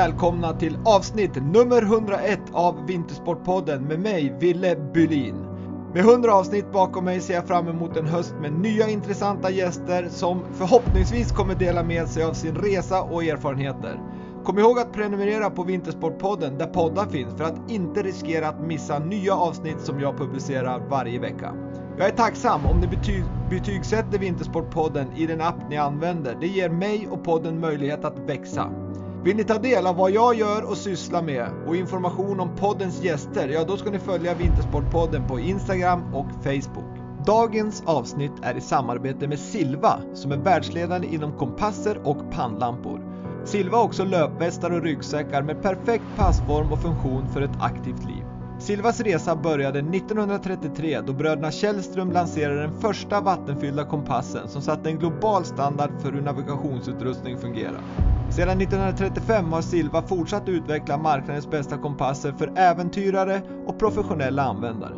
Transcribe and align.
välkomna 0.00 0.52
till 0.52 0.78
avsnitt 0.84 1.34
nummer 1.34 1.82
101 1.82 2.40
av 2.52 2.86
Vintersportpodden 2.86 3.84
med 3.84 4.00
mig, 4.00 4.36
Ville 4.40 4.76
Bylin. 4.94 5.34
Med 5.94 6.04
100 6.04 6.34
avsnitt 6.34 6.72
bakom 6.72 7.04
mig 7.04 7.20
ser 7.20 7.34
jag 7.34 7.46
fram 7.46 7.68
emot 7.68 7.96
en 7.96 8.06
höst 8.06 8.34
med 8.40 8.52
nya 8.52 8.88
intressanta 8.88 9.50
gäster 9.50 10.08
som 10.08 10.40
förhoppningsvis 10.52 11.32
kommer 11.32 11.54
dela 11.54 11.82
med 11.82 12.08
sig 12.08 12.24
av 12.24 12.32
sin 12.32 12.54
resa 12.54 13.02
och 13.02 13.24
erfarenheter. 13.24 14.00
Kom 14.44 14.58
ihåg 14.58 14.78
att 14.78 14.92
prenumerera 14.92 15.50
på 15.50 15.62
Vintersportpodden 15.62 16.58
där 16.58 16.66
poddar 16.66 17.06
finns 17.06 17.34
för 17.34 17.44
att 17.44 17.70
inte 17.70 18.02
riskera 18.02 18.48
att 18.48 18.66
missa 18.66 18.98
nya 18.98 19.34
avsnitt 19.34 19.80
som 19.80 20.00
jag 20.00 20.18
publicerar 20.18 20.82
varje 20.90 21.18
vecka. 21.18 21.54
Jag 21.98 22.08
är 22.08 22.12
tacksam 22.12 22.66
om 22.66 22.80
ni 22.80 22.86
bety 22.86 23.22
betygsätter 23.50 24.18
Vintersportpodden 24.18 25.06
i 25.16 25.26
den 25.26 25.40
app 25.40 25.70
ni 25.70 25.76
använder. 25.76 26.36
Det 26.40 26.46
ger 26.46 26.68
mig 26.68 27.08
och 27.10 27.24
podden 27.24 27.60
möjlighet 27.60 28.04
att 28.04 28.18
växa. 28.18 28.70
Vill 29.24 29.36
ni 29.36 29.44
ta 29.44 29.58
del 29.58 29.86
av 29.86 29.96
vad 29.96 30.10
jag 30.10 30.34
gör 30.34 30.70
och 30.70 30.76
sysslar 30.76 31.22
med 31.22 31.48
och 31.66 31.76
information 31.76 32.40
om 32.40 32.56
poddens 32.56 33.02
gäster, 33.04 33.48
ja 33.48 33.64
då 33.64 33.76
ska 33.76 33.90
ni 33.90 33.98
följa 33.98 34.34
Vintersportpodden 34.34 35.28
på 35.28 35.40
Instagram 35.40 36.14
och 36.14 36.26
Facebook. 36.42 36.98
Dagens 37.26 37.82
avsnitt 37.86 38.32
är 38.42 38.56
i 38.56 38.60
samarbete 38.60 39.28
med 39.28 39.38
Silva 39.38 40.00
som 40.14 40.32
är 40.32 40.36
världsledande 40.36 41.06
inom 41.06 41.38
kompasser 41.38 42.00
och 42.04 42.30
pannlampor. 42.32 43.00
Silva 43.44 43.76
har 43.76 43.84
också 43.84 44.04
löpvästar 44.04 44.70
och 44.70 44.82
ryggsäckar 44.82 45.42
med 45.42 45.62
perfekt 45.62 46.16
passform 46.16 46.72
och 46.72 46.82
funktion 46.82 47.28
för 47.28 47.42
ett 47.42 47.60
aktivt 47.60 48.04
liv. 48.04 48.19
Silvas 48.70 49.00
resa 49.00 49.36
började 49.36 49.78
1933 49.78 51.00
då 51.06 51.12
bröderna 51.12 51.50
Källström 51.50 52.10
lanserade 52.12 52.60
den 52.60 52.80
första 52.80 53.20
vattenfyllda 53.20 53.84
kompassen 53.84 54.48
som 54.48 54.62
satte 54.62 54.88
en 54.88 54.98
global 54.98 55.44
standard 55.44 55.90
för 56.02 56.12
hur 56.12 56.20
navigationsutrustning 56.20 57.38
fungerar. 57.38 57.80
Sedan 58.30 58.60
1935 58.60 59.52
har 59.52 59.62
Silva 59.62 60.02
fortsatt 60.02 60.48
utveckla 60.48 60.98
marknadens 60.98 61.50
bästa 61.50 61.78
kompasser 61.78 62.32
för 62.32 62.52
äventyrare 62.56 63.42
och 63.66 63.78
professionella 63.78 64.42
användare. 64.42 64.94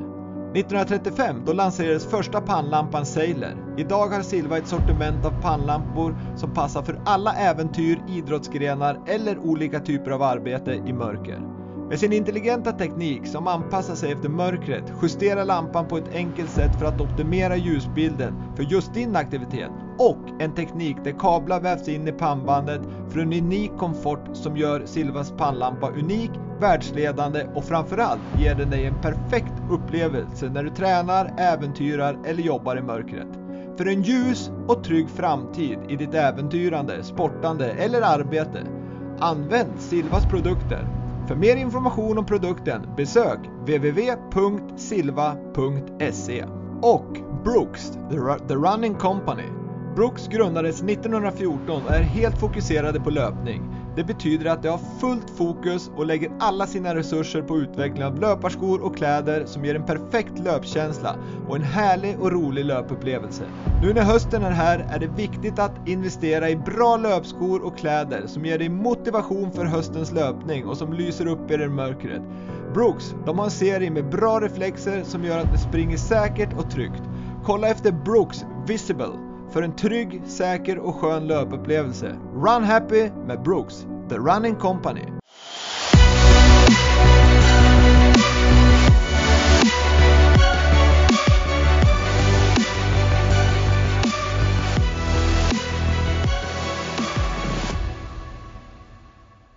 1935 0.54 1.36
då 1.46 1.52
lanserades 1.52 2.06
första 2.06 2.40
pannlampan 2.40 3.06
Sailor. 3.06 3.74
Idag 3.76 4.08
har 4.08 4.22
Silva 4.22 4.58
ett 4.58 4.68
sortiment 4.68 5.24
av 5.24 5.42
pannlampor 5.42 6.16
som 6.36 6.54
passar 6.54 6.82
för 6.82 7.00
alla 7.04 7.32
äventyr, 7.32 8.02
idrottsgrenar 8.08 9.00
eller 9.06 9.38
olika 9.38 9.80
typer 9.80 10.10
av 10.10 10.22
arbete 10.22 10.72
i 10.72 10.92
mörker. 10.92 11.61
Med 11.88 11.98
sin 11.98 12.12
intelligenta 12.12 12.72
teknik 12.72 13.27
som 13.27 13.47
anpassar 13.47 13.94
sig 13.94 14.12
efter 14.12 14.28
mörkret 14.28 14.92
justerar 15.02 15.44
lampan 15.44 15.89
på 15.89 15.97
ett 15.97 16.14
enkelt 16.14 16.50
sätt 16.50 16.77
för 16.78 16.86
att 16.86 17.00
optimera 17.00 17.56
ljusbilden 17.56 18.34
för 18.56 18.62
just 18.62 18.94
din 18.94 19.16
aktivitet 19.16 19.70
och 19.98 20.19
en 20.39 20.55
teknik 20.55 20.97
där 21.05 21.12
kablar 21.19 21.61
vävs 21.61 21.89
in 21.89 22.08
i 22.08 22.12
pannbandet 22.12 22.80
för 23.08 23.20
en 23.20 23.33
unik 23.33 23.70
komfort 23.78 24.24
som 24.33 24.56
gör 24.56 24.83
Silvas 24.86 25.33
pannlampa 25.39 25.91
unik, 25.91 26.30
världsledande 26.61 27.47
och 27.55 27.64
framförallt 27.64 28.20
ger 28.39 28.55
den 28.55 28.70
dig 28.70 28.86
en 28.86 29.00
perfekt 29.02 29.52
upplevelse 29.70 30.48
när 30.48 30.64
du 30.64 30.70
tränar, 30.70 31.34
äventyrar 31.39 32.19
eller 32.24 32.42
jobbar 32.42 32.77
i 32.77 32.83
mörkret. 32.83 33.28
För 33.77 33.89
en 33.89 34.02
ljus 34.02 34.50
och 34.69 34.84
trygg 34.84 35.08
framtid 35.11 35.78
i 35.89 35.96
ditt 35.96 36.14
äventyrande, 36.14 37.02
sportande 37.02 37.70
eller 37.70 38.02
arbete, 38.02 38.62
använd 39.19 39.70
Silvas 39.78 40.27
produkter 40.27 41.02
för 41.33 41.38
mer 41.38 41.56
information 41.56 42.19
om 42.19 42.27
produkten 42.27 42.83
besök 42.97 43.38
www.silva.se 43.61 44.84
och 46.83 47.06
Brooks, 47.45 47.92
The 48.48 48.55
Running 48.55 48.95
Company. 48.95 49.45
Brooks 49.96 50.29
grundades 50.29 50.83
1914 50.83 51.84
och 51.84 51.95
är 51.95 52.02
helt 52.02 52.39
fokuserade 52.39 53.01
på 53.01 53.11
löpning. 53.11 53.62
Det 53.97 54.05
betyder 54.05 54.51
att 54.51 54.63
de 54.63 54.69
har 54.69 54.80
fullt 55.01 55.30
fokus 55.30 55.91
och 55.97 56.07
lägger 56.07 56.30
alla 56.41 56.67
sina 56.67 56.95
resurser 56.95 57.42
på 57.42 57.58
utveckling 57.58 58.05
av 58.05 58.20
löparskor 58.20 58.80
och 58.80 58.97
kläder 58.97 59.45
som 59.47 59.64
ger 59.64 59.75
en 59.75 59.86
perfekt 59.86 60.39
löpkänsla 60.39 61.17
och 61.48 61.57
en 61.57 61.63
härlig 61.63 62.20
och 62.20 62.33
rolig 62.33 62.64
löpupplevelse. 62.64 63.45
Nu 63.83 63.92
när 63.95 64.03
hösten 64.03 64.42
är 64.42 64.51
här 64.51 64.86
är 64.91 64.98
det 64.98 65.07
viktigt 65.07 65.58
att 65.58 65.89
investera 65.89 66.51
i 66.51 66.57
bra 66.57 66.97
löpskor 66.97 67.63
och 67.63 67.79
kläder 67.79 68.27
som 68.27 68.45
ger 68.45 68.58
dig 68.58 68.69
motivation 68.69 69.53
för 69.53 69.64
höstens 69.64 70.13
löpning 70.13 70.67
och 70.67 70.77
som 70.77 70.92
lyser 70.92 71.27
upp 71.27 71.51
i 71.51 71.55
i 71.55 71.69
mörkret. 71.69 72.23
Brooks, 72.74 73.14
de 73.27 73.39
har 73.39 73.45
en 73.45 73.51
serie 73.51 73.91
med 73.91 74.11
bra 74.11 74.41
reflexer 74.41 75.03
som 75.05 75.24
gör 75.24 75.39
att 75.39 75.53
du 75.53 75.59
springer 75.59 75.97
säkert 75.97 76.53
och 76.59 76.70
tryggt. 76.70 77.03
Kolla 77.45 77.69
efter 77.69 77.92
Brooks 77.92 78.45
Visible 78.67 79.31
för 79.52 79.63
en 79.63 79.77
trygg, 79.77 80.23
säker 80.27 80.79
och 80.79 80.95
skön 80.95 81.27
löpupplevelse. 81.27 82.18
Run 82.35 82.64
Happy 82.64 83.11
med 83.27 83.42
Brooks, 83.42 83.86
The 84.08 84.17
Running 84.17 84.57
Company. 84.57 85.21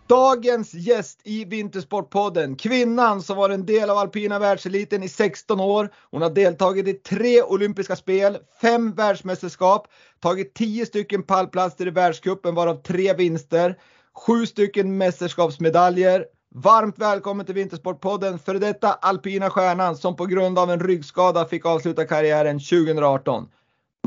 Dagens 0.07 0.73
gäst 0.73 1.19
i 1.23 1.45
Vintersportpodden, 1.45 2.55
kvinnan 2.55 3.21
som 3.21 3.38
var 3.38 3.49
en 3.49 3.66
del 3.66 3.89
av 3.89 3.97
alpina 3.97 4.39
världseliten 4.39 5.03
i 5.03 5.09
16 5.09 5.59
år. 5.59 5.93
Hon 6.11 6.21
har 6.21 6.29
deltagit 6.29 6.88
i 6.88 6.93
tre 6.93 7.41
olympiska 7.41 7.95
spel, 7.95 8.38
fem 8.61 8.93
världsmästerskap, 8.95 9.88
tagit 10.19 10.53
10 10.53 10.85
stycken 10.85 11.23
pallplatser 11.23 11.88
i 11.88 11.89
världscupen 11.89 12.55
varav 12.55 12.81
tre 12.81 13.13
vinster, 13.13 13.75
sju 14.13 14.45
stycken 14.45 14.97
mästerskapsmedaljer. 14.97 16.25
Varmt 16.55 16.97
välkommen 16.97 17.45
till 17.45 17.55
Vintersportpodden 17.55 18.39
för 18.39 18.53
detta 18.53 18.93
alpina 18.93 19.49
stjärnan 19.49 19.97
som 19.97 20.16
på 20.16 20.25
grund 20.25 20.59
av 20.59 20.72
en 20.72 20.79
ryggskada 20.79 21.45
fick 21.45 21.66
avsluta 21.66 22.05
karriären 22.05 22.59
2018. 22.59 23.47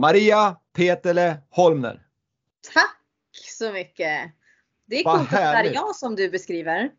Maria 0.01 0.57
Petele 0.77 1.37
Holmner. 1.51 2.03
Tack 2.75 2.99
så 3.59 3.73
mycket! 3.73 4.38
Det 4.89 5.01
är 5.01 5.05
Vad 5.05 5.17
coolt 5.17 5.33
att 5.33 5.39
det 5.39 5.43
är 5.43 5.55
härligt. 5.55 5.75
jag 5.75 5.97
som 5.97 6.15
du 6.17 6.31
beskriver. 6.31 6.91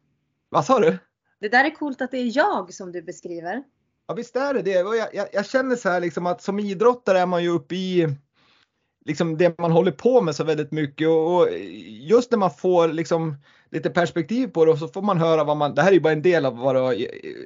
Vad 0.50 0.66
sa 0.66 0.80
du? 0.80 0.98
Det 1.42 1.50
där 1.50 1.66
är 1.66 1.70
coolt 1.76 2.02
att 2.02 2.12
det 2.12 2.18
är 2.18 2.38
jag 2.38 2.74
som 2.74 2.92
du 2.92 3.02
beskriver. 3.02 3.64
Ja 4.08 4.14
visst 4.14 4.36
är 4.36 4.54
det 4.54 4.62
det. 4.62 4.72
Jag, 4.72 4.96
jag, 5.14 5.28
jag 5.34 5.46
känner 5.46 5.76
så 5.76 5.90
här 5.90 6.00
liksom 6.00 6.26
att 6.26 6.42
som 6.42 6.60
idrottare 6.60 7.20
är 7.20 7.26
man 7.26 7.44
ju 7.44 7.50
uppe 7.50 7.76
i 7.76 8.08
liksom 9.06 9.38
det 9.38 9.58
man 9.60 9.72
håller 9.72 9.92
på 9.92 10.22
med 10.22 10.36
så 10.36 10.44
väldigt 10.44 10.72
mycket 10.72 11.08
och, 11.08 11.36
och 11.36 11.48
just 11.88 12.32
när 12.32 12.38
man 12.38 12.52
får 12.52 12.88
liksom 12.88 13.36
lite 13.72 13.90
perspektiv 13.90 14.48
på 14.48 14.66
det 14.66 14.72
och 14.72 14.78
så 14.78 14.88
får 14.88 15.02
man 15.02 15.18
höra 15.18 15.44
vad 15.44 15.58
man, 15.58 15.76
det 15.76 15.82
här 15.82 15.90
är 15.90 15.94
ju 15.94 16.00
bara 16.00 16.14
en 16.14 16.22
del 16.22 16.46
av 16.46 16.58
vad 16.58 16.76
du 16.76 16.80
har 16.80 16.96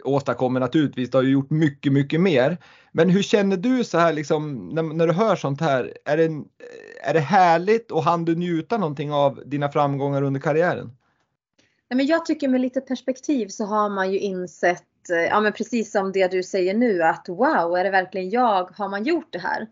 åstadkommit 0.03 0.61
naturligtvis, 0.61 1.09
du 1.09 1.17
har 1.17 1.23
ju 1.23 1.31
gjort 1.31 1.49
mycket, 1.49 1.93
mycket 1.93 2.21
mer. 2.21 2.57
Men 2.91 3.09
hur 3.09 3.21
känner 3.23 3.57
du 3.57 3.83
så 3.83 3.97
här 3.97 4.13
liksom 4.13 4.69
när, 4.69 4.83
när 4.83 5.07
du 5.07 5.13
hör 5.13 5.35
sånt 5.35 5.61
här? 5.61 5.97
Är 6.05 6.17
det, 6.17 6.29
är 7.03 7.13
det 7.13 7.19
härligt 7.19 7.91
och 7.91 8.03
hann 8.03 8.25
du 8.25 8.35
njuta 8.35 8.77
någonting 8.77 9.11
av 9.11 9.43
dina 9.45 9.69
framgångar 9.69 10.21
under 10.21 10.39
karriären? 10.39 10.91
Nej, 11.89 11.97
men 11.97 12.05
jag 12.05 12.25
tycker 12.25 12.47
med 12.47 12.61
lite 12.61 12.81
perspektiv 12.81 13.47
så 13.47 13.65
har 13.65 13.89
man 13.89 14.11
ju 14.11 14.19
insett, 14.19 15.09
eh, 15.09 15.17
ja 15.17 15.39
men 15.39 15.53
precis 15.53 15.91
som 15.91 16.11
det 16.11 16.31
du 16.31 16.43
säger 16.43 16.73
nu 16.73 17.03
att 17.03 17.29
wow, 17.29 17.77
är 17.77 17.83
det 17.83 17.89
verkligen 17.89 18.29
jag? 18.29 18.71
Har 18.77 18.89
man 18.89 19.03
gjort 19.03 19.27
det 19.33 19.39
här? 19.39 19.67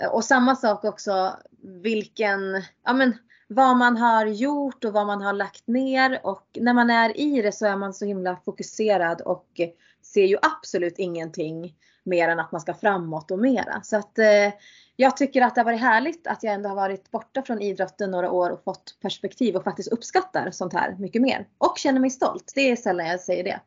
Eh, 0.00 0.08
och 0.08 0.24
samma 0.24 0.56
sak 0.56 0.84
också 0.84 1.36
vilken, 1.82 2.62
ja 2.84 2.92
men 2.92 3.14
vad 3.48 3.76
man 3.76 3.96
har 3.96 4.26
gjort 4.26 4.84
och 4.84 4.92
vad 4.92 5.06
man 5.06 5.22
har 5.22 5.32
lagt 5.32 5.66
ner 5.66 6.20
och 6.22 6.46
när 6.54 6.72
man 6.72 6.90
är 6.90 7.20
i 7.20 7.42
det 7.42 7.52
så 7.52 7.66
är 7.66 7.76
man 7.76 7.94
så 7.94 8.04
himla 8.04 8.36
fokuserad 8.44 9.20
och 9.20 9.60
ser 10.02 10.24
ju 10.24 10.36
absolut 10.42 10.98
ingenting 10.98 11.74
mer 12.04 12.28
än 12.28 12.40
att 12.40 12.52
man 12.52 12.60
ska 12.60 12.74
framåt 12.74 13.30
och 13.30 13.38
mera. 13.38 13.82
Så 13.82 13.96
att 13.96 14.18
eh, 14.18 14.52
jag 14.96 15.16
tycker 15.16 15.42
att 15.42 15.54
det 15.54 15.60
har 15.60 15.64
varit 15.64 15.80
härligt 15.80 16.26
att 16.26 16.42
jag 16.42 16.54
ändå 16.54 16.68
har 16.68 16.76
varit 16.76 17.10
borta 17.10 17.42
från 17.42 17.62
idrotten 17.62 18.10
några 18.10 18.30
år 18.30 18.50
och 18.50 18.64
fått 18.64 18.98
perspektiv 19.02 19.56
och 19.56 19.64
faktiskt 19.64 19.92
uppskattar 19.92 20.50
sånt 20.50 20.72
här 20.72 20.96
mycket 20.98 21.22
mer. 21.22 21.46
Och 21.58 21.78
känner 21.78 22.00
mig 22.00 22.10
stolt. 22.10 22.52
Det 22.54 22.70
är 22.70 22.76
sällan 22.76 23.06
jag 23.06 23.20
säger 23.20 23.44
det. 23.44 23.60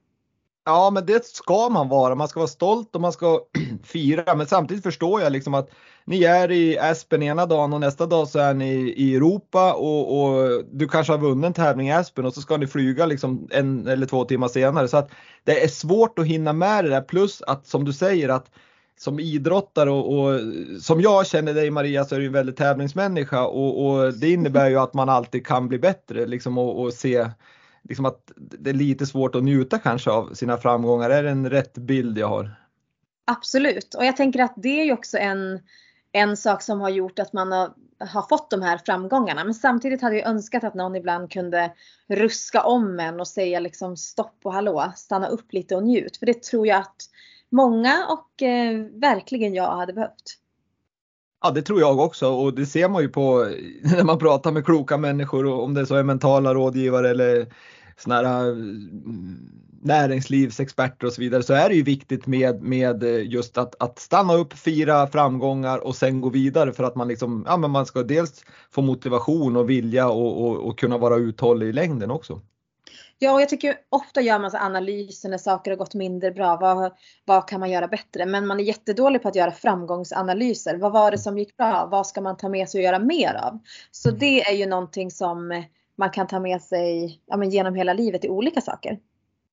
Ja, 0.65 0.89
men 0.89 1.05
det 1.05 1.25
ska 1.25 1.69
man 1.69 1.89
vara. 1.89 2.15
Man 2.15 2.27
ska 2.27 2.39
vara 2.39 2.47
stolt 2.47 2.95
och 2.95 3.01
man 3.01 3.13
ska 3.13 3.41
fira. 3.83 4.35
Men 4.35 4.47
samtidigt 4.47 4.83
förstår 4.83 5.21
jag 5.21 5.31
liksom 5.31 5.53
att 5.53 5.69
ni 6.05 6.23
är 6.23 6.51
i 6.51 6.79
Aspen 6.79 7.23
ena 7.23 7.45
dagen 7.45 7.73
och 7.73 7.79
nästa 7.79 8.05
dag 8.05 8.27
så 8.27 8.39
är 8.39 8.53
ni 8.53 8.73
i 8.73 9.15
Europa 9.15 9.73
och, 9.73 10.21
och 10.21 10.63
du 10.71 10.87
kanske 10.87 11.13
har 11.13 11.19
vunnit 11.19 11.45
en 11.45 11.53
tävling 11.53 11.87
i 11.87 11.93
Aspen 11.93 12.25
och 12.25 12.33
så 12.33 12.41
ska 12.41 12.57
ni 12.57 12.67
flyga 12.67 13.05
liksom 13.05 13.47
en 13.51 13.87
eller 13.87 14.05
två 14.05 14.25
timmar 14.25 14.47
senare. 14.47 14.87
Så 14.87 14.97
att 14.97 15.11
det 15.43 15.63
är 15.63 15.67
svårt 15.67 16.19
att 16.19 16.25
hinna 16.25 16.53
med 16.53 16.83
det 16.83 16.89
där. 16.89 17.01
Plus 17.01 17.41
att 17.41 17.67
som 17.67 17.85
du 17.85 17.93
säger 17.93 18.29
att 18.29 18.51
som 19.01 19.19
idrottare 19.19 19.91
och, 19.91 20.19
och 20.19 20.39
som 20.81 21.01
jag 21.01 21.27
känner 21.27 21.53
dig 21.53 21.71
Maria 21.71 22.05
så 22.05 22.15
är 22.15 22.19
du 22.19 22.25
en 22.25 22.31
väldigt 22.31 22.57
tävlingsmänniska 22.57 23.45
och, 23.47 23.85
och 23.85 24.13
det 24.13 24.29
innebär 24.29 24.69
ju 24.69 24.79
att 24.79 24.93
man 24.93 25.09
alltid 25.09 25.45
kan 25.45 25.67
bli 25.67 25.79
bättre 25.79 26.25
liksom 26.25 26.57
och, 26.57 26.81
och 26.81 26.93
se 26.93 27.29
liksom 27.83 28.05
att 28.05 28.31
det 28.35 28.69
är 28.69 28.73
lite 28.73 29.05
svårt 29.05 29.35
att 29.35 29.43
njuta 29.43 29.79
kanske 29.79 30.11
av 30.11 30.33
sina 30.33 30.57
framgångar. 30.57 31.09
Är 31.09 31.23
det 31.23 31.29
en 31.29 31.49
rätt 31.49 31.73
bild 31.73 32.17
jag 32.17 32.27
har? 32.27 32.55
Absolut. 33.25 33.93
Och 33.93 34.05
jag 34.05 34.17
tänker 34.17 34.39
att 34.39 34.53
det 34.55 34.81
är 34.81 34.85
ju 34.85 34.93
också 34.93 35.17
en, 35.17 35.59
en 36.11 36.37
sak 36.37 36.61
som 36.61 36.81
har 36.81 36.89
gjort 36.89 37.19
att 37.19 37.33
man 37.33 37.51
har, 37.51 37.69
har 37.99 38.21
fått 38.21 38.49
de 38.49 38.61
här 38.61 38.77
framgångarna. 38.85 39.43
Men 39.43 39.53
samtidigt 39.53 40.01
hade 40.01 40.15
jag 40.15 40.27
önskat 40.27 40.63
att 40.63 40.73
någon 40.73 40.95
ibland 40.95 41.31
kunde 41.31 41.71
ruska 42.07 42.63
om 42.63 42.99
en 42.99 43.19
och 43.19 43.27
säga 43.27 43.59
liksom 43.59 43.97
stopp 43.97 44.39
och 44.43 44.53
hallå, 44.53 44.91
stanna 44.95 45.27
upp 45.27 45.53
lite 45.53 45.75
och 45.75 45.83
njut. 45.83 46.17
För 46.17 46.25
det 46.25 46.43
tror 46.43 46.67
jag 46.67 46.79
att 46.79 47.09
många 47.51 48.07
och 48.09 48.43
eh, 48.43 48.85
verkligen 48.93 49.53
jag 49.53 49.75
hade 49.75 49.93
behövt. 49.93 50.37
Ja, 51.41 51.51
det 51.51 51.61
tror 51.61 51.79
jag 51.79 51.99
också 51.99 52.27
och 52.27 52.53
det 52.53 52.65
ser 52.65 52.89
man 52.89 53.01
ju 53.01 53.09
på 53.09 53.37
när 53.83 54.03
man 54.03 54.19
pratar 54.19 54.51
med 54.51 54.65
kloka 54.65 54.97
människor 54.97 55.45
och 55.45 55.63
om 55.63 55.73
det 55.73 55.85
så 55.85 55.95
är 55.95 56.03
mentala 56.03 56.53
rådgivare 56.53 57.09
eller 57.09 57.47
såna 57.97 58.15
här 58.15 58.49
eh, 58.49 58.55
näringslivsexperter 59.81 61.07
och 61.07 61.13
så 61.13 61.21
vidare 61.21 61.43
så 61.43 61.53
är 61.53 61.69
det 61.69 61.75
ju 61.75 61.83
viktigt 61.83 62.27
med, 62.27 62.61
med 62.61 63.03
eh, 63.03 63.31
just 63.31 63.57
att, 63.57 63.81
att 63.81 63.99
stanna 63.99 64.33
upp, 64.33 64.53
fira 64.53 65.07
framgångar 65.07 65.77
och 65.77 65.95
sen 65.95 66.21
gå 66.21 66.29
vidare 66.29 66.73
för 66.73 66.83
att 66.83 66.95
man 66.95 67.07
liksom, 67.07 67.45
ja 67.47 67.57
men 67.57 67.71
man 67.71 67.85
ska 67.85 68.03
dels 68.03 68.45
få 68.71 68.81
motivation 68.81 69.55
och 69.55 69.69
vilja 69.69 70.09
och, 70.09 70.45
och, 70.45 70.57
och 70.57 70.79
kunna 70.79 70.97
vara 70.97 71.15
uthållig 71.15 71.67
i 71.67 71.73
längden 71.73 72.11
också. 72.11 72.41
Ja, 73.21 73.33
och 73.33 73.41
jag 73.41 73.49
tycker 73.49 73.75
ofta 73.89 74.21
gör 74.21 74.39
man 74.39 74.51
så 74.51 74.57
analyser 74.57 75.29
när 75.29 75.37
saker 75.37 75.71
har 75.71 75.77
gått 75.77 75.93
mindre 75.93 76.31
bra. 76.31 76.57
Vad, 76.57 76.91
vad 77.25 77.47
kan 77.47 77.59
man 77.59 77.71
göra 77.71 77.87
bättre? 77.87 78.25
Men 78.25 78.47
man 78.47 78.59
är 78.59 78.63
jättedålig 78.63 79.21
på 79.21 79.27
att 79.27 79.35
göra 79.35 79.51
framgångsanalyser. 79.51 80.77
Vad 80.77 80.91
var 80.91 81.11
det 81.11 81.17
som 81.17 81.37
gick 81.37 81.57
bra? 81.57 81.87
Vad 81.91 82.07
ska 82.07 82.21
man 82.21 82.37
ta 82.37 82.49
med 82.49 82.69
sig 82.69 82.79
och 82.79 82.83
göra 82.83 82.99
mer 82.99 83.33
av? 83.33 83.59
Så 83.91 84.09
mm. 84.09 84.19
det 84.19 84.41
är 84.41 84.53
ju 84.53 84.65
någonting 84.65 85.11
som 85.11 85.63
man 85.97 86.09
kan 86.09 86.27
ta 86.27 86.39
med 86.39 86.61
sig 86.61 87.19
ja, 87.25 87.43
genom 87.43 87.75
hela 87.75 87.93
livet 87.93 88.25
i 88.25 88.29
olika 88.29 88.61
saker. 88.61 88.99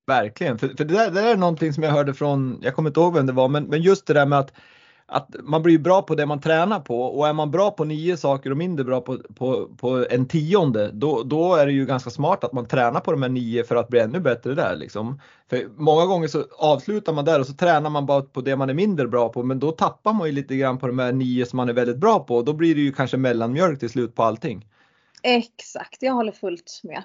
Verkligen, 0.07 0.59
för, 0.59 0.69
för 0.69 0.85
det, 0.85 0.95
där, 0.95 1.11
det 1.11 1.21
där 1.21 1.33
är 1.33 1.37
någonting 1.37 1.73
som 1.73 1.83
jag 1.83 1.91
hörde 1.91 2.15
från, 2.15 2.59
jag 2.63 2.75
kommer 2.75 2.91
inte 2.91 3.01
ihåg 3.01 3.15
vem 3.15 3.27
det 3.27 3.33
var, 3.33 3.49
men, 3.49 3.65
men 3.65 3.83
just 3.83 4.07
det 4.07 4.15
där 4.15 4.27
med 4.27 4.39
att 4.39 4.53
att 5.09 5.37
man 5.43 5.63
blir 5.63 5.79
bra 5.79 6.03
på 6.03 6.15
det 6.15 6.27
man 6.27 6.41
tränar 6.41 6.81
på 6.81 7.03
och 7.03 7.29
är 7.29 7.33
man 7.33 7.51
bra 7.51 7.71
på 7.71 7.85
nio 7.85 8.17
saker 8.17 8.51
och 8.51 8.57
mindre 8.57 8.85
bra 8.85 9.01
på, 9.01 9.19
på, 9.35 9.69
på 9.77 10.07
en 10.11 10.29
tionde 10.29 10.91
då, 10.93 11.23
då 11.23 11.55
är 11.55 11.67
det 11.67 11.73
ju 11.73 11.87
ganska 11.87 12.11
smart 12.11 12.45
att 12.45 12.53
man 12.53 12.67
tränar 12.67 13.01
på 13.01 13.11
de 13.11 13.23
här 13.23 13.29
nio 13.29 13.65
för 13.65 13.77
att 13.77 13.89
bli 13.89 14.01
ännu 14.01 14.21
bättre 14.21 14.55
där. 14.55 14.77
Liksom. 14.77 15.21
För 15.51 15.69
många 15.77 16.07
gånger 16.07 16.29
så 16.29 16.45
avslutar 16.59 17.13
man 17.13 17.25
där 17.25 17.41
och 17.41 17.47
så 17.47 17.53
tränar 17.53 17.91
man 17.91 18.07
bara 18.07 18.23
på 18.23 18.41
det 18.41 18.57
man 18.57 18.71
är 18.71 18.75
mindre 18.75 19.09
bra 19.09 19.29
på 19.29 19.43
men 19.43 19.59
då 19.59 19.73
tappar 19.73 20.13
man 20.13 20.27
ju 20.27 20.33
lite 20.33 20.57
grann 20.57 20.79
på 20.79 20.87
de 20.87 20.99
här 20.99 21.13
nio 21.13 21.47
som 21.47 21.57
man 21.57 21.69
är 21.69 21.73
väldigt 21.73 21.99
bra 21.99 22.21
på 22.21 22.37
och 22.37 22.45
då 22.45 22.53
blir 22.53 22.75
det 22.75 22.81
ju 22.81 22.93
kanske 22.93 23.17
mellanmjölk 23.17 23.81
till 23.81 23.91
slut 23.91 24.15
på 24.15 24.23
allting. 24.23 24.67
Exakt, 25.23 26.03
jag 26.03 26.13
håller 26.13 26.33
fullt 26.33 26.81
med. 26.85 27.03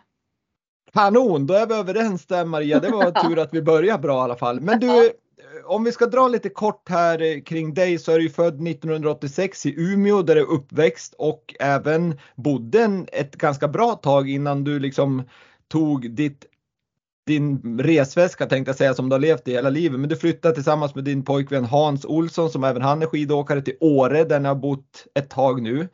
Kanon, 0.94 1.48
då 1.48 1.54
är 1.54 1.68
vi 1.68 1.74
överens 1.74 2.26
där 2.26 2.46
Maria. 2.46 2.80
Det 2.80 2.90
var 2.90 3.12
tur 3.28 3.40
att 3.40 3.54
vi 3.54 3.62
började 3.62 4.02
bra 4.02 4.18
i 4.18 4.22
alla 4.22 4.36
fall. 4.36 4.62
Men 4.62 4.80
du, 4.80 5.12
om 5.66 5.84
vi 5.84 5.92
ska 5.92 6.06
dra 6.06 6.28
lite 6.28 6.50
kort 6.50 6.90
här 6.90 7.22
eh, 7.22 7.42
kring 7.42 7.74
dig 7.74 7.98
så 7.98 8.12
är 8.12 8.20
du 8.20 8.30
född 8.30 8.68
1986 8.68 9.66
i 9.66 9.76
Umeå 9.78 10.22
där 10.22 10.36
du 10.36 10.42
är 10.42 10.52
uppväxt 10.52 11.14
och 11.18 11.56
även 11.60 12.20
bodde 12.36 12.82
en, 12.82 13.08
ett 13.12 13.36
ganska 13.36 13.68
bra 13.68 13.96
tag 13.96 14.30
innan 14.30 14.64
du 14.64 14.80
liksom 14.80 15.24
tog 15.68 16.12
ditt 16.12 16.46
din 17.28 17.80
resväska 17.80 18.46
tänkte 18.46 18.70
jag 18.70 18.78
säga 18.78 18.94
som 18.94 19.10
du 19.10 19.14
har 19.14 19.20
levt 19.20 19.48
i 19.48 19.52
hela 19.52 19.70
livet. 19.70 20.00
Men 20.00 20.10
du 20.10 20.16
flyttade 20.16 20.54
tillsammans 20.56 20.96
med 20.96 21.04
din 21.04 21.26
pojkvän 21.26 21.66
Hans 21.66 22.06
Olsson 22.06 22.50
som 22.50 22.64
även 22.64 22.82
han 22.82 23.02
är 23.02 23.06
skidåkare 23.06 23.62
till 23.62 23.78
Åre 23.80 24.24
där 24.24 24.40
ni 24.40 24.48
har 24.48 24.56
bott 24.56 25.08
ett 25.14 25.30
tag 25.30 25.62
nu. 25.62 25.90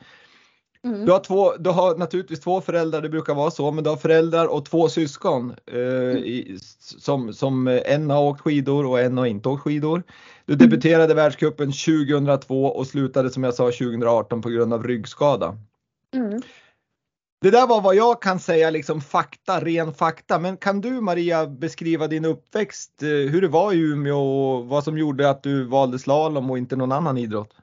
Mm. 0.84 1.04
Du, 1.04 1.12
har 1.12 1.20
två, 1.20 1.56
du 1.56 1.70
har 1.70 1.96
naturligtvis 1.96 2.40
två 2.40 2.60
föräldrar, 2.60 3.02
det 3.02 3.08
brukar 3.08 3.34
vara 3.34 3.50
så, 3.50 3.70
men 3.70 3.84
du 3.84 3.90
har 3.90 3.96
föräldrar 3.96 4.46
och 4.46 4.64
två 4.64 4.88
syskon. 4.88 5.54
Eh, 5.66 5.78
mm. 5.78 6.16
i, 6.16 6.58
som, 6.78 7.32
som 7.32 7.80
en 7.84 8.10
har 8.10 8.22
åkt 8.22 8.40
skidor 8.40 8.86
och 8.86 9.00
en 9.00 9.18
har 9.18 9.26
inte 9.26 9.48
åkt 9.48 9.62
skidor. 9.62 10.02
Du 10.46 10.54
mm. 10.54 10.68
debuterade 10.68 11.04
mm. 11.04 11.16
världscupen 11.16 11.72
2002 11.72 12.64
och 12.64 12.86
slutade 12.86 13.30
som 13.30 13.44
jag 13.44 13.54
sa 13.54 13.64
2018 13.64 14.42
på 14.42 14.48
grund 14.48 14.74
av 14.74 14.84
ryggskada. 14.84 15.56
Mm. 16.16 16.42
Det 17.40 17.50
där 17.50 17.66
var 17.66 17.80
vad 17.80 17.94
jag 17.94 18.22
kan 18.22 18.38
säga 18.38 18.70
liksom 18.70 19.00
fakta, 19.00 19.60
ren 19.60 19.94
fakta. 19.94 20.38
Men 20.38 20.56
kan 20.56 20.80
du 20.80 21.00
Maria 21.00 21.46
beskriva 21.46 22.06
din 22.06 22.24
uppväxt, 22.24 23.02
eh, 23.02 23.08
hur 23.08 23.40
det 23.40 23.48
var 23.48 23.72
i 23.72 23.78
Umeå 23.78 24.18
och 24.18 24.66
vad 24.66 24.84
som 24.84 24.98
gjorde 24.98 25.30
att 25.30 25.42
du 25.42 25.64
valde 25.64 25.98
slalom 25.98 26.50
och 26.50 26.58
inte 26.58 26.76
någon 26.76 26.92
annan 26.92 27.18
idrott? 27.18 27.54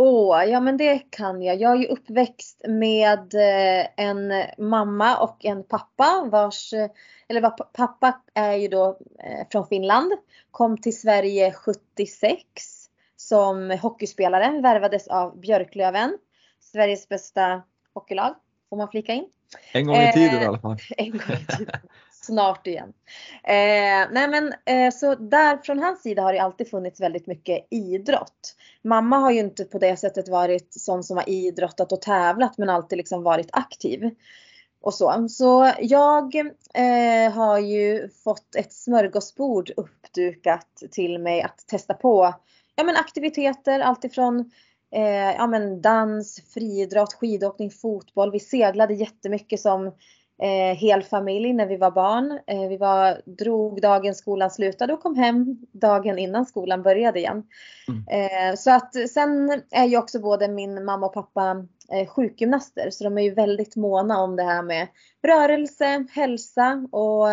Åh, 0.00 0.44
ja 0.44 0.60
men 0.60 0.76
det 0.76 0.98
kan 0.98 1.42
jag. 1.42 1.60
Jag 1.60 1.72
är 1.72 1.76
ju 1.76 1.86
uppväxt 1.86 2.62
med 2.68 3.34
eh, 3.34 3.86
en 3.96 4.32
mamma 4.58 5.18
och 5.18 5.44
en 5.44 5.64
pappa 5.64 6.28
vars, 6.30 6.72
eh, 6.72 6.90
eller 7.28 7.50
pappa 7.72 8.20
är 8.34 8.52
ju 8.52 8.68
då 8.68 8.98
eh, 9.18 9.46
från 9.52 9.66
Finland, 9.66 10.12
kom 10.50 10.78
till 10.78 10.98
Sverige 10.98 11.52
76 11.52 12.44
som 13.16 13.70
hockeyspelare, 13.70 14.60
värvades 14.60 15.08
av 15.08 15.40
Björklöven, 15.40 16.18
Sveriges 16.60 17.08
bästa 17.08 17.62
hockeylag, 17.94 18.34
får 18.70 18.76
man 18.76 18.88
flika 18.88 19.12
in. 19.12 19.24
En 19.72 19.86
gång 19.86 19.96
i 19.96 20.12
tiden 20.12 20.36
eh, 20.36 20.42
i 20.42 20.46
alla 20.46 20.58
fall. 20.58 20.76
En 20.96 21.10
gång 21.10 21.20
i 21.20 21.56
tiden 21.56 21.80
snart 22.28 22.66
igen. 22.66 22.92
Eh, 23.44 24.08
nej 24.12 24.28
men 24.28 24.52
eh, 24.64 24.92
så 24.92 25.14
där 25.14 25.56
från 25.56 25.78
hans 25.78 26.02
sida 26.02 26.22
har 26.22 26.32
det 26.32 26.42
alltid 26.42 26.70
funnits 26.70 27.00
väldigt 27.00 27.26
mycket 27.26 27.66
idrott. 27.70 28.54
Mamma 28.84 29.18
har 29.18 29.30
ju 29.30 29.38
inte 29.38 29.64
på 29.64 29.78
det 29.78 29.96
sättet 29.96 30.28
varit 30.28 30.74
sån 30.74 31.04
som 31.04 31.16
har 31.16 31.28
idrottat 31.28 31.92
och 31.92 32.02
tävlat 32.02 32.58
men 32.58 32.68
alltid 32.68 32.96
liksom 32.96 33.22
varit 33.22 33.48
aktiv. 33.52 34.10
Och 34.80 34.94
så. 34.94 35.28
så 35.28 35.72
jag 35.80 36.36
eh, 36.74 37.32
har 37.32 37.58
ju 37.58 38.08
fått 38.08 38.54
ett 38.56 38.72
smörgåsbord 38.72 39.70
uppdukat 39.76 40.82
till 40.90 41.18
mig 41.18 41.42
att 41.42 41.66
testa 41.66 41.94
på 41.94 42.34
ja, 42.76 42.84
men 42.84 42.96
aktiviteter 42.96 43.80
alltifrån 43.80 44.50
eh, 44.94 45.34
ja, 45.36 45.46
men 45.46 45.82
dans, 45.82 46.42
friidrott, 46.54 47.14
skidåkning, 47.14 47.70
fotboll. 47.70 48.32
Vi 48.32 48.40
seglade 48.40 48.94
jättemycket 48.94 49.60
som 49.60 49.92
eh, 50.42 50.76
hel 50.76 51.02
familj 51.02 51.52
när 51.52 51.66
vi 51.66 51.76
var 51.76 51.90
barn. 51.90 52.38
Eh, 52.46 52.68
vi 52.68 52.76
var, 52.76 53.22
drog 53.24 53.80
dagen 53.82 54.14
skolan 54.14 54.50
slutade 54.50 54.92
och 54.92 55.02
kom 55.02 55.16
hem 55.16 55.56
dagen 55.72 56.18
innan 56.18 56.46
skolan 56.46 56.82
började 56.82 57.18
igen. 57.18 57.42
Mm. 57.88 58.04
Eh, 58.50 58.56
så 58.56 58.70
att 58.70 59.08
sen 59.08 59.62
är 59.70 59.84
ju 59.84 59.98
också 59.98 60.20
både 60.20 60.48
min 60.48 60.84
mamma 60.84 61.06
och 61.06 61.14
pappa 61.14 61.66
eh, 61.92 62.08
sjukgymnaster 62.08 62.90
så 62.90 63.04
de 63.04 63.18
är 63.18 63.22
ju 63.22 63.34
väldigt 63.34 63.76
måna 63.76 64.18
om 64.18 64.36
det 64.36 64.42
här 64.42 64.62
med 64.62 64.88
rörelse, 65.22 66.06
hälsa 66.10 66.88
och 66.92 67.26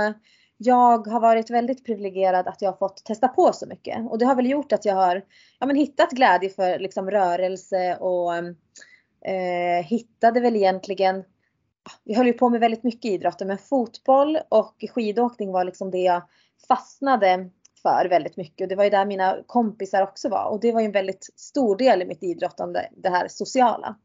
jag 0.58 1.08
har 1.08 1.20
varit 1.20 1.50
väldigt 1.50 1.86
privilegierad 1.86 2.48
att 2.48 2.62
jag 2.62 2.72
har 2.72 2.78
fått 2.78 3.06
testa 3.06 3.28
på 3.28 3.54
så 3.54 3.66
mycket 3.68 4.12
och 4.12 4.18
det 4.18 4.26
har 4.26 4.36
väl 4.36 4.50
gjort 4.50 4.72
att 4.72 4.86
jag 4.86 4.96
har 4.96 5.22
ja, 5.60 5.66
men 5.66 5.76
hittat 5.76 6.12
glädje 6.12 6.50
för 6.50 6.80
liksom, 6.80 7.12
rörelse 7.12 7.98
och 8.00 8.36
eh, 9.26 9.86
hittade 9.86 10.40
väl 10.40 10.56
egentligen 10.56 11.24
vi 12.04 12.16
höll 12.16 12.28
ju 12.28 12.34
på 12.34 12.50
med 12.50 12.60
väldigt 12.60 12.84
mycket 12.84 13.12
idrotter 13.12 13.46
men 13.46 13.58
fotboll 13.58 14.40
och 14.50 14.86
skidåkning 14.96 15.52
var 15.52 15.64
liksom 15.64 15.92
det 15.92 15.98
jag 15.98 16.22
fastnade 16.68 17.50
för 17.82 18.10
väldigt 18.10 18.38
mycket. 18.38 18.66
Och 18.66 18.70
det 18.70 18.76
var 18.76 18.84
ju 18.84 18.90
där 18.90 19.06
mina 19.06 19.38
kompisar 19.48 20.02
också 20.02 20.30
var 20.30 20.46
och 20.46 20.60
det 20.60 20.72
var 20.72 20.82
ju 20.82 20.86
en 20.86 20.92
väldigt 20.92 21.30
stor 21.36 21.78
del 21.78 22.02
i 22.02 22.06
mitt 22.06 22.24
idrottande, 22.24 22.90
det 22.98 23.10
här 23.10 23.28
sociala. 23.28 23.96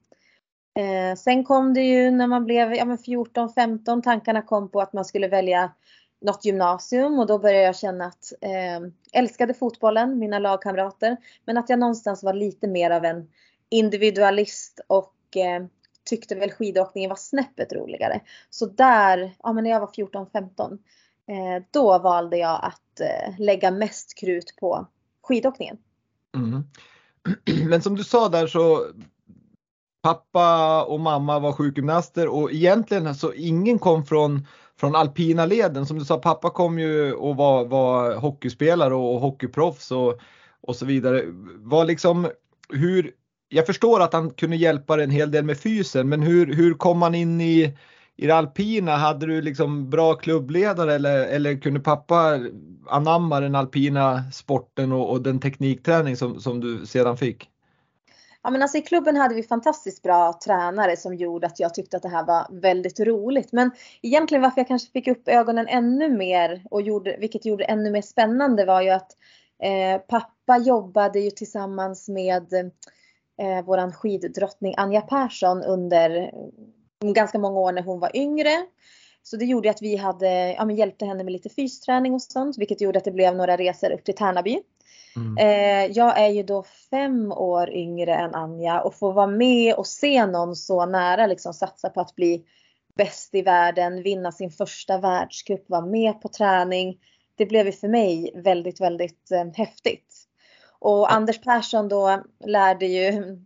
Eh, 0.78 1.16
sen 1.16 1.44
kom 1.44 1.74
det 1.74 1.82
ju 1.82 2.10
när 2.10 2.26
man 2.26 2.44
blev 2.44 2.74
ja, 2.74 2.84
14-15, 2.84 4.02
tankarna 4.02 4.42
kom 4.42 4.70
på 4.70 4.80
att 4.80 4.92
man 4.92 5.04
skulle 5.04 5.28
välja 5.28 5.72
något 6.20 6.44
gymnasium 6.44 7.18
och 7.18 7.26
då 7.26 7.38
började 7.38 7.64
jag 7.64 7.76
känna 7.76 8.04
att 8.04 8.32
eh, 8.40 9.20
älskade 9.20 9.54
fotbollen, 9.54 10.18
mina 10.18 10.38
lagkamrater, 10.38 11.16
men 11.44 11.56
att 11.56 11.68
jag 11.68 11.78
någonstans 11.78 12.22
var 12.22 12.34
lite 12.34 12.68
mer 12.68 12.90
av 12.90 13.04
en 13.04 13.30
individualist 13.68 14.80
och 14.86 15.36
eh, 15.36 15.66
tyckte 16.10 16.34
väl 16.34 16.50
skidåkningen 16.50 17.08
var 17.08 17.16
snäppet 17.16 17.72
roligare. 17.72 18.20
Så 18.50 18.66
där, 18.66 19.34
ja 19.42 19.52
men 19.52 19.64
när 19.64 19.70
jag 19.70 19.80
var 19.80 19.86
14-15, 19.86 20.78
eh, 21.26 21.64
då 21.70 21.98
valde 21.98 22.36
jag 22.36 22.60
att 22.62 23.00
eh, 23.00 23.40
lägga 23.40 23.70
mest 23.70 24.18
krut 24.18 24.56
på 24.60 24.86
skidåkningen. 25.22 25.76
Mm. 26.36 26.62
Men 27.68 27.82
som 27.82 27.96
du 27.96 28.04
sa 28.04 28.28
där 28.28 28.46
så 28.46 28.86
pappa 30.02 30.84
och 30.84 31.00
mamma 31.00 31.38
var 31.38 31.52
sjukgymnaster 31.52 32.28
och 32.28 32.52
egentligen 32.52 33.14
så 33.14 33.32
ingen 33.32 33.78
kom 33.78 34.06
från 34.06 34.46
från 34.80 34.94
alpina 34.94 35.46
leden. 35.46 35.86
Som 35.86 35.98
du 35.98 36.04
sa, 36.04 36.18
pappa 36.18 36.50
kom 36.50 36.78
ju 36.78 37.12
och 37.12 37.36
var, 37.36 37.64
var 37.64 38.14
hockeyspelare 38.14 38.94
och 38.94 39.20
hockeyproffs 39.20 39.90
och, 39.90 40.20
och 40.60 40.76
så 40.76 40.86
vidare. 40.86 41.22
Var 41.56 41.84
liksom, 41.84 42.30
hur, 42.68 43.12
jag 43.52 43.66
förstår 43.66 44.00
att 44.00 44.12
han 44.12 44.30
kunde 44.30 44.56
hjälpa 44.56 44.96
dig 44.96 45.04
en 45.04 45.10
hel 45.10 45.30
del 45.30 45.44
med 45.44 45.58
fysen, 45.58 46.08
men 46.08 46.22
hur, 46.22 46.54
hur 46.54 46.74
kom 46.74 47.02
han 47.02 47.14
in 47.14 47.40
i, 47.40 47.76
i 48.16 48.26
det 48.26 48.36
alpina? 48.36 48.96
Hade 48.96 49.26
du 49.26 49.42
liksom 49.42 49.90
bra 49.90 50.14
klubbledare 50.14 50.94
eller, 50.94 51.26
eller 51.26 51.60
kunde 51.60 51.80
pappa 51.80 52.38
anamma 52.88 53.40
den 53.40 53.54
alpina 53.54 54.22
sporten 54.32 54.92
och, 54.92 55.10
och 55.10 55.22
den 55.22 55.40
teknikträning 55.40 56.16
som, 56.16 56.40
som 56.40 56.60
du 56.60 56.86
sedan 56.86 57.16
fick? 57.16 57.50
Ja, 58.42 58.50
men 58.50 58.62
alltså 58.62 58.78
I 58.78 58.82
klubben 58.82 59.16
hade 59.16 59.34
vi 59.34 59.42
fantastiskt 59.42 60.02
bra 60.02 60.38
tränare 60.44 60.96
som 60.96 61.14
gjorde 61.14 61.46
att 61.46 61.60
jag 61.60 61.74
tyckte 61.74 61.96
att 61.96 62.02
det 62.02 62.08
här 62.08 62.26
var 62.26 62.46
väldigt 62.60 63.00
roligt. 63.00 63.52
Men 63.52 63.70
egentligen 64.02 64.42
varför 64.42 64.60
jag 64.60 64.68
kanske 64.68 64.92
fick 64.92 65.08
upp 65.08 65.28
ögonen 65.28 65.66
ännu 65.68 66.08
mer 66.08 66.62
och 66.70 66.82
gjorde, 66.82 67.16
vilket 67.20 67.44
gjorde 67.44 67.64
det 67.64 67.70
ännu 67.70 67.90
mer 67.90 68.02
spännande 68.02 68.64
var 68.64 68.82
ju 68.82 68.90
att 68.90 69.16
eh, 69.62 70.00
pappa 70.08 70.58
jobbade 70.58 71.20
ju 71.20 71.30
tillsammans 71.30 72.08
med 72.08 72.72
eh, 73.40 73.64
våran 73.64 73.92
skiddrottning 73.92 74.74
Anja 74.76 75.00
Persson 75.00 75.62
under 75.62 76.30
ganska 77.04 77.38
många 77.38 77.60
år 77.60 77.72
när 77.72 77.82
hon 77.82 78.00
var 78.00 78.16
yngre. 78.16 78.66
Så 79.22 79.36
det 79.36 79.44
gjorde 79.44 79.70
att 79.70 79.82
vi 79.82 79.96
hade, 79.96 80.52
ja, 80.52 80.64
men 80.64 80.76
hjälpte 80.76 81.06
henne 81.06 81.24
med 81.24 81.32
lite 81.32 81.48
fysträning 81.48 82.14
och 82.14 82.22
sånt, 82.22 82.58
vilket 82.58 82.80
gjorde 82.80 82.98
att 82.98 83.04
det 83.04 83.10
blev 83.10 83.36
några 83.36 83.56
resor 83.56 83.90
upp 83.90 84.04
till 84.04 84.14
Tärnaby. 84.14 84.60
Mm. 85.16 85.36
Eh, 85.38 85.92
jag 85.96 86.18
är 86.18 86.28
ju 86.28 86.42
då 86.42 86.64
fem 86.90 87.32
år 87.32 87.70
yngre 87.70 88.14
än 88.14 88.34
Anja 88.34 88.80
och 88.80 88.94
får 88.94 89.12
vara 89.12 89.26
med 89.26 89.74
och 89.74 89.86
se 89.86 90.26
någon 90.26 90.56
så 90.56 90.86
nära 90.86 91.26
liksom 91.26 91.54
satsa 91.54 91.90
på 91.90 92.00
att 92.00 92.14
bli 92.14 92.44
bäst 92.96 93.34
i 93.34 93.42
världen, 93.42 94.02
vinna 94.02 94.32
sin 94.32 94.50
första 94.50 94.98
världscup, 94.98 95.68
vara 95.68 95.86
med 95.86 96.20
på 96.20 96.28
träning. 96.28 96.98
Det 97.36 97.46
blev 97.46 97.66
ju 97.66 97.72
för 97.72 97.88
mig 97.88 98.32
väldigt, 98.34 98.80
väldigt 98.80 99.30
eh, 99.30 99.44
häftigt. 99.54 100.19
Och 100.80 101.12
Anders 101.12 101.40
Persson 101.40 101.88
då 101.88 102.22
lärde 102.46 102.86
ju 102.86 103.36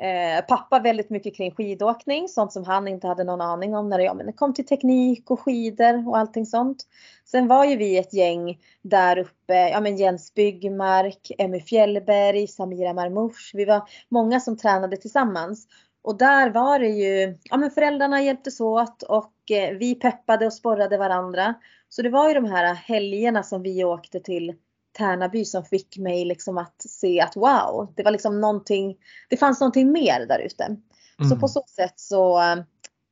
Eh, 0.00 0.44
pappa 0.48 0.78
väldigt 0.78 1.10
mycket 1.10 1.36
kring 1.36 1.50
skidåkning, 1.50 2.28
sånt 2.28 2.52
som 2.52 2.64
han 2.64 2.88
inte 2.88 3.06
hade 3.06 3.24
någon 3.24 3.40
aning 3.40 3.74
om 3.76 3.88
när 3.88 3.98
det, 3.98 4.04
ja, 4.04 4.14
men 4.14 4.26
det 4.26 4.32
kom 4.32 4.54
till 4.54 4.66
teknik 4.66 5.30
och 5.30 5.40
skidor 5.40 6.08
och 6.08 6.18
allting 6.18 6.46
sånt. 6.46 6.86
Sen 7.24 7.48
var 7.48 7.64
ju 7.64 7.76
vi 7.76 7.98
ett 7.98 8.14
gäng 8.14 8.58
där 8.82 9.18
uppe, 9.18 9.54
ja 9.54 9.80
men 9.80 9.96
Jens 9.96 10.34
Byggmark, 10.34 11.32
Emmy 11.38 11.60
Fjällberg, 11.60 12.46
Samira 12.46 12.92
Marmouch. 12.92 13.50
Vi 13.54 13.64
var 13.64 13.82
många 14.08 14.40
som 14.40 14.56
tränade 14.56 14.96
tillsammans. 14.96 15.66
Och 16.02 16.18
där 16.18 16.50
var 16.50 16.78
det 16.78 16.88
ju, 16.88 17.38
ja 17.42 17.56
men 17.56 17.70
föräldrarna 17.70 18.22
hjälptes 18.22 18.60
åt 18.60 19.02
och 19.02 19.50
eh, 19.50 19.76
vi 19.76 19.94
peppade 19.94 20.46
och 20.46 20.52
sporrade 20.52 20.98
varandra. 20.98 21.54
Så 21.88 22.02
det 22.02 22.10
var 22.10 22.28
ju 22.28 22.34
de 22.34 22.44
här 22.44 22.74
helgerna 22.74 23.42
som 23.42 23.62
vi 23.62 23.84
åkte 23.84 24.20
till 24.20 24.54
Tärnaby 25.00 25.44
som 25.44 25.64
fick 25.64 25.98
mig 25.98 26.24
liksom 26.24 26.58
att 26.58 26.82
se 26.88 27.20
att 27.20 27.36
wow, 27.36 27.92
det 27.96 28.02
var 28.02 28.10
liksom 28.10 28.40
någonting, 28.40 28.96
det 29.28 29.36
fanns 29.36 29.60
någonting 29.60 29.92
mer 29.92 30.26
där 30.26 30.38
ute. 30.38 30.64
Mm. 30.64 31.30
Så 31.30 31.36
på 31.36 31.48
så 31.48 31.64
sätt 31.66 31.94
så, 31.96 32.40
eh, 32.40 32.56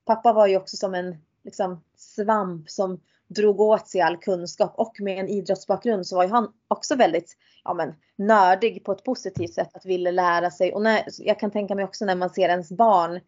pappa 0.07 0.33
var 0.33 0.47
ju 0.47 0.57
också 0.57 0.77
som 0.77 0.95
en 0.95 1.17
liksom, 1.45 1.85
svamp 1.97 2.71
som 2.71 3.01
drog 3.29 3.61
åt 3.61 3.89
sig 3.89 4.01
all 4.01 4.17
kunskap 4.17 4.75
och 4.77 4.97
med 5.01 5.19
en 5.19 5.29
idrottsbakgrund 5.29 6.07
så 6.07 6.17
var 6.17 6.25
ju 6.25 6.31
han 6.31 6.53
också 6.69 6.97
väldigt 6.97 7.37
ja, 7.65 7.75
men, 7.75 7.95
nördig 8.17 8.85
på 8.85 8.93
ett 8.93 9.05
positivt 9.05 9.55
sätt 9.55 9.77
att 9.77 9.87
ville 9.87 10.11
lära 10.11 10.51
sig. 10.51 10.73
Och 10.73 10.83
när, 10.83 11.05
jag 11.19 11.41
kan 11.41 11.51
tänka 11.51 11.75
mig 11.75 11.85
också 11.85 12.05
när 12.05 12.17
man 12.17 12.31
ser 12.31 12.49
ens 12.49 12.73
barn 12.73 13.21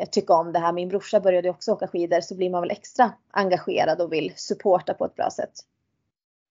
eh, 0.00 0.08
tycka 0.08 0.34
om 0.34 0.52
det 0.52 0.58
här. 0.58 0.72
Min 0.72 0.88
brorsa 0.88 1.20
började 1.20 1.50
också 1.50 1.72
åka 1.72 1.88
skidor 1.88 2.20
så 2.20 2.34
blir 2.34 2.50
man 2.50 2.60
väl 2.60 2.70
extra 2.70 3.12
engagerad 3.30 4.00
och 4.00 4.12
vill 4.12 4.32
supporta 4.36 4.94
på 4.94 5.04
ett 5.04 5.14
bra 5.14 5.30
sätt. 5.30 5.52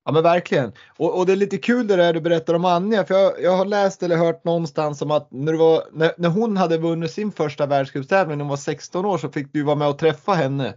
Ja 0.06 0.12
men 0.12 0.24
verkligen. 0.24 0.72
Och, 0.98 1.18
och, 1.18 1.26
det 1.26 1.32
är 1.32 1.36
lite 1.36 1.58
kul 1.58 1.88
det 1.88 1.96
där 1.96 2.14
du 2.14 2.22
berättar 2.22 2.54
om 2.54 2.66
Anja. 2.66 3.06
För 3.06 3.16
jag, 3.16 3.42
jag 3.42 3.58
har 3.58 3.66
läst 3.66 4.04
eller 4.04 4.18
hört 4.18 4.44
någonstans 4.44 5.02
om 5.02 5.12
att 5.12 5.32
när, 5.32 5.54
var, 5.54 5.84
när, 5.92 6.12
när 6.18 6.30
hon 6.30 6.58
hade 6.58 6.78
vunnit 6.78 7.12
sin 7.12 7.32
första 7.32 7.66
världscupstävling 7.66 8.38
när 8.38 8.44
hon 8.44 8.50
var 8.50 8.58
16 8.58 9.06
år 9.06 9.18
så 9.18 9.30
fick 9.30 9.54
du 9.54 9.64
vara 9.64 9.76
med 9.76 9.88
och 9.88 9.98
träffa 9.98 10.34
henne. 10.34 10.74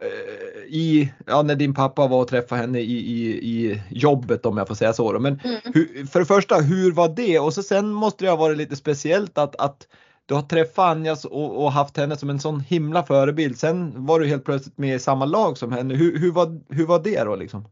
Eh, 0.00 0.64
I, 0.66 1.12
ja, 1.26 1.42
när 1.42 1.54
din 1.54 1.74
pappa 1.74 2.06
var 2.06 2.20
och 2.20 2.28
träffade 2.28 2.60
henne 2.60 2.80
i, 2.80 2.92
i, 2.92 3.28
i 3.28 3.82
jobbet 3.88 4.46
om 4.46 4.56
jag 4.56 4.68
får 4.68 4.74
säga 4.74 4.92
så. 4.92 5.12
Då. 5.12 5.18
Men 5.18 5.40
mm. 5.44 5.60
hur, 5.64 6.06
för 6.06 6.20
det 6.20 6.26
första, 6.26 6.56
hur 6.56 6.92
var 6.92 7.08
det? 7.08 7.38
Och 7.38 7.54
så 7.54 7.62
sen 7.62 7.88
måste 7.88 8.24
det 8.24 8.30
ha 8.30 8.36
varit 8.36 8.58
lite 8.58 8.76
speciellt 8.76 9.38
att, 9.38 9.56
att 9.56 9.86
du 10.26 10.34
har 10.34 10.42
träffat 10.42 10.96
Anja 10.96 11.16
och, 11.30 11.64
och, 11.64 11.72
haft 11.72 11.96
henne 11.96 12.16
som 12.16 12.30
en 12.30 12.40
sån 12.40 12.60
himla 12.60 13.02
förebild. 13.02 13.58
Sen 13.58 14.06
var 14.06 14.20
du 14.20 14.26
helt 14.26 14.44
plötsligt 14.44 14.78
med 14.78 14.96
i 14.96 14.98
samma 14.98 15.24
lag 15.24 15.58
som 15.58 15.72
henne. 15.72 15.94
Hur, 15.94 16.18
hur, 16.18 16.32
var, 16.32 16.60
hur 16.74 16.86
var 16.86 16.98
det 16.98 17.24
då 17.24 17.36
liksom? 17.36 17.64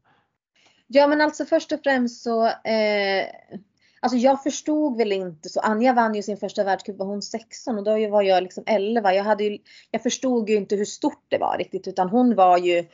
Ja 0.87 1.07
men 1.07 1.21
alltså 1.21 1.45
först 1.45 1.73
och 1.73 1.81
främst 1.85 2.23
så 2.23 2.47
eh, 2.47 3.27
Alltså 4.05 4.19
jag 4.19 4.43
förstod 4.43 4.97
väl 4.97 5.13
inte 5.13 5.49
så. 5.49 5.61
Anja 5.61 5.93
vann 5.93 6.15
ju 6.15 6.23
sin 6.23 6.37
första 6.37 6.65
världscup 6.65 6.99
var 6.99 7.07
hon 7.07 7.23
16 7.23 7.79
och 7.79 7.85
då 7.85 8.09
var 8.09 8.23
jag 8.23 8.43
liksom 8.43 8.65
11. 8.67 9.15
Jag, 9.15 9.25
hade 9.25 9.45
ju, 9.45 9.59
jag 9.91 10.03
förstod 10.03 10.51
ju 10.51 10.57
inte 10.57 10.77
hur 10.77 10.85
stort 10.85 11.25
det 11.29 11.39
var 11.39 11.59
riktigt 11.59 11.89
utan 11.89 12.09
hon 12.09 12.35
var 12.35 12.59
ju 12.59 12.85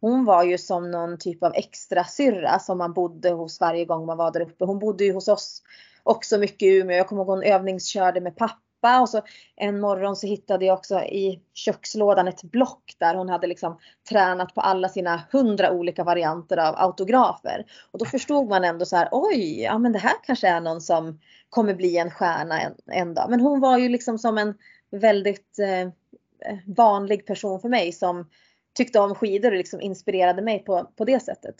hon 0.00 0.24
var 0.24 0.44
ju 0.44 0.58
som 0.58 0.90
någon 0.90 1.18
typ 1.18 1.42
av 1.42 1.52
extra 1.54 2.04
syrra 2.04 2.58
som 2.58 2.78
man 2.78 2.92
bodde 2.92 3.30
hos 3.30 3.60
varje 3.60 3.84
gång 3.84 4.06
man 4.06 4.16
var 4.16 4.32
där 4.32 4.40
uppe. 4.40 4.64
Hon 4.64 4.78
bodde 4.78 5.04
ju 5.04 5.12
hos 5.12 5.28
oss 5.28 5.62
också 6.02 6.38
mycket 6.38 6.62
i 6.62 6.76
Umeå. 6.76 6.96
Jag 6.96 7.08
kommer 7.08 7.22
ihåg 7.22 7.28
hon 7.28 7.42
övningskörde 7.42 8.20
med 8.20 8.36
pappa 8.36 8.69
pappa 8.80 9.00
och 9.00 9.08
så 9.08 9.22
en 9.56 9.80
morgon 9.80 10.16
så 10.16 10.26
hittade 10.26 10.64
jag 10.64 10.78
också 10.78 11.00
i 11.00 11.40
kökslådan 11.54 12.28
ett 12.28 12.42
block 12.42 12.94
där 12.98 13.14
hon 13.14 13.28
hade 13.28 13.46
liksom 13.46 13.78
tränat 14.08 14.54
på 14.54 14.60
alla 14.60 14.88
sina 14.88 15.22
hundra 15.32 15.70
olika 15.72 16.04
varianter 16.04 16.56
av 16.56 16.74
autografer. 16.76 17.64
Och 17.90 17.98
då 17.98 18.04
förstod 18.04 18.48
man 18.48 18.64
ändå 18.64 18.84
så 18.84 18.96
här, 18.96 19.08
oj, 19.12 19.62
ja 19.62 19.78
men 19.78 19.92
det 19.92 19.98
här 19.98 20.14
kanske 20.24 20.48
är 20.48 20.60
någon 20.60 20.80
som 20.80 21.20
kommer 21.48 21.74
bli 21.74 21.96
en 21.96 22.10
stjärna 22.10 22.60
en, 22.60 22.74
en 22.86 23.14
dag. 23.14 23.30
Men 23.30 23.40
hon 23.40 23.60
var 23.60 23.78
ju 23.78 23.88
liksom 23.88 24.18
som 24.18 24.38
en 24.38 24.54
väldigt 24.90 25.58
eh, 25.58 25.88
vanlig 26.66 27.26
person 27.26 27.60
för 27.60 27.68
mig 27.68 27.92
som 27.92 28.28
tyckte 28.74 29.00
om 29.00 29.14
skidor 29.14 29.50
och 29.50 29.56
liksom 29.56 29.80
inspirerade 29.80 30.42
mig 30.42 30.58
på, 30.58 30.90
på 30.96 31.04
det 31.04 31.20
sättet. 31.20 31.56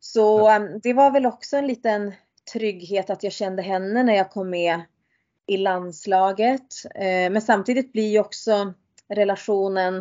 Så 0.00 0.50
eh, 0.50 0.60
det 0.82 0.92
var 0.92 1.10
väl 1.10 1.26
också 1.26 1.56
en 1.56 1.66
liten 1.66 2.12
trygghet 2.52 3.10
att 3.10 3.22
jag 3.22 3.32
kände 3.32 3.62
henne 3.62 4.02
när 4.02 4.14
jag 4.14 4.30
kom 4.30 4.50
med 4.50 4.80
i 5.46 5.56
landslaget. 5.56 6.84
Eh, 6.94 7.30
men 7.30 7.42
samtidigt 7.42 7.92
blir 7.92 8.10
ju 8.10 8.20
också 8.20 8.72
relationen 9.08 9.94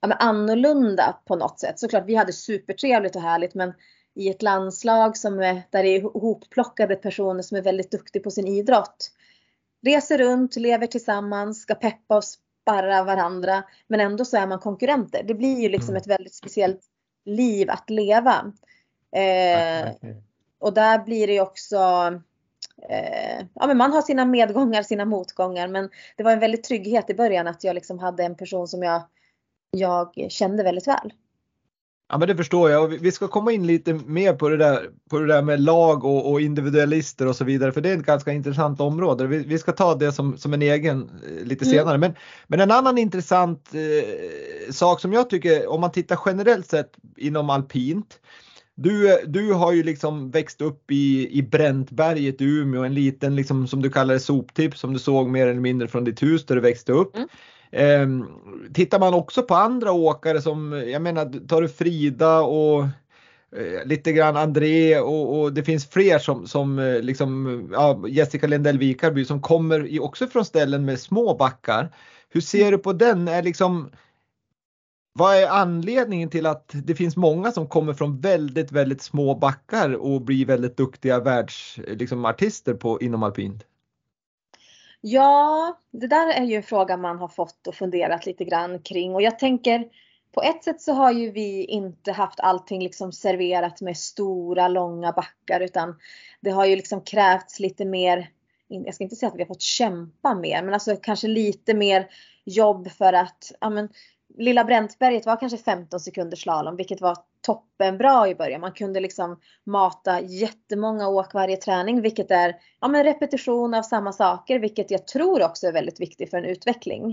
ja, 0.00 0.08
men 0.08 0.18
annorlunda 0.18 1.18
på 1.24 1.36
något 1.36 1.60
sätt. 1.60 1.78
Såklart 1.78 2.04
vi 2.06 2.14
hade 2.14 2.32
supertrevligt 2.32 3.16
och 3.16 3.22
härligt 3.22 3.54
men 3.54 3.72
i 4.14 4.28
ett 4.28 4.42
landslag 4.42 5.16
som 5.16 5.38
är, 5.38 5.62
där 5.70 5.82
det 5.82 5.88
är 5.88 6.02
hopplockade 6.20 6.96
personer 6.96 7.42
som 7.42 7.56
är 7.56 7.62
väldigt 7.62 7.90
duktiga 7.90 8.22
på 8.22 8.30
sin 8.30 8.46
idrott. 8.46 9.10
Reser 9.86 10.18
runt, 10.18 10.56
lever 10.56 10.86
tillsammans, 10.86 11.62
ska 11.62 11.74
peppa 11.74 12.16
och 12.16 12.24
sparra 12.24 13.04
varandra 13.04 13.64
men 13.86 14.00
ändå 14.00 14.24
så 14.24 14.36
är 14.36 14.46
man 14.46 14.58
konkurrenter. 14.58 15.22
Det 15.22 15.34
blir 15.34 15.60
ju 15.60 15.68
liksom 15.68 15.90
mm. 15.90 16.00
ett 16.00 16.06
väldigt 16.06 16.34
speciellt 16.34 16.80
liv 17.24 17.70
att 17.70 17.90
leva. 17.90 18.52
Eh, 19.16 19.92
och 20.58 20.74
där 20.74 21.04
blir 21.04 21.26
det 21.26 21.40
också 21.40 21.78
eh, 22.88 23.46
ja, 23.54 23.66
men 23.66 23.76
man 23.76 23.92
har 23.92 24.02
sina 24.02 24.24
medgångar, 24.24 24.82
sina 24.82 25.04
motgångar. 25.04 25.68
Men 25.68 25.90
det 26.16 26.22
var 26.22 26.32
en 26.32 26.40
väldigt 26.40 26.64
trygghet 26.64 27.10
i 27.10 27.14
början 27.14 27.46
att 27.46 27.64
jag 27.64 27.74
liksom 27.74 27.98
hade 27.98 28.24
en 28.24 28.36
person 28.36 28.68
som 28.68 28.82
jag, 28.82 29.02
jag 29.70 30.30
kände 30.30 30.62
väldigt 30.62 30.88
väl. 30.88 31.12
Ja 32.08 32.18
men 32.18 32.28
det 32.28 32.36
förstår 32.36 32.70
jag 32.70 32.84
och 32.84 32.92
vi 32.92 33.12
ska 33.12 33.28
komma 33.28 33.52
in 33.52 33.66
lite 33.66 33.94
mer 33.94 34.32
på 34.32 34.48
det 34.48 34.56
där, 34.56 34.90
på 35.10 35.18
det 35.18 35.26
där 35.26 35.42
med 35.42 35.60
lag 35.60 36.04
och, 36.04 36.30
och 36.30 36.40
individualister 36.40 37.26
och 37.26 37.36
så 37.36 37.44
vidare 37.44 37.72
för 37.72 37.80
det 37.80 37.90
är 37.90 37.98
ett 37.98 38.06
ganska 38.06 38.32
intressant 38.32 38.80
område. 38.80 39.26
Vi, 39.26 39.38
vi 39.38 39.58
ska 39.58 39.72
ta 39.72 39.94
det 39.94 40.12
som, 40.12 40.38
som 40.38 40.54
en 40.54 40.62
egen 40.62 41.02
eh, 41.02 41.46
lite 41.46 41.64
mm. 41.64 41.78
senare. 41.78 41.98
Men, 41.98 42.14
men 42.46 42.60
en 42.60 42.70
annan 42.70 42.98
intressant 42.98 43.70
eh, 43.74 44.72
sak 44.72 45.00
som 45.00 45.12
jag 45.12 45.30
tycker 45.30 45.66
om 45.66 45.80
man 45.80 45.92
tittar 45.92 46.18
generellt 46.26 46.66
sett 46.66 46.92
inom 47.16 47.50
alpint 47.50 48.20
du, 48.78 49.20
du 49.26 49.52
har 49.52 49.72
ju 49.72 49.82
liksom 49.82 50.30
växt 50.30 50.60
upp 50.62 50.90
i, 50.90 51.38
i 51.38 51.42
Bräntberget 51.42 52.40
i 52.40 52.44
Umeå, 52.44 52.84
en 52.84 52.94
liten 52.94 53.36
liksom 53.36 53.66
som 53.66 53.82
du 53.82 53.90
kallar 53.90 54.14
det 54.14 54.20
soptipp 54.20 54.76
som 54.76 54.92
du 54.92 54.98
såg 54.98 55.28
mer 55.28 55.46
eller 55.46 55.60
mindre 55.60 55.88
från 55.88 56.04
ditt 56.04 56.22
hus 56.22 56.46
där 56.46 56.54
du 56.54 56.60
växte 56.60 56.92
upp. 56.92 57.16
Mm. 57.16 57.28
Eh, 57.70 58.26
tittar 58.74 58.98
man 58.98 59.14
också 59.14 59.42
på 59.42 59.54
andra 59.54 59.92
åkare 59.92 60.42
som, 60.42 60.72
jag 60.72 61.02
menar, 61.02 61.46
tar 61.48 61.62
du 61.62 61.68
Frida 61.68 62.40
och 62.40 62.82
eh, 63.56 63.84
lite 63.84 64.12
grann 64.12 64.36
André 64.36 65.00
och, 65.00 65.40
och, 65.40 65.52
det 65.52 65.62
finns 65.62 65.86
fler 65.86 66.18
som, 66.18 66.46
som 66.46 66.78
eh, 66.78 67.00
liksom, 67.00 67.62
ja, 67.72 68.04
Jessica 68.08 68.46
Lindell 68.46 68.78
Vikarby 68.78 69.24
som 69.24 69.40
kommer 69.40 70.02
också 70.02 70.26
från 70.26 70.44
ställen 70.44 70.84
med 70.84 71.00
små 71.00 71.36
backar. 71.36 71.90
Hur 72.28 72.40
ser 72.40 72.70
du 72.70 72.78
på 72.78 72.92
den? 72.92 73.28
Är 73.28 73.42
liksom, 73.42 73.90
vad 75.16 75.36
är 75.36 75.48
anledningen 75.48 76.30
till 76.30 76.46
att 76.46 76.70
det 76.84 76.94
finns 76.94 77.16
många 77.16 77.52
som 77.52 77.68
kommer 77.68 77.94
från 77.94 78.20
väldigt, 78.20 78.72
väldigt 78.72 79.02
små 79.02 79.34
backar 79.34 79.94
och 79.94 80.20
blir 80.20 80.46
väldigt 80.46 80.76
duktiga 80.76 81.20
världsartister 81.20 82.72
liksom, 82.72 82.98
inom 83.00 83.22
alpint? 83.22 83.64
Ja, 85.00 85.78
det 85.90 86.06
där 86.06 86.30
är 86.30 86.44
ju 86.44 86.56
en 86.56 86.62
fråga 86.62 86.96
man 86.96 87.18
har 87.18 87.28
fått 87.28 87.66
och 87.66 87.74
funderat 87.74 88.26
lite 88.26 88.44
grann 88.44 88.82
kring 88.82 89.14
och 89.14 89.22
jag 89.22 89.38
tänker 89.38 89.84
på 90.34 90.42
ett 90.42 90.64
sätt 90.64 90.80
så 90.80 90.92
har 90.92 91.12
ju 91.12 91.30
vi 91.30 91.64
inte 91.64 92.12
haft 92.12 92.40
allting 92.40 92.82
liksom 92.82 93.12
serverat 93.12 93.80
med 93.80 93.96
stora 93.96 94.68
långa 94.68 95.12
backar 95.12 95.60
utan 95.60 95.96
det 96.40 96.50
har 96.50 96.66
ju 96.66 96.76
liksom 96.76 97.00
krävts 97.00 97.60
lite 97.60 97.84
mer, 97.84 98.30
jag 98.68 98.94
ska 98.94 99.04
inte 99.04 99.16
säga 99.16 99.30
att 99.30 99.36
vi 99.36 99.42
har 99.42 99.46
fått 99.46 99.62
kämpa 99.62 100.34
mer, 100.34 100.62
men 100.62 100.74
alltså 100.74 100.96
kanske 101.02 101.28
lite 101.28 101.74
mer 101.74 102.08
jobb 102.44 102.90
för 102.90 103.12
att 103.12 103.52
ja, 103.60 103.70
men, 103.70 103.88
Lilla 104.36 104.64
Bräntberget 104.64 105.26
var 105.26 105.36
kanske 105.36 105.58
15 105.58 106.00
sekunder 106.00 106.36
slalom 106.36 106.76
vilket 106.76 107.00
var 107.00 107.16
toppenbra 107.40 108.28
i 108.28 108.34
början. 108.34 108.60
Man 108.60 108.72
kunde 108.72 109.00
liksom 109.00 109.40
mata 109.64 110.20
jättemånga 110.20 111.08
åk 111.08 111.34
varje 111.34 111.56
träning 111.56 112.00
vilket 112.00 112.30
är 112.30 112.56
ja, 112.80 112.88
men 112.88 113.04
repetition 113.04 113.74
av 113.74 113.82
samma 113.82 114.12
saker 114.12 114.58
vilket 114.58 114.90
jag 114.90 115.06
tror 115.06 115.42
också 115.42 115.66
är 115.66 115.72
väldigt 115.72 116.00
viktigt 116.00 116.30
för 116.30 116.38
en 116.38 116.44
utveckling. 116.44 117.04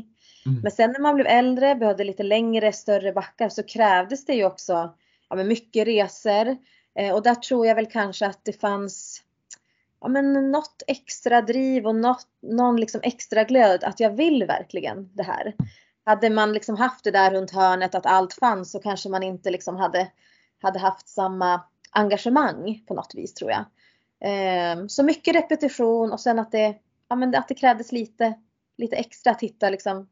Mm. 0.45 0.61
Men 0.61 0.71
sen 0.71 0.91
när 0.91 0.99
man 0.99 1.15
blev 1.15 1.27
äldre, 1.27 1.75
behövde 1.75 2.03
lite 2.03 2.23
längre, 2.23 2.71
större 2.71 3.13
backar 3.13 3.49
så 3.49 3.63
krävdes 3.63 4.25
det 4.25 4.33
ju 4.33 4.45
också 4.45 4.93
ja, 5.29 5.35
men 5.35 5.47
mycket 5.47 5.87
resor. 5.87 6.57
Eh, 6.99 7.13
och 7.13 7.23
där 7.23 7.35
tror 7.35 7.67
jag 7.67 7.75
väl 7.75 7.85
kanske 7.85 8.25
att 8.25 8.39
det 8.43 8.61
fanns 8.61 9.23
ja, 10.01 10.07
men 10.07 10.51
något 10.51 10.83
extra 10.87 11.41
driv 11.41 11.87
och 11.87 11.95
något, 11.95 12.27
någon 12.41 12.79
liksom 12.79 13.01
extra 13.03 13.43
glöd 13.43 13.83
att 13.83 13.99
jag 13.99 14.09
vill 14.09 14.45
verkligen 14.47 15.09
det 15.13 15.23
här. 15.23 15.53
Hade 16.05 16.29
man 16.29 16.53
liksom 16.53 16.75
haft 16.75 17.03
det 17.03 17.11
där 17.11 17.31
runt 17.31 17.51
hörnet 17.51 17.95
att 17.95 18.05
allt 18.05 18.33
fanns 18.33 18.71
så 18.71 18.79
kanske 18.79 19.09
man 19.09 19.23
inte 19.23 19.49
liksom 19.51 19.75
hade, 19.75 20.11
hade 20.61 20.79
haft 20.79 21.09
samma 21.09 21.61
engagemang 21.91 22.83
på 22.87 22.93
något 22.93 23.15
vis 23.15 23.33
tror 23.33 23.51
jag. 23.51 23.65
Eh, 24.23 24.87
så 24.87 25.03
mycket 25.03 25.35
repetition 25.35 26.11
och 26.11 26.19
sen 26.19 26.39
att 26.39 26.51
det, 26.51 26.75
ja, 27.07 27.15
men 27.15 27.35
att 27.35 27.47
det 27.47 27.55
krävdes 27.55 27.91
lite, 27.91 28.33
lite 28.77 28.95
extra 28.95 29.31
att 29.31 29.41
hitta 29.41 29.69
liksom, 29.69 30.07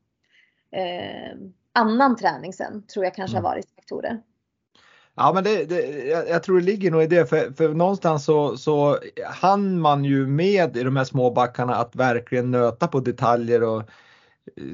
eh, 0.72 1.38
annan 1.74 2.16
träning 2.16 2.54
sen 2.54 2.84
tror 2.88 3.06
jag 3.06 3.16
kanske 3.16 3.38
mm. 3.38 3.46
har 3.46 3.52
varit 3.52 3.76
faktorer. 3.76 4.22
Ja 5.16 5.32
men 5.34 5.44
det, 5.44 5.66
det, 5.66 6.06
jag, 6.30 6.44
tror 6.44 6.60
det 6.60 6.66
ligger 6.66 6.92
nog 6.92 7.04
i 7.04 7.08
det 7.08 7.30
för, 7.30 7.54
för 7.54 7.70
någonstans 7.74 8.26
så, 8.26 8.58
så 8.58 9.00
hann 9.26 9.80
man 9.80 10.06
ju 10.06 10.28
med 10.28 10.78
i 10.78 10.84
de 10.84 10.96
här 10.96 11.04
små 11.04 11.32
backarna 11.32 11.76
att 11.76 11.96
verkligen 11.96 12.52
nöta 12.52 12.88
på 12.88 13.00
detaljer 13.00 13.64
och 13.64 13.84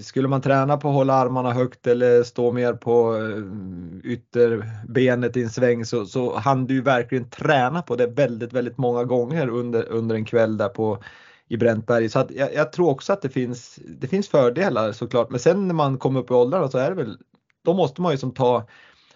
skulle 0.01 0.27
man 0.27 0.41
träna 0.41 0.77
på 0.77 0.87
att 0.87 0.93
hålla 0.93 1.13
armarna 1.13 1.51
högt 1.51 1.87
eller 1.87 2.23
stå 2.23 2.51
mer 2.51 2.73
på 2.73 3.15
eh, 3.15 4.11
ytterbenet 4.11 5.37
i 5.37 5.43
en 5.43 5.49
sväng 5.49 5.85
så, 5.85 6.05
så 6.05 6.37
hann 6.37 6.65
du 6.65 6.81
verkligen 6.81 7.29
träna 7.29 7.81
på 7.81 7.95
det 7.95 8.07
väldigt, 8.07 8.53
väldigt 8.53 8.77
många 8.77 9.03
gånger 9.03 9.49
under, 9.49 9.89
under 9.89 10.15
en 10.15 10.25
kväll 10.25 10.57
där 10.57 10.69
på 10.69 11.03
i 11.47 11.57
Bräntberg. 11.57 12.09
Så 12.09 12.19
att 12.19 12.31
jag, 12.31 12.53
jag, 12.53 12.71
tror 12.71 12.89
också 12.89 13.13
att 13.13 13.21
det 13.21 13.29
finns, 13.29 13.79
det 13.87 14.07
finns 14.07 14.27
fördelar 14.27 14.91
såklart. 14.91 15.29
Men 15.29 15.39
sen 15.39 15.67
när 15.67 15.75
man 15.75 15.97
kommer 15.97 16.19
upp 16.19 16.31
i 16.31 16.33
åldrarna 16.33 16.67
så 16.67 16.77
är 16.77 16.89
det 16.89 16.95
väl, 16.95 17.17
då 17.63 17.73
måste 17.73 18.01
man 18.01 18.11
ju 18.11 18.17
som 18.17 18.31
ta 18.31 18.67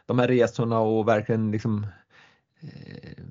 de 0.06 0.20
här 0.20 0.28
resorna 0.28 0.80
och 0.80 1.08
verkligen 1.08 1.52
liksom 1.52 1.88
eh, 2.62 3.24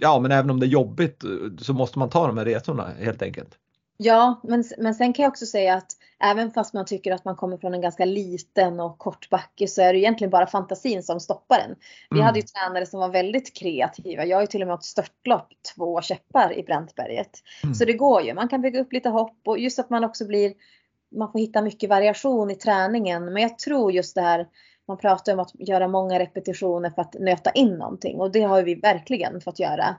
Ja 0.00 0.20
men 0.20 0.32
även 0.32 0.50
om 0.50 0.60
det 0.60 0.66
är 0.66 0.68
jobbigt 0.68 1.24
så 1.58 1.72
måste 1.72 1.98
man 1.98 2.10
ta 2.10 2.26
de 2.26 2.38
här 2.38 2.44
resorna 2.44 2.88
helt 2.98 3.22
enkelt. 3.22 3.58
Ja, 3.96 4.40
men, 4.42 4.64
men 4.78 4.94
sen 4.94 5.12
kan 5.12 5.22
jag 5.22 5.30
också 5.30 5.46
säga 5.46 5.74
att 5.74 5.96
även 6.24 6.50
fast 6.50 6.74
man 6.74 6.84
tycker 6.84 7.12
att 7.12 7.24
man 7.24 7.36
kommer 7.36 7.56
från 7.56 7.74
en 7.74 7.80
ganska 7.80 8.04
liten 8.04 8.80
och 8.80 8.98
kort 8.98 9.30
backe 9.30 9.68
så 9.68 9.82
är 9.82 9.92
det 9.92 9.98
egentligen 9.98 10.30
bara 10.30 10.46
fantasin 10.46 11.02
som 11.02 11.20
stoppar 11.20 11.58
en. 11.58 11.74
Vi 12.10 12.16
mm. 12.16 12.26
hade 12.26 12.38
ju 12.38 12.42
tränare 12.42 12.86
som 12.86 13.00
var 13.00 13.08
väldigt 13.08 13.56
kreativa. 13.56 14.24
Jag 14.24 14.36
har 14.36 14.42
ju 14.42 14.46
till 14.46 14.62
och 14.62 14.68
med 14.68 14.74
åkt 14.74 14.84
störtlopp 14.84 15.48
två 15.74 16.02
käppar 16.02 16.58
i 16.58 16.62
Bräntberget. 16.62 17.30
Mm. 17.62 17.74
Så 17.74 17.84
det 17.84 17.92
går 17.92 18.22
ju. 18.22 18.34
Man 18.34 18.48
kan 18.48 18.60
bygga 18.60 18.80
upp 18.80 18.92
lite 18.92 19.08
hopp 19.08 19.40
och 19.46 19.58
just 19.58 19.78
att 19.78 19.90
man 19.90 20.04
också 20.04 20.26
blir 20.26 20.54
man 21.16 21.32
får 21.32 21.38
hitta 21.38 21.62
mycket 21.62 21.90
variation 21.90 22.50
i 22.50 22.54
träningen. 22.54 23.32
Men 23.32 23.42
jag 23.42 23.58
tror 23.58 23.92
just 23.92 24.14
det 24.14 24.20
här 24.20 24.46
man 24.88 24.98
pratar 24.98 25.32
om 25.32 25.38
att 25.38 25.52
göra 25.54 25.88
många 25.88 26.18
repetitioner 26.18 26.90
för 26.90 27.02
att 27.02 27.14
nöta 27.14 27.50
in 27.50 27.74
någonting 27.74 28.20
och 28.20 28.32
det 28.32 28.42
har 28.42 28.62
vi 28.62 28.74
verkligen 28.74 29.40
fått 29.40 29.58
göra 29.58 29.96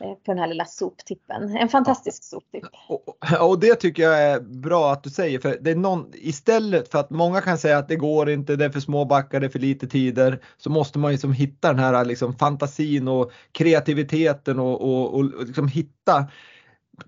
på 0.00 0.18
den 0.24 0.38
här 0.38 0.46
lilla 0.46 0.64
soptippen. 0.64 1.56
En 1.56 1.68
fantastisk 1.68 2.24
soptipp. 2.24 2.64
Och, 2.88 3.48
och, 3.48 3.60
det 3.60 3.74
tycker 3.74 4.02
jag 4.02 4.22
är 4.22 4.40
bra 4.40 4.92
att 4.92 5.02
du 5.02 5.10
säger 5.10 5.38
för 5.38 5.58
det 5.60 5.70
är 5.70 5.76
någon, 5.76 6.10
istället 6.14 6.90
för 6.90 6.98
att 6.98 7.10
många 7.10 7.40
kan 7.40 7.58
säga 7.58 7.78
att 7.78 7.88
det 7.88 7.96
går 7.96 8.30
inte, 8.30 8.56
det 8.56 8.64
är 8.64 8.70
för 8.70 8.80
små 8.80 9.04
backar, 9.04 9.40
det 9.40 9.46
är 9.46 9.50
för 9.50 9.58
lite 9.58 9.86
tider 9.86 10.42
så 10.56 10.70
måste 10.70 10.98
man 10.98 11.12
liksom 11.12 11.32
hitta 11.32 11.68
den 11.68 11.78
här 11.78 12.04
liksom 12.04 12.34
fantasin 12.34 13.08
och 13.08 13.32
kreativiteten 13.52 14.60
och, 14.60 14.80
och, 14.80 15.14
och 15.14 15.46
liksom 15.46 15.68
hitta 15.68 16.26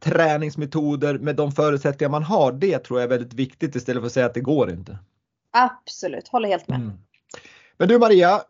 träningsmetoder 0.01 1.19
med 1.19 1.37
de 1.37 1.53
förutsättningar 1.53 2.11
man 2.11 2.23
har. 2.23 2.53
Det 2.53 2.79
tror 2.79 3.01
jag 3.01 3.05
är 3.05 3.19
väldigt 3.19 3.35
viktigt 3.35 3.77
istället 3.77 4.01
för 4.01 4.07
att 4.07 4.13
säga 4.13 4.27
att 4.27 4.35
det 4.35 4.41
går 4.41 4.71
inte. 4.71 4.99
Absolut, 5.51 6.29
håller 6.29 6.49
helt 6.49 6.69
med. 6.69 6.81
Mm. 6.81 6.93
Men 7.77 7.89
du 7.89 7.99
Maria, 7.99 8.43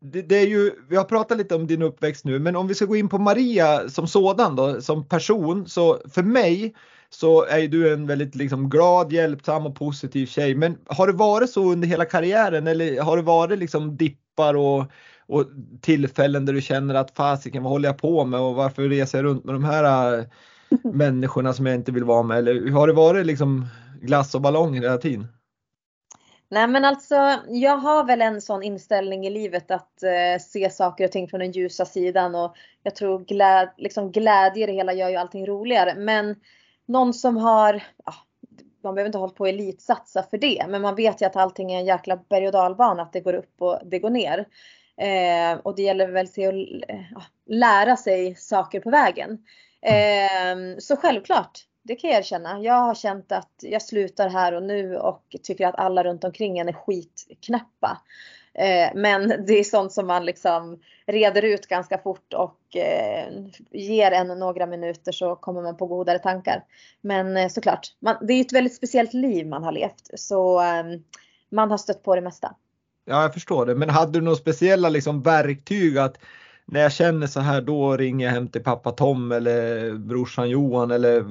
det, 0.00 0.22
det, 0.22 0.38
är 0.38 0.46
ju, 0.46 0.72
vi 0.88 0.96
har 0.96 1.04
pratat 1.04 1.38
lite 1.38 1.54
om 1.54 1.66
din 1.66 1.82
uppväxt 1.82 2.24
nu, 2.24 2.38
men 2.38 2.56
om 2.56 2.68
vi 2.68 2.74
ska 2.74 2.84
gå 2.84 2.96
in 2.96 3.08
på 3.08 3.18
Maria 3.18 3.88
som 3.88 4.06
sådan 4.08 4.56
då, 4.56 4.80
som 4.80 5.08
person, 5.08 5.68
så 5.68 6.00
för 6.10 6.22
mig 6.22 6.74
så 7.10 7.44
är 7.44 7.68
du 7.68 7.92
en 7.92 8.06
väldigt 8.06 8.34
liksom 8.34 8.70
glad, 8.70 9.12
hjälpsam 9.12 9.66
och 9.66 9.74
positiv 9.74 10.26
tjej. 10.26 10.54
Men 10.54 10.78
har 10.86 11.06
det 11.06 11.12
varit 11.12 11.50
så 11.50 11.72
under 11.72 11.88
hela 11.88 12.04
karriären 12.04 12.66
eller 12.66 13.02
har 13.02 13.16
det 13.16 13.22
varit 13.22 13.58
liksom 13.58 13.96
dippar 13.96 14.54
och, 14.54 14.84
och 15.26 15.44
tillfällen 15.80 16.44
där 16.44 16.52
du 16.52 16.60
känner 16.60 16.94
att 16.94 17.16
fasiken 17.16 17.62
vad 17.62 17.72
håller 17.72 17.88
jag 17.88 17.98
på 17.98 18.24
med 18.24 18.40
och 18.40 18.54
varför 18.54 18.82
reser 18.82 19.18
jag 19.18 19.24
runt 19.24 19.44
med 19.44 19.54
de 19.54 19.64
här 19.64 20.26
människorna 20.92 21.52
som 21.52 21.66
jag 21.66 21.74
inte 21.74 21.92
vill 21.92 22.04
vara 22.04 22.22
med? 22.22 22.38
Eller 22.38 22.70
har 22.70 22.86
det 22.86 22.92
varit 22.92 23.26
liksom 23.26 23.66
glass 24.02 24.34
och 24.34 24.40
ballonger 24.40 24.82
hela 24.82 24.98
tiden? 24.98 25.26
Nej 26.48 26.66
men 26.66 26.84
alltså 26.84 27.40
jag 27.48 27.76
har 27.76 28.04
väl 28.04 28.22
en 28.22 28.40
sån 28.40 28.62
inställning 28.62 29.26
i 29.26 29.30
livet 29.30 29.70
att 29.70 30.02
eh, 30.02 30.40
se 30.40 30.70
saker 30.70 31.04
och 31.04 31.12
ting 31.12 31.28
från 31.28 31.40
den 31.40 31.52
ljusa 31.52 31.84
sidan 31.84 32.34
och 32.34 32.56
jag 32.82 32.94
tror 32.94 33.18
gläd, 33.18 33.70
liksom 33.76 34.12
glädje 34.12 34.62
i 34.62 34.66
det 34.66 34.72
hela 34.72 34.92
gör 34.92 35.08
ju 35.08 35.16
allting 35.16 35.46
roligare. 35.46 35.94
Men 35.94 36.36
någon 36.86 37.14
som 37.14 37.36
har, 37.36 37.82
ja, 38.04 38.14
man 38.82 38.94
behöver 38.94 39.08
inte 39.08 39.18
hålla 39.18 39.32
på 39.32 39.44
och 39.44 39.48
elitsatsa 39.48 40.22
för 40.22 40.38
det, 40.38 40.64
men 40.68 40.82
man 40.82 40.94
vet 40.94 41.22
ju 41.22 41.26
att 41.26 41.36
allting 41.36 41.72
är 41.72 41.78
en 41.78 41.86
jäkla 41.86 42.16
berg 42.16 42.46
och 42.46 42.52
dalbana, 42.52 43.02
att 43.02 43.12
det 43.12 43.20
går 43.20 43.34
upp 43.34 43.62
och 43.62 43.80
det 43.84 43.98
går 43.98 44.10
ner. 44.10 44.46
Eh, 44.96 45.58
och 45.62 45.76
det 45.76 45.82
gäller 45.82 46.08
väl 46.08 46.28
till 46.28 46.84
att 46.88 46.90
eh, 46.90 47.26
lära 47.46 47.96
sig 47.96 48.34
saker 48.34 48.80
på 48.80 48.90
vägen. 48.90 49.38
Eh, 49.82 50.78
så 50.78 50.96
självklart, 50.96 51.60
det 51.86 51.96
kan 51.96 52.10
jag 52.10 52.18
erkänna. 52.18 52.60
Jag 52.60 52.74
har 52.74 52.94
känt 52.94 53.32
att 53.32 53.52
jag 53.60 53.82
slutar 53.82 54.28
här 54.28 54.52
och 54.52 54.62
nu 54.62 54.96
och 54.96 55.36
tycker 55.42 55.66
att 55.66 55.78
alla 55.78 56.04
runt 56.04 56.24
omkring 56.24 56.58
en 56.58 56.68
är 56.68 56.72
skitknäppa. 56.72 58.00
Eh, 58.54 58.90
men 58.94 59.44
det 59.46 59.52
är 59.52 59.64
sånt 59.64 59.92
som 59.92 60.06
man 60.06 60.24
liksom 60.24 60.80
reder 61.06 61.42
ut 61.42 61.66
ganska 61.66 61.98
fort 61.98 62.32
och 62.34 62.76
eh, 62.76 63.32
ger 63.70 64.12
en 64.12 64.26
några 64.26 64.66
minuter 64.66 65.12
så 65.12 65.36
kommer 65.36 65.62
man 65.62 65.76
på 65.76 65.86
godare 65.86 66.18
tankar. 66.18 66.64
Men 67.00 67.36
eh, 67.36 67.48
såklart, 67.48 67.86
man, 68.00 68.16
det 68.26 68.32
är 68.32 68.40
ett 68.40 68.52
väldigt 68.52 68.76
speciellt 68.76 69.14
liv 69.14 69.46
man 69.46 69.64
har 69.64 69.72
levt 69.72 70.10
så 70.14 70.60
ehm, 70.60 71.02
man 71.50 71.70
har 71.70 71.78
stött 71.78 72.02
på 72.02 72.14
det 72.14 72.20
mesta. 72.20 72.54
Ja, 73.04 73.22
jag 73.22 73.34
förstår 73.34 73.66
det. 73.66 73.74
Men 73.74 73.90
hade 73.90 74.12
du 74.12 74.20
några 74.20 74.36
speciella 74.36 74.88
liksom 74.88 75.22
verktyg 75.22 75.98
att 75.98 76.18
när 76.66 76.80
jag 76.80 76.92
känner 76.92 77.26
så 77.26 77.40
här 77.40 77.60
då 77.60 77.96
ringer 77.96 78.26
jag 78.26 78.32
hem 78.32 78.48
till 78.48 78.62
pappa 78.62 78.92
Tom 78.92 79.32
eller 79.32 79.92
brorsan 79.92 80.50
Johan 80.50 80.90
eller 80.90 81.24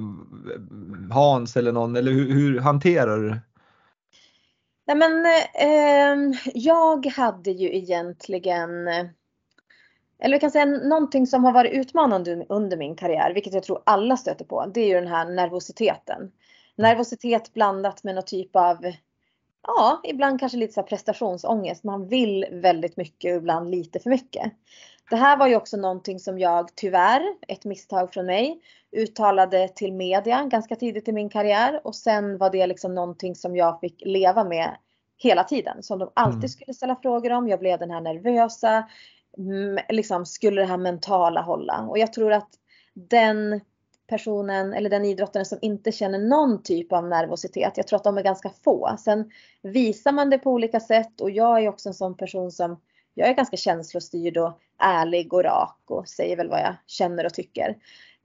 Hans 1.12 1.56
eller 1.56 1.72
någon 1.72 1.96
eller 1.96 2.12
hur, 2.12 2.32
hur 2.32 2.60
hanterar 2.60 3.18
du 3.18 3.28
det? 3.28 3.40
Nej 4.86 4.96
men 4.96 5.26
eh, 5.54 6.38
jag 6.54 7.06
hade 7.06 7.50
ju 7.50 7.76
egentligen 7.76 8.70
eller 10.18 10.36
vi 10.36 10.40
kan 10.40 10.50
säga 10.50 10.64
någonting 10.64 11.26
som 11.26 11.44
har 11.44 11.52
varit 11.52 11.72
utmanande 11.72 12.46
under 12.48 12.76
min 12.76 12.96
karriär, 12.96 13.34
vilket 13.34 13.54
jag 13.54 13.62
tror 13.62 13.82
alla 13.86 14.16
stöter 14.16 14.44
på, 14.44 14.66
det 14.74 14.80
är 14.80 14.86
ju 14.86 14.94
den 14.94 15.06
här 15.06 15.24
nervositeten. 15.24 16.32
Nervositet 16.76 17.54
blandat 17.54 18.04
med 18.04 18.14
någon 18.14 18.24
typ 18.24 18.56
av, 18.56 18.92
ja, 19.62 20.00
ibland 20.04 20.40
kanske 20.40 20.58
lite 20.58 20.72
så 20.72 20.82
prestationsångest. 20.82 21.84
Man 21.84 22.08
vill 22.08 22.46
väldigt 22.52 22.96
mycket 22.96 23.30
och 23.32 23.36
ibland 23.36 23.70
lite 23.70 24.00
för 24.00 24.10
mycket. 24.10 24.52
Det 25.10 25.16
här 25.16 25.36
var 25.36 25.46
ju 25.46 25.56
också 25.56 25.76
någonting 25.76 26.18
som 26.20 26.38
jag 26.38 26.74
tyvärr, 26.74 27.22
ett 27.48 27.64
misstag 27.64 28.12
från 28.12 28.26
mig, 28.26 28.60
uttalade 28.92 29.68
till 29.68 29.92
media 29.92 30.44
ganska 30.44 30.76
tidigt 30.76 31.08
i 31.08 31.12
min 31.12 31.28
karriär 31.28 31.80
och 31.84 31.94
sen 31.94 32.38
var 32.38 32.50
det 32.50 32.66
liksom 32.66 32.94
någonting 32.94 33.34
som 33.34 33.56
jag 33.56 33.80
fick 33.80 34.02
leva 34.06 34.44
med 34.44 34.76
hela 35.16 35.44
tiden. 35.44 35.82
Som 35.82 35.98
de 35.98 36.10
alltid 36.14 36.38
mm. 36.38 36.48
skulle 36.48 36.74
ställa 36.74 36.96
frågor 36.96 37.32
om. 37.32 37.48
Jag 37.48 37.60
blev 37.60 37.78
den 37.78 37.90
här 37.90 38.00
nervösa. 38.00 38.88
Liksom, 39.88 40.26
skulle 40.26 40.60
det 40.60 40.66
här 40.66 40.76
mentala 40.76 41.42
hålla? 41.42 41.86
Och 41.88 41.98
jag 41.98 42.12
tror 42.12 42.32
att 42.32 42.50
den 42.94 43.60
personen 44.06 44.72
eller 44.72 44.90
den 44.90 45.04
idrottaren 45.04 45.46
som 45.46 45.58
inte 45.62 45.92
känner 45.92 46.18
någon 46.18 46.62
typ 46.62 46.92
av 46.92 47.08
nervositet. 47.08 47.72
Jag 47.76 47.86
tror 47.86 47.96
att 47.96 48.04
de 48.04 48.18
är 48.18 48.22
ganska 48.22 48.50
få. 48.64 48.96
Sen 48.98 49.30
visar 49.62 50.12
man 50.12 50.30
det 50.30 50.38
på 50.38 50.50
olika 50.50 50.80
sätt 50.80 51.20
och 51.20 51.30
jag 51.30 51.64
är 51.64 51.68
också 51.68 51.88
en 51.88 51.94
sån 51.94 52.16
person 52.16 52.50
som 52.50 52.80
jag 53.16 53.28
är 53.28 53.34
ganska 53.34 53.56
känslostyrd 53.56 54.36
och 54.36 54.60
ärlig 54.78 55.32
och 55.32 55.44
rak 55.44 55.78
och 55.86 56.08
säger 56.08 56.36
väl 56.36 56.48
vad 56.48 56.60
jag 56.60 56.74
känner 56.86 57.26
och 57.26 57.34
tycker. 57.34 57.76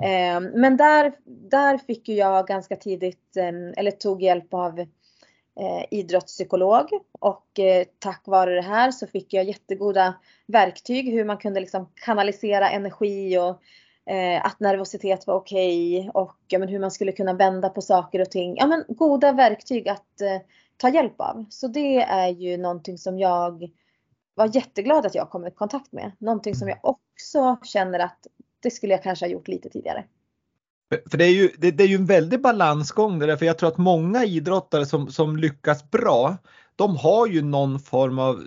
Ehm, 0.03 0.43
men 0.43 0.77
där, 0.77 1.13
där 1.25 1.77
fick 1.77 2.09
jag 2.09 2.47
ganska 2.47 2.75
tidigt, 2.75 3.37
ehm, 3.37 3.73
eller 3.77 3.91
tog 3.91 4.23
hjälp 4.23 4.53
av 4.53 4.79
eh, 4.79 5.85
idrottspsykolog 5.91 6.89
och 7.19 7.59
eh, 7.59 7.85
tack 7.99 8.21
vare 8.25 8.55
det 8.55 8.61
här 8.61 8.91
så 8.91 9.07
fick 9.07 9.33
jag 9.33 9.43
jättegoda 9.43 10.13
verktyg 10.47 11.11
hur 11.11 11.25
man 11.25 11.37
kunde 11.37 11.59
liksom 11.59 11.89
kanalisera 11.95 12.69
energi 12.69 13.37
och 13.37 13.61
eh, 14.13 14.45
att 14.45 14.59
nervositet 14.59 15.27
var 15.27 15.35
okej 15.35 15.99
okay 15.99 16.09
och 16.09 16.35
ja, 16.47 16.59
men 16.59 16.69
hur 16.69 16.79
man 16.79 16.91
skulle 16.91 17.11
kunna 17.11 17.33
vända 17.33 17.69
på 17.69 17.81
saker 17.81 18.21
och 18.21 18.31
ting. 18.31 18.55
Ja, 18.57 18.67
men 18.67 18.83
goda 18.87 19.31
verktyg 19.31 19.89
att 19.89 20.21
ta 20.77 20.89
hjälp 20.89 21.21
av. 21.21 21.45
Så 21.49 21.67
det 21.67 22.01
är 22.01 22.27
ju 22.27 22.57
någonting 22.57 22.97
som 22.97 23.19
jag 23.19 23.71
var 24.35 24.55
jätteglad 24.55 25.05
att 25.05 25.15
jag 25.15 25.29
kom 25.29 25.47
i 25.47 25.51
kontakt 25.51 25.91
med. 25.91 26.11
Någonting 26.19 26.55
som 26.55 26.67
jag 26.67 26.79
också 26.81 27.57
känner 27.63 27.99
att 27.99 28.27
det 28.59 28.71
skulle 28.71 28.93
jag 28.93 29.03
kanske 29.03 29.25
ha 29.25 29.31
gjort 29.31 29.47
lite 29.47 29.69
tidigare. 29.69 30.03
För 31.11 31.17
det 31.17 31.25
är 31.25 31.29
ju, 31.29 31.51
det, 31.57 31.71
det 31.71 31.83
är 31.83 31.87
ju 31.87 31.95
en 31.95 32.05
väldig 32.05 32.41
balansgång 32.41 33.19
det 33.19 33.25
där, 33.25 33.37
för 33.37 33.45
jag 33.45 33.57
tror 33.57 33.69
att 33.69 33.77
många 33.77 34.25
idrottare 34.25 34.85
som, 34.85 35.11
som 35.11 35.37
lyckas 35.37 35.91
bra, 35.91 36.37
de 36.75 36.95
har 36.95 37.27
ju 37.27 37.41
någon 37.41 37.79
form 37.79 38.19
av 38.19 38.43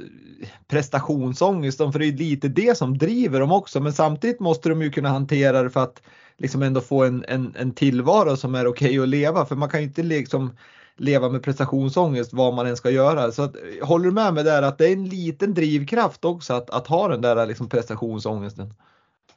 prestationsångest, 0.66 1.78
för 1.78 1.98
det 1.98 2.06
är 2.06 2.12
lite 2.12 2.48
det 2.48 2.78
som 2.78 2.98
driver 2.98 3.40
dem 3.40 3.52
också. 3.52 3.80
Men 3.80 3.92
samtidigt 3.92 4.40
måste 4.40 4.68
de 4.68 4.82
ju 4.82 4.90
kunna 4.90 5.08
hantera 5.08 5.62
det 5.62 5.70
för 5.70 5.82
att 5.82 6.02
liksom 6.36 6.62
ändå 6.62 6.80
få 6.80 7.04
en, 7.04 7.24
en, 7.28 7.54
en 7.58 7.72
tillvaro 7.72 8.36
som 8.36 8.54
är 8.54 8.66
okej 8.66 8.88
okay 8.88 8.98
att 9.02 9.08
leva 9.08 9.46
för 9.46 9.56
man 9.56 9.68
kan 9.68 9.80
ju 9.80 9.86
inte 9.86 10.02
liksom 10.02 10.56
leva 10.96 11.28
med 11.28 11.42
prestationsångest 11.42 12.32
vad 12.32 12.54
man 12.54 12.66
än 12.66 12.76
ska 12.76 12.90
göra. 12.90 13.32
Så 13.32 13.42
att, 13.42 13.56
håller 13.82 14.04
du 14.04 14.12
med 14.12 14.34
mig 14.34 14.44
där 14.44 14.62
att 14.62 14.78
det 14.78 14.88
är 14.88 14.92
en 14.92 15.08
liten 15.08 15.54
drivkraft 15.54 16.24
också 16.24 16.54
att, 16.54 16.70
att 16.70 16.86
ha 16.86 17.08
den 17.08 17.20
där 17.20 17.46
liksom 17.46 17.68
prestationsångesten? 17.68 18.74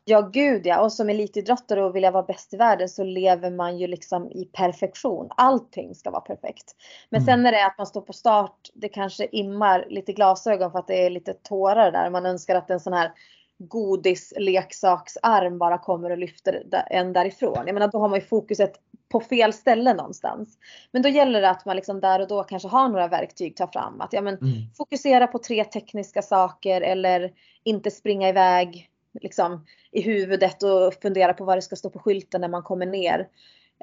Ja 0.09 0.21
gud 0.21 0.65
ja 0.65 0.81
och 0.81 0.93
som 0.93 1.09
elitidrottare 1.09 1.83
och 1.83 1.95
vilja 1.95 2.11
vara 2.11 2.23
bäst 2.23 2.53
i 2.53 2.57
världen 2.57 2.89
så 2.89 3.03
lever 3.03 3.51
man 3.51 3.77
ju 3.77 3.87
liksom 3.87 4.31
i 4.31 4.45
perfektion. 4.45 5.27
Allting 5.37 5.95
ska 5.95 6.11
vara 6.11 6.21
perfekt. 6.21 6.75
Men 7.09 7.21
mm. 7.21 7.25
sen 7.25 7.43
när 7.43 7.51
det 7.51 7.57
är 7.57 7.67
att 7.67 7.77
man 7.77 7.87
står 7.87 8.01
på 8.01 8.13
start, 8.13 8.69
det 8.73 8.89
kanske 8.89 9.27
immar 9.31 9.85
lite 9.89 10.13
glasögon 10.13 10.71
för 10.71 10.79
att 10.79 10.87
det 10.87 11.05
är 11.05 11.09
lite 11.09 11.33
tårar 11.33 11.91
där. 11.91 12.09
Man 12.09 12.25
önskar 12.25 12.55
att 12.55 12.69
en 12.69 12.79
sån 12.79 12.93
här 12.93 13.11
godisleksaksarm 13.59 15.57
bara 15.57 15.77
kommer 15.77 16.09
och 16.09 16.17
lyfter 16.17 16.63
en 16.89 17.13
därifrån. 17.13 17.63
Jag 17.65 17.73
menar 17.73 17.87
då 17.87 17.99
har 17.99 18.09
man 18.09 18.19
ju 18.19 18.25
fokuset 18.25 18.73
på 19.09 19.19
fel 19.19 19.53
ställe 19.53 19.93
någonstans. 19.93 20.57
Men 20.91 21.01
då 21.01 21.09
gäller 21.09 21.41
det 21.41 21.49
att 21.49 21.65
man 21.65 21.75
liksom 21.75 21.99
där 21.99 22.19
och 22.19 22.27
då 22.27 22.43
kanske 22.43 22.67
har 22.67 22.89
några 22.89 23.07
verktyg 23.07 23.55
ta 23.55 23.67
fram. 23.67 24.01
Att 24.01 24.13
ja, 24.13 24.21
men 24.21 24.37
mm. 24.37 24.53
fokusera 24.77 25.27
på 25.27 25.39
tre 25.39 25.63
tekniska 25.63 26.21
saker 26.21 26.81
eller 26.81 27.31
inte 27.63 27.91
springa 27.91 28.29
iväg 28.29 28.89
liksom, 29.21 29.65
i 29.91 30.01
huvudet 30.01 30.63
och 30.63 30.93
fundera 31.01 31.33
på 31.33 31.45
vad 31.45 31.57
det 31.57 31.61
ska 31.61 31.75
stå 31.75 31.89
på 31.89 31.99
skylten 31.99 32.41
när 32.41 32.47
man 32.47 32.63
kommer 32.63 32.85
ner. 32.85 33.27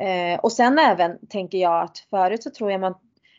Eh, 0.01 0.41
och 0.41 0.53
sen 0.53 0.79
även 0.79 1.27
tänker 1.27 1.59
jag 1.59 1.83
att 1.83 1.99
förut 2.11 2.43
så 2.43 2.51
tror 2.51 2.71
jag 2.71 2.81
man 2.81 2.95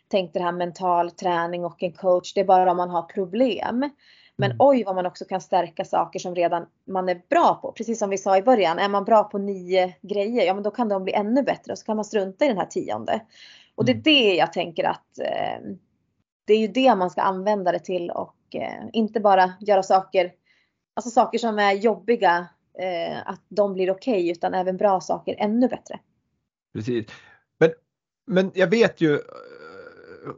tänkte 0.07 0.39
det 0.39 0.45
här 0.45 0.51
mental 0.51 1.11
träning 1.11 1.65
och 1.65 1.83
en 1.83 1.93
coach, 1.93 2.33
det 2.33 2.39
är 2.39 2.45
bara 2.45 2.71
om 2.71 2.77
man 2.77 2.89
har 2.89 3.01
problem. 3.01 3.89
Men 4.37 4.51
mm. 4.51 4.57
oj 4.59 4.83
vad 4.83 4.95
man 4.95 5.05
också 5.05 5.25
kan 5.25 5.41
stärka 5.41 5.85
saker 5.85 6.19
som 6.19 6.35
redan 6.35 6.65
man 6.87 7.09
är 7.09 7.21
bra 7.29 7.59
på. 7.61 7.71
Precis 7.71 7.99
som 7.99 8.09
vi 8.09 8.17
sa 8.17 8.37
i 8.37 8.41
början, 8.41 8.79
är 8.79 8.89
man 8.89 9.03
bra 9.03 9.23
på 9.23 9.37
nio 9.37 9.95
grejer, 10.01 10.45
ja 10.45 10.53
men 10.53 10.63
då 10.63 10.71
kan 10.71 10.89
de 10.89 11.03
bli 11.03 11.13
ännu 11.13 11.43
bättre 11.43 11.71
och 11.71 11.77
så 11.77 11.85
kan 11.85 11.95
man 11.95 12.05
strunta 12.05 12.45
i 12.45 12.47
den 12.47 12.57
här 12.57 12.65
tionde. 12.65 13.21
Och 13.75 13.85
det 13.85 13.91
är 13.91 13.93
mm. 13.93 14.03
det 14.03 14.35
jag 14.35 14.53
tänker 14.53 14.83
att 14.83 15.19
eh, 15.19 15.69
det 16.45 16.53
är 16.53 16.59
ju 16.59 16.67
det 16.67 16.95
man 16.95 17.09
ska 17.09 17.21
använda 17.21 17.71
det 17.71 17.79
till 17.79 18.11
och 18.11 18.35
eh, 18.55 18.83
inte 18.93 19.19
bara 19.19 19.53
göra 19.59 19.83
saker, 19.83 20.31
alltså 20.93 21.09
saker 21.09 21.37
som 21.37 21.59
är 21.59 21.73
jobbiga, 21.73 22.47
eh, 22.79 23.17
att 23.25 23.41
de 23.49 23.73
blir 23.73 23.91
okej 23.91 24.13
okay, 24.13 24.31
utan 24.31 24.53
även 24.53 24.77
bra 24.77 25.01
saker 25.01 25.35
ännu 25.39 25.67
bättre. 25.67 25.99
Precis. 26.73 27.05
Men, 27.59 27.69
men 28.27 28.51
jag 28.55 28.67
vet 28.67 29.01
ju 29.01 29.19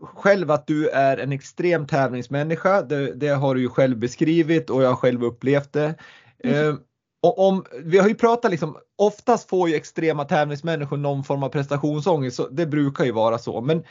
själv 0.01 0.51
att 0.51 0.67
du 0.67 0.89
är 0.89 1.17
en 1.17 1.31
extrem 1.31 1.87
tävlingsmänniska. 1.87 2.81
Det, 2.81 3.13
det, 3.13 3.27
har 3.27 3.55
du 3.55 3.61
ju 3.61 3.69
själv 3.69 3.97
beskrivit 3.97 4.69
och 4.69 4.83
jag 4.83 4.89
har 4.89 4.95
själv 4.95 5.23
upplevt 5.23 5.73
det. 5.73 5.95
Mm. 6.43 6.69
Eh, 6.69 6.75
och 7.21 7.47
om, 7.47 7.65
vi 7.83 7.97
har 7.97 8.07
ju 8.07 8.15
pratat 8.15 8.51
liksom, 8.51 8.77
oftast 8.95 9.49
får 9.49 9.69
ju 9.69 9.75
extrema 9.75 10.25
tävlingsmänniskor 10.25 10.97
någon 10.97 11.23
form 11.23 11.43
av 11.43 11.49
prestationsångest, 11.49 12.37
så 12.37 12.47
det 12.47 12.65
brukar 12.65 13.05
ju 13.05 13.11
vara 13.11 13.37
så. 13.37 13.61
Men 13.61 13.83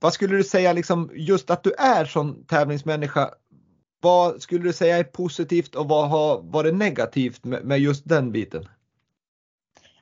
vad 0.00 0.12
skulle 0.12 0.36
du 0.36 0.44
säga 0.44 0.72
liksom 0.72 1.10
just 1.14 1.50
att 1.50 1.62
du 1.62 1.72
är 1.72 2.04
som 2.04 2.44
tävlingsmänniska? 2.44 3.30
Vad 4.00 4.42
skulle 4.42 4.64
du 4.64 4.72
säga 4.72 4.98
är 4.98 5.04
positivt 5.04 5.74
och 5.74 5.88
vad 5.88 6.08
har 6.08 6.42
varit 6.42 6.74
negativt 6.74 7.44
med, 7.44 7.64
med 7.64 7.78
just 7.78 8.08
den 8.08 8.32
biten? 8.32 8.68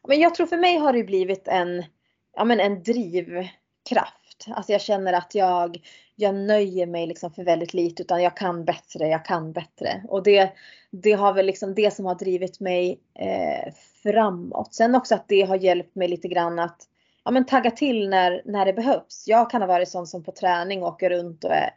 Men 0.09 0.21
jag 0.21 0.35
tror 0.35 0.47
för 0.47 0.57
mig 0.57 0.77
har 0.77 0.93
det 0.93 1.05
blivit 1.05 1.49
en, 1.49 1.85
ja 2.37 2.45
men 2.45 2.61
en 2.61 2.83
drivkraft 2.83 4.20
Alltså 4.49 4.73
jag 4.73 4.81
känner 4.81 5.13
att 5.13 5.35
jag, 5.35 5.79
jag 6.17 6.35
nöjer 6.35 6.87
mig 6.87 7.07
liksom 7.07 7.31
för 7.31 7.45
väldigt 7.45 7.75
lite 7.75 8.03
utan 8.03 8.23
jag 8.23 8.37
kan 8.37 8.65
bättre, 8.65 9.09
jag 9.09 9.25
kan 9.25 9.53
bättre. 9.53 10.03
Och 10.09 10.23
det, 10.23 10.53
det 10.91 11.13
har 11.13 11.33
väl 11.33 11.47
liksom 11.47 11.75
det 11.75 11.95
som 11.95 12.05
har 12.05 12.15
drivit 12.15 12.61
mig 12.61 13.01
eh, 13.15 13.73
framåt. 14.03 14.75
Sen 14.75 14.95
också 14.95 15.15
att 15.15 15.29
det 15.29 15.43
har 15.43 15.57
hjälpt 15.57 15.95
mig 15.95 16.09
lite 16.09 16.29
grann 16.29 16.59
att 16.59 16.83
ja, 17.25 17.31
men 17.31 17.47
tagga 17.47 17.71
till 17.71 18.09
när, 18.09 18.43
när 18.45 18.67
det 18.67 18.73
behövs. 18.73 19.25
Jag 19.27 19.51
kan 19.51 19.63
ha 19.63 19.69
varit 19.69 19.89
sån 19.89 20.07
som 20.07 20.25
på 20.25 20.33
träning 20.33 20.83
åker 20.83 21.11
runt 21.11 21.45
och 21.45 21.55
är 21.55 21.71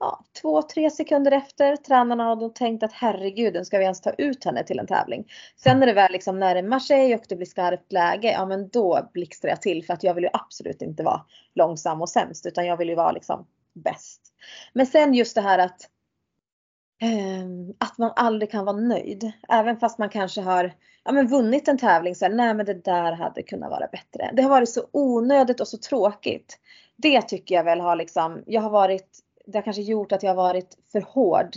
ja, 0.00 0.24
två, 0.40 0.62
tre 0.62 0.90
sekunder 0.90 1.32
efter 1.32 1.76
tränarna 1.76 2.24
har 2.24 2.36
då 2.36 2.48
tänkt 2.48 2.82
att 2.82 2.92
herregud, 2.92 3.66
ska 3.66 3.78
vi 3.78 3.84
ens 3.84 4.00
ta 4.00 4.10
ut 4.10 4.44
henne 4.44 4.64
till 4.64 4.78
en 4.78 4.86
tävling? 4.86 5.24
Sen 5.56 5.80
när 5.80 5.86
det 5.86 5.92
väl 5.92 6.12
liksom 6.12 6.38
närmar 6.38 6.78
sig 6.78 7.14
och 7.14 7.22
det 7.28 7.36
blir 7.36 7.46
skarpt 7.46 7.92
läge, 7.92 8.32
ja 8.32 8.46
men 8.46 8.68
då 8.68 9.10
blixtrar 9.12 9.50
jag 9.50 9.62
till 9.62 9.84
för 9.84 9.94
att 9.94 10.02
jag 10.02 10.14
vill 10.14 10.24
ju 10.24 10.30
absolut 10.32 10.82
inte 10.82 11.02
vara 11.02 11.24
långsam 11.54 12.02
och 12.02 12.08
sämst 12.08 12.46
utan 12.46 12.66
jag 12.66 12.76
vill 12.76 12.88
ju 12.88 12.94
vara 12.94 13.12
liksom 13.12 13.46
bäst. 13.72 14.20
Men 14.72 14.86
sen 14.86 15.14
just 15.14 15.34
det 15.34 15.40
här 15.40 15.58
att 15.58 15.88
ehm, 17.02 17.74
att 17.78 17.98
man 17.98 18.12
aldrig 18.16 18.50
kan 18.50 18.64
vara 18.64 18.76
nöjd. 18.76 19.32
Även 19.48 19.76
fast 19.76 19.98
man 19.98 20.08
kanske 20.08 20.40
har 20.40 20.72
ja, 21.04 21.12
men 21.12 21.28
vunnit 21.28 21.68
en 21.68 21.78
tävling 21.78 22.14
så 22.14 22.24
här, 22.24 22.32
nej 22.32 22.54
men 22.54 22.66
det 22.66 22.84
där 22.84 23.12
hade 23.12 23.42
kunnat 23.42 23.70
vara 23.70 23.86
bättre. 23.86 24.30
Det 24.32 24.42
har 24.42 24.50
varit 24.50 24.68
så 24.68 24.86
onödigt 24.92 25.60
och 25.60 25.68
så 25.68 25.78
tråkigt. 25.78 26.58
Det 26.96 27.22
tycker 27.22 27.54
jag 27.54 27.64
väl 27.64 27.80
har 27.80 27.96
liksom, 27.96 28.42
jag 28.46 28.60
har 28.60 28.70
varit 28.70 29.20
det 29.50 29.58
har 29.58 29.62
kanske 29.62 29.82
gjort 29.82 30.12
att 30.12 30.22
jag 30.22 30.34
varit 30.34 30.78
för 30.92 31.00
hård 31.00 31.56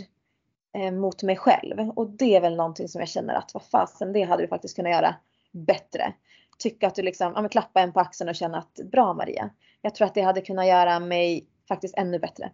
eh, 0.74 0.92
mot 0.92 1.22
mig 1.22 1.36
själv. 1.36 1.90
Och 1.96 2.10
det 2.10 2.36
är 2.36 2.40
väl 2.40 2.56
någonting 2.56 2.88
som 2.88 3.00
jag 3.00 3.08
känner 3.08 3.34
att 3.34 3.54
vad 3.54 3.62
fasen, 3.62 4.12
det 4.12 4.22
hade 4.22 4.42
du 4.42 4.48
faktiskt 4.48 4.76
kunnat 4.76 4.92
göra 4.92 5.14
bättre. 5.52 6.14
Tycka 6.58 6.86
att 6.86 6.94
du 6.94 7.02
liksom, 7.02 7.32
ja 7.34 7.40
men 7.40 7.50
klappa 7.50 7.80
en 7.80 7.92
på 7.92 8.00
axeln 8.00 8.28
och 8.28 8.34
känna 8.34 8.58
att 8.58 8.74
bra 8.92 9.14
Maria. 9.14 9.50
Jag 9.82 9.94
tror 9.94 10.06
att 10.06 10.14
det 10.14 10.22
hade 10.22 10.40
kunnat 10.40 10.66
göra 10.66 11.00
mig 11.00 11.46
faktiskt 11.68 11.94
ännu 11.98 12.18
bättre. 12.18 12.50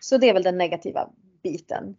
Så 0.00 0.18
det 0.18 0.28
är 0.28 0.34
väl 0.34 0.42
den 0.42 0.58
negativa 0.58 1.08
biten. 1.42 1.96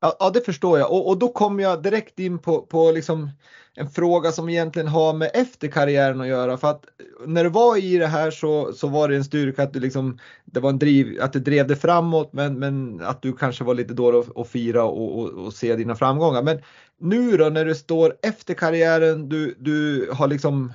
Ja, 0.00 0.16
ja 0.18 0.30
det 0.30 0.40
förstår 0.40 0.78
jag 0.78 0.92
och, 0.92 1.08
och 1.08 1.18
då 1.18 1.28
kommer 1.28 1.62
jag 1.62 1.82
direkt 1.82 2.18
in 2.18 2.38
på, 2.38 2.62
på 2.62 2.92
liksom 2.92 3.30
en 3.74 3.90
fråga 3.90 4.32
som 4.32 4.48
egentligen 4.48 4.88
har 4.88 5.14
med 5.14 5.30
efter 5.34 5.68
karriären 5.68 6.20
att 6.20 6.26
göra. 6.26 6.56
För 6.56 6.70
att 6.70 6.84
när 7.26 7.44
du 7.44 7.50
var 7.50 7.76
i 7.76 7.98
det 7.98 8.06
här 8.06 8.30
så, 8.30 8.72
så 8.72 8.88
var 8.88 9.08
det 9.08 9.16
en 9.16 9.24
styrka 9.24 9.62
att 9.62 9.72
du 9.72 9.80
liksom, 9.80 10.18
det 10.44 10.60
var 10.60 10.70
en 10.70 10.78
driv, 10.78 11.22
att 11.22 11.32
det 11.32 11.40
drev 11.40 11.66
dig 11.66 11.76
framåt 11.76 12.32
men, 12.32 12.58
men 12.58 13.00
att 13.00 13.22
du 13.22 13.32
kanske 13.32 13.64
var 13.64 13.74
lite 13.74 13.94
dålig 13.94 14.18
att, 14.18 14.36
att 14.36 14.48
fira 14.48 14.84
och, 14.84 15.18
och, 15.18 15.28
och, 15.28 15.52
se 15.52 15.76
dina 15.76 15.94
framgångar. 15.94 16.42
Men 16.42 16.60
nu 17.00 17.36
då 17.36 17.48
när 17.48 17.64
du 17.64 17.74
står 17.74 18.14
efter 18.22 18.54
karriären, 18.54 19.28
du, 19.28 19.54
du 19.58 20.08
har 20.12 20.28
liksom 20.28 20.72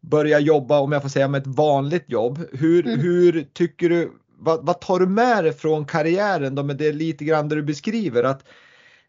börjat 0.00 0.42
jobba, 0.42 0.80
om 0.80 0.92
jag 0.92 1.02
får 1.02 1.08
säga 1.08 1.28
med 1.28 1.40
ett 1.40 1.56
vanligt 1.56 2.04
jobb. 2.06 2.38
Hur, 2.52 2.86
mm. 2.86 3.00
hur 3.00 3.46
tycker 3.52 3.88
du, 3.88 4.12
vad, 4.42 4.66
vad, 4.66 4.80
tar 4.80 4.98
du 4.98 5.06
med 5.06 5.44
dig 5.44 5.52
från 5.52 5.84
karriären 5.84 6.54
då 6.54 6.62
med 6.62 6.76
det 6.76 6.92
lite 6.92 7.24
grann 7.24 7.48
det 7.48 7.54
du 7.54 7.62
beskriver 7.62 8.24
att, 8.24 8.44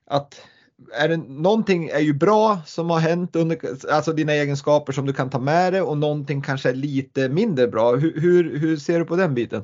att 0.06 0.41
är 0.93 1.10
det, 1.10 1.17
någonting 1.17 1.88
är 1.88 2.00
ju 2.00 2.13
bra 2.13 2.60
som 2.65 2.89
har 2.89 3.00
hänt 3.00 3.36
under, 3.36 3.60
alltså 3.91 4.13
dina 4.13 4.34
egenskaper 4.34 4.93
som 4.93 5.06
du 5.06 5.13
kan 5.13 5.30
ta 5.30 5.39
med 5.39 5.74
dig 5.74 5.82
och 5.82 5.98
någonting 5.98 6.41
kanske 6.41 6.69
är 6.69 6.74
lite 6.74 7.30
mindre 7.30 7.67
bra. 7.67 7.96
Hur, 7.96 8.22
hur, 8.22 8.60
hur 8.60 8.78
ser 8.78 9.00
du 9.00 9.06
på 9.06 9.15
den 9.15 9.34
biten? 9.34 9.63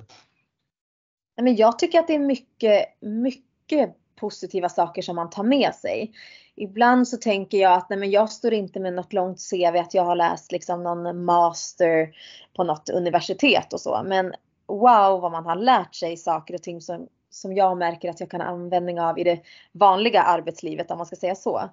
Men 1.42 1.56
jag 1.56 1.80
tycker 1.80 2.00
att 2.00 2.08
det 2.08 2.16
är 2.16 2.20
mycket, 2.20 2.86
mycket 3.02 3.96
positiva 4.20 4.70
saker 4.70 5.02
som 5.02 5.16
man 5.16 5.30
tar 5.30 5.44
med 5.44 5.76
sig. 5.76 6.12
Ibland 6.56 7.08
så 7.08 7.18
tänker 7.18 7.58
jag 7.58 7.74
att 7.74 7.90
nej 7.90 8.00
men 8.00 8.12
jag 8.12 8.30
står 8.30 8.54
inte 8.54 8.80
med 8.80 8.94
något 8.94 9.14
långt 9.14 9.38
CV 9.50 9.78
att 9.78 9.94
jag 9.94 10.06
har 10.06 10.16
läst 10.16 10.52
liksom 10.52 10.84
någon 10.84 11.26
master 11.26 12.10
på 12.56 12.64
något 12.64 12.90
universitet 12.90 13.74
och 13.74 13.82
så. 13.82 14.02
Men 14.06 14.34
wow 14.70 15.22
vad 15.22 15.32
man 15.32 15.46
har 15.46 15.56
lärt 15.56 15.96
sig 15.96 16.18
saker 16.18 16.54
och 16.54 16.62
ting 16.62 16.82
som 16.82 17.08
som 17.30 17.54
jag 17.54 17.78
märker 17.78 18.10
att 18.10 18.20
jag 18.20 18.32
kan 18.32 18.42
ha 18.42 18.48
användning 18.48 19.02
av 19.02 19.20
i 19.20 19.24
det 19.24 19.42
vanliga 19.72 20.22
arbetslivet 20.22 20.92
om 20.92 20.98
man 20.98 21.08
ska 21.08 21.16
säga 21.16 21.36
så. 21.36 21.70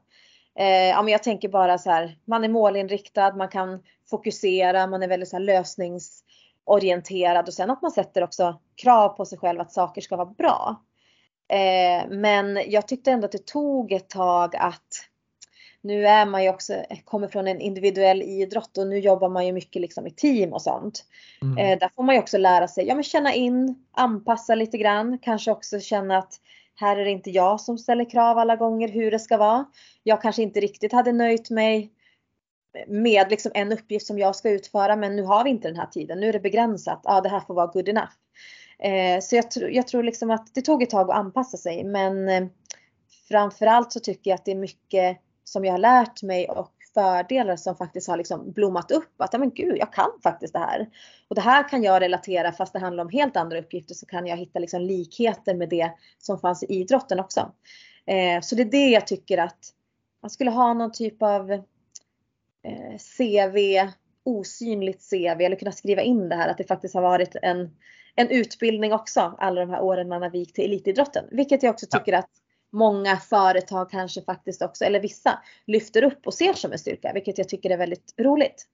Eh, 0.59 0.89
ja, 0.89 1.03
men 1.03 1.13
jag 1.13 1.23
tänker 1.23 1.49
bara 1.49 1.79
så 1.79 1.91
här, 1.91 2.19
man 2.25 2.45
är 2.45 2.49
målinriktad, 2.49 3.37
man 3.37 3.49
kan 3.49 3.83
fokusera, 4.11 4.87
man 4.87 5.03
är 5.03 5.09
väldigt 5.09 5.29
så 5.29 5.37
här 5.37 5.45
lösningsorienterad 5.45 7.49
och 7.49 7.55
sen 7.55 7.71
att 7.71 7.83
man 7.83 7.91
sätter 7.91 8.23
också 8.23 8.61
krav 8.83 9.09
på 9.09 9.25
sig 9.25 9.39
själv 9.39 9.61
att 9.61 9.73
saker 9.73 10.01
ska 10.01 10.17
vara 10.17 10.35
bra. 10.39 10.83
Eh, 11.49 12.09
men 12.11 12.63
jag 12.67 12.89
tyckte 12.89 13.11
ändå 13.11 13.25
att 13.25 13.33
det 13.33 13.47
tog 13.47 13.93
ett 13.93 14.09
tag 14.09 14.57
att 14.57 15.09
nu 15.87 16.07
är 16.07 16.27
man 16.27 16.43
ju 16.43 16.49
också, 16.49 16.85
kommer 17.05 17.29
från 17.29 17.47
en 17.47 17.61
individuell 17.61 18.23
idrott 18.23 18.79
och 18.79 18.87
nu 18.87 18.99
jobbar 18.99 19.29
man 19.29 19.47
ju 19.47 19.53
mycket 19.53 19.83
liksom 19.83 20.07
i 20.07 20.11
team 20.11 20.53
och 20.53 20.63
sånt. 20.63 21.05
Mm. 21.43 21.59
Eh, 21.59 21.79
där 21.79 21.91
får 21.97 22.03
man 22.03 22.15
ju 22.15 22.21
också 22.21 22.39
lära 22.39 22.69
sig, 22.69 22.87
ja 22.87 22.95
men 22.95 23.05
känna 23.05 23.35
in, 23.35 23.85
anpassa 23.93 24.55
lite 24.55 24.79
grann, 24.79 25.19
kanske 25.19 25.51
också 25.51 25.81
känna 25.81 26.19
att 26.19 26.41
här 26.75 26.97
är 26.97 27.05
det 27.05 27.11
inte 27.11 27.31
jag 27.31 27.61
som 27.61 27.79
ställer 27.79 28.11
krav 28.11 28.39
alla 28.39 28.57
gånger 28.57 28.89
hur 28.89 29.11
det 29.11 29.19
ska 29.19 29.37
vara. 29.37 29.65
Jag 30.03 30.23
kanske 30.23 30.43
inte 30.43 30.61
riktigt 30.61 30.93
hade 30.93 31.13
nöjt 31.13 31.51
mig 31.51 31.93
med 32.87 33.31
liksom 33.31 33.53
en 33.55 33.73
uppgift 33.73 34.07
som 34.07 34.19
jag 34.19 34.37
ska 34.37 34.51
utföra 34.51 34.97
men 34.97 35.17
nu 35.17 35.23
har 35.23 35.45
vi 35.45 35.51
inte 35.51 35.69
den 35.69 35.77
här 35.77 35.87
tiden, 35.87 36.21
nu 36.21 36.29
är 36.29 36.33
det 36.33 36.41
begränsat, 36.41 37.01
ja 37.05 37.21
det 37.21 37.29
här 37.29 37.41
får 37.41 37.55
vara 37.55 37.67
good 37.67 37.89
enough. 37.89 38.13
Eh, 38.79 39.21
så 39.21 39.37
jag, 39.37 39.45
jag 39.73 39.87
tror 39.87 40.03
liksom 40.03 40.31
att 40.31 40.55
det 40.55 40.63
tog 40.63 40.83
ett 40.83 40.91
tag 40.91 41.11
att 41.11 41.17
anpassa 41.17 41.57
sig 41.57 41.85
men 41.85 42.29
eh, 42.29 42.47
framförallt 43.29 43.93
så 43.93 44.01
tycker 44.01 44.31
jag 44.31 44.35
att 44.35 44.45
det 44.45 44.51
är 44.51 44.57
mycket 44.57 45.19
som 45.49 45.65
jag 45.65 45.73
har 45.73 45.79
lärt 45.79 46.23
mig 46.23 46.49
och 46.49 46.73
fördelar 46.95 47.57
som 47.57 47.77
faktiskt 47.77 48.09
har 48.09 48.17
liksom 48.17 48.53
blommat 48.53 48.91
upp. 48.91 49.13
Att 49.17 49.33
men 49.33 49.51
gud, 49.51 49.77
jag 49.79 49.93
kan 49.93 50.11
faktiskt 50.23 50.53
det 50.53 50.59
här. 50.59 50.89
Och 51.29 51.35
det 51.35 51.41
här 51.41 51.69
kan 51.69 51.83
jag 51.83 52.03
relatera 52.03 52.53
fast 52.53 52.73
det 52.73 52.79
handlar 52.79 53.05
om 53.05 53.11
helt 53.11 53.37
andra 53.37 53.59
uppgifter 53.59 53.95
så 53.95 54.07
kan 54.07 54.27
jag 54.27 54.37
hitta 54.37 54.59
liksom 54.59 54.81
likheter 54.81 55.55
med 55.55 55.69
det 55.69 55.91
som 56.19 56.39
fanns 56.39 56.63
i 56.63 56.67
idrotten 56.67 57.21
också. 57.21 57.53
Eh, 58.07 58.41
så 58.43 58.55
det 58.55 58.63
är 58.63 58.71
det 58.71 58.87
jag 58.87 59.07
tycker 59.07 59.39
att 59.39 59.73
man 60.23 60.31
skulle 60.31 60.51
ha 60.51 60.75
någon 60.75 60.93
typ 60.93 61.23
av 61.23 61.53
eh, 61.53 61.63
CV, 63.19 63.91
osynligt 64.25 65.11
CV 65.11 65.41
eller 65.41 65.57
kunna 65.57 65.73
skriva 65.73 66.03
in 66.03 66.29
det 66.29 66.37
här 66.37 66.49
att 66.49 66.59
det 66.59 66.65
faktiskt 66.65 66.95
har 66.95 67.03
varit 67.03 67.37
en, 67.43 67.71
en 68.15 68.29
utbildning 68.29 68.93
också 68.93 69.37
alla 69.39 69.61
de 69.61 69.71
här 69.71 69.83
åren 69.83 70.09
man 70.09 70.23
har 70.23 70.31
vikt 70.31 70.55
till 70.55 70.65
elitidrotten. 70.65 71.25
Vilket 71.31 71.63
jag 71.63 71.71
också 71.71 71.87
tycker 71.91 72.13
ja. 72.13 72.19
att 72.19 72.31
många 72.77 73.17
företag 73.17 73.91
kanske 73.91 74.23
faktiskt 74.23 74.63
också, 74.63 74.85
eller 74.85 75.01
vissa, 75.01 75.39
lyfter 75.67 76.03
upp 76.03 76.27
och 76.27 76.35
ser 76.35 76.53
som 76.53 76.73
en 76.73 76.79
styrka. 76.79 77.11
Vilket 77.15 77.39
jag 77.39 77.49
tycker 77.49 77.71
är 77.71 77.77
väldigt 77.77 78.15
roligt. 78.21 78.67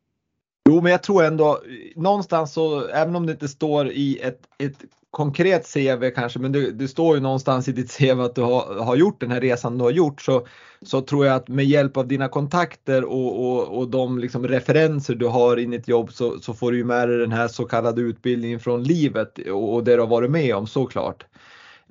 Jo, 0.69 0.81
men 0.81 0.93
jag 0.93 1.03
tror 1.03 1.25
ändå 1.25 1.61
någonstans 1.97 2.53
så, 2.53 2.89
även 2.89 3.17
om 3.17 3.27
det 3.27 3.33
inte 3.33 3.49
står 3.49 3.89
i 3.89 4.19
ett, 4.19 4.41
ett 4.59 4.77
konkret 5.11 5.73
CV 5.75 6.11
kanske, 6.15 6.39
men 6.39 6.53
det, 6.53 6.71
det, 6.71 6.89
står 6.89 7.15
ju 7.15 7.23
någonstans 7.23 7.69
i 7.69 7.73
ditt 7.73 7.99
CV 7.99 8.21
att 8.21 8.35
du 8.35 8.43
har, 8.43 8.85
har 8.85 8.97
gjort 8.97 9.21
den 9.21 9.31
här 9.31 9.41
resan 9.41 9.79
du 9.79 9.85
har 9.85 9.91
gjort 9.91 10.23
så, 10.23 10.47
så 10.83 11.01
tror 11.01 11.27
jag 11.27 11.37
att 11.37 11.49
med 11.49 11.65
hjälp 11.65 11.97
av 11.97 12.09
dina 12.09 12.29
kontakter 12.29 13.05
och, 13.05 13.47
och, 13.47 13.79
och 13.79 13.89
de 13.89 14.19
liksom 14.19 14.49
referenser 14.49 15.15
du 15.15 15.27
har 15.27 15.59
i 15.59 15.65
ditt 15.65 15.89
jobb 15.89 16.13
så, 16.13 16.41
så 16.41 16.55
får 16.55 16.73
du 16.73 16.79
ju 16.79 16.85
med 16.85 17.09
dig 17.09 17.19
den 17.19 17.33
här 17.33 17.49
så 17.49 17.65
kallade 17.65 18.01
utbildningen 18.01 18.61
från 18.61 18.83
livet 18.83 19.39
och, 19.39 19.75
och 19.75 19.85
det 19.85 19.95
du 19.95 20.01
har 20.01 20.09
varit 20.09 20.31
med 20.31 20.57
om 20.57 20.67
såklart. 20.67 21.25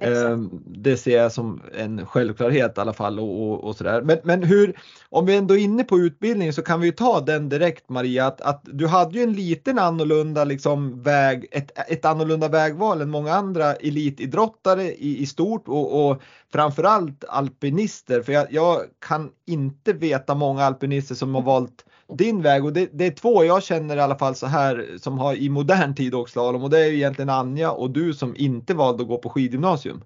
Exakt. 0.01 0.51
Det 0.65 0.97
ser 0.97 1.17
jag 1.17 1.31
som 1.31 1.61
en 1.73 2.05
självklarhet 2.05 2.77
i 2.77 2.81
alla 2.81 2.93
fall 2.93 3.19
och, 3.19 3.51
och, 3.51 3.63
och 3.63 3.75
sådär. 3.75 4.01
Men, 4.01 4.17
men 4.23 4.43
hur, 4.43 4.79
om 5.09 5.25
vi 5.25 5.35
ändå 5.35 5.53
är 5.53 5.59
inne 5.59 5.83
på 5.83 5.99
utbildning 5.99 6.53
så 6.53 6.61
kan 6.61 6.79
vi 6.79 6.85
ju 6.85 6.91
ta 6.91 7.21
den 7.21 7.49
direkt 7.49 7.89
Maria, 7.89 8.25
att, 8.25 8.41
att 8.41 8.61
du 8.63 8.87
hade 8.87 9.17
ju 9.17 9.23
en 9.23 9.33
liten 9.33 9.79
annorlunda 9.79 10.43
liksom 10.43 11.01
väg, 11.01 11.47
ett, 11.51 11.71
ett 11.87 12.05
annorlunda 12.05 12.47
vägval 12.47 13.01
än 13.01 13.09
många 13.09 13.33
andra 13.33 13.73
elitidrottare 13.73 14.83
i, 14.83 15.21
i 15.21 15.25
stort 15.25 15.67
och, 15.67 16.09
och 16.09 16.21
framförallt 16.53 17.23
alpinister. 17.27 18.21
För 18.21 18.31
jag, 18.33 18.47
jag 18.49 18.81
kan 18.99 19.29
inte 19.47 19.93
veta 19.93 20.35
många 20.35 20.63
alpinister 20.63 21.15
som 21.15 21.35
har 21.35 21.41
valt 21.41 21.85
din 22.17 22.41
väg 22.41 22.65
och 22.65 22.73
det, 22.73 22.89
det, 22.93 23.05
är 23.05 23.11
två 23.11 23.43
jag 23.43 23.63
känner 23.63 23.97
i 23.97 23.99
alla 23.99 24.17
fall 24.17 24.35
så 24.35 24.47
här 24.47 24.97
som 24.97 25.19
har 25.19 25.35
i 25.35 25.49
modern 25.49 25.95
tid 25.95 26.15
åkt 26.15 26.31
slalom 26.31 26.63
och 26.63 26.69
det 26.69 26.79
är 26.79 26.87
ju 26.87 26.95
egentligen 26.95 27.29
Anja 27.29 27.71
och 27.71 27.91
du 27.91 28.13
som 28.13 28.35
inte 28.37 28.73
valde 28.73 29.03
att 29.03 29.09
gå 29.09 29.17
på 29.17 29.29
skidgymnasium. 29.29 30.03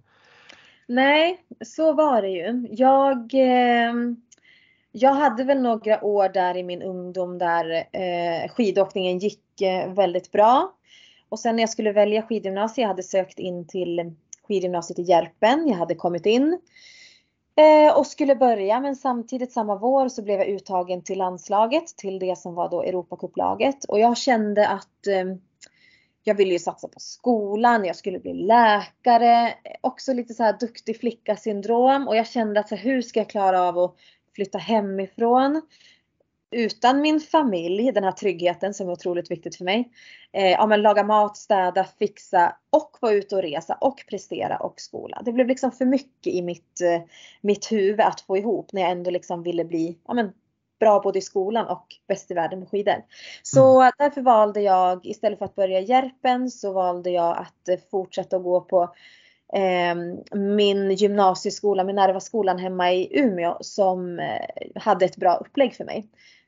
Nej, 0.88 1.40
så 1.66 1.94
var 1.94 2.22
det 2.22 2.30
ju. 2.30 2.68
Jag, 2.72 3.34
eh, 3.34 3.94
jag 4.92 5.14
hade 5.14 5.44
väl 5.44 5.62
några 5.62 6.04
år 6.04 6.30
där 6.30 6.58
i 6.58 6.64
min 6.64 6.82
ungdom 6.82 7.38
där 7.38 7.76
eh, 7.76 8.50
skidåkningen 8.50 9.18
gick 9.18 9.62
eh, 9.62 9.94
väldigt 9.94 10.32
bra. 10.32 10.72
Och 11.30 11.40
sen 11.40 11.56
när 11.56 11.64
jag 11.64 11.70
skulle 11.70 11.92
välja 11.92 12.22
skidgymnasium, 12.22 12.82
jag 12.82 12.88
hade 12.88 13.04
sökt 13.04 13.40
in 13.40 13.68
till 13.68 14.14
skidgymnasiet 14.48 15.00
i 15.00 15.02
Järpen, 15.02 15.68
jag 15.68 15.76
hade 15.76 15.96
kommit 15.96 16.26
in. 16.26 16.60
Eh, 17.58 17.98
och 17.98 18.08
skulle 18.08 18.36
börja 18.36 18.80
men 18.80 18.96
samtidigt 18.96 19.52
samma 19.52 19.76
vår 19.76 20.10
så 20.10 20.22
blev 20.22 20.40
jag 20.40 20.50
uttagen 20.50 21.04
till 21.04 21.18
landslaget 21.18 21.88
till 21.98 22.20
det 22.20 22.38
som 22.38 22.56
var 22.56 22.70
då 22.70 22.84
Europacuplaget 22.84 23.84
och 23.84 24.00
jag 24.00 24.18
kände 24.18 24.68
att 24.68 25.08
eh, 25.08 25.36
jag 26.24 26.36
ville 26.36 26.54
ju 26.54 26.60
satsa 26.60 26.88
på 26.88 27.00
skolan, 27.00 27.86
jag 27.86 27.96
skulle 27.96 28.20
bli 28.20 28.34
läkare, 28.34 29.54
också 29.82 30.14
lite 30.14 30.34
så 30.34 30.44
här 30.44 30.58
duktig 30.60 31.00
flicka 31.00 31.36
syndrom 31.36 32.08
och 32.08 32.16
jag 32.16 32.28
kände 32.28 32.60
att 32.60 32.70
så 32.70 32.76
här, 32.76 32.84
hur 32.84 33.02
ska 33.02 33.20
jag 33.20 33.30
klara 33.30 33.62
av 33.62 33.78
att 33.78 33.96
flytta 34.36 34.58
hemifrån? 34.58 35.62
Utan 36.56 37.02
min 37.02 37.20
familj, 37.20 37.92
den 37.92 38.04
här 38.04 38.12
tryggheten 38.12 38.74
som 38.74 38.90
är 38.90 38.94
otroligt 38.94 39.32
viktigt 39.32 39.56
för 39.56 39.64
mig. 39.66 39.90
Eh, 40.32 40.52
ja, 40.52 40.66
men 40.66 40.82
laga 40.82 41.04
mat, 41.04 41.38
städa, 41.38 41.84
fixa 42.00 42.56
och 42.70 42.98
vara 43.02 43.14
ute 43.14 43.36
och 43.36 43.42
resa 43.42 43.78
och 43.82 44.04
prestera 44.10 44.58
och 44.58 44.80
skola. 44.82 45.22
Det 45.26 45.32
blev 45.32 45.48
liksom 45.48 45.72
för 45.72 45.86
mycket 45.86 46.34
i 46.34 46.42
mitt, 46.42 46.82
eh, 46.82 47.02
mitt 47.42 47.72
huvud 47.72 48.02
att 48.02 48.22
få 48.22 48.38
ihop 48.38 48.74
när 48.74 48.82
jag 48.82 48.92
ändå 48.92 49.12
liksom 49.12 49.44
ville 49.44 49.66
bli 49.66 49.98
ja, 50.08 50.14
men, 50.14 50.32
bra 50.80 51.00
både 51.00 51.20
i 51.20 51.22
skolan 51.22 51.68
och 51.68 51.86
bäst 52.08 52.32
i 52.32 52.34
världen 52.34 52.60
med 52.60 52.70
skidor. 52.70 53.04
Så 53.44 53.82
mm. 53.82 53.92
därför 53.98 54.22
valde 54.22 54.62
jag, 54.62 55.06
istället 55.06 55.40
för 55.40 55.46
att 55.46 55.56
börja 55.56 55.80
i 55.80 55.86
Järpen, 55.86 56.52
så 56.52 56.74
valde 56.74 57.10
jag 57.10 57.38
att 57.38 57.70
eh, 57.70 57.80
fortsätta 57.92 58.38
att 58.38 58.44
gå 58.44 58.62
på 58.62 58.84
eh, 59.54 59.96
min 60.40 60.92
gymnasieskola, 60.92 61.84
Minerva-skolan 61.84 62.60
hemma 62.60 62.94
i 62.94 63.20
Umeå 63.20 63.58
som 63.62 64.20
eh, 64.20 64.46
hade 64.76 65.06
ett 65.06 65.18
bra 65.18 65.36
upplägg 65.36 65.76
för 65.76 65.86
mig. 65.86 66.08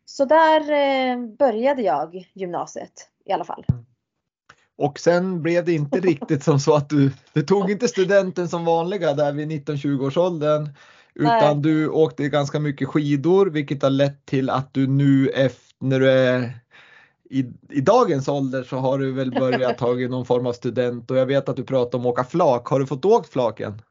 Så 0.09 0.25
där 0.25 0.61
eh, 0.61 1.17
började 1.37 1.81
jag 1.81 2.29
gymnasiet 2.33 3.09
i 3.25 3.31
alla 3.31 3.43
fall. 3.43 3.65
Och 4.77 4.99
sen 4.99 5.41
blev 5.41 5.65
det 5.65 5.73
inte 5.73 5.99
riktigt 5.99 6.43
som 6.43 6.59
så 6.59 6.75
att 6.75 6.89
du, 6.89 7.11
du 7.33 7.41
tog 7.41 7.71
inte 7.71 7.87
studenten 7.87 8.49
som 8.49 8.65
vanliga 8.65 9.13
där 9.13 9.31
vid 9.31 9.51
19-20 9.51 10.07
års 10.07 10.17
åldern 10.17 10.69
utan 11.13 11.39
Nej. 11.39 11.55
du 11.55 11.89
åkte 11.89 12.29
ganska 12.29 12.59
mycket 12.59 12.87
skidor 12.87 13.45
vilket 13.45 13.83
har 13.83 13.89
lett 13.89 14.25
till 14.25 14.49
att 14.49 14.73
du 14.73 14.87
nu 14.87 15.29
efter, 15.29 15.85
när 15.85 15.99
du 15.99 16.11
är 16.11 16.59
i, 17.29 17.39
i 17.69 17.81
dagens 17.81 18.27
ålder 18.27 18.63
så 18.63 18.77
har 18.77 18.99
du 18.99 19.11
väl 19.11 19.31
börjat 19.31 19.77
ta 19.77 19.93
någon 19.93 20.25
form 20.25 20.45
av 20.45 20.53
student 20.53 21.11
och 21.11 21.17
jag 21.17 21.25
vet 21.25 21.49
att 21.49 21.55
du 21.55 21.63
pratar 21.63 21.97
om 21.97 22.05
att 22.05 22.11
åka 22.11 22.23
flak. 22.23 22.67
Har 22.67 22.79
du 22.79 22.87
fått 22.87 23.05
åkt 23.05 23.29
flaken? 23.29 23.81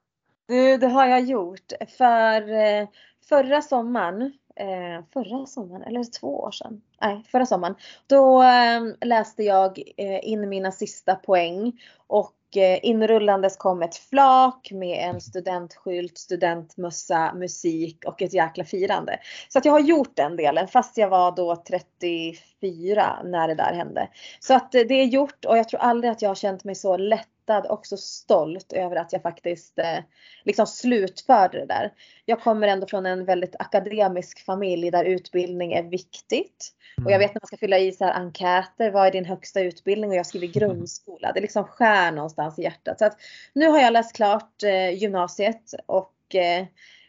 Du, 0.48 0.76
det 0.76 0.88
har 0.88 1.06
jag 1.06 1.24
gjort. 1.24 1.72
För 1.98 2.52
eh, 2.52 2.88
förra 3.28 3.62
sommaren 3.62 4.32
eh, 4.56 5.04
förra 5.12 5.46
sommaren, 5.46 5.82
eller 5.82 6.18
två 6.20 6.40
år 6.40 6.50
sedan. 6.50 6.80
Nej, 7.00 7.22
förra 7.32 7.46
sommaren. 7.46 7.74
Då 8.06 8.42
eh, 8.42 9.08
läste 9.08 9.42
jag 9.42 9.82
eh, 9.96 10.28
in 10.28 10.48
mina 10.48 10.72
sista 10.72 11.14
poäng 11.14 11.72
och 12.06 12.56
eh, 12.56 12.78
inrullandes 12.82 13.56
kom 13.56 13.82
ett 13.82 13.96
flak 13.96 14.68
med 14.72 15.08
en 15.08 15.20
studentskylt, 15.20 16.18
studentmössa, 16.18 17.34
musik 17.34 18.04
och 18.04 18.22
ett 18.22 18.34
jäkla 18.34 18.64
firande. 18.64 19.18
Så 19.48 19.58
att 19.58 19.64
jag 19.64 19.72
har 19.72 19.80
gjort 19.80 20.16
den 20.16 20.36
delen 20.36 20.68
fast 20.68 20.96
jag 20.96 21.08
var 21.08 21.32
då 21.32 21.56
34 21.56 23.18
när 23.24 23.48
det 23.48 23.54
där 23.54 23.72
hände. 23.74 24.08
Så 24.40 24.54
att 24.54 24.74
eh, 24.74 24.82
det 24.88 24.94
är 24.94 25.04
gjort 25.04 25.44
och 25.44 25.58
jag 25.58 25.68
tror 25.68 25.80
aldrig 25.80 26.10
att 26.10 26.22
jag 26.22 26.30
har 26.30 26.34
känt 26.34 26.64
mig 26.64 26.74
så 26.74 26.96
lätt 26.96 27.28
lättad 27.46 27.66
och 27.66 27.86
så 27.86 27.96
stolt 27.96 28.72
över 28.72 28.96
att 28.96 29.12
jag 29.12 29.22
faktiskt 29.22 29.78
eh, 29.78 29.98
liksom 30.44 30.66
slutförde 30.66 31.58
det 31.58 31.66
där. 31.66 31.92
Jag 32.24 32.40
kommer 32.40 32.68
ändå 32.68 32.86
från 32.86 33.06
en 33.06 33.24
väldigt 33.24 33.56
akademisk 33.58 34.44
familj 34.44 34.90
där 34.90 35.04
utbildning 35.04 35.72
är 35.72 35.82
viktigt. 35.82 36.72
Och 36.96 37.10
jag 37.10 37.16
mm. 37.16 37.20
vet 37.20 37.34
när 37.34 37.40
man 37.40 37.46
ska 37.46 37.56
fylla 37.56 37.78
i 37.78 37.92
så 37.92 38.04
här 38.04 38.12
enkäter, 38.12 38.90
vad 38.90 39.06
är 39.06 39.10
din 39.10 39.24
högsta 39.24 39.60
utbildning? 39.60 40.10
Och 40.10 40.16
jag 40.16 40.26
skriver 40.26 40.46
grundskola. 40.46 41.32
Det 41.32 41.40
liksom 41.40 41.64
skär 41.64 42.12
någonstans 42.12 42.58
i 42.58 42.62
hjärtat. 42.62 42.98
Så 42.98 43.04
att 43.04 43.16
nu 43.52 43.68
har 43.68 43.78
jag 43.78 43.92
läst 43.92 44.16
klart 44.16 44.62
eh, 44.62 44.90
gymnasiet 44.90 45.74
och 45.86 46.34
eh, 46.34 46.66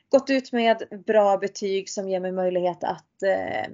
gått 0.10 0.30
ut 0.30 0.52
med 0.52 1.04
bra 1.06 1.38
betyg 1.38 1.90
som 1.90 2.10
ger 2.10 2.20
mig 2.20 2.32
möjlighet 2.32 2.84
att 2.84 3.24
eh, 3.24 3.72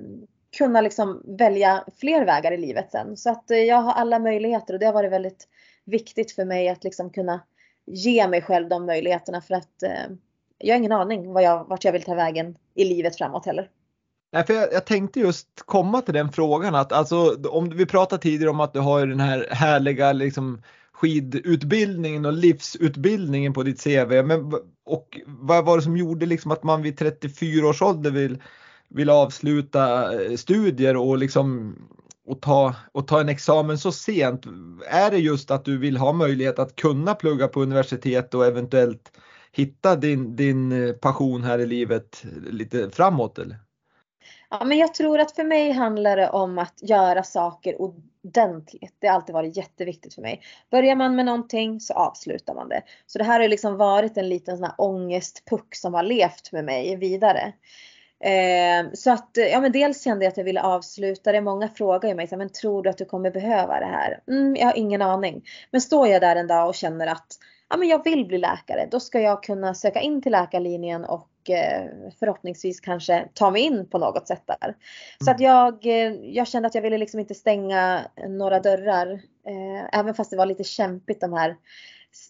kunna 0.58 0.82
liksom 0.82 1.24
välja 1.38 1.84
fler 1.98 2.26
vägar 2.26 2.52
i 2.52 2.58
livet 2.58 2.92
sen. 2.92 3.18
Så 3.18 3.30
att 3.30 3.52
eh, 3.52 3.58
jag 3.58 3.78
har 3.78 3.94
alla 3.94 4.20
möjligheter 4.20 4.74
och 4.74 4.80
det 4.80 4.86
har 4.86 4.94
varit 4.94 5.12
väldigt 5.12 5.48
viktigt 5.86 6.32
för 6.32 6.46
mig 6.46 6.70
att 6.70 6.84
liksom 6.84 7.10
kunna 7.10 7.42
ge 7.86 8.28
mig 8.28 8.42
själv 8.42 8.70
de 8.70 8.86
möjligheterna 8.86 9.42
för 9.42 9.54
att 9.56 9.84
eh, 9.84 10.16
jag 10.58 10.74
har 10.74 10.80
ingen 10.80 10.92
aning 10.92 11.34
vad 11.34 11.44
jag, 11.44 11.66
vart 11.70 11.84
jag 11.84 11.92
vill 11.92 12.04
ta 12.04 12.16
vägen 12.16 12.58
i 12.76 12.86
livet 12.86 13.18
framåt 13.18 13.46
heller. 13.46 13.70
Nej, 14.32 14.46
för 14.46 14.54
jag, 14.54 14.74
jag, 14.74 14.86
tänkte 14.86 15.20
just 15.20 15.48
komma 15.56 16.02
till 16.02 16.14
den 16.14 16.32
frågan 16.32 16.76
att 16.76 16.92
alltså 16.92 17.38
om 17.50 17.70
vi 17.70 17.86
pratade 17.86 18.22
tidigare 18.22 18.50
om 18.50 18.60
att 18.60 18.74
du 18.74 18.80
har 18.80 19.08
den 19.08 19.20
här 19.20 19.48
härliga 19.52 20.14
liksom 20.14 20.62
skidutbildningen 20.94 22.26
och 22.26 22.34
livsutbildningen 22.34 23.54
på 23.54 23.64
ditt 23.64 23.84
CV. 23.84 24.24
Men, 24.24 24.54
och 24.86 25.20
vad 25.26 25.66
var 25.66 25.78
det 25.78 25.84
som 25.84 25.98
gjorde 25.98 26.26
liksom 26.26 26.52
att 26.52 26.64
man 26.64 26.82
vid 26.82 26.98
34 26.98 27.68
års 27.68 27.82
ålder 27.82 28.12
vill, 28.12 28.42
vill 28.90 29.10
avsluta 29.10 30.14
eh, 30.24 30.36
studier 30.36 30.98
och 30.98 31.18
liksom 31.18 31.76
och 32.26 32.42
ta, 32.42 32.76
och 32.92 33.08
ta 33.08 33.22
en 33.22 33.30
examen 33.30 33.78
så 33.78 33.92
sent? 33.92 34.46
Är 34.88 35.12
det 35.12 35.18
just 35.18 35.52
att 35.52 35.66
du 35.66 35.78
vill 35.78 35.98
ha 35.98 36.14
möjlighet 36.14 36.60
att 36.60 36.76
kunna 36.76 37.16
plugga 37.16 37.48
på 37.48 37.62
universitet 37.62 38.34
och 38.34 38.46
eventuellt 38.46 39.12
hitta 39.52 39.96
din, 39.96 40.36
din 40.36 40.72
eh, 40.72 40.94
passion 40.94 41.44
här 41.44 41.60
i 41.60 41.66
livet 41.66 42.24
lite 42.50 42.90
framåt 42.90 43.40
eller? 43.40 43.58
Ja, 44.50 44.64
men 44.66 44.78
jag 44.78 44.94
tror 44.94 45.20
att 45.20 45.32
för 45.32 45.44
mig 45.44 45.72
handlar 45.72 46.18
det 46.18 46.30
om 46.30 46.60
att 46.60 46.80
göra 46.82 47.24
saker 47.24 47.82
ordentligt. 47.82 48.96
Det 49.00 49.08
har 49.08 49.16
alltid 49.16 49.34
varit 49.34 49.58
jätteviktigt 49.58 50.14
för 50.14 50.22
mig. 50.22 50.42
Börjar 50.72 50.96
man 50.96 51.16
med 51.16 51.26
någonting 51.26 51.80
så 51.80 51.94
avslutar 51.94 52.54
man 52.54 52.70
det. 52.70 52.82
Så 53.08 53.18
det 53.18 53.24
här 53.24 53.40
har 53.40 53.48
liksom 53.48 53.78
varit 53.78 54.18
en 54.18 54.30
liten 54.30 54.58
sån 54.58 54.64
här 54.64 54.76
ångestpuck 54.78 55.76
som 55.76 55.94
har 55.94 56.04
levt 56.04 56.52
med 56.52 56.66
mig 56.66 56.96
vidare. 56.96 57.54
Eh, 58.24 58.92
så 58.94 59.12
att 59.12 59.30
ja 59.52 59.62
men 59.62 59.72
dels 59.72 60.04
kände 60.04 60.26
jag 60.26 60.32
att 60.32 60.38
jag 60.38 60.44
ville 60.44 60.62
avsluta 60.62 61.32
det. 61.32 61.42
Många 61.42 61.68
frågar 61.68 62.10
ju 62.10 62.16
mig 62.16 62.28
men 62.32 62.50
tror 62.50 62.84
du 62.84 62.90
att 62.90 62.98
du 62.98 63.06
kommer 63.06 63.32
behöva 63.32 63.80
det 63.80 63.86
här? 63.86 64.20
Mm, 64.28 64.56
jag 64.56 64.66
har 64.66 64.78
ingen 64.78 65.02
aning. 65.02 65.44
Men 65.72 65.82
står 65.82 66.08
jag 66.08 66.22
där 66.22 66.36
en 66.36 66.48
dag 66.48 66.68
och 66.68 66.76
känner 66.76 67.08
att 67.08 67.28
ja 67.70 67.78
men 67.78 67.88
jag 67.88 68.04
vill 68.04 68.26
bli 68.26 68.38
läkare. 68.38 68.88
Då 68.92 69.00
ska 69.00 69.20
jag 69.20 69.44
kunna 69.44 69.74
söka 69.74 70.02
in 70.02 70.22
till 70.22 70.32
läkarlinjen 70.32 71.06
och 71.06 71.50
eh, 71.50 71.90
förhoppningsvis 72.20 72.80
kanske 72.80 73.28
ta 73.34 73.52
mig 73.52 73.62
in 73.62 73.90
på 73.90 73.98
något 73.98 74.28
sätt 74.28 74.44
där. 74.46 74.76
Så 75.24 75.32
att 75.32 75.40
mm. 75.40 75.52
jag, 75.52 75.86
eh, 75.86 76.14
jag 76.14 76.48
kände 76.48 76.68
att 76.68 76.76
jag 76.76 76.82
ville 76.82 76.98
liksom 76.98 77.20
inte 77.20 77.36
stänga 77.36 78.02
några 78.28 78.60
dörrar. 78.60 79.12
Eh, 79.48 80.00
även 80.00 80.14
fast 80.14 80.32
det 80.32 80.38
var 80.38 80.46
lite 80.46 80.64
kämpigt 80.64 81.22
de 81.22 81.34
här 81.34 81.56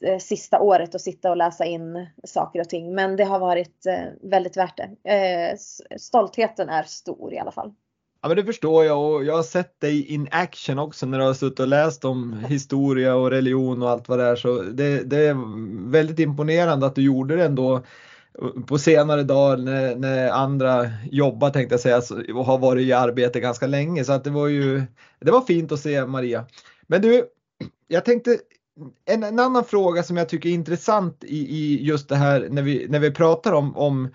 Eh, 0.01 0.17
sista 0.17 0.59
året 0.59 0.95
och 0.95 1.01
sitta 1.01 1.29
och 1.29 1.37
läsa 1.37 1.65
in 1.65 2.07
saker 2.23 2.59
och 2.59 2.69
ting. 2.69 2.95
Men 2.95 3.15
det 3.15 3.23
har 3.23 3.39
varit 3.39 3.85
eh, 3.85 4.29
väldigt 4.29 4.57
värt 4.57 4.77
det. 4.77 5.11
Eh, 5.11 5.57
stoltheten 5.97 6.69
är 6.69 6.83
stor 6.83 7.33
i 7.33 7.39
alla 7.39 7.51
fall. 7.51 7.73
Ja 8.21 8.27
men 8.27 8.37
det 8.37 8.43
förstår 8.43 8.85
jag 8.85 9.13
och 9.13 9.23
jag 9.23 9.35
har 9.35 9.43
sett 9.43 9.79
dig 9.79 10.05
in 10.13 10.27
action 10.31 10.79
också 10.79 11.05
när 11.05 11.19
du 11.19 11.25
har 11.25 11.33
suttit 11.33 11.59
och 11.59 11.67
läst 11.67 12.05
om 12.05 12.45
historia 12.49 13.15
och 13.15 13.29
religion 13.29 13.83
och 13.83 13.89
allt 13.89 14.09
vad 14.09 14.19
det 14.19 14.25
är 14.25 14.35
så 14.35 14.61
det, 14.61 15.03
det 15.03 15.17
är 15.17 15.35
väldigt 15.91 16.19
imponerande 16.19 16.85
att 16.85 16.95
du 16.95 17.01
gjorde 17.01 17.35
det 17.35 17.45
ändå 17.45 17.83
på 18.67 18.77
senare 18.77 19.23
dagar 19.23 19.57
när, 19.57 19.95
när, 19.95 20.29
andra 20.29 20.89
jobbar 21.11 21.49
tänkte 21.49 21.73
jag 21.73 21.79
säga 21.79 22.01
och 22.35 22.45
har 22.45 22.57
varit 22.57 22.87
i 22.87 22.93
arbete 22.93 23.39
ganska 23.39 23.67
länge 23.67 24.03
så 24.03 24.13
att 24.13 24.23
det 24.23 24.29
var 24.29 24.47
ju 24.47 24.83
det 25.19 25.31
var 25.31 25.41
fint 25.41 25.71
att 25.71 25.79
se 25.79 26.05
Maria. 26.05 26.45
Men 26.87 27.01
du, 27.01 27.25
jag 27.87 28.05
tänkte 28.05 28.37
en, 29.05 29.23
en 29.23 29.39
annan 29.39 29.65
fråga 29.65 30.03
som 30.03 30.17
jag 30.17 30.29
tycker 30.29 30.49
är 30.49 30.53
intressant 30.53 31.23
i, 31.23 31.37
i 31.37 31.83
just 31.83 32.09
det 32.09 32.15
här 32.15 32.47
när 32.49 32.61
vi, 32.61 32.87
när 32.89 32.99
vi 32.99 33.11
pratar 33.11 33.53
om, 33.53 33.77
om 33.77 34.09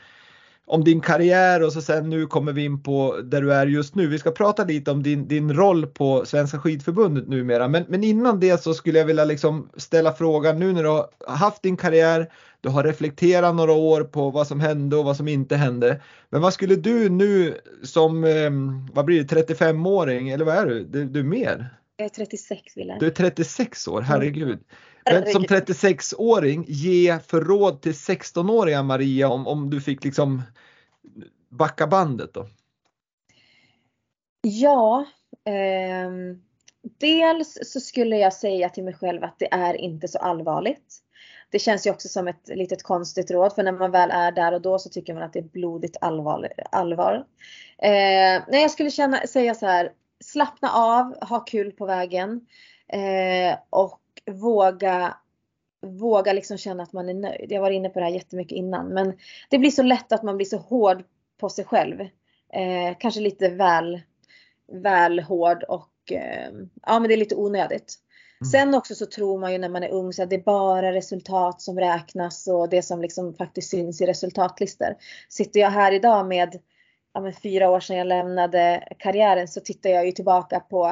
om 0.69 0.85
din 0.85 1.01
karriär 1.01 1.63
och 1.63 1.73
så 1.73 1.83
sen 1.83 2.11
nu 2.11 2.27
kommer 2.27 2.53
vi 2.53 2.65
in 2.65 2.83
på 2.83 3.21
där 3.25 3.43
du 3.43 3.55
är 3.55 3.67
just 3.67 3.95
nu. 3.95 4.07
Vi 4.07 4.19
ska 4.19 4.31
prata 4.31 4.65
lite 4.65 4.91
om 4.91 5.03
din, 5.03 5.29
din 5.29 5.55
roll 5.55 5.87
på 5.87 6.25
Svenska 6.27 6.59
skidförbundet 6.59 7.29
numera. 7.29 7.69
Men, 7.69 7.85
men 7.89 8.05
innan 8.05 8.41
det 8.41 8.63
så 8.63 8.75
skulle 8.75 8.99
jag 8.99 9.07
vilja 9.07 9.25
liksom 9.25 9.69
ställa 9.77 10.13
frågan 10.13 10.59
nu 10.59 10.73
när 10.73 10.83
du 10.83 10.89
har 10.89 11.09
haft 11.27 11.63
din 11.63 11.77
karriär, 11.77 12.33
du 12.61 12.69
har 12.69 12.85
reflekterat 12.85 13.55
några 13.55 13.73
år 13.73 14.05
på 14.05 14.31
vad 14.31 14.47
som 14.47 14.61
hände 14.61 14.97
och 14.97 15.05
vad 15.05 15.17
som 15.17 15.29
inte 15.29 15.57
hände. 15.57 16.01
Men 16.31 16.41
vad 16.41 16.55
skulle 16.55 16.77
du 16.77 17.09
nu 17.09 17.55
som, 17.83 18.25
eh, 18.25 18.51
vad 18.93 19.05
blir 19.05 19.25
det, 19.25 19.45
35-åring 19.45 20.29
eller 20.29 20.45
vad 20.45 20.55
är 20.55 20.67
du? 20.67 20.85
Du, 20.85 21.05
du 21.05 21.21
är 21.21 21.25
mer? 21.25 21.79
Jag 22.01 22.05
är 22.05 22.09
36 22.09 22.77
Wille. 22.77 22.97
Du 23.01 23.07
är 23.07 23.11
36 23.11 23.89
år, 23.89 24.01
herregud. 24.01 24.59
Men 25.05 25.27
som 25.27 25.43
36-åring, 25.43 26.65
ge 26.69 27.19
för 27.19 27.41
råd 27.41 27.83
till 27.83 27.93
16-åriga 27.93 28.83
Maria 28.83 29.29
om, 29.29 29.47
om 29.47 29.71
du 29.71 29.81
fick 29.81 30.05
liksom 30.05 30.43
backa 31.49 31.87
bandet 31.87 32.35
då? 32.35 32.49
Ja, 34.41 35.07
eh, 35.45 36.11
dels 36.99 37.59
så 37.63 37.81
skulle 37.81 38.17
jag 38.17 38.33
säga 38.33 38.69
till 38.69 38.85
mig 38.85 38.95
själv 38.95 39.25
att 39.25 39.39
det 39.39 39.53
är 39.53 39.75
inte 39.75 40.09
så 40.09 40.19
allvarligt. 40.19 41.03
Det 41.51 41.59
känns 41.59 41.87
ju 41.87 41.91
också 41.91 42.09
som 42.09 42.29
ett 42.29 42.49
litet 42.49 42.83
konstigt 42.83 43.31
råd 43.31 43.55
för 43.55 43.63
när 43.63 43.73
man 43.73 43.91
väl 43.91 44.11
är 44.11 44.33
där 44.33 44.53
och 44.53 44.63
då 44.63 44.79
så 44.79 44.89
tycker 44.89 45.15
man 45.15 45.23
att 45.23 45.33
det 45.33 45.39
är 45.39 45.43
blodigt 45.43 45.97
allvar. 46.01 46.53
allvar. 46.73 47.15
Eh, 47.79 48.43
nej, 48.49 48.63
jag 48.63 48.71
skulle 48.71 48.91
känna, 48.91 49.27
säga 49.27 49.55
så 49.55 49.67
här, 49.67 49.93
slappna 50.25 50.71
av, 50.71 51.25
ha 51.29 51.41
kul 51.41 51.73
på 51.73 51.87
vägen 51.87 52.47
eh, 52.89 53.59
och 53.71 54.01
våga 54.31 55.17
våga 55.81 56.33
liksom 56.33 56.59
känna 56.59 56.83
att 56.83 56.93
man 56.93 57.09
är 57.09 57.15
nöjd. 57.15 57.53
Jag 57.53 57.61
var 57.61 57.71
inne 57.71 57.89
på 57.89 57.99
det 57.99 58.05
här 58.05 58.13
jättemycket 58.13 58.57
innan 58.57 58.89
men 58.89 59.19
det 59.51 59.59
blir 59.59 59.71
så 59.71 59.83
lätt 59.83 60.13
att 60.13 60.23
man 60.23 60.37
blir 60.37 60.47
så 60.47 60.57
hård 60.57 61.05
på 61.41 61.49
sig 61.49 61.65
själv. 61.65 62.01
Eh, 62.53 62.97
kanske 62.99 63.21
lite 63.21 63.49
väl, 63.49 64.01
väl 64.73 65.21
hård 65.21 65.63
och 65.63 66.13
eh, 66.13 66.51
ja 66.83 66.99
men 66.99 67.09
det 67.09 67.15
är 67.15 67.19
lite 67.19 67.37
onödigt. 67.37 67.95
Mm. 68.41 68.51
Sen 68.51 68.75
också 68.75 68.95
så 68.95 69.07
tror 69.07 69.39
man 69.39 69.53
ju 69.53 69.59
när 69.59 69.69
man 69.69 69.83
är 69.83 69.91
ung 69.91 70.13
så 70.13 70.23
att 70.23 70.31
det 70.31 70.37
är 70.37 70.43
bara 70.43 70.93
resultat 70.93 71.61
som 71.61 71.79
räknas 71.79 72.47
och 72.47 72.69
det 72.69 72.83
som 72.83 73.03
liksom 73.03 73.35
faktiskt 73.35 73.71
syns 73.71 74.01
i 74.01 74.07
resultatlistor. 74.07 74.97
Sitter 75.29 75.61
jag 75.61 75.71
här 75.71 75.93
idag 75.93 76.27
med 76.27 76.59
ja, 77.19 77.23
men 77.23 77.33
fyra 77.33 77.71
år 77.71 77.81
sedan 77.81 77.97
jag 77.97 78.07
lämnade 78.07 78.89
karriären 78.99 79.49
så 79.49 79.61
tittar 79.61 79.91
jag 79.91 80.07
ju 80.07 80.13
tillbaka 80.13 80.61
på 80.61 80.87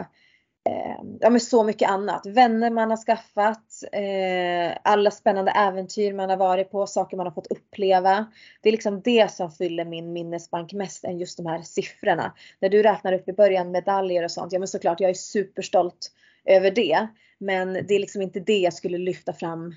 eh, 0.69 1.05
ja, 1.21 1.31
men 1.31 1.41
så 1.41 1.65
mycket 1.65 1.91
annat. 1.91 2.27
Vänner 2.27 2.71
man 2.71 2.91
har 2.91 2.97
skaffat, 2.97 3.83
eh, 3.93 4.79
alla 4.83 5.11
spännande 5.11 5.51
äventyr 5.51 6.12
man 6.12 6.31
har 6.31 6.37
varit 6.37 6.71
på, 6.71 6.87
saker 6.87 7.17
man 7.17 7.27
har 7.27 7.33
fått 7.33 7.47
uppleva. 7.47 8.27
Det 8.62 8.69
är 8.69 8.73
liksom 8.73 9.01
det 9.01 9.31
som 9.31 9.51
fyller 9.51 9.85
min 9.85 10.12
minnesbank 10.12 10.73
mest 10.73 11.05
än 11.05 11.19
just 11.19 11.37
de 11.37 11.47
här 11.47 11.62
siffrorna. 11.62 12.35
När 12.61 12.69
du 12.69 12.83
räknar 12.83 13.12
upp 13.12 13.29
i 13.29 13.33
början 13.33 13.71
medaljer 13.71 14.25
och 14.25 14.31
sånt, 14.31 14.53
ja 14.53 14.59
men 14.59 14.69
såklart 14.69 15.01
jag 15.01 15.11
är 15.11 15.15
superstolt 15.15 16.12
över 16.45 16.71
det. 16.71 17.07
Men 17.39 17.73
det 17.73 17.95
är 17.95 17.99
liksom 17.99 18.23
inte 18.23 18.41
det 18.41 18.59
jag 18.59 18.75
skulle 18.75 18.99
lyfta 18.99 19.33
fram 19.33 19.75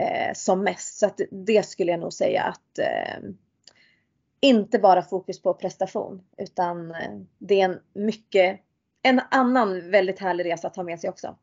eh, 0.00 0.32
som 0.34 0.64
mest. 0.64 0.98
Så 0.98 1.06
att 1.06 1.20
det 1.46 1.66
skulle 1.66 1.90
jag 1.90 2.00
nog 2.00 2.12
säga 2.12 2.42
att 2.42 2.78
eh, 2.78 3.30
inte 4.40 4.78
bara 4.78 5.02
fokus 5.02 5.42
på 5.42 5.54
prestation 5.54 6.22
utan 6.38 6.90
eh, 6.90 6.96
det 7.38 7.60
är 7.60 7.64
en 7.64 7.78
mycket 7.94 8.60
en 9.02 9.20
annan 9.30 9.90
väldigt 9.90 10.18
härlig 10.18 10.44
resa 10.44 10.68
att 10.68 10.76
ha 10.76 10.82
med 10.82 11.00
sig 11.00 11.10
också. 11.10 11.36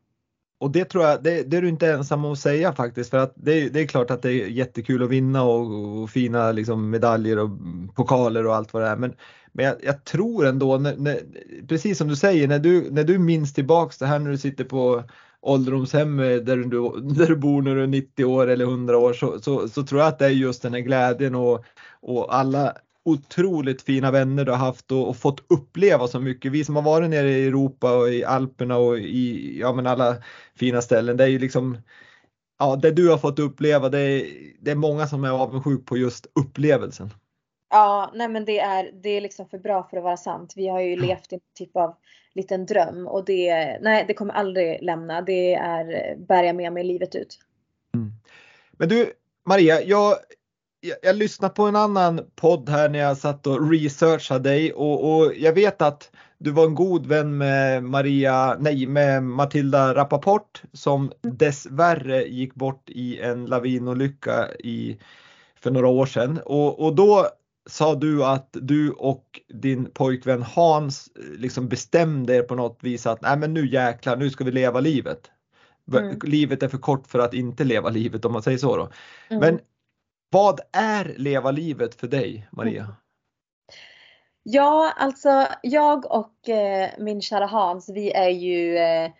Och 0.58 0.70
det 0.70 0.84
tror 0.84 1.04
jag, 1.04 1.22
det, 1.22 1.42
det 1.42 1.56
är 1.56 1.62
du 1.62 1.68
inte 1.68 1.92
ensam 1.92 2.24
om 2.24 2.32
att 2.32 2.38
säga 2.38 2.72
faktiskt 2.72 3.10
för 3.10 3.18
att 3.18 3.32
det, 3.36 3.68
det 3.68 3.80
är 3.80 3.86
klart 3.86 4.10
att 4.10 4.22
det 4.22 4.32
är 4.32 4.46
jättekul 4.46 5.02
att 5.02 5.10
vinna 5.10 5.42
och, 5.42 6.02
och 6.02 6.10
fina 6.10 6.52
liksom 6.52 6.90
medaljer 6.90 7.38
och 7.38 7.50
pokaler 7.94 8.46
och 8.46 8.54
allt 8.54 8.72
vad 8.72 8.82
det 8.82 8.88
är. 8.88 8.96
Men, 8.96 9.14
men 9.52 9.64
jag, 9.64 9.74
jag 9.82 10.04
tror 10.04 10.46
ändå, 10.46 10.78
när, 10.78 10.96
när, 10.96 11.20
precis 11.68 11.98
som 11.98 12.08
du 12.08 12.16
säger, 12.16 12.48
när 12.48 12.58
du, 12.58 12.90
när 12.90 13.04
du 13.04 13.18
minns 13.18 13.54
tillbaks 13.54 13.98
det 13.98 14.06
här 14.06 14.18
när 14.18 14.30
du 14.30 14.38
sitter 14.38 14.64
på 14.64 15.02
ålderdomshem 15.46 16.16
där 16.16 16.56
du, 16.56 17.00
där 17.14 17.26
du 17.26 17.36
bor 17.36 17.62
när 17.62 17.74
du 17.74 17.82
är 17.82 17.86
90 17.86 18.24
år 18.24 18.46
eller 18.46 18.64
100 18.64 18.98
år 18.98 19.12
så, 19.12 19.40
så, 19.40 19.68
så 19.68 19.82
tror 19.82 20.00
jag 20.00 20.08
att 20.08 20.18
det 20.18 20.24
är 20.24 20.30
just 20.30 20.62
den 20.62 20.74
här 20.74 20.80
glädjen 20.80 21.34
och, 21.34 21.64
och 22.00 22.34
alla 22.34 22.76
otroligt 23.04 23.82
fina 23.82 24.10
vänner 24.10 24.44
du 24.44 24.50
har 24.50 24.58
haft 24.58 24.92
och, 24.92 25.08
och, 25.08 25.16
fått 25.16 25.44
uppleva 25.48 26.08
så 26.08 26.20
mycket. 26.20 26.52
Vi 26.52 26.64
som 26.64 26.76
har 26.76 26.82
varit 26.82 27.10
nere 27.10 27.30
i 27.30 27.46
Europa 27.46 27.96
och 27.96 28.08
i 28.08 28.24
Alperna 28.24 28.76
och 28.76 28.98
i 28.98 29.58
ja, 29.60 29.72
men 29.72 29.86
alla 29.86 30.16
fina 30.54 30.82
ställen. 30.82 31.16
Det 31.16 31.24
är 31.24 31.28
ju 31.28 31.38
liksom 31.38 31.78
ja, 32.58 32.76
det 32.76 32.90
du 32.90 33.08
har 33.08 33.18
fått 33.18 33.38
uppleva. 33.38 33.88
Det 33.88 33.98
är, 33.98 34.26
det 34.60 34.70
är 34.70 34.74
många 34.74 35.06
som 35.06 35.24
är 35.24 35.30
avundsjuk 35.30 35.86
på 35.86 35.96
just 35.96 36.26
upplevelsen. 36.34 37.10
Ja, 37.70 38.10
nej 38.14 38.28
men 38.28 38.44
det 38.44 38.58
är, 38.58 38.90
det 38.92 39.08
är 39.08 39.20
liksom 39.20 39.48
för 39.48 39.58
bra 39.58 39.86
för 39.90 39.96
att 39.96 40.02
vara 40.02 40.16
sant. 40.16 40.52
Vi 40.56 40.68
har 40.68 40.80
ju 40.80 40.96
levt 40.96 41.32
i 41.32 41.34
en 41.34 41.40
typ 41.54 41.76
av 41.76 41.94
liten 42.34 42.66
dröm 42.66 43.06
och 43.06 43.24
det, 43.24 43.78
nej, 43.80 44.04
det 44.08 44.14
kommer 44.14 44.34
aldrig 44.34 44.82
lämna. 44.82 45.22
Det 45.22 45.54
är 45.54 46.16
bär 46.16 46.44
jag 46.44 46.56
med 46.56 46.72
mig 46.72 46.84
livet 46.84 47.14
ut. 47.14 47.38
Mm. 47.94 48.12
Men 48.72 48.88
du 48.88 49.12
Maria, 49.46 49.82
jag, 49.82 50.16
jag, 50.80 50.96
jag 51.02 51.16
lyssnade 51.16 51.54
på 51.54 51.62
en 51.62 51.76
annan 51.76 52.20
podd 52.34 52.68
här 52.68 52.88
när 52.88 52.98
jag 52.98 53.16
satt 53.16 53.46
och 53.46 53.70
researchade 53.70 54.48
dig 54.48 54.72
och, 54.72 55.16
och, 55.16 55.32
jag 55.36 55.52
vet 55.52 55.82
att 55.82 56.10
du 56.38 56.50
var 56.50 56.64
en 56.64 56.74
god 56.74 57.06
vän 57.06 57.38
med 57.38 57.84
Maria, 57.84 58.56
nej 58.60 58.86
med 58.86 59.22
Matilda 59.22 59.94
Rappaport 59.94 60.62
som 60.72 61.12
dessvärre 61.22 62.22
gick 62.22 62.54
bort 62.54 62.90
i 62.90 63.20
en 63.20 63.46
lavinolycka 63.46 64.48
i, 64.58 64.98
för 65.60 65.70
några 65.70 65.88
år 65.88 66.06
sedan 66.06 66.40
och, 66.44 66.84
och 66.84 66.94
då 66.94 67.26
sa 67.66 67.94
du 67.94 68.24
att 68.24 68.48
du 68.52 68.90
och 68.90 69.40
din 69.48 69.90
pojkvän 69.90 70.42
Hans 70.42 71.08
liksom 71.38 71.68
bestämde 71.68 72.36
er 72.36 72.42
på 72.42 72.54
något 72.54 72.78
vis 72.82 73.06
att 73.06 73.22
nej 73.22 73.36
men 73.36 73.54
nu 73.54 73.68
jäklar, 73.68 74.16
nu 74.16 74.30
ska 74.30 74.44
vi 74.44 74.52
leva 74.52 74.80
livet. 74.80 75.30
Mm. 75.92 76.18
Livet 76.22 76.62
är 76.62 76.68
för 76.68 76.78
kort 76.78 77.06
för 77.06 77.18
att 77.18 77.34
inte 77.34 77.64
leva 77.64 77.90
livet 77.90 78.24
om 78.24 78.32
man 78.32 78.42
säger 78.42 78.58
så 78.58 78.76
då. 78.76 78.88
Mm. 79.28 79.40
Men 79.40 79.60
vad 80.30 80.60
är 80.72 81.14
leva 81.16 81.50
livet 81.50 81.94
för 81.94 82.06
dig 82.06 82.48
Maria? 82.52 82.96
Ja, 84.42 84.92
alltså 84.96 85.46
jag 85.62 86.12
och 86.12 86.48
eh, 86.48 86.90
min 86.98 87.22
kära 87.22 87.46
Hans, 87.46 87.88
vi 87.88 88.12
är 88.12 88.28
ju 88.28 88.76
eh, 88.76 89.10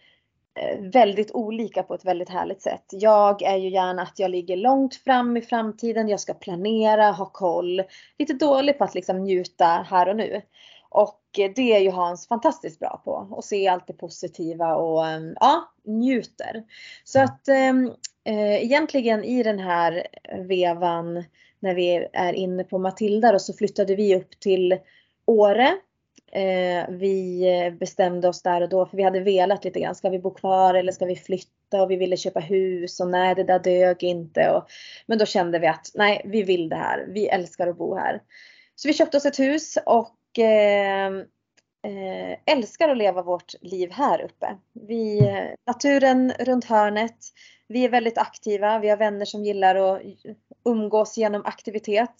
Eh, 0.56 0.80
väldigt 0.80 1.30
olika 1.34 1.82
på 1.82 1.94
ett 1.94 2.04
väldigt 2.04 2.28
härligt 2.28 2.62
sätt. 2.62 2.84
Jag 2.90 3.42
är 3.42 3.56
ju 3.56 3.68
gärna 3.68 4.02
att 4.02 4.18
jag 4.18 4.30
ligger 4.30 4.56
långt 4.56 4.94
fram 4.94 5.36
i 5.36 5.42
framtiden, 5.42 6.08
jag 6.08 6.20
ska 6.20 6.34
planera, 6.34 7.10
ha 7.10 7.26
koll. 7.26 7.82
Lite 8.18 8.32
dålig 8.32 8.78
på 8.78 8.84
att 8.84 8.94
liksom 8.94 9.24
njuta 9.24 9.86
här 9.90 10.08
och 10.08 10.16
nu. 10.16 10.42
Och 10.88 11.20
det 11.32 11.72
är 11.72 11.80
ju 11.80 11.90
Hans 11.90 12.28
fantastiskt 12.28 12.78
bra 12.78 13.02
på. 13.04 13.28
Och 13.30 13.44
se 13.44 13.68
allt 13.68 13.86
det 13.86 13.92
positiva 13.92 14.76
och 14.76 15.06
eh, 15.06 15.20
ja, 15.40 15.72
njuter. 15.84 16.64
Så 17.04 17.20
att 17.20 17.48
ehm, 17.48 17.86
eh, 18.24 18.64
egentligen 18.64 19.24
i 19.24 19.42
den 19.42 19.58
här 19.58 20.06
vevan 20.48 21.24
när 21.60 21.74
vi 21.74 22.08
är 22.12 22.32
inne 22.32 22.64
på 22.64 22.78
Matilda 22.78 23.32
då, 23.32 23.38
så 23.38 23.52
flyttade 23.52 23.94
vi 23.94 24.16
upp 24.16 24.40
till 24.40 24.78
Åre. 25.26 25.74
Eh, 26.32 26.88
vi 26.88 27.76
bestämde 27.80 28.28
oss 28.28 28.42
där 28.42 28.60
och 28.60 28.68
då 28.68 28.86
för 28.86 28.96
vi 28.96 29.02
hade 29.02 29.20
velat 29.20 29.64
lite 29.64 29.80
grann. 29.80 29.94
Ska 29.94 30.08
vi 30.08 30.18
bo 30.18 30.34
kvar 30.34 30.74
eller 30.74 30.92
ska 30.92 31.04
vi 31.04 31.16
flytta? 31.16 31.82
Och 31.82 31.90
vi 31.90 31.96
ville 31.96 32.16
köpa 32.16 32.40
hus 32.40 33.00
och 33.00 33.08
nej 33.08 33.34
det 33.34 33.44
där 33.44 33.58
dög 33.58 34.02
inte. 34.02 34.50
Och, 34.50 34.66
men 35.06 35.18
då 35.18 35.26
kände 35.26 35.58
vi 35.58 35.66
att 35.66 35.90
nej 35.94 36.22
vi 36.24 36.42
vill 36.42 36.68
det 36.68 36.76
här. 36.76 37.06
Vi 37.08 37.28
älskar 37.28 37.66
att 37.66 37.78
bo 37.78 37.96
här. 37.96 38.22
Så 38.74 38.88
vi 38.88 38.94
köpte 38.94 39.16
oss 39.16 39.26
ett 39.26 39.38
hus 39.38 39.78
och 39.86 40.38
eh, 40.38 41.12
eh 41.86 42.38
älskar 42.46 42.88
att 42.88 42.98
leva 42.98 43.22
vårt 43.22 43.62
liv 43.62 43.90
här 43.92 44.20
uppe. 44.20 44.56
Vi, 44.72 45.18
eh, 45.18 45.44
naturen 45.66 46.32
runt 46.38 46.64
hörnet 46.64 47.16
vi 47.68 47.84
är 47.84 47.88
väldigt 47.88 48.18
aktiva. 48.18 48.78
Vi 48.78 48.88
har 48.88 48.96
vänner 48.96 49.24
som 49.24 49.44
gillar 49.44 49.74
att 49.74 50.02
umgås 50.64 51.16
genom 51.16 51.42
aktivitet. 51.44 52.14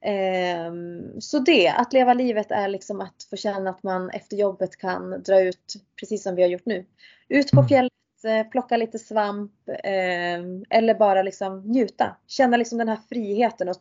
Ehm, 0.00 1.20
så 1.20 1.38
det, 1.38 1.68
att 1.68 1.92
leva 1.92 2.14
livet 2.14 2.50
är 2.50 2.68
liksom 2.68 3.00
att 3.00 3.26
få 3.30 3.36
känna 3.36 3.70
att 3.70 3.82
man 3.82 4.10
efter 4.10 4.36
jobbet 4.36 4.76
kan 4.76 5.22
dra 5.22 5.40
ut, 5.40 5.74
precis 6.00 6.22
som 6.22 6.34
vi 6.34 6.42
har 6.42 6.48
gjort 6.48 6.66
nu, 6.66 6.84
ut 7.28 7.50
på 7.50 7.60
mm. 7.60 7.68
fjället, 7.68 7.92
eh, 8.24 8.50
plocka 8.50 8.76
lite 8.76 8.98
svamp 8.98 9.52
ehm, 9.84 10.64
eller 10.70 10.94
bara 10.94 11.22
liksom 11.22 11.60
njuta. 11.60 12.16
Känna 12.26 12.56
liksom 12.56 12.78
den 12.78 12.88
här 12.88 12.98
friheten 13.08 13.68
och 13.68 13.76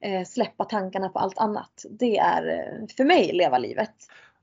eh, 0.00 0.24
släppa 0.24 0.64
tankarna 0.64 1.08
på 1.08 1.18
allt 1.18 1.38
annat. 1.38 1.84
Det 1.90 2.18
är 2.18 2.48
eh, 2.48 2.86
för 2.96 3.04
mig 3.04 3.32
leva 3.32 3.58
livet. 3.58 3.94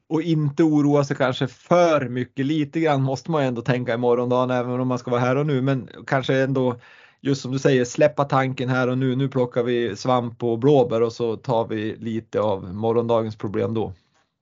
och 0.09 0.21
inte 0.21 0.63
oroa 0.63 1.03
sig 1.03 1.17
kanske 1.17 1.47
för 1.47 2.09
mycket. 2.09 2.45
Lite 2.45 2.79
grann 2.79 3.01
måste 3.01 3.31
man 3.31 3.43
ändå 3.43 3.61
tänka 3.61 3.93
i 3.93 3.97
morgondagen 3.97 4.51
även 4.51 4.79
om 4.79 4.87
man 4.87 4.99
ska 4.99 5.11
vara 5.11 5.21
här 5.21 5.35
och 5.35 5.45
nu 5.45 5.61
men 5.61 5.89
kanske 6.07 6.43
ändå 6.43 6.75
just 7.23 7.41
som 7.41 7.51
du 7.51 7.59
säger 7.59 7.85
släppa 7.85 8.25
tanken 8.25 8.69
här 8.69 8.89
och 8.89 8.97
nu. 8.97 9.15
Nu 9.15 9.29
plockar 9.29 9.63
vi 9.63 9.95
svamp 9.95 10.43
och 10.43 10.59
blåbär 10.59 11.01
och 11.01 11.13
så 11.13 11.35
tar 11.35 11.67
vi 11.67 11.95
lite 11.95 12.39
av 12.39 12.73
morgondagens 12.73 13.35
problem 13.35 13.73
då. 13.73 13.93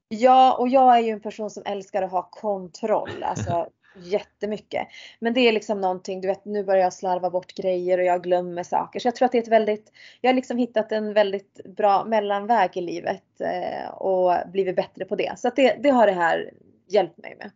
Ja, 0.09 0.53
och 0.59 0.67
jag 0.67 0.97
är 0.97 1.01
ju 1.01 1.09
en 1.09 1.19
person 1.19 1.49
som 1.49 1.63
älskar 1.65 2.01
att 2.01 2.11
ha 2.11 2.29
kontroll. 2.31 3.23
Alltså 3.23 3.67
jättemycket. 3.95 4.87
Men 5.19 5.33
det 5.33 5.39
är 5.39 5.51
liksom 5.51 5.81
någonting, 5.81 6.21
du 6.21 6.27
vet 6.27 6.45
nu 6.45 6.63
börjar 6.63 6.83
jag 6.83 6.93
slarva 6.93 7.29
bort 7.29 7.53
grejer 7.53 7.97
och 7.97 8.03
jag 8.03 8.23
glömmer 8.23 8.63
saker. 8.63 8.99
Så 8.99 9.07
jag 9.07 9.15
tror 9.15 9.25
att 9.25 9.31
det 9.31 9.37
är 9.37 9.41
ett 9.41 9.47
väldigt, 9.47 9.91
jag 10.21 10.29
har 10.29 10.35
liksom 10.35 10.57
hittat 10.57 10.91
en 10.91 11.13
väldigt 11.13 11.59
bra 11.77 12.05
mellanväg 12.05 12.69
i 12.73 12.81
livet 12.81 13.41
eh, 13.41 13.89
och 13.93 14.51
blivit 14.51 14.75
bättre 14.75 15.05
på 15.05 15.15
det. 15.15 15.39
Så 15.39 15.47
att 15.47 15.55
det, 15.55 15.77
det 15.83 15.89
har 15.89 16.07
det 16.07 16.13
här 16.13 16.51
hjälpt 16.87 17.17
mig 17.17 17.35
med. 17.39 17.51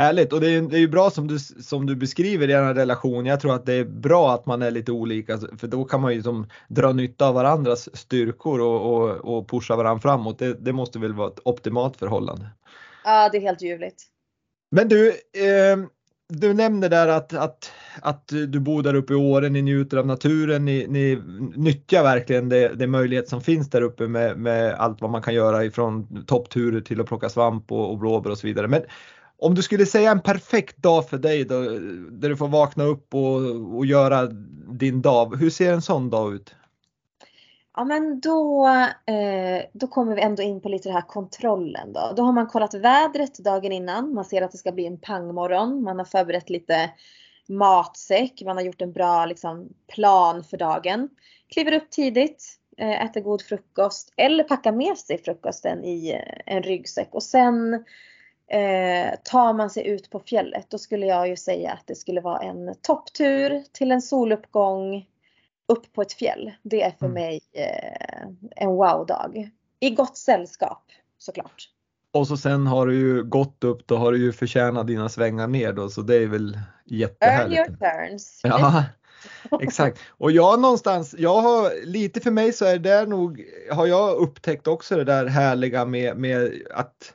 Härligt 0.00 0.32
och 0.32 0.40
det 0.40 0.50
är, 0.50 0.62
det 0.62 0.76
är 0.76 0.80
ju 0.80 0.88
bra 0.88 1.10
som 1.10 1.26
du, 1.26 1.38
som 1.38 1.86
du 1.86 1.96
beskriver 1.96 2.48
i 2.48 2.52
er 2.52 2.74
relation. 2.74 3.26
Jag 3.26 3.40
tror 3.40 3.54
att 3.54 3.66
det 3.66 3.72
är 3.72 3.84
bra 3.84 4.34
att 4.34 4.46
man 4.46 4.62
är 4.62 4.70
lite 4.70 4.92
olika 4.92 5.38
för 5.58 5.66
då 5.66 5.84
kan 5.84 6.00
man 6.00 6.14
ju 6.14 6.22
som 6.22 6.46
dra 6.68 6.92
nytta 6.92 7.28
av 7.28 7.34
varandras 7.34 7.96
styrkor 7.96 8.60
och, 8.60 8.94
och, 8.94 9.10
och 9.10 9.48
pusha 9.48 9.76
varandra 9.76 10.00
framåt. 10.00 10.38
Det, 10.38 10.64
det 10.64 10.72
måste 10.72 10.98
väl 10.98 11.14
vara 11.14 11.28
ett 11.28 11.38
optimalt 11.44 11.96
förhållande. 11.96 12.46
Ja, 13.04 13.28
det 13.32 13.38
är 13.38 13.40
helt 13.40 13.62
ljuvligt. 13.62 14.02
Men 14.70 14.88
du, 14.88 15.08
eh, 15.08 15.76
du 16.28 16.54
nämnde 16.54 16.88
där 16.88 17.08
att, 17.08 17.32
att, 17.32 17.72
att 18.02 18.28
du 18.28 18.60
bor 18.60 18.82
där 18.82 18.94
uppe 18.94 19.12
i 19.12 19.16
Åre, 19.16 19.48
ni 19.48 19.62
njuter 19.62 19.96
av 19.96 20.06
naturen, 20.06 20.64
ni, 20.64 20.86
ni 20.88 21.22
nyttjar 21.56 22.02
verkligen 22.02 22.48
det, 22.48 22.68
det 22.68 22.86
möjlighet 22.86 23.28
som 23.28 23.40
finns 23.40 23.70
där 23.70 23.82
uppe 23.82 24.08
med, 24.08 24.38
med 24.38 24.74
allt 24.74 25.00
vad 25.00 25.10
man 25.10 25.22
kan 25.22 25.34
göra 25.34 25.64
ifrån 25.64 26.24
toppturer 26.26 26.80
till 26.80 27.00
att 27.00 27.06
plocka 27.06 27.28
svamp 27.28 27.72
och, 27.72 27.90
och 27.90 27.98
blåbär 27.98 28.30
och 28.30 28.38
så 28.38 28.46
vidare. 28.46 28.68
Men 28.68 28.82
om 29.40 29.54
du 29.54 29.62
skulle 29.62 29.86
säga 29.86 30.10
en 30.10 30.20
perfekt 30.20 30.76
dag 30.76 31.08
för 31.08 31.18
dig 31.18 31.44
då, 31.44 31.60
där 32.10 32.28
du 32.28 32.36
får 32.36 32.48
vakna 32.48 32.84
upp 32.84 33.14
och, 33.14 33.76
och 33.76 33.86
göra 33.86 34.26
din 34.72 35.02
dag, 35.02 35.36
hur 35.36 35.50
ser 35.50 35.72
en 35.72 35.82
sån 35.82 36.10
dag 36.10 36.34
ut? 36.34 36.54
Ja 37.76 37.84
men 37.84 38.20
då, 38.20 38.66
eh, 39.06 39.64
då 39.72 39.86
kommer 39.86 40.14
vi 40.14 40.22
ändå 40.22 40.42
in 40.42 40.60
på 40.60 40.68
lite 40.68 40.88
det 40.88 40.92
här 40.92 41.08
kontrollen 41.08 41.92
då. 41.92 42.12
Då 42.16 42.22
har 42.22 42.32
man 42.32 42.46
kollat 42.46 42.74
vädret 42.74 43.38
dagen 43.38 43.72
innan. 43.72 44.14
Man 44.14 44.24
ser 44.24 44.42
att 44.42 44.52
det 44.52 44.58
ska 44.58 44.72
bli 44.72 44.86
en 44.86 44.98
pangmorgon. 44.98 45.82
Man 45.82 45.98
har 45.98 46.04
förberett 46.04 46.50
lite 46.50 46.90
matsäck. 47.48 48.42
Man 48.44 48.56
har 48.56 48.64
gjort 48.64 48.82
en 48.82 48.92
bra 48.92 49.26
liksom, 49.26 49.68
plan 49.94 50.44
för 50.44 50.56
dagen. 50.56 51.08
Kliver 51.48 51.72
upp 51.72 51.90
tidigt, 51.90 52.44
eh, 52.76 53.04
äter 53.04 53.20
god 53.20 53.42
frukost 53.42 54.12
eller 54.16 54.44
packar 54.44 54.72
med 54.72 54.98
sig 54.98 55.22
frukosten 55.22 55.84
i 55.84 56.10
eh, 56.10 56.54
en 56.56 56.62
ryggsäck 56.62 57.08
och 57.12 57.22
sen 57.22 57.84
eh, 58.50 59.14
tar 59.24 59.52
man 59.52 59.70
sig 59.70 59.86
ut 59.86 60.10
på 60.10 60.20
fjället. 60.20 60.66
Då 60.70 60.78
skulle 60.78 61.06
jag 61.06 61.28
ju 61.28 61.36
säga 61.36 61.72
att 61.72 61.86
det 61.86 61.94
skulle 61.94 62.20
vara 62.20 62.38
en 62.38 62.74
topptur 62.82 63.64
till 63.72 63.90
en 63.90 64.02
soluppgång 64.02 65.06
upp 65.68 65.92
på 65.92 66.02
ett 66.02 66.12
fjäll. 66.12 66.52
Det 66.62 66.82
är 66.82 66.90
för 66.90 67.06
mm. 67.06 67.14
mig 67.14 67.40
eh, 67.52 68.28
en 68.56 68.70
wow-dag. 68.70 69.50
I 69.80 69.90
gott 69.90 70.16
sällskap 70.16 70.82
såklart. 71.18 71.68
Och 72.12 72.26
så 72.26 72.36
sen 72.36 72.66
har 72.66 72.86
du 72.86 72.94
ju 72.94 73.24
gått 73.24 73.64
upp, 73.64 73.86
då 73.86 73.96
har 73.96 74.12
du 74.12 74.18
ju 74.18 74.32
förtjänat 74.32 74.86
dina 74.86 75.08
svängar 75.08 75.46
ner 75.46 75.72
då 75.72 75.88
så 75.88 76.02
det 76.02 76.16
är 76.16 76.26
väl 76.26 76.58
jättehärligt. 76.84 77.60
Earn 77.60 77.78
your 77.80 78.08
turns. 78.08 78.40
Ja, 78.42 78.84
exakt. 79.60 79.98
Och 80.08 80.30
jag 80.32 80.60
någonstans, 80.60 81.14
jag 81.18 81.40
har 81.42 81.86
lite 81.86 82.20
för 82.20 82.30
mig 82.30 82.52
så 82.52 82.64
är 82.64 82.78
det 82.78 83.06
nog, 83.06 83.44
har 83.72 83.86
jag 83.86 84.16
upptäckt 84.16 84.66
också 84.66 84.96
det 84.96 85.04
där 85.04 85.26
härliga 85.26 85.84
med, 85.84 86.16
med 86.16 86.52
att 86.70 87.14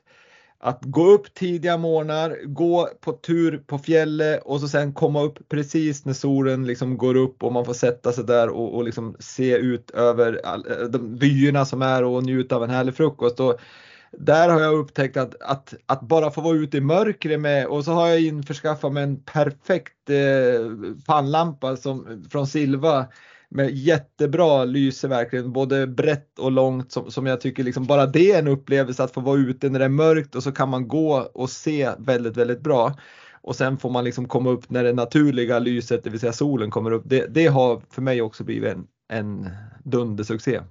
att 0.66 0.80
gå 0.82 1.06
upp 1.12 1.34
tidiga 1.34 1.78
morgnar, 1.78 2.38
gå 2.46 2.90
på 3.02 3.12
tur 3.12 3.64
på 3.68 3.78
fjället 3.80 4.42
och 4.46 4.60
så 4.60 4.68
sen 4.68 4.94
komma 4.94 5.22
upp 5.22 5.50
precis 5.50 6.06
när 6.06 6.14
solen 6.14 6.66
liksom 6.66 6.98
går 6.98 7.16
upp 7.16 7.44
och 7.44 7.54
man 7.54 7.66
får 7.66 7.74
sätta 7.74 8.12
sig 8.12 8.24
där 8.24 8.50
och, 8.50 8.76
och 8.76 8.84
liksom 8.84 9.16
se 9.20 9.58
ut 9.58 9.92
över 9.92 10.42
all, 10.46 10.68
eh, 10.72 10.88
de 10.88 11.18
byarna 11.18 11.66
som 11.66 11.82
är 11.82 12.04
och 12.04 12.24
njuta 12.24 12.56
av 12.56 12.64
en 12.64 12.70
härlig 12.70 12.96
frukost. 12.96 13.40
Och 13.40 13.58
där 14.12 14.50
har 14.50 14.62
jag 14.62 14.74
upptäckt 14.74 15.18
att, 15.18 15.42
att, 15.42 15.74
att 15.86 16.02
bara 16.02 16.32
få 16.32 16.42
vara 16.42 16.58
ute 16.58 16.78
i 16.78 16.82
mörkret 16.82 17.40
med 17.40 17.68
och 17.68 17.86
så 17.86 17.92
har 17.92 18.08
jag 18.08 18.22
införskaffat 18.22 18.94
mig 18.94 19.04
en 19.04 19.20
perfekt 19.22 20.10
eh, 20.10 20.96
pannlampa 21.06 21.78
som, 21.78 22.26
från 22.32 22.48
Silva 22.48 23.06
med 23.50 23.72
jättebra 23.72 24.64
lyse 24.64 25.08
verkligen, 25.08 25.54
både 25.54 25.88
brett 25.88 26.40
och 26.40 26.52
långt 26.52 26.92
som, 26.92 27.12
som 27.12 27.26
jag 27.26 27.42
tycker 27.42 27.64
liksom 27.64 27.86
bara 27.86 28.06
det 28.06 28.32
är 28.32 28.40
en 28.40 28.48
upplevelse 28.48 29.04
att 29.04 29.14
få 29.14 29.22
vara 29.22 29.38
ute 29.38 29.70
när 29.70 29.80
det 29.80 29.86
är 29.86 29.90
mörkt 29.90 30.36
och 30.36 30.44
så 30.44 30.52
kan 30.52 30.70
man 30.70 30.88
gå 30.88 31.30
och 31.34 31.50
se 31.50 31.92
väldigt, 31.98 32.38
väldigt 32.38 32.62
bra. 32.62 32.94
Och 33.42 33.56
sen 33.56 33.78
får 33.78 33.90
man 33.90 34.04
liksom 34.04 34.28
komma 34.28 34.50
upp 34.50 34.70
när 34.70 34.84
det 34.84 34.94
naturliga 34.94 35.60
lyset, 35.60 36.04
det 36.04 36.10
vill 36.10 36.20
säga 36.20 36.34
solen 36.34 36.72
kommer 36.72 36.92
upp. 36.92 37.04
Det, 37.06 37.26
det 37.34 37.48
har 37.48 37.82
för 37.90 38.02
mig 38.02 38.22
också 38.22 38.44
blivit 38.44 38.74
en, 38.74 38.88
en 39.10 39.50
dundersuccé. 39.84 40.62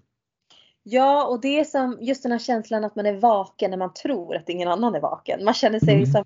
Ja, 0.82 1.26
och 1.26 1.40
det 1.40 1.60
är 1.60 1.64
som 1.64 1.98
just 2.00 2.22
den 2.22 2.32
här 2.32 2.38
känslan 2.38 2.84
att 2.84 2.96
man 2.96 3.06
är 3.06 3.14
vaken 3.14 3.70
när 3.70 3.78
man 3.78 3.92
tror 3.92 4.36
att 4.36 4.48
ingen 4.48 4.68
annan 4.68 4.94
är 4.94 5.00
vaken. 5.00 5.44
Man 5.44 5.54
känner 5.54 5.78
sig 5.78 5.94
mm. 5.94 6.06
som 6.06 6.24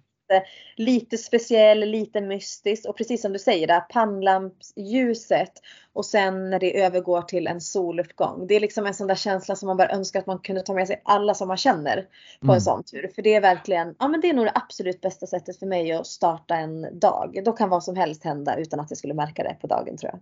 lite 0.76 1.18
speciell, 1.18 1.80
lite 1.80 2.20
mystisk 2.20 2.88
och 2.88 2.96
precis 2.96 3.22
som 3.22 3.32
du 3.32 3.38
säger, 3.38 3.66
det 3.66 3.72
här 3.72 3.80
pannlampsljuset 3.80 5.52
och 5.92 6.06
sen 6.06 6.50
när 6.50 6.58
det 6.58 6.82
övergår 6.82 7.22
till 7.22 7.46
en 7.46 7.60
soluppgång. 7.60 8.46
Det 8.46 8.54
är 8.54 8.60
liksom 8.60 8.86
en 8.86 8.94
sån 8.94 9.06
där 9.06 9.14
känsla 9.14 9.56
som 9.56 9.66
man 9.66 9.76
bara 9.76 9.88
önskar 9.88 10.20
att 10.20 10.26
man 10.26 10.38
kunde 10.38 10.62
ta 10.62 10.74
med 10.74 10.86
sig 10.86 11.02
alla 11.04 11.34
som 11.34 11.48
man 11.48 11.56
känner 11.56 11.96
på 12.40 12.46
mm. 12.46 12.54
en 12.54 12.60
sån 12.60 12.84
tur. 12.84 13.10
För 13.14 13.22
det 13.22 13.34
är 13.34 13.40
verkligen, 13.40 13.94
ja 13.98 14.08
men 14.08 14.20
det 14.20 14.28
är 14.28 14.34
nog 14.34 14.46
det 14.46 14.52
absolut 14.54 15.00
bästa 15.00 15.26
sättet 15.26 15.58
för 15.58 15.66
mig 15.66 15.92
att 15.92 16.06
starta 16.06 16.56
en 16.56 16.98
dag. 16.98 17.40
Då 17.44 17.52
kan 17.52 17.68
vad 17.68 17.84
som 17.84 17.96
helst 17.96 18.24
hända 18.24 18.56
utan 18.56 18.80
att 18.80 18.90
jag 18.90 18.98
skulle 18.98 19.14
märka 19.14 19.42
det 19.42 19.56
på 19.60 19.66
dagen 19.66 19.96
tror 19.96 20.10
jag. 20.12 20.20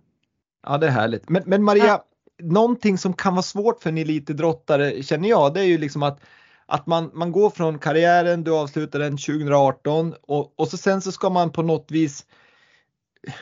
Ja 0.67 0.77
det 0.77 0.87
är 0.87 0.91
härligt. 0.91 1.29
Men, 1.29 1.43
men 1.45 1.63
Maria, 1.63 1.85
ja. 1.85 2.03
någonting 2.41 2.97
som 2.97 3.13
kan 3.13 3.33
vara 3.33 3.43
svårt 3.43 3.83
för 3.83 3.89
en 3.89 3.97
elitidrottare 3.97 5.03
känner 5.03 5.29
jag, 5.29 5.53
det 5.53 5.59
är 5.59 5.65
ju 5.65 5.77
liksom 5.77 6.03
att 6.03 6.19
att 6.67 6.87
man, 6.87 7.11
man 7.13 7.31
går 7.31 7.49
från 7.49 7.79
karriären, 7.79 8.43
du 8.43 8.51
avslutar 8.51 8.99
den 8.99 9.17
2018 9.17 10.13
och, 10.21 10.59
och 10.59 10.67
så 10.67 10.77
sen 10.77 11.01
så 11.01 11.11
ska 11.11 11.29
man 11.29 11.51
på 11.51 11.61
något 11.61 11.91
vis 11.91 12.25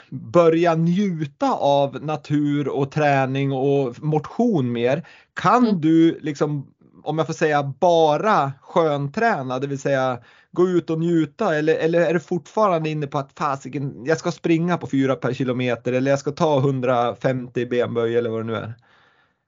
börja 0.10 0.76
njuta 0.76 1.54
av 1.54 2.04
natur 2.04 2.68
och 2.68 2.92
träning 2.92 3.52
och 3.52 4.04
motion 4.04 4.72
mer. 4.72 5.08
Kan 5.34 5.68
mm. 5.68 5.82
du 5.82 6.20
liksom, 6.20 6.74
om 7.04 7.18
jag 7.18 7.28
får 7.28 7.34
säga 7.34 7.74
bara 7.80 8.52
skönträna, 8.62 9.60
det 9.60 9.68
vill 9.68 9.80
säga 9.80 10.20
gå 10.52 10.68
ut 10.68 10.90
och 10.90 11.00
njuta 11.00 11.56
eller, 11.56 11.76
eller 11.76 12.02
är 12.02 12.14
du 12.14 12.20
fortfarande 12.20 12.90
inne 12.90 13.08
på 13.08 13.18
att 13.18 13.32
fasiken, 13.38 14.06
jag 14.06 14.18
ska 14.18 14.32
springa 14.32 14.78
på 14.78 14.88
4 14.88 15.16
per 15.16 15.34
kilometer 15.34 15.94
eller 15.94 16.12
jag 16.12 16.20
ska 16.20 16.32
ta 16.32 16.60
150 16.60 17.66
benböj 17.66 18.16
eller 18.18 18.30
vad 18.30 18.40
det 18.40 18.44
nu 18.44 18.56
är? 18.56 18.74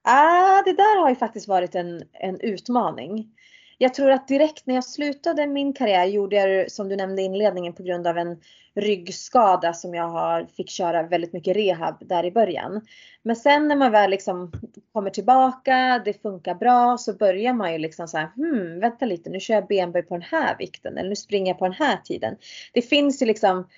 Ah, 0.04 0.62
det 0.62 0.72
där 0.72 1.00
har 1.00 1.08
ju 1.08 1.16
faktiskt 1.16 1.48
varit 1.48 1.74
en, 1.74 2.02
en 2.12 2.40
utmaning 2.40 3.34
jag 3.78 3.94
tror 3.94 4.10
att 4.10 4.28
direkt 4.28 4.66
när 4.66 4.74
jag 4.74 4.84
slutade 4.84 5.46
min 5.46 5.72
karriär 5.72 6.04
gjorde 6.04 6.36
jag 6.36 6.48
det 6.48 6.72
som 6.72 6.88
du 6.88 6.96
nämnde 6.96 7.22
i 7.22 7.24
inledningen 7.24 7.72
på 7.72 7.82
grund 7.82 8.06
av 8.06 8.18
en 8.18 8.40
ryggskada 8.74 9.72
som 9.72 9.94
jag 9.94 10.08
har, 10.08 10.46
fick 10.56 10.70
köra 10.70 11.02
väldigt 11.02 11.32
mycket 11.32 11.56
rehab 11.56 11.96
där 12.00 12.24
i 12.24 12.30
början. 12.30 12.80
Men 13.22 13.36
sen 13.36 13.68
när 13.68 13.76
man 13.76 13.92
väl 13.92 14.10
liksom 14.10 14.52
kommer 14.92 15.10
tillbaka, 15.10 16.02
det 16.04 16.22
funkar 16.22 16.54
bra, 16.54 16.98
så 16.98 17.12
börjar 17.12 17.52
man 17.52 17.72
ju 17.72 17.78
liksom 17.78 18.08
så 18.08 18.18
här, 18.18 18.28
hmm, 18.36 18.80
vänta 18.80 19.06
lite, 19.06 19.30
nu 19.30 19.40
kör 19.40 19.54
jag 19.54 19.66
benböj 19.66 20.02
på 20.02 20.14
den 20.14 20.22
här 20.22 20.56
vikten 20.58 20.98
eller 20.98 21.08
nu 21.08 21.16
springer 21.16 21.50
jag 21.50 21.58
på 21.58 21.64
den 21.64 21.74
här 21.74 21.96
tiden. 21.96 22.36
Det 22.72 22.82
finns 22.82 23.22
ju 23.22 23.26
liksom 23.26 23.68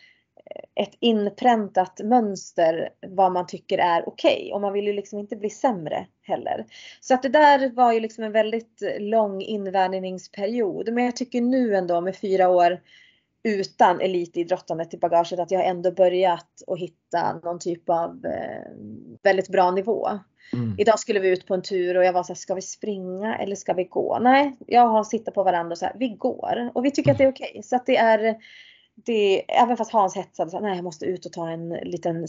ett 0.74 0.96
inpräntat 1.01 2.01
mönster 2.05 2.88
vad 3.07 3.32
man 3.32 3.46
tycker 3.46 3.78
är 3.78 4.09
okej 4.09 4.36
okay. 4.36 4.53
och 4.53 4.61
man 4.61 4.72
vill 4.72 4.86
ju 4.86 4.92
liksom 4.92 5.18
inte 5.18 5.36
bli 5.36 5.51
sämre 5.51 6.07
heller. 6.22 6.66
Så 7.01 7.14
att 7.14 7.22
det 7.22 7.28
där 7.28 7.70
var 7.70 7.92
ju 7.92 8.01
liksom 8.01 8.24
en 8.24 8.32
väldigt 8.32 8.82
lång 8.98 9.42
invänjningsperiod. 9.42 10.92
Men 10.92 11.05
jag 11.05 11.16
tycker 11.16 11.40
nu 11.40 11.76
ändå 11.76 12.01
med 12.01 12.16
fyra 12.16 12.48
år 12.48 12.80
utan 13.42 14.01
elitidrottandet 14.01 14.94
i 14.94 14.98
bagaget 14.98 15.40
att 15.40 15.51
jag 15.51 15.66
ändå 15.66 15.92
börjat 15.92 16.62
att 16.66 16.78
hitta 16.78 17.40
någon 17.44 17.59
typ 17.59 17.90
av 17.90 18.26
eh, 18.26 18.72
väldigt 19.22 19.48
bra 19.48 19.70
nivå. 19.70 20.09
Mm. 20.53 20.74
Idag 20.78 20.98
skulle 20.98 21.20
vi 21.20 21.28
ut 21.28 21.46
på 21.46 21.55
en 21.55 21.62
tur 21.62 21.96
och 21.96 22.05
jag 22.05 22.12
var 22.12 22.22
så 22.22 22.32
här, 22.32 22.38
ska 22.38 22.55
vi 22.55 22.62
springa 22.62 23.36
eller 23.36 23.57
ska 23.57 23.72
vi 23.72 23.84
gå? 23.84 24.18
Nej, 24.20 24.57
jag 24.66 24.88
har 24.88 25.05
sittat 25.05 25.34
på 25.34 25.42
varandra 25.42 25.72
och 25.72 25.78
så 25.78 25.84
här, 25.84 25.96
vi 25.98 26.09
går 26.09 26.70
och 26.74 26.84
vi 26.84 26.90
tycker 26.90 27.12
att 27.12 27.18
det 27.18 27.24
är 27.24 27.32
okej. 27.32 27.51
Okay. 27.51 27.62
Så 27.62 27.76
att 27.76 27.86
det 27.86 27.96
är 27.96 28.36
det, 29.05 29.44
även 29.61 29.76
fast 29.76 29.92
Hans 29.92 30.16
hetsade 30.16 30.51
så 30.51 30.61
nej 30.61 30.76
jag 30.76 30.84
måste 30.84 31.07
ut 31.07 31.26
och 31.26 31.32
ta 31.32 31.51
en 31.51 31.68
liten 31.68 32.26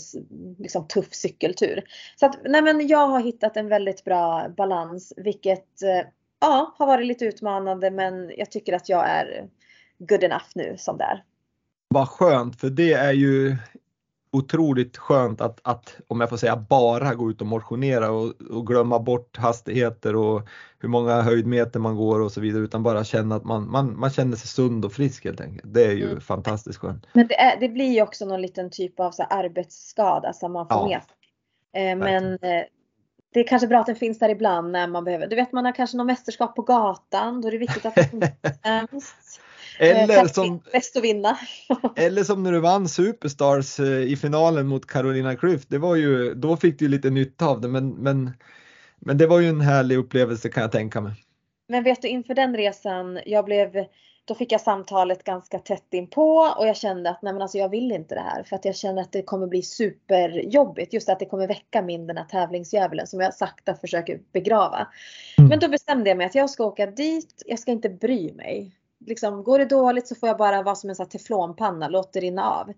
liksom, 0.59 0.87
tuff 0.87 1.13
cykeltur. 1.13 1.83
Så 2.15 2.25
att 2.25 2.39
nej 2.43 2.61
men 2.61 2.87
jag 2.87 3.07
har 3.07 3.19
hittat 3.19 3.57
en 3.57 3.67
väldigt 3.67 4.03
bra 4.03 4.49
balans 4.57 5.13
vilket 5.17 5.81
eh, 5.81 6.07
ja, 6.41 6.75
har 6.77 6.87
varit 6.87 7.07
lite 7.07 7.25
utmanande 7.25 7.91
men 7.91 8.31
jag 8.37 8.51
tycker 8.51 8.73
att 8.73 8.89
jag 8.89 9.09
är 9.09 9.47
good 9.97 10.23
enough 10.23 10.45
nu 10.55 10.75
som 10.77 10.97
det 10.97 11.03
är. 11.03 11.23
Vad 11.89 12.09
skönt 12.09 12.59
för 12.59 12.69
det 12.69 12.93
är 12.93 13.11
ju 13.11 13.57
otroligt 14.31 14.97
skönt 14.97 15.41
att, 15.41 15.59
att, 15.63 15.97
om 16.07 16.21
jag 16.21 16.29
får 16.29 16.37
säga 16.37 16.55
bara 16.55 17.15
gå 17.15 17.31
ut 17.31 17.41
och 17.41 17.47
motionera 17.47 18.11
och, 18.11 18.41
och, 18.49 18.67
glömma 18.67 18.99
bort 18.99 19.37
hastigheter 19.37 20.15
och 20.15 20.41
hur 20.79 20.89
många 20.89 21.21
höjdmeter 21.21 21.79
man 21.79 21.95
går 21.95 22.19
och 22.19 22.31
så 22.31 22.41
vidare 22.41 22.63
utan 22.63 22.83
bara 22.83 23.03
känna 23.03 23.35
att 23.35 23.43
man, 23.43 23.71
man, 23.71 23.99
man 23.99 24.09
känner 24.09 24.37
sig 24.37 24.47
sund 24.47 24.85
och 24.85 24.93
frisk 24.93 25.25
helt 25.25 25.41
enkelt. 25.41 25.73
Det 25.73 25.85
är 25.85 25.91
ju 25.91 26.09
mm. 26.09 26.21
fantastiskt 26.21 26.79
skönt. 26.79 27.07
Men 27.13 27.27
det, 27.27 27.39
är, 27.39 27.59
det 27.59 27.69
blir 27.69 27.93
ju 27.93 28.01
också 28.01 28.25
någon 28.25 28.41
liten 28.41 28.69
typ 28.69 28.99
av 28.99 29.11
så 29.11 29.23
arbetsskada 29.23 30.33
som 30.33 30.53
man 30.53 30.67
får 30.67 30.77
ja. 30.77 30.87
med 30.87 31.01
sig. 31.03 31.91
Eh, 31.91 31.97
men 31.97 32.33
eh, 32.33 32.63
det 33.33 33.39
är 33.39 33.47
kanske 33.47 33.67
bra 33.67 33.79
att 33.79 33.85
den 33.85 33.95
finns 33.95 34.19
där 34.19 34.29
ibland 34.29 34.71
när 34.71 34.87
man 34.87 35.03
behöver. 35.03 35.27
Du 35.27 35.35
vet 35.35 35.51
man 35.51 35.65
har 35.65 35.71
kanske 35.71 35.97
något 35.97 36.07
mästerskap 36.07 36.55
på 36.55 36.61
gatan. 36.61 37.41
Då 37.41 37.47
är 37.47 37.51
det 37.51 37.57
viktigt 37.57 37.85
att 37.85 37.95
det 37.95 38.09
finns. 38.09 39.39
Eller 39.81 40.17
eh, 40.17 40.25
som, 40.25 40.61
bäst 40.71 40.97
att 40.97 41.03
vinna. 41.03 41.37
eller 41.95 42.23
som 42.23 42.43
när 42.43 42.51
du 42.51 42.59
vann 42.59 42.89
Superstars 42.89 43.79
eh, 43.79 43.85
i 43.85 44.15
finalen 44.15 44.67
mot 44.67 44.87
Carolina 44.87 45.33
Klüft. 45.35 45.65
Det 45.67 45.77
var 45.77 45.95
ju, 45.95 46.33
då 46.33 46.57
fick 46.57 46.79
du 46.79 46.87
lite 46.87 47.09
nytta 47.09 47.45
av 47.45 47.61
det 47.61 47.67
men, 47.67 47.89
men, 47.89 48.31
men 48.99 49.17
det 49.17 49.27
var 49.27 49.39
ju 49.39 49.49
en 49.49 49.61
härlig 49.61 49.97
upplevelse 49.97 50.49
kan 50.49 50.61
jag 50.61 50.71
tänka 50.71 51.01
mig. 51.01 51.13
Men 51.67 51.83
vet 51.83 52.01
du 52.01 52.07
inför 52.07 52.33
den 52.33 52.57
resan, 52.57 53.19
jag 53.25 53.45
blev, 53.45 53.85
då 54.25 54.35
fick 54.35 54.51
jag 54.51 54.61
samtalet 54.61 55.23
ganska 55.23 55.59
tätt 55.59 55.93
inpå 55.93 56.53
och 56.57 56.67
jag 56.67 56.77
kände 56.77 57.09
att 57.09 57.21
nej 57.21 57.33
men 57.33 57.41
alltså 57.41 57.57
jag 57.57 57.69
vill 57.69 57.91
inte 57.91 58.15
det 58.15 58.21
här 58.21 58.43
för 58.43 58.55
att 58.55 58.65
jag 58.65 58.75
känner 58.75 59.01
att 59.01 59.11
det 59.11 59.21
kommer 59.21 59.47
bli 59.47 59.61
superjobbigt. 59.61 60.93
Just 60.93 61.09
att 61.09 61.19
det 61.19 61.25
kommer 61.25 61.47
väcka 61.47 61.81
min 61.81 62.07
den 62.07 62.17
här 62.17 62.25
tävlingsdjävulen 62.25 63.07
som 63.07 63.19
jag 63.19 63.33
sakta 63.33 63.75
försöker 63.75 64.19
begrava. 64.33 64.87
Mm. 65.37 65.49
Men 65.49 65.59
då 65.59 65.67
bestämde 65.67 66.09
jag 66.09 66.17
mig 66.17 66.25
att 66.25 66.35
jag 66.35 66.49
ska 66.49 66.65
åka 66.65 66.85
dit, 66.85 67.43
jag 67.45 67.59
ska 67.59 67.71
inte 67.71 67.89
bry 67.89 68.33
mig 68.33 68.71
liksom, 69.05 69.43
går 69.43 69.59
det 69.59 69.65
dåligt 69.65 70.07
så 70.07 70.15
får 70.15 70.29
jag 70.29 70.37
bara 70.37 70.61
vara 70.61 70.75
som 70.75 70.89
en 70.89 70.95
sån 70.95 71.09
teflonpanna, 71.09 71.87
låt 71.87 72.13
det 72.13 72.19
rinna 72.19 72.49
av. 72.49 72.73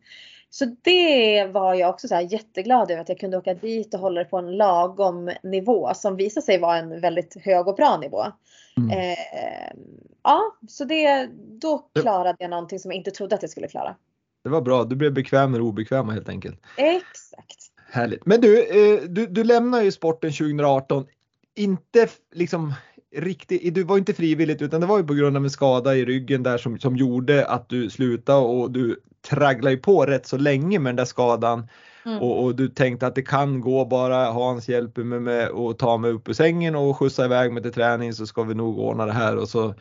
Så 0.50 0.66
det 0.82 1.46
var 1.46 1.74
jag 1.74 1.90
också 1.90 2.08
så 2.08 2.28
jätteglad 2.32 2.92
över 2.92 3.02
att 3.02 3.10
jag 3.10 3.20
kunde 3.20 3.38
åka 3.38 3.54
dit 3.54 3.94
och 3.94 4.00
hålla 4.00 4.24
det 4.24 4.30
på 4.30 4.38
en 4.38 4.58
lagom 4.58 5.32
nivå 5.44 5.92
som 5.96 6.16
visade 6.16 6.46
sig 6.46 6.60
vara 6.60 6.78
en 6.78 7.02
väldigt 7.02 7.38
hög 7.46 7.68
och 7.68 7.76
bra 7.76 7.98
nivå. 7.98 8.24
Mm. 8.78 8.90
Eh, 8.90 9.74
ja, 10.24 10.42
så 10.68 10.86
det, 10.86 11.30
då 11.36 11.78
klarade 12.02 12.38
jag 12.40 12.50
någonting 12.50 12.80
som 12.80 12.92
jag 12.92 12.98
inte 12.98 13.12
trodde 13.12 13.36
att 13.36 13.42
jag 13.42 13.52
skulle 13.52 13.68
klara. 13.68 13.96
Det 14.44 14.50
var 14.50 14.62
bra, 14.62 14.84
du 14.84 14.96
blev 14.96 15.14
bekväm 15.14 15.52
med 15.52 15.60
det 15.60 15.64
obekväma 15.64 16.14
helt 16.14 16.30
enkelt. 16.30 16.62
Exakt. 16.78 17.72
Härligt. 17.92 18.26
Men 18.26 18.42
du, 18.42 18.64
eh, 18.64 19.02
du, 19.02 19.28
du 19.28 19.44
lämnar 19.44 19.82
ju 19.82 19.92
sporten 19.92 20.32
2018. 20.32 21.06
Inte 21.56 22.08
liksom 22.32 22.74
riktigt, 23.16 23.76
du 23.76 23.84
var 23.84 23.98
inte 23.98 24.14
frivilligt 24.14 24.62
utan 24.62 24.82
det 24.82 24.88
var 24.88 24.98
ju 24.98 25.04
på 25.04 25.14
grund 25.14 25.38
av 25.38 25.44
en 25.44 25.50
skada 25.50 25.96
i 25.96 26.06
ryggen 26.06 26.44
där 26.44 26.58
som, 26.58 26.80
som 26.80 26.96
gjorde 26.96 27.46
att 27.46 27.70
du 27.70 27.90
slutade 27.90 28.40
och 28.40 28.72
du 28.72 29.00
tragglade 29.30 29.76
ju 29.76 29.82
på 29.82 30.06
rätt 30.06 30.28
så 30.28 30.38
länge 30.38 30.80
med 30.80 30.90
den 30.90 30.96
där 30.96 31.06
skadan. 31.06 31.68
Mm. 32.06 32.20
Och, 32.20 32.44
och, 32.44 32.56
du 32.56 32.68
tänkte 32.68 33.08
att 33.08 33.16
det 33.16 33.22
kan 33.22 33.62
gå 33.62 33.86
bara 33.86 34.32
Hans 34.32 34.70
hjälper 34.70 35.04
mig 35.04 35.20
med 35.20 35.50
att 35.50 35.80
ta 35.80 35.98
mig 35.98 36.12
upp 36.12 36.30
ur 36.30 36.34
sängen 36.34 36.76
och 36.76 36.98
skjutsa 36.98 37.26
iväg 37.26 37.54
mig 37.54 37.64
till 37.64 37.74
träning 37.74 38.14
så 38.14 38.26
ska 38.26 38.44
vi 38.44 38.56
nog 38.56 38.80
ordna 38.80 39.06
det 39.06 39.12
här 39.12 39.38
och 39.38 39.50
så 39.50 39.76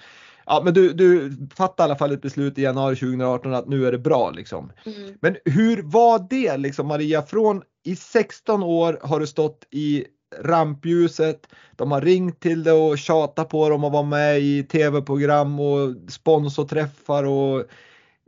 Ja 0.47 0.63
men 0.65 0.75
du, 0.75 0.93
du 0.93 1.37
fattade 1.57 1.83
i 1.83 1.91
alla 1.91 1.99
fall 1.99 2.13
ett 2.13 2.23
beslut 2.23 2.59
i 2.59 2.63
januari 2.63 2.97
2018 2.97 3.55
att 3.55 3.69
nu 3.69 3.87
är 3.87 3.93
det 3.93 3.99
bra 3.99 4.31
liksom. 4.31 4.73
Mm. 4.87 5.15
Men 5.21 5.37
hur 5.45 5.83
var 5.83 6.27
det 6.31 6.57
liksom 6.57 6.87
Maria? 6.87 7.23
Från 7.23 7.63
i 7.85 7.97
16 7.97 8.63
år 8.63 8.99
har 9.03 9.21
du 9.21 9.27
stått 9.27 9.67
i 9.71 10.05
rampljuset. 10.41 11.47
De 11.77 11.93
har 11.93 12.01
ringt 12.01 12.41
till 12.41 12.63
det 12.63 12.73
och 12.73 12.99
tjatat 12.99 13.49
på 13.49 13.69
dem 13.69 13.85
och 13.85 13.93
vara 13.93 14.03
med 14.03 14.41
i 14.41 14.63
tv-program 14.63 15.61
och 15.61 15.95
sponsorträffar 16.09 17.25
och 17.25 17.65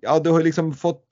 ja, 0.03 0.19
du 0.19 0.31
har 0.31 0.43
liksom 0.43 0.75
fått 0.75 1.05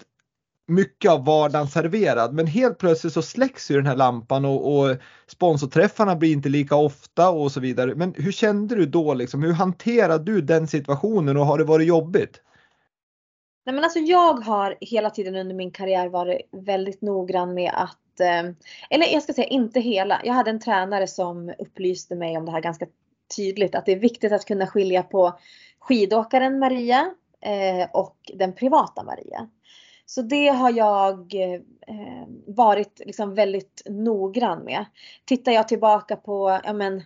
mycket 0.68 1.10
av 1.10 1.24
vardagen 1.24 1.68
serverad 1.68 2.34
men 2.34 2.46
helt 2.46 2.78
plötsligt 2.78 3.12
så 3.12 3.22
släcks 3.22 3.70
ju 3.70 3.76
den 3.76 3.86
här 3.86 3.96
lampan 3.96 4.44
och, 4.44 4.78
och 4.78 4.96
sponsorträffarna 5.26 6.16
blir 6.16 6.32
inte 6.32 6.48
lika 6.48 6.76
ofta 6.76 7.30
och 7.30 7.52
så 7.52 7.60
vidare. 7.60 7.94
Men 7.94 8.14
hur 8.16 8.32
kände 8.32 8.74
du 8.74 8.86
då 8.86 9.14
liksom? 9.14 9.42
Hur 9.42 9.52
hanterade 9.52 10.24
du 10.24 10.40
den 10.40 10.66
situationen 10.66 11.36
och 11.36 11.46
har 11.46 11.58
det 11.58 11.64
varit 11.64 11.88
jobbigt? 11.88 12.40
Nej 13.64 13.74
men 13.74 13.84
alltså 13.84 13.98
jag 13.98 14.34
har 14.34 14.76
hela 14.80 15.10
tiden 15.10 15.36
under 15.36 15.54
min 15.54 15.70
karriär 15.70 16.08
varit 16.08 16.48
väldigt 16.52 17.02
noggrann 17.02 17.54
med 17.54 17.72
att 17.74 18.20
eh, 18.20 18.52
eller 18.90 19.12
jag 19.12 19.22
ska 19.22 19.32
säga 19.32 19.46
inte 19.46 19.80
hela. 19.80 20.20
Jag 20.24 20.34
hade 20.34 20.50
en 20.50 20.60
tränare 20.60 21.06
som 21.06 21.52
upplyste 21.58 22.14
mig 22.14 22.36
om 22.36 22.44
det 22.44 22.52
här 22.52 22.60
ganska 22.60 22.86
tydligt 23.36 23.74
att 23.74 23.86
det 23.86 23.92
är 23.92 23.98
viktigt 23.98 24.32
att 24.32 24.44
kunna 24.44 24.66
skilja 24.66 25.02
på 25.02 25.38
skidåkaren 25.78 26.58
Maria 26.58 27.14
eh, 27.40 27.88
och 27.92 28.16
den 28.34 28.52
privata 28.52 29.02
Maria. 29.02 29.48
Så 30.06 30.22
det 30.22 30.48
har 30.48 30.70
jag 30.72 31.34
eh, 31.34 32.26
varit 32.46 33.00
liksom 33.06 33.34
väldigt 33.34 33.82
noggrann 33.86 34.64
med. 34.64 34.84
Tittar 35.24 35.52
jag 35.52 35.68
tillbaka 35.68 36.16
på, 36.16 36.60
ja 36.64 36.72
men 36.72 37.02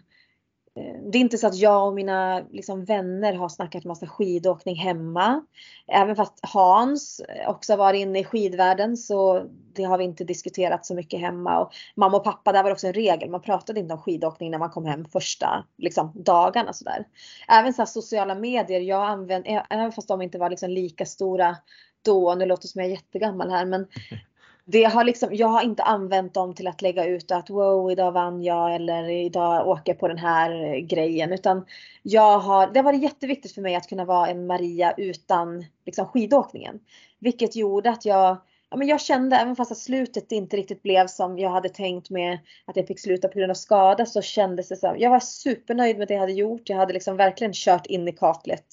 Eh, 0.77 1.01
det 1.12 1.18
är 1.18 1.20
inte 1.20 1.39
så 1.39 1.47
att 1.47 1.57
jag 1.57 1.87
och 1.87 1.95
mina 1.95 2.41
liksom, 2.51 2.85
vänner 2.85 3.33
har 3.33 3.49
snackat 3.49 3.85
massa 3.85 4.07
skidåkning 4.07 4.77
hemma. 4.77 5.43
Även 5.87 6.16
fast 6.16 6.39
Hans 6.43 7.20
också 7.47 7.77
varit 7.77 7.99
inne 7.99 8.18
i 8.18 8.24
skidvärlden 8.24 8.97
så 8.97 9.47
det 9.72 9.83
har 9.83 9.99
vi 9.99 10.05
inte 10.05 10.24
diskuterat 10.24 10.87
så 10.87 10.95
mycket 10.95 11.20
hemma. 11.20 11.61
Och 11.61 11.72
mamma 11.95 12.16
och 12.16 12.24
pappa, 12.24 12.53
där 12.53 12.62
var 12.62 12.70
det 12.70 12.74
också 12.74 12.87
en 12.87 12.93
regel. 12.93 13.31
Man 13.31 13.43
pratade 13.43 13.81
inte 13.81 13.95
om 13.95 14.03
skidåkning 14.03 14.51
när 14.51 14.59
man 14.59 14.70
kom 14.70 14.87
hem 14.87 15.05
första 15.05 15.64
liksom, 15.79 16.12
dagarna. 16.14 16.72
Sådär. 16.72 17.07
Även 17.49 17.74
så 17.74 17.87
sociala 17.87 18.35
medier, 18.35 18.81
jag 18.81 19.07
använde, 19.07 19.66
även 19.70 19.93
fast 19.93 20.09
de 20.09 20.22
inte 20.22 20.39
var 20.39 20.51
liksom, 20.51 20.70
lika 20.70 21.07
stora 21.07 21.57
då, 22.03 22.35
nu 22.35 22.47
låter 22.47 22.62
det 22.62 22.68
som 22.68 22.81
jag 22.81 22.91
är 22.91 22.95
jättegammal 22.95 23.51
här, 23.51 23.66
men 23.66 23.87
det 24.69 24.85
har 24.85 25.05
liksom, 25.05 25.29
jag 25.33 25.49
har 25.49 25.62
inte 25.62 25.83
använt 25.83 26.35
dem 26.35 26.55
till 26.55 26.67
att 26.67 26.83
lägga 26.83 27.05
ut 27.05 27.31
att 27.31 27.51
wow 27.51 27.91
idag 27.91 28.12
vann 28.12 28.43
jag 28.43 28.75
eller 28.75 29.09
idag 29.09 29.69
åker 29.69 29.93
jag 29.93 30.01
på 30.01 30.09
den 30.09 30.19
här 30.19 30.64
eh, 30.64 30.79
grejen 30.79 31.33
utan 31.33 31.64
jag 32.03 32.39
har, 32.39 32.67
det 32.67 32.79
har 32.79 32.85
varit 32.85 33.03
jätteviktigt 33.03 33.53
för 33.53 33.62
mig 33.62 33.75
att 33.75 33.89
kunna 33.89 34.05
vara 34.05 34.29
en 34.29 34.47
Maria 34.47 34.95
utan 34.97 35.64
liksom 35.85 36.07
skidåkningen. 36.07 36.81
Vilket 37.19 37.57
gjorde 37.57 37.91
att 37.91 38.05
jag, 38.05 38.37
ja 38.71 38.77
men 38.77 38.89
jag 38.89 39.01
kände 39.01 39.37
även 39.37 39.57
fast 39.57 39.73
att 39.73 39.79
slutet 39.79 40.33
inte 40.33 40.57
riktigt 40.57 40.83
blev 40.83 41.07
som 41.07 41.39
jag 41.39 41.51
hade 41.51 41.69
tänkt 41.69 42.11
med 42.11 42.39
att 42.64 42.77
jag 42.77 42.87
fick 42.87 43.01
sluta 43.01 43.29
på 43.29 43.39
grund 43.39 43.51
av 43.51 43.55
skada 43.55 44.07
så 44.07 44.23
kändes 44.23 44.69
det 44.69 44.77
som 44.77 44.99
Jag 44.99 45.11
var 45.11 45.21
supernöjd 45.21 45.99
med 45.99 46.09
det 46.09 46.14
jag 46.14 46.21
hade 46.21 46.33
gjort. 46.33 46.69
Jag 46.69 46.77
hade 46.77 46.93
liksom 46.93 47.17
verkligen 47.17 47.53
kört 47.53 47.87
in 47.87 48.09
i 48.09 48.12
kaklet 48.12 48.67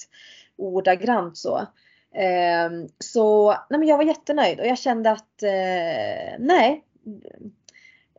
ordagrant 0.57 1.37
så. 1.37 1.67
Ehm, 2.13 2.87
så 2.99 3.49
nej 3.69 3.79
men 3.79 3.87
jag 3.87 3.97
var 3.97 4.03
jättenöjd 4.03 4.59
och 4.59 4.65
jag 4.65 4.77
kände 4.77 5.11
att 5.11 5.43
eh, 5.43 6.39
nej. 6.39 6.83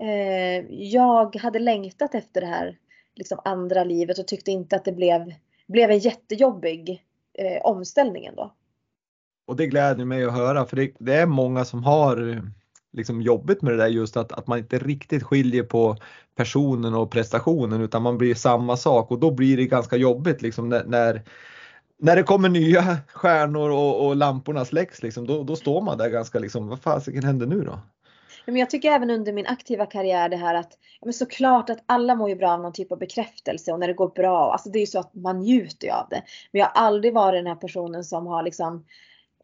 Ehm, 0.01 0.67
jag 0.71 1.37
hade 1.37 1.59
längtat 1.59 2.15
efter 2.15 2.41
det 2.41 2.47
här 2.47 2.79
liksom 3.15 3.41
andra 3.45 3.85
livet 3.85 4.19
och 4.19 4.27
tyckte 4.27 4.51
inte 4.51 4.77
att 4.77 4.85
det 4.85 4.93
blev, 4.93 5.35
blev 5.67 5.91
en 5.91 5.99
jättejobbig 5.99 7.05
eh, 7.39 7.63
omställning 7.63 8.27
ändå. 8.27 8.53
Och 9.47 9.57
det 9.57 9.67
gläder 9.67 10.05
mig 10.05 10.25
att 10.25 10.33
höra 10.33 10.67
för 10.67 10.77
det, 10.77 10.93
det, 10.99 11.15
är 11.15 11.27
många 11.27 11.65
som 11.65 11.85
har 11.85 12.43
liksom 12.93 13.23
jobbigt 13.23 13.63
med 13.63 13.73
det 13.73 13.77
där 13.77 13.89
just 13.89 14.17
att, 14.17 14.33
att 14.33 14.47
man 14.47 14.59
inte 14.59 14.79
riktigt 14.79 15.23
skiljer 15.23 15.63
på 15.63 15.97
personen 16.37 16.95
och 16.95 17.11
prestationen 17.11 17.81
utan 17.81 18.03
man 18.03 18.19
blir 18.19 18.35
samma 18.35 18.77
sak 18.77 19.11
och 19.11 19.19
då 19.19 19.31
blir 19.31 19.57
det 19.57 19.67
ganska 19.67 19.97
jobbigt 19.97 20.43
liksom 20.43 20.69
när, 20.69 20.85
när 20.85 21.23
när 22.05 22.17
det 22.17 22.23
kommer 22.23 22.49
nya 22.49 22.97
stjärnor 23.13 23.71
och, 23.71 24.07
och 24.07 24.17
lamporna 24.17 24.65
släcks 24.65 25.03
liksom, 25.03 25.27
då, 25.27 25.43
då 25.43 25.57
står 25.57 25.81
man 25.81 25.99
där 25.99 26.09
ganska 26.09 26.39
liksom, 26.39 26.69
vad 26.69 26.81
fasiken 26.81 27.25
händer 27.25 27.47
nu 27.47 27.61
då? 27.61 27.79
Men 28.47 28.57
jag 28.57 28.71
tycker 28.71 28.91
även 28.91 29.11
under 29.11 29.33
min 29.33 29.47
aktiva 29.47 29.87
karriär 29.87 30.29
det 30.29 30.37
här 30.37 30.55
att 30.55 30.73
men 31.03 31.13
såklart 31.13 31.71
att 31.71 31.79
alla 31.87 32.15
mår 32.15 32.29
ju 32.29 32.37
bra 32.37 32.53
av 32.53 32.61
någon 32.61 32.73
typ 32.73 32.93
av 32.93 32.99
bekräftelse 32.99 33.73
och 33.73 33.81
när 33.81 33.89
det 33.89 33.95
går 33.95 34.09
bra. 34.09 34.53
Alltså 34.53 34.71
det 34.71 34.79
är 34.79 34.81
ju 34.81 34.87
så 34.87 34.99
att 34.99 35.15
man 35.15 35.39
njuter 35.39 35.89
av 35.89 36.07
det. 36.11 36.23
Men 36.53 36.61
jag 36.61 36.67
har 36.67 36.87
aldrig 36.87 37.15
varit 37.15 37.39
den 37.39 37.47
här 37.47 37.55
personen 37.55 38.05
som 38.05 38.27
har 38.27 38.43
liksom, 38.43 38.85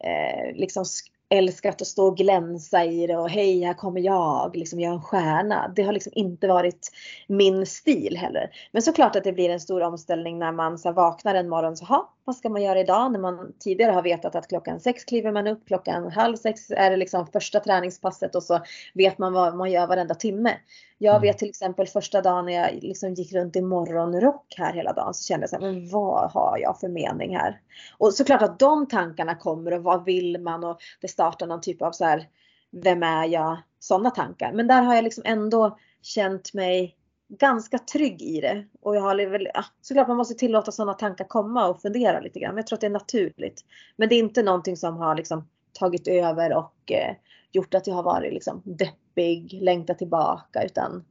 eh, 0.03 0.55
liksom 0.55 0.85
älskat 1.31 1.81
att 1.81 1.87
stå 1.87 2.07
och 2.07 2.17
glänsa 2.17 2.85
i 2.85 3.07
det 3.07 3.17
och 3.17 3.29
hej 3.29 3.63
här 3.63 3.73
kommer 3.73 4.01
jag, 4.01 4.55
liksom 4.55 4.79
jag 4.79 4.89
är 4.89 4.95
en 4.95 5.01
stjärna. 5.01 5.73
Det 5.75 5.83
har 5.83 5.93
liksom 5.93 6.11
inte 6.15 6.47
varit 6.47 6.91
min 7.27 7.65
stil 7.65 8.17
heller. 8.17 8.49
Men 8.71 8.81
såklart 8.81 9.15
att 9.15 9.23
det 9.23 9.33
blir 9.33 9.49
en 9.49 9.59
stor 9.59 9.81
omställning 9.81 10.39
när 10.39 10.51
man 10.51 10.77
så 10.77 10.91
vaknar 10.91 11.35
en 11.35 11.49
morgon 11.49 11.77
så 11.77 11.85
ha, 11.85 12.13
vad 12.25 12.35
ska 12.35 12.49
man 12.49 12.61
göra 12.61 12.79
idag? 12.79 13.11
När 13.11 13.19
man 13.19 13.53
tidigare 13.59 13.91
har 13.91 14.01
vetat 14.01 14.35
att 14.35 14.47
klockan 14.47 14.79
sex 14.79 15.03
kliver 15.03 15.31
man 15.31 15.47
upp, 15.47 15.67
klockan 15.67 16.11
halv 16.11 16.35
sex 16.35 16.71
är 16.71 16.89
det 16.89 16.97
liksom 16.97 17.27
första 17.27 17.59
träningspasset 17.59 18.35
och 18.35 18.43
så 18.43 18.59
vet 18.93 19.17
man 19.17 19.33
vad 19.33 19.55
man 19.55 19.71
gör 19.71 19.87
varenda 19.87 20.15
timme. 20.15 20.57
Jag 20.97 21.15
mm. 21.15 21.21
vet 21.21 21.37
till 21.37 21.49
exempel 21.49 21.87
första 21.87 22.21
dagen 22.21 22.45
när 22.45 22.53
jag 22.53 22.83
liksom 22.83 23.13
gick 23.13 23.33
runt 23.33 23.55
i 23.55 23.61
morgonrock 23.61 24.55
här 24.57 24.73
hela 24.73 24.93
dagen 24.93 25.13
så 25.13 25.23
kände 25.23 25.43
jag 25.43 25.49
så 25.49 25.55
här, 25.55 25.73
men 25.73 25.89
vad 25.89 26.31
har 26.31 26.57
jag 26.57 26.79
för 26.79 26.87
mening 26.87 27.37
här? 27.37 27.61
Och 27.97 28.13
såklart 28.13 28.41
att 28.41 28.59
de 28.59 28.87
tankarna 28.87 29.35
kommer 29.35 29.73
och 29.73 29.83
vad 29.83 30.05
vill 30.05 30.41
man 30.41 30.63
och 30.63 30.79
det 31.01 31.07
startar 31.07 31.47
någon 31.47 31.61
typ 31.61 31.81
av 31.81 31.91
så 31.91 32.05
här, 32.05 32.27
vem 32.71 33.03
är 33.03 33.25
jag? 33.25 33.57
Sådana 33.79 34.09
tankar. 34.09 34.53
Men 34.53 34.67
där 34.67 34.81
har 34.81 34.95
jag 34.95 35.03
liksom 35.03 35.23
ändå 35.25 35.77
känt 36.01 36.53
mig 36.53 36.95
ganska 37.39 37.77
trygg 37.77 38.21
i 38.21 38.41
det. 38.41 38.65
Och 38.81 38.95
jag 38.95 39.01
har 39.01 39.29
väl, 39.29 39.47
ja, 39.53 39.65
såklart 39.81 40.07
man 40.07 40.17
måste 40.17 40.33
tillåta 40.33 40.71
sådana 40.71 40.93
tankar 40.93 41.25
komma 41.25 41.67
och 41.67 41.81
fundera 41.81 42.19
lite 42.19 42.39
grann. 42.39 42.49
Men 42.55 42.57
jag 42.57 42.67
tror 42.67 42.77
att 42.77 42.81
det 42.81 42.87
är 42.87 42.91
naturligt. 42.91 43.65
Men 43.95 44.09
det 44.09 44.15
är 44.15 44.19
inte 44.19 44.43
någonting 44.43 44.77
som 44.77 44.97
har 44.97 45.15
liksom 45.15 45.47
tagit 45.73 46.07
över 46.07 46.53
och 46.53 46.91
eh, 46.91 47.15
gjort 47.51 47.73
att 47.73 47.87
jag 47.87 47.95
har 47.95 48.03
varit 48.03 48.33
liksom 48.33 48.61
deppig, 48.65 49.59
längtat 49.61 49.97
tillbaka 49.97 50.63
utan 50.63 51.03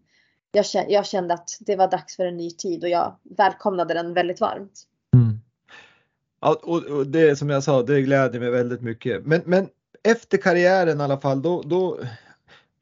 jag 0.53 0.67
kände, 0.67 0.93
jag 0.93 1.07
kände 1.07 1.35
att 1.35 1.51
det 1.61 1.77
var 1.77 1.91
dags 1.91 2.17
för 2.17 2.27
en 2.27 2.37
ny 2.37 2.51
tid 2.51 2.85
och 2.85 2.91
jag 2.91 3.17
välkomnade 3.23 3.95
den 3.95 4.15
väldigt 4.15 4.41
varmt. 4.41 4.83
Mm. 5.15 5.41
Ja, 6.41 6.61
och, 6.63 6.85
och, 6.85 7.07
det 7.07 7.37
som 7.37 7.51
jag 7.51 7.63
sa, 7.63 7.83
det 7.83 8.03
gläder 8.03 8.41
mig 8.41 8.51
väldigt 8.51 8.81
mycket. 8.81 9.27
Men, 9.27 9.43
men 9.45 9.69
efter 10.03 10.39
karriären 10.39 11.01
i 11.01 11.03
alla 11.03 11.21
fall, 11.21 11.43
då, 11.43 11.63
då 11.63 11.99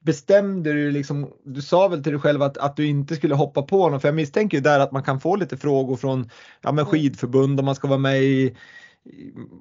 bestämde 0.09 0.73
du 0.73 0.91
liksom, 0.91 1.31
du 1.45 1.63
sa 1.63 1.89
väl 1.89 2.03
till 2.03 2.13
dig 2.13 2.21
själv 2.21 2.43
att, 2.43 2.59
att 2.59 2.77
du 2.77 2.87
inte 2.87 3.17
skulle 3.17 3.35
hoppa 3.35 3.63
på 3.63 3.83
honom, 3.83 4.01
för 4.01 4.09
jag 4.09 4.15
misstänker 4.15 4.57
ju 4.57 4.63
där 4.63 4.81
att 4.81 4.93
man 4.93 5.03
kan 5.03 5.21
få 5.21 5.37
lite 5.37 5.57
frågor 5.57 5.97
från 5.97 6.31
ja, 6.61 6.73
men 6.73 6.79
mm. 6.79 6.87
skidförbund 6.87 7.61
om 7.61 7.67
man 7.67 7.75
ska 7.75 7.89
vara 7.89 7.99
med 7.99 8.23
i 8.23 8.57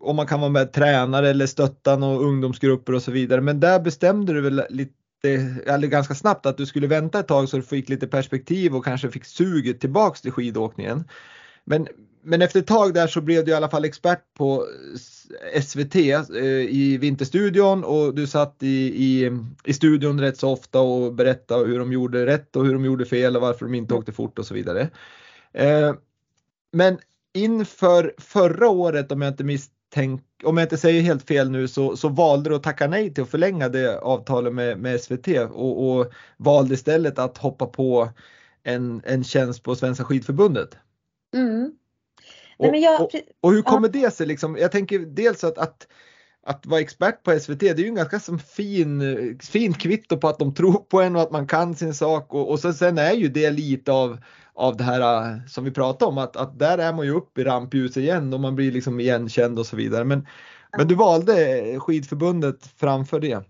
om 0.01 0.15
man 0.15 0.27
kan 0.27 0.39
vara 0.39 0.51
med 0.51 0.73
tränare 0.73 1.29
eller 1.29 1.45
stötta 1.45 1.97
några 1.97 2.17
ungdomsgrupper 2.17 2.93
och 2.93 3.01
så 3.01 3.11
vidare. 3.11 3.41
Men 3.41 3.59
där 3.59 3.79
bestämde 3.79 4.33
du 4.33 4.41
väl 4.41 4.63
lite, 4.69 4.93
eller 5.65 5.87
ganska 5.87 6.15
snabbt 6.15 6.45
att 6.45 6.57
du 6.57 6.65
skulle 6.65 6.87
vänta 6.87 7.19
ett 7.19 7.27
tag 7.27 7.49
så 7.49 7.57
du 7.57 7.63
fick 7.63 7.89
lite 7.89 8.07
perspektiv 8.07 8.75
och 8.75 8.85
kanske 8.85 9.11
fick 9.11 9.25
suget 9.25 9.79
tillbaks 9.79 10.21
till 10.21 10.31
skidåkningen. 10.31 11.03
Men, 11.65 11.87
men 12.21 12.41
efter 12.41 12.59
ett 12.59 12.67
tag 12.67 12.93
där 12.93 13.07
så 13.07 13.21
blev 13.21 13.45
du 13.45 13.51
i 13.51 13.53
alla 13.53 13.69
fall 13.69 13.85
expert 13.85 14.33
på 14.33 14.67
SVT 15.61 15.95
eh, 15.95 16.31
i 16.69 16.97
Vinterstudion 17.01 17.83
och 17.83 18.15
du 18.15 18.27
satt 18.27 18.63
i, 18.63 19.05
i, 19.05 19.31
i 19.63 19.73
studion 19.73 20.21
rätt 20.21 20.37
så 20.37 20.49
ofta 20.49 20.79
och 20.79 21.13
berättade 21.13 21.67
hur 21.67 21.79
de 21.79 21.93
gjorde 21.93 22.25
rätt 22.25 22.55
och 22.55 22.65
hur 22.65 22.73
de 22.73 22.85
gjorde 22.85 23.05
fel 23.05 23.35
och 23.35 23.41
varför 23.41 23.65
de 23.65 23.73
inte 23.73 23.93
åkte 23.93 24.11
fort 24.11 24.39
och 24.39 24.45
så 24.45 24.53
vidare. 24.53 24.89
Eh, 25.53 25.93
men 26.71 26.97
inför 27.33 28.13
förra 28.17 28.69
året 28.69 29.11
om 29.11 29.21
jag 29.21 29.31
inte 29.31 29.43
misstänk, 29.43 30.23
om 30.43 30.57
jag 30.57 30.65
inte 30.65 30.77
säger 30.77 31.01
helt 31.01 31.27
fel 31.27 31.49
nu 31.49 31.67
så, 31.67 31.97
så 31.97 32.09
valde 32.09 32.49
du 32.49 32.55
att 32.55 32.63
tacka 32.63 32.87
nej 32.87 33.13
till 33.13 33.23
att 33.23 33.29
förlänga 33.29 33.69
det 33.69 33.99
avtalet 33.99 34.53
med, 34.53 34.79
med 34.79 35.01
SVT 35.01 35.27
och, 35.51 35.89
och 35.89 36.11
valde 36.37 36.73
istället 36.73 37.19
att 37.19 37.37
hoppa 37.37 37.65
på 37.65 38.09
en, 38.63 39.01
en 39.05 39.23
tjänst 39.23 39.63
på 39.63 39.75
Svenska 39.75 40.03
skidförbundet. 40.03 40.77
Mm. 41.33 41.71
Och, 42.57 42.71
Nej, 42.71 42.81
jag, 42.81 43.01
och, 43.01 43.11
och, 43.41 43.51
hur 43.51 43.61
kommer 43.61 43.89
det 43.89 44.13
sig 44.13 44.27
liksom? 44.27 44.57
Jag 44.57 44.71
tänker 44.71 44.99
dels 44.99 45.43
att, 45.43 45.57
att 45.57 45.87
att 46.47 46.65
vara 46.65 46.81
expert 46.81 47.23
på 47.23 47.39
SVT 47.39 47.59
det 47.59 47.69
är 47.69 47.77
ju 47.77 47.87
en 47.87 47.95
ganska 47.95 48.19
som 48.19 48.39
fin, 48.39 49.39
fin 49.41 49.73
kvitto 49.73 50.17
på 50.17 50.27
att 50.27 50.39
de 50.39 50.53
tror 50.53 50.73
på 50.73 51.01
en 51.01 51.15
och 51.15 51.21
att 51.21 51.31
man 51.31 51.47
kan 51.47 51.75
sin 51.75 51.93
sak 51.93 52.33
och, 52.33 52.49
och 52.49 52.59
så, 52.59 52.73
sen 52.73 52.97
är 52.97 53.13
ju 53.13 53.27
det 53.27 53.51
lite 53.51 53.91
av, 53.91 54.17
av 54.53 54.77
det 54.77 54.83
här 54.83 55.31
äh, 55.31 55.45
som 55.47 55.63
vi 55.63 55.71
pratade 55.71 56.09
om 56.09 56.17
att, 56.17 56.35
att 56.35 56.59
där 56.59 56.77
är 56.77 56.93
man 56.93 57.05
ju 57.05 57.11
upp 57.11 57.37
i 57.37 57.43
rampljuset 57.43 57.97
igen 57.97 58.33
och 58.33 58.39
man 58.39 58.55
blir 58.55 58.71
liksom 58.71 58.99
igenkänd 58.99 59.59
och 59.59 59.65
så 59.65 59.75
vidare. 59.75 60.03
Men, 60.03 60.27
men 60.77 60.87
du 60.87 60.95
valde 60.95 61.35
skidförbundet 61.79 62.67
framför 62.77 63.19
det. 63.19 63.43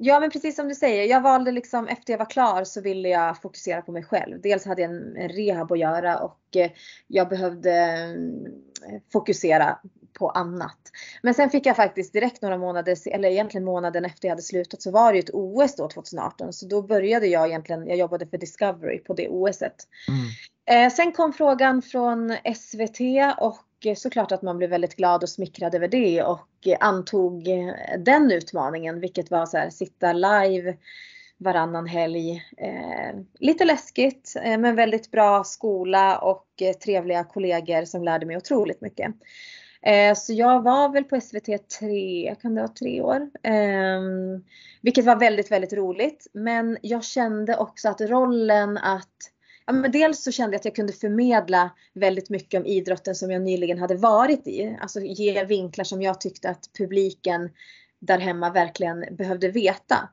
Ja 0.00 0.20
men 0.20 0.30
precis 0.30 0.56
som 0.56 0.68
du 0.68 0.74
säger, 0.74 1.04
jag 1.04 1.20
valde 1.20 1.52
liksom 1.52 1.88
efter 1.88 2.12
jag 2.12 2.18
var 2.18 2.30
klar 2.30 2.64
så 2.64 2.80
ville 2.80 3.08
jag 3.08 3.42
fokusera 3.42 3.82
på 3.82 3.92
mig 3.92 4.04
själv. 4.04 4.40
Dels 4.40 4.66
hade 4.66 4.82
jag 4.82 4.90
en, 4.90 5.28
rehab 5.28 5.72
att 5.72 5.78
göra 5.78 6.18
och 6.18 6.56
eh, 6.56 6.70
jag 7.06 7.28
behövde 7.28 7.72
eh, 8.88 9.00
fokusera 9.12 9.78
på 10.18 10.30
annat. 10.30 10.78
Men 11.22 11.34
sen 11.34 11.50
fick 11.50 11.66
jag 11.66 11.76
faktiskt 11.76 12.12
direkt 12.12 12.42
några 12.42 12.58
månader, 12.58 12.96
eller 13.06 13.28
egentligen 13.28 13.64
månaden 13.64 14.04
efter 14.04 14.28
jag 14.28 14.32
hade 14.32 14.42
slutat 14.42 14.82
så 14.82 14.90
var 14.90 15.12
det 15.12 15.18
ju 15.18 15.22
ett 15.22 15.30
OS 15.32 15.76
då 15.76 15.88
2018. 15.88 16.52
Så 16.52 16.66
då 16.66 16.82
började 16.82 17.26
jag 17.26 17.48
egentligen, 17.48 17.86
jag 17.86 17.96
jobbade 17.96 18.26
för 18.26 18.38
Discovery 18.38 18.98
på 18.98 19.14
det 19.14 19.28
OSet. 19.28 19.88
Mm. 20.08 20.86
Eh, 20.86 20.92
sen 20.92 21.12
kom 21.12 21.32
frågan 21.32 21.82
från 21.82 22.36
SVT 22.56 23.00
och 23.38 23.58
Eh, 23.84 23.94
såklart 23.94 24.32
att 24.32 24.42
man 24.42 24.58
blev 24.58 24.70
väldigt 24.70 24.96
glad 24.96 25.22
och 25.22 25.28
smickrad 25.28 25.74
över 25.74 25.88
det 25.88 26.22
och 26.22 26.48
eh, 26.66 26.76
antog 26.80 27.48
eh, 27.48 27.74
den 27.98 28.30
utmaningen 28.30 29.00
vilket 29.00 29.30
var 29.30 29.46
så 29.46 29.56
här 29.56 29.70
sitta 29.70 30.12
live 30.12 30.76
varannan 31.38 31.86
helg. 31.86 32.42
Eh, 32.56 33.20
lite 33.38 33.64
läskigt 33.64 34.34
eh, 34.42 34.58
men 34.58 34.76
väldigt 34.76 35.10
bra 35.10 35.44
skola 35.44 36.18
och 36.18 36.46
eh, 36.60 36.72
trevliga 36.72 37.24
kollegor 37.24 37.84
som 37.84 38.04
lärde 38.04 38.26
mig 38.26 38.36
otroligt 38.36 38.80
mycket. 38.80 39.14
Eh, 39.82 40.14
så 40.14 40.32
jag 40.32 40.62
var 40.62 40.88
väl 40.88 41.04
på 41.04 41.20
SVT 41.20 41.68
tre, 41.80 42.34
kan 42.42 42.54
det 42.54 42.60
vara 42.60 42.72
tre 42.72 43.02
år? 43.02 43.30
Ehm, 43.42 44.44
vilket 44.80 45.04
var 45.04 45.16
väldigt, 45.16 45.50
väldigt 45.50 45.72
roligt. 45.72 46.26
Men 46.32 46.78
jag 46.82 47.04
kände 47.04 47.56
också 47.56 47.88
att 47.88 48.00
rollen 48.00 48.78
att 48.78 49.16
Ja, 49.68 49.72
men 49.72 49.92
dels 49.92 50.22
så 50.22 50.32
kände 50.32 50.54
jag 50.54 50.58
att 50.58 50.64
jag 50.64 50.74
kunde 50.74 50.92
förmedla 50.92 51.70
väldigt 51.94 52.30
mycket 52.30 52.60
om 52.60 52.66
idrotten 52.66 53.14
som 53.14 53.30
jag 53.30 53.42
nyligen 53.42 53.78
hade 53.78 53.94
varit 53.94 54.46
i. 54.46 54.78
Alltså 54.80 55.00
ge 55.00 55.44
vinklar 55.44 55.84
som 55.84 56.02
jag 56.02 56.20
tyckte 56.20 56.50
att 56.50 56.70
publiken 56.78 57.50
där 58.00 58.18
hemma 58.18 58.50
verkligen 58.50 59.04
behövde 59.10 59.48
veta. 59.48 60.08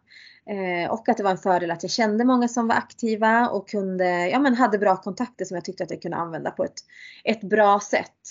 Eh, 0.50 0.92
och 0.92 1.10
att 1.10 1.18
det 1.18 1.24
var 1.24 1.32
en 1.32 1.38
fördel 1.38 1.72
att 1.72 1.84
jag 1.84 1.92
kände 1.92 2.26
många 2.26 2.48
som 2.48 2.68
var 2.68 2.76
aktiva 2.76 3.50
och 3.50 3.70
kunde, 3.70 4.30
ja 4.30 4.40
men 4.40 4.56
hade 4.56 4.78
bra 4.78 4.98
kontakter 4.98 5.46
som 5.46 5.56
jag 5.56 5.66
tyckte 5.66 5.84
att 5.84 5.92
jag 5.92 6.02
kunde 6.02 6.18
använda 6.18 6.52
på 6.52 6.64
ett, 6.64 6.80
ett 7.24 7.42
bra 7.42 7.80
sätt. 7.80 8.22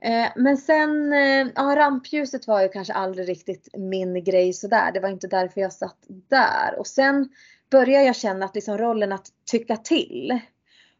Eh, 0.00 0.28
men 0.36 0.56
sen, 0.56 1.12
eh, 1.12 1.46
ja 1.54 1.76
rampljuset 1.76 2.46
var 2.46 2.62
ju 2.62 2.68
kanske 2.68 2.92
aldrig 2.92 3.28
riktigt 3.28 3.68
min 3.78 4.24
grej 4.24 4.52
sådär. 4.52 4.92
Det 4.92 5.00
var 5.00 5.08
inte 5.08 5.26
därför 5.26 5.60
jag 5.60 5.72
satt 5.72 5.98
där. 6.28 6.78
Och 6.78 6.86
sen 6.86 7.28
började 7.72 8.04
jag 8.04 8.16
känna 8.16 8.44
att 8.44 8.54
liksom 8.54 8.78
rollen 8.78 9.12
att 9.12 9.26
tycka 9.50 9.76
till 9.76 10.40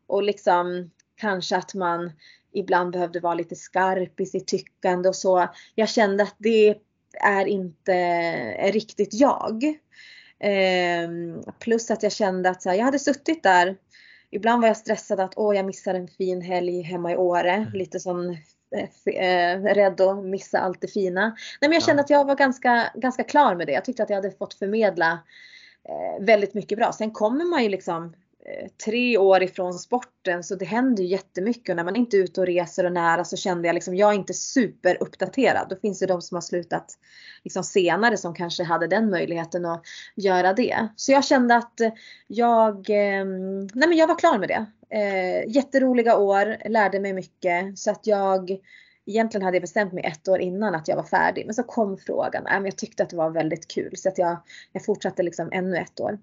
och 0.06 0.22
liksom 0.22 0.90
kanske 1.16 1.56
att 1.56 1.74
man 1.74 2.12
ibland 2.52 2.92
behövde 2.92 3.20
vara 3.20 3.34
lite 3.34 3.56
skarp 3.56 4.20
i 4.20 4.26
sitt 4.26 4.46
tyckande 4.46 5.08
och 5.08 5.16
så. 5.16 5.48
Jag 5.74 5.88
kände 5.88 6.22
att 6.22 6.36
det 6.38 6.74
är 7.20 7.46
inte 7.46 7.92
är 7.92 8.72
riktigt 8.72 9.14
jag. 9.14 9.64
Eh, 10.38 11.10
plus 11.58 11.90
att 11.90 12.02
jag 12.02 12.12
kände 12.12 12.50
att 12.50 12.64
här, 12.64 12.74
jag 12.74 12.84
hade 12.84 12.98
suttit 12.98 13.42
där. 13.42 13.76
Ibland 14.30 14.60
var 14.60 14.68
jag 14.68 14.76
stressad 14.76 15.20
att 15.20 15.32
åh, 15.36 15.56
jag 15.56 15.66
missar 15.66 15.94
en 15.94 16.08
fin 16.08 16.40
helg 16.40 16.82
hemma 16.82 17.12
i 17.12 17.16
Åre. 17.16 17.52
Mm. 17.52 17.72
Lite 17.72 18.00
som 18.00 18.30
eh, 19.14 19.60
rädd 19.74 20.00
att 20.00 20.24
missa 20.24 20.58
allt 20.58 20.80
det 20.80 20.88
fina. 20.88 21.28
Nej, 21.60 21.68
men 21.68 21.72
jag 21.72 21.82
kände 21.82 22.00
ja. 22.00 22.04
att 22.04 22.10
jag 22.10 22.24
var 22.24 22.36
ganska, 22.36 22.90
ganska 22.94 23.24
klar 23.24 23.54
med 23.54 23.66
det. 23.66 23.72
Jag 23.72 23.84
tyckte 23.84 24.02
att 24.02 24.10
jag 24.10 24.16
hade 24.16 24.30
fått 24.30 24.54
förmedla 24.54 25.12
eh, 25.12 25.18
Eh, 25.88 26.24
väldigt 26.24 26.54
mycket 26.54 26.78
bra. 26.78 26.92
Sen 26.92 27.10
kommer 27.10 27.44
man 27.44 27.62
ju 27.62 27.68
liksom 27.68 28.04
eh, 28.46 28.68
tre 28.84 29.18
år 29.18 29.42
ifrån 29.42 29.74
sporten 29.74 30.44
så 30.44 30.54
det 30.54 30.64
händer 30.64 31.02
ju 31.02 31.08
jättemycket 31.08 31.68
och 31.68 31.76
när 31.76 31.84
man 31.84 31.96
inte 31.96 32.16
är 32.16 32.22
ute 32.22 32.40
och 32.40 32.46
reser 32.46 32.84
och 32.84 32.92
nära 32.92 33.24
så 33.24 33.36
kände 33.36 33.68
jag 33.68 33.74
liksom, 33.74 33.96
jag 33.96 34.10
är 34.10 34.14
inte 34.14 34.34
superuppdaterad. 34.34 35.66
Då 35.68 35.76
finns 35.76 35.98
det 35.98 36.06
de 36.06 36.22
som 36.22 36.34
har 36.34 36.42
slutat 36.42 36.98
liksom 37.44 37.64
senare 37.64 38.16
som 38.16 38.34
kanske 38.34 38.64
hade 38.64 38.86
den 38.86 39.10
möjligheten 39.10 39.66
att 39.66 39.82
göra 40.16 40.52
det. 40.52 40.88
Så 40.96 41.12
jag 41.12 41.24
kände 41.24 41.56
att 41.56 41.80
jag, 42.26 42.90
ehm, 42.90 43.66
nej 43.66 43.88
men 43.88 43.96
jag 43.96 44.06
var 44.06 44.18
klar 44.18 44.38
med 44.38 44.48
det. 44.48 44.66
Eh, 44.96 45.54
jätteroliga 45.54 46.16
år, 46.16 46.68
lärde 46.68 47.00
mig 47.00 47.12
mycket 47.12 47.78
så 47.78 47.90
att 47.90 48.06
jag 48.06 48.60
Egentligen 49.06 49.44
hade 49.44 49.56
jag 49.56 49.62
bestämt 49.62 49.92
mig 49.92 50.04
ett 50.04 50.28
år 50.28 50.38
innan 50.38 50.74
att 50.74 50.88
jag 50.88 50.96
var 50.96 51.02
färdig 51.02 51.46
men 51.46 51.54
så 51.54 51.62
kom 51.62 51.98
frågan. 51.98 52.46
Äh, 52.46 52.60
jag 52.64 52.76
tyckte 52.76 53.02
att 53.02 53.10
det 53.10 53.16
var 53.16 53.30
väldigt 53.30 53.68
kul 53.68 53.96
så 53.96 54.08
att 54.08 54.18
jag, 54.18 54.36
jag 54.72 54.84
fortsatte 54.84 55.22
liksom 55.22 55.48
ännu 55.52 55.76
ett 55.76 56.00
år. 56.00 56.18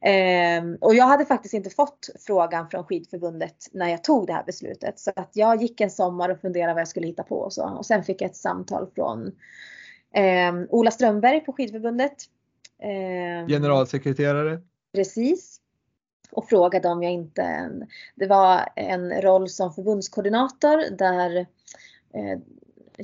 Eh, 0.00 0.62
och 0.80 0.94
jag 0.94 1.04
hade 1.04 1.24
faktiskt 1.24 1.54
inte 1.54 1.70
fått 1.70 2.10
frågan 2.26 2.68
från 2.68 2.84
skidförbundet 2.84 3.56
när 3.72 3.88
jag 3.88 4.04
tog 4.04 4.26
det 4.26 4.32
här 4.32 4.44
beslutet. 4.44 4.98
Så 4.98 5.12
att 5.16 5.30
jag 5.32 5.62
gick 5.62 5.80
en 5.80 5.90
sommar 5.90 6.28
och 6.28 6.40
funderade 6.40 6.74
vad 6.74 6.80
jag 6.80 6.88
skulle 6.88 7.06
hitta 7.06 7.22
på 7.22 7.36
och 7.36 7.52
så. 7.52 7.68
Och 7.68 7.86
sen 7.86 8.04
fick 8.04 8.22
jag 8.22 8.30
ett 8.30 8.36
samtal 8.36 8.90
från 8.94 9.26
eh, 10.14 10.52
Ola 10.68 10.90
Strömberg 10.90 11.40
på 11.40 11.52
skidförbundet. 11.52 12.16
Eh, 12.82 13.48
Generalsekreterare? 13.48 14.60
Precis 14.94 15.60
och 16.30 16.48
frågade 16.48 16.88
om 16.88 17.02
jag 17.02 17.12
inte, 17.12 17.70
det 18.14 18.26
var 18.26 18.68
en 18.76 19.22
roll 19.22 19.48
som 19.48 19.72
förbundskoordinator 19.72 20.96
där 20.96 21.46
Eh, 22.14 22.38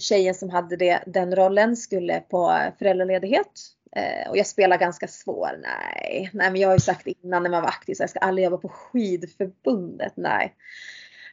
tjejen 0.00 0.34
som 0.34 0.50
hade 0.50 0.76
det, 0.76 1.02
den 1.07 1.36
rollen 1.36 1.76
skulle 1.76 2.20
på 2.20 2.59
föräldraledighet. 2.78 3.74
Eh, 3.96 4.30
och 4.30 4.36
jag 4.36 4.46
spelar 4.46 4.78
ganska 4.78 5.09
svår, 5.09 5.50
nej. 5.62 6.30
Nej 6.32 6.50
men 6.50 6.61
jag 6.61 6.68
har 6.68 6.74
ju 6.74 6.80
sagt 6.80 7.07
innan 7.07 7.42
när 7.42 7.50
man 7.50 7.62
var 7.62 7.68
aktiv 7.68 7.94
så 7.94 8.02
jag 8.02 8.11
ska 8.11 8.18
aldrig 8.18 8.44
jobba 8.44 8.57
på 8.57 8.68
skidförbundet, 8.68 10.12
nej. 10.16 10.55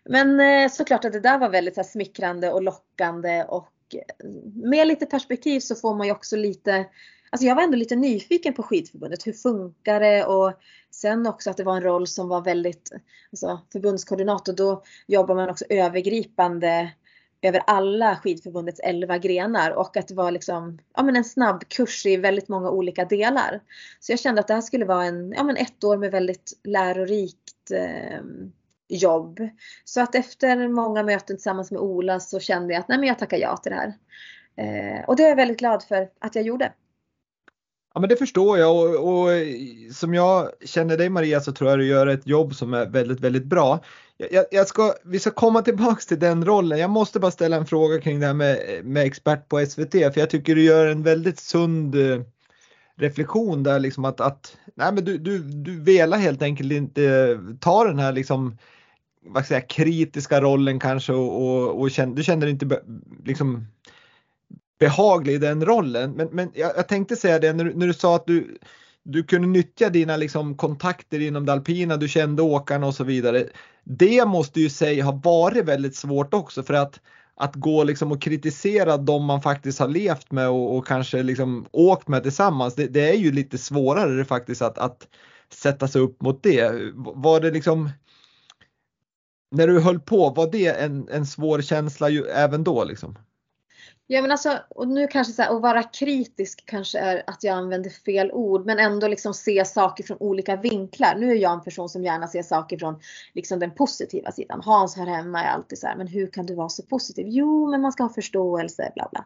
Men 0.05 0.39
eh, 0.39 0.71
såklart 0.71 1.05
att 1.05 1.13
det 1.13 1.19
där 1.19 1.37
var 1.37 1.49
väldigt 1.49 1.75
så 1.75 1.81
här, 1.81 1.87
smickrande 1.87 2.51
och 2.51 2.63
lockande 2.63 3.43
och 3.43 3.73
eh, 3.93 4.29
med 4.53 4.87
lite 4.87 5.05
perspektiv 5.05 5.59
så 5.59 5.75
får 5.75 5.95
man 5.95 6.07
ju 6.07 6.13
också 6.13 6.35
lite 6.35 6.85
Alltså 7.33 7.45
jag 7.45 7.55
var 7.55 7.63
ändå 7.63 7.77
lite 7.77 7.95
nyfiken 7.95 8.53
på 8.53 8.63
skidförbundet. 8.63 9.27
Hur 9.27 9.33
funkar 9.33 9.99
det? 9.99 10.25
Och 10.25 10.53
sen 10.91 11.27
också 11.27 11.49
att 11.49 11.57
det 11.57 11.63
var 11.63 11.75
en 11.75 11.83
roll 11.83 12.07
som 12.07 12.27
var 12.27 12.41
väldigt, 12.41 12.91
alltså 13.31 13.61
förbundskoordinator, 13.71 14.53
då 14.53 14.83
jobbar 15.07 15.35
man 15.35 15.49
också 15.49 15.65
övergripande 15.69 16.91
över 17.41 17.61
alla 17.67 18.15
skidförbundets 18.15 18.79
11 18.79 19.17
grenar 19.17 19.71
och 19.71 19.97
att 19.97 20.07
det 20.07 20.13
var 20.13 20.31
liksom, 20.31 20.79
ja 20.95 21.03
men 21.03 21.15
en 21.15 21.23
snabb 21.23 21.63
kurs 21.67 22.05
i 22.05 22.17
väldigt 22.17 22.47
många 22.47 22.69
olika 22.69 23.05
delar. 23.05 23.61
Så 23.99 24.11
jag 24.11 24.19
kände 24.19 24.41
att 24.41 24.47
det 24.47 24.53
här 24.53 24.61
skulle 24.61 24.85
vara 24.85 25.05
en, 25.05 25.31
ja 25.31 25.43
men 25.43 25.57
ett 25.57 25.83
år 25.83 25.97
med 25.97 26.11
väldigt 26.11 26.53
lärorikt 26.63 27.71
eh, 27.73 28.21
jobb. 28.89 29.39
Så 29.83 30.01
att 30.01 30.15
efter 30.15 30.67
många 30.67 31.03
möten 31.03 31.35
tillsammans 31.35 31.71
med 31.71 31.81
Ola 31.81 32.19
så 32.19 32.39
kände 32.39 32.73
jag 32.73 32.81
att 32.81 32.87
nej 32.87 32.97
men 32.97 33.07
jag 33.07 33.19
tackar 33.19 33.37
ja 33.37 33.57
till 33.57 33.71
det 33.71 33.77
här. 33.77 33.93
Eh, 34.55 35.05
och 35.05 35.15
det 35.15 35.23
är 35.23 35.29
jag 35.29 35.35
väldigt 35.35 35.59
glad 35.59 35.83
för 35.83 36.09
att 36.19 36.35
jag 36.35 36.45
gjorde. 36.45 36.73
Ja 37.93 37.99
men 37.99 38.09
det 38.09 38.15
förstår 38.15 38.57
jag 38.57 38.75
och, 38.75 39.13
och, 39.13 39.29
som 39.93 40.13
jag 40.13 40.49
känner 40.65 40.97
dig 40.97 41.09
Maria 41.09 41.39
så 41.39 41.51
tror 41.51 41.69
jag 41.69 41.79
du 41.79 41.85
gör 41.85 42.07
ett 42.07 42.27
jobb 42.27 42.55
som 42.55 42.73
är 42.73 42.85
väldigt, 42.85 43.19
väldigt 43.19 43.45
bra. 43.45 43.79
Jag, 44.31 44.45
jag 44.51 44.67
ska, 44.67 44.93
vi 45.03 45.19
ska 45.19 45.31
komma 45.31 45.61
tillbaks 45.61 46.05
till 46.05 46.19
den 46.19 46.45
rollen. 46.45 46.79
Jag 46.79 46.89
måste 46.89 47.19
bara 47.19 47.31
ställa 47.31 47.55
en 47.55 47.65
fråga 47.65 48.01
kring 48.01 48.19
det 48.19 48.25
här 48.25 48.33
med, 48.33 48.85
med 48.85 49.03
expert 49.05 49.49
på 49.49 49.65
SVT 49.65 49.91
för 49.91 50.17
jag 50.17 50.29
tycker 50.29 50.55
du 50.55 50.63
gör 50.63 50.87
en 50.87 51.03
väldigt 51.03 51.39
sund 51.39 51.95
eh, 51.95 52.21
reflektion 52.97 53.63
där 53.63 53.79
liksom 53.79 54.05
att, 54.05 54.21
att 54.21 54.57
nej 54.75 54.93
men 54.93 55.05
du, 55.05 55.17
du, 55.17 55.39
du 55.39 55.79
velar 55.79 56.17
helt 56.17 56.41
enkelt 56.41 56.71
inte 56.71 57.39
ta 57.59 57.83
den 57.83 57.99
här 57.99 58.11
liksom 58.11 58.57
vad 59.25 59.45
ska 59.45 59.53
jag 59.53 59.61
säga, 59.61 59.67
kritiska 59.67 60.41
rollen 60.41 60.79
kanske 60.79 61.13
och, 61.13 61.41
och, 61.41 61.81
och 61.81 61.91
känner, 61.91 62.15
du 62.15 62.23
känner 62.23 62.41
dig 62.41 62.51
inte 62.51 62.81
liksom 63.25 63.67
behaglig 64.79 65.33
i 65.33 65.37
den 65.37 65.65
rollen. 65.65 66.11
Men, 66.11 66.27
men 66.31 66.51
jag, 66.53 66.71
jag 66.75 66.87
tänkte 66.87 67.15
säga 67.15 67.39
det 67.39 67.53
när, 67.53 67.63
när 67.63 67.87
du 67.87 67.93
sa 67.93 68.15
att 68.15 68.27
du, 68.27 68.57
du 69.03 69.23
kunde 69.23 69.47
nyttja 69.47 69.89
dina 69.89 70.17
liksom, 70.17 70.57
kontakter 70.57 71.19
inom 71.19 71.45
det 71.45 71.53
alpina, 71.53 71.97
du 71.97 72.07
kände 72.07 72.41
åkarna 72.41 72.87
och 72.87 72.95
så 72.95 73.03
vidare. 73.03 73.47
Det 73.83 74.25
måste 74.25 74.61
ju 74.61 74.69
säga 74.69 75.03
ha 75.03 75.21
varit 75.23 75.65
väldigt 75.65 75.95
svårt 75.95 76.33
också 76.33 76.63
för 76.63 76.73
att 76.73 76.99
att 77.35 77.55
gå 77.55 77.83
liksom 77.83 78.11
och 78.11 78.21
kritisera 78.21 78.97
de 78.97 79.25
man 79.25 79.41
faktiskt 79.41 79.79
har 79.79 79.87
levt 79.87 80.31
med 80.31 80.49
och, 80.49 80.77
och 80.77 80.87
kanske 80.87 81.23
liksom 81.23 81.65
åkt 81.71 82.07
med 82.07 82.23
tillsammans. 82.23 82.75
Det, 82.75 82.87
det, 82.87 83.09
är 83.09 83.17
ju 83.17 83.31
lite 83.31 83.57
svårare 83.57 84.25
faktiskt 84.25 84.61
att, 84.61 84.77
att 84.77 85.07
sätta 85.53 85.87
sig 85.87 86.01
upp 86.01 86.21
mot 86.21 86.43
det. 86.43 86.71
Var 86.95 87.39
det 87.39 87.51
liksom 87.51 87.89
när 89.51 89.67
du 89.67 89.79
höll 89.79 89.99
på, 89.99 90.29
var 90.29 90.51
det 90.51 90.67
en, 90.67 91.07
en 91.11 91.25
svår 91.25 91.61
känsla 91.61 92.09
ju, 92.09 92.25
även 92.25 92.63
då 92.63 92.83
liksom? 92.83 93.17
Ja 94.07 94.21
men 94.21 94.31
alltså, 94.31 94.59
och 94.69 94.87
nu 94.87 95.07
kanske 95.07 95.33
så 95.33 95.41
här, 95.41 95.55
att 95.55 95.61
vara 95.61 95.83
kritisk 95.83 96.63
kanske 96.65 96.99
är 96.99 97.23
att 97.27 97.43
jag 97.43 97.57
använder 97.57 97.89
fel 97.89 98.31
ord 98.31 98.65
men 98.65 98.79
ändå 98.79 99.07
liksom 99.07 99.33
se 99.33 99.65
saker 99.65 100.03
från 100.03 100.17
olika 100.19 100.55
vinklar. 100.55 101.15
Nu 101.15 101.31
är 101.31 101.35
jag 101.35 101.53
en 101.53 101.61
person 101.61 101.89
som 101.89 102.03
gärna 102.03 102.27
ser 102.27 102.43
saker 102.43 102.77
från 102.77 102.99
liksom 103.33 103.59
den 103.59 103.71
positiva 103.71 104.31
sidan. 104.31 104.61
Hans 104.65 104.97
här 104.97 105.05
hemma 105.05 105.43
är 105.43 105.49
alltid 105.49 105.79
så 105.79 105.87
här, 105.87 105.95
men 105.95 106.07
hur 106.07 106.27
kan 106.27 106.45
du 106.45 106.55
vara 106.55 106.69
så 106.69 106.83
positiv? 106.83 107.27
Jo 107.29 107.71
men 107.71 107.81
man 107.81 107.91
ska 107.91 108.03
ha 108.03 108.13
förståelse, 108.13 108.91
bla 108.95 109.07
bla. 109.11 109.25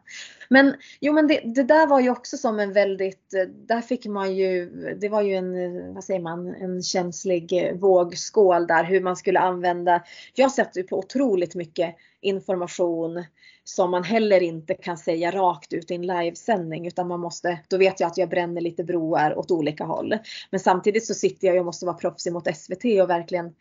Men 0.49 0.75
jo 1.01 1.13
men 1.13 1.27
det, 1.27 1.41
det 1.45 1.63
där 1.63 1.87
var 1.87 1.99
ju 1.99 2.09
också 2.09 2.37
som 2.37 2.59
en 2.59 2.73
väldigt, 2.73 3.33
eh, 3.33 3.41
där 3.67 3.81
fick 3.81 4.05
man 4.05 4.35
ju, 4.35 4.69
det 5.01 5.09
var 5.09 5.21
ju 5.21 5.35
en, 5.35 5.55
eh, 5.55 5.93
vad 5.93 6.03
säger 6.03 6.21
man, 6.21 6.55
en 6.55 6.83
känslig 6.83 7.53
eh, 7.53 7.75
vågskål 7.75 8.67
där 8.67 8.83
hur 8.83 9.01
man 9.01 9.15
skulle 9.15 9.39
använda. 9.39 10.03
Jag 10.33 10.51
sätter 10.51 10.81
ju 10.81 10.87
på 10.87 10.99
otroligt 10.99 11.55
mycket 11.55 11.95
information 12.21 13.23
som 13.67 13.91
man 13.91 14.03
heller 14.03 14.43
inte 14.43 14.73
kan 14.73 14.97
säga 14.97 15.31
rakt 15.31 15.73
ut 15.73 15.91
i 15.91 15.95
en 15.95 16.07
livesändning 16.07 16.87
utan 16.87 17.07
man 17.07 17.19
måste, 17.19 17.59
då 17.67 17.77
vet 17.77 17.99
jag 17.99 18.07
att 18.07 18.17
jag 18.17 18.29
bränner 18.29 18.61
lite 18.61 18.83
broar 18.83 19.37
åt 19.37 19.51
olika 19.51 19.83
håll. 19.83 20.17
Men 20.49 20.59
samtidigt 20.59 21.05
så 21.05 21.13
sitter 21.13 21.47
jag 21.47 21.57
och 21.57 21.65
måste 21.65 21.85
vara 21.85 21.97
proffsig 21.97 22.33
mot 22.33 22.57
SVT 22.57 22.85
och 23.01 23.09
verkligen 23.09 23.55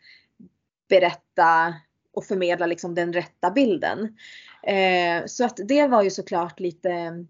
berätta 0.89 1.73
och 2.13 2.25
förmedla 2.25 2.65
liksom 2.65 2.95
den 2.95 3.13
rätta 3.13 3.51
bilden. 3.51 4.17
Eh, 4.63 5.25
så 5.25 5.45
att 5.45 5.59
det 5.65 5.87
var 5.87 6.03
ju 6.03 6.09
såklart 6.09 6.59
lite 6.59 7.25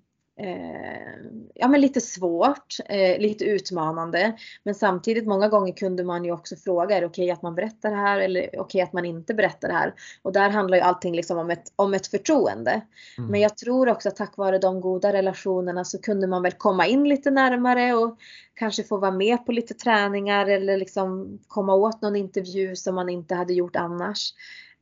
ja, 1.54 1.68
men 1.68 1.82
lite 1.82 2.02
svårt, 2.02 2.76
eh, 2.86 3.20
lite 3.20 3.46
utmanande. 3.46 4.38
Men 4.64 4.76
samtidigt 4.76 5.28
många 5.28 5.48
gånger 5.48 5.74
kunde 5.74 6.04
man 6.04 6.26
ju 6.26 6.32
också 6.32 6.56
fråga, 6.56 6.98
är 6.98 7.02
det 7.02 7.08
okej 7.08 7.24
okay 7.24 7.32
att 7.32 7.42
man 7.42 7.56
berättar 7.56 7.90
det 7.90 7.96
här 7.96 8.20
eller 8.20 8.42
okej 8.42 8.60
okay 8.60 8.82
att 8.82 8.94
man 8.94 9.06
inte 9.06 9.34
berättar 9.34 9.68
det 9.68 9.74
här? 9.74 9.94
Och 10.22 10.34
där 10.34 10.50
handlar 10.50 10.78
ju 10.78 10.84
allting 10.84 11.16
liksom 11.16 11.38
om 11.38 11.50
ett, 11.50 11.64
om 11.76 11.94
ett 11.94 12.08
förtroende. 12.08 12.82
Mm. 13.18 13.32
Men 13.32 13.40
jag 13.40 13.58
tror 13.58 13.90
också 13.90 14.10
att 14.10 14.16
tack 14.16 14.38
vare 14.38 14.58
de 14.58 14.82
goda 14.82 15.14
relationerna 15.14 15.86
så 15.86 16.02
kunde 16.02 16.28
man 16.28 16.42
väl 16.42 16.52
komma 16.52 16.88
in 16.88 17.10
lite 17.10 17.32
närmare 17.32 17.94
och 17.94 18.18
kanske 18.54 18.84
få 18.84 18.98
vara 18.98 19.12
med 19.12 19.46
på 19.46 19.52
lite 19.52 19.74
träningar 19.74 20.46
eller 20.46 20.78
liksom 20.78 21.40
komma 21.48 21.76
åt 21.76 22.02
någon 22.02 22.16
intervju 22.16 22.76
som 22.76 22.96
man 22.96 23.10
inte 23.10 23.36
hade 23.36 23.54
gjort 23.54 23.76
annars. 23.76 24.34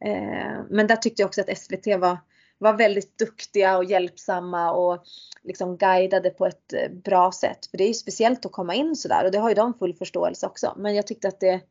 Eh, 0.06 0.62
men 0.70 0.88
där 0.88 0.95
tyckte 0.95 1.22
jag 1.22 1.28
också 1.28 1.41
att 1.41 1.58
SVT 1.58 1.88
var 1.99 2.18
var 2.64 2.74
väldigt 2.74 3.18
duktiga 3.18 3.78
och 3.78 3.84
hjälpsamma 3.84 4.72
och 4.72 5.03
liksom 5.43 5.78
guidade 5.78 6.30
på 6.30 6.45
ett 6.45 6.74
eh, 6.74 6.91
bra 6.91 7.32
sätt. 7.32 7.66
För 7.66 7.78
det 7.78 7.84
är 7.84 7.88
ju 7.88 7.93
speciellt 7.93 8.45
att 8.45 8.51
komma 8.51 8.76
in 8.76 8.95
sådär 8.95 9.26
och 9.26 9.32
det 9.32 9.38
har 9.38 9.49
ju 9.49 9.55
de 9.55 9.74
full 9.74 9.93
förståelse 9.93 10.45
också. 10.45 10.74
Men 10.78 10.95
jag 10.95 11.07
tyckte 11.07 11.28
att 11.28 11.39
det, 11.39 11.61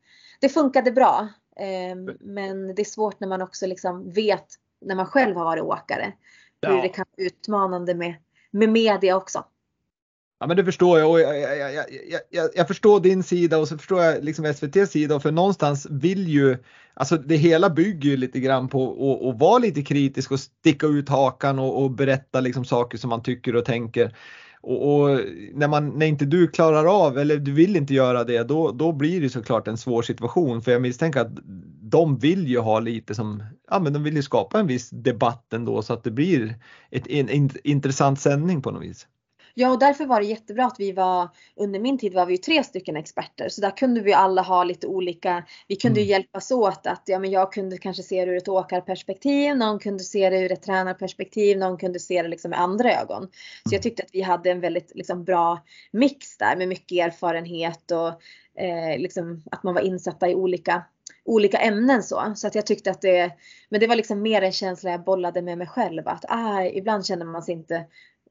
det 0.41 0.49
funkade 0.49 0.93
bra. 0.93 1.29
Ehm, 1.57 2.11
men 2.21 2.75
det 2.75 2.83
är 2.83 2.85
svårt 2.85 3.21
när 3.21 3.29
man 3.29 3.43
också 3.43 3.67
liksom 3.67 4.11
vet 4.11 4.47
när 4.81 4.95
man 4.95 5.07
själv 5.07 5.37
har 5.37 5.45
varit 5.45 5.63
åkare. 5.63 6.13
Hur 6.67 6.77
ja. 6.77 6.83
det 6.83 6.89
kan 6.89 7.05
vara 7.17 7.27
utmanande 7.27 7.95
med, 7.95 8.15
med 8.51 8.69
media 8.69 9.17
också. 9.17 9.45
Ja 10.43 10.47
men 10.47 10.57
det 10.57 10.65
förstår 10.65 10.99
jag 10.99 11.11
och 11.11 11.21
jag, 11.21 11.41
jag, 11.41 11.75
jag, 11.75 11.85
jag, 12.31 12.51
jag 12.55 12.69
förstår 12.69 13.01
din 13.01 13.23
sida 13.23 13.59
och 13.59 13.69
så 13.69 13.79
förstår 13.79 14.03
jag 14.03 14.25
liksom 14.25 14.45
SVTs 14.45 14.91
sida 14.91 15.21
för 15.21 15.33
någonstans 15.33 15.87
vill 15.91 16.29
ju, 16.29 16.59
alltså 16.95 17.17
det 17.17 17.37
hela 17.37 17.71
bygger 17.71 18.11
ju 18.11 18.17
lite 18.17 18.41
grann 18.41 18.69
på 18.69 19.31
att 19.31 19.41
vara 19.41 19.59
lite 19.59 19.83
kritisk 19.83 20.33
och 20.33 20.41
sticka 20.41 20.87
ut 20.87 21.09
hakan 21.09 21.59
och, 21.59 21.83
och 21.83 21.91
berätta 21.91 22.41
liksom 22.41 22.65
saker 22.65 22.99
som 22.99 23.11
man 23.11 23.23
tycker 23.23 23.57
och 23.57 23.65
tänker. 23.65 24.17
Och, 24.61 24.95
och, 24.95 25.21
när, 25.55 25.69
man, 25.69 25.89
när 25.89 26.07
inte 26.07 26.25
du 26.25 26.49
klarar 26.49 27.07
av 27.07 27.19
eller 27.19 27.37
du 27.37 27.53
vill 27.53 27.77
inte 27.77 27.95
göra 27.95 28.25
det 28.25 28.43
då, 28.43 28.73
då 28.73 28.93
blir 28.93 29.21
det 29.21 29.31
såklart 29.31 29.69
en 29.69 29.79
svår 29.79 30.03
situation 30.03 30.63
för 30.63 30.73
jag 30.73 30.83
misstänker 30.83 31.21
att 31.21 31.39
de 31.83 32.19
vill 32.19 32.47
ju 32.47 32.59
ha 32.59 32.81
lite 32.81 33.15
som, 33.15 33.43
ja 33.71 33.79
men 33.79 33.93
de 33.93 34.03
vill 34.03 34.17
ju 34.17 34.23
skapa 34.23 34.61
en 34.61 34.67
viss 34.67 34.91
debatt 34.91 35.53
ändå 35.53 35.83
så 35.83 35.93
att 35.93 36.05
det 36.05 36.11
blir 36.11 36.55
ett, 36.91 37.07
en, 37.07 37.29
en 37.29 37.51
intressant 37.65 38.21
sändning 38.21 38.63
på 38.63 38.71
något 38.71 38.83
vis. 38.83 39.07
Ja 39.55 39.71
och 39.71 39.79
därför 39.79 40.07
var 40.07 40.21
det 40.21 40.27
jättebra 40.27 40.67
att 40.67 40.81
vi 40.81 40.93
var, 40.93 41.29
under 41.57 41.81
min 41.81 41.99
tid 41.99 42.15
var 42.15 42.27
vi 42.27 42.33
ju 42.33 42.39
tre 42.39 42.65
stycken 42.65 42.97
experter 42.97 43.49
så 43.49 43.61
där 43.61 43.77
kunde 43.77 44.01
vi 44.01 44.13
alla 44.13 44.43
ha 44.43 44.65
lite 44.65 44.87
olika, 44.87 45.45
vi 45.69 45.77
kunde 45.77 46.01
mm. 46.01 46.11
hjälpas 46.11 46.51
åt 46.51 46.87
att 46.87 47.03
ja 47.07 47.19
men 47.19 47.31
jag 47.31 47.53
kunde 47.53 47.79
kanske 47.79 48.03
se 48.03 48.25
det 48.25 48.31
ur 48.31 48.37
ett 48.37 48.49
åkarperspektiv, 48.49 49.57
någon 49.57 49.79
kunde 49.79 50.05
se 50.05 50.31
det 50.31 50.41
ur 50.41 50.53
ett 50.53 50.63
tränarperspektiv, 50.63 51.59
någon 51.59 51.79
kunde 51.79 52.01
se 52.01 52.23
det 52.23 52.29
liksom 52.29 52.51
med 52.51 52.61
andra 52.61 52.93
ögon. 53.01 53.23
Så 53.23 53.29
jag 53.65 53.73
mm. 53.73 53.83
tyckte 53.83 54.03
att 54.03 54.15
vi 54.15 54.23
hade 54.23 54.51
en 54.51 54.61
väldigt 54.61 54.93
liksom, 54.95 55.25
bra 55.25 55.61
mix 55.91 56.39
där 56.39 56.57
med 56.57 56.69
mycket 56.69 57.07
erfarenhet 57.07 57.91
och 57.91 58.09
eh, 58.63 58.99
liksom, 58.99 59.43
att 59.51 59.63
man 59.63 59.75
var 59.75 59.83
insatta 59.83 60.29
i 60.29 60.35
olika 60.35 60.85
olika 61.25 61.59
ämnen 61.59 62.03
så. 62.03 62.33
Så 62.37 62.47
att 62.47 62.55
jag 62.55 62.67
tyckte 62.67 62.91
att 62.91 63.01
det, 63.01 63.33
men 63.69 63.81
det 63.81 63.87
var 63.87 63.97
liksom 63.97 64.23
mer 64.23 64.43
en 64.43 64.53
känsla 64.53 64.91
jag 64.91 65.05
bollade 65.05 65.43
med 65.43 65.59
mig 65.59 65.67
själv 65.67 66.09
att 66.09 66.25
ah, 66.29 66.63
ibland 66.65 67.07
känner 67.07 67.25
man 67.25 67.43
sig 67.43 67.55
inte 67.55 67.85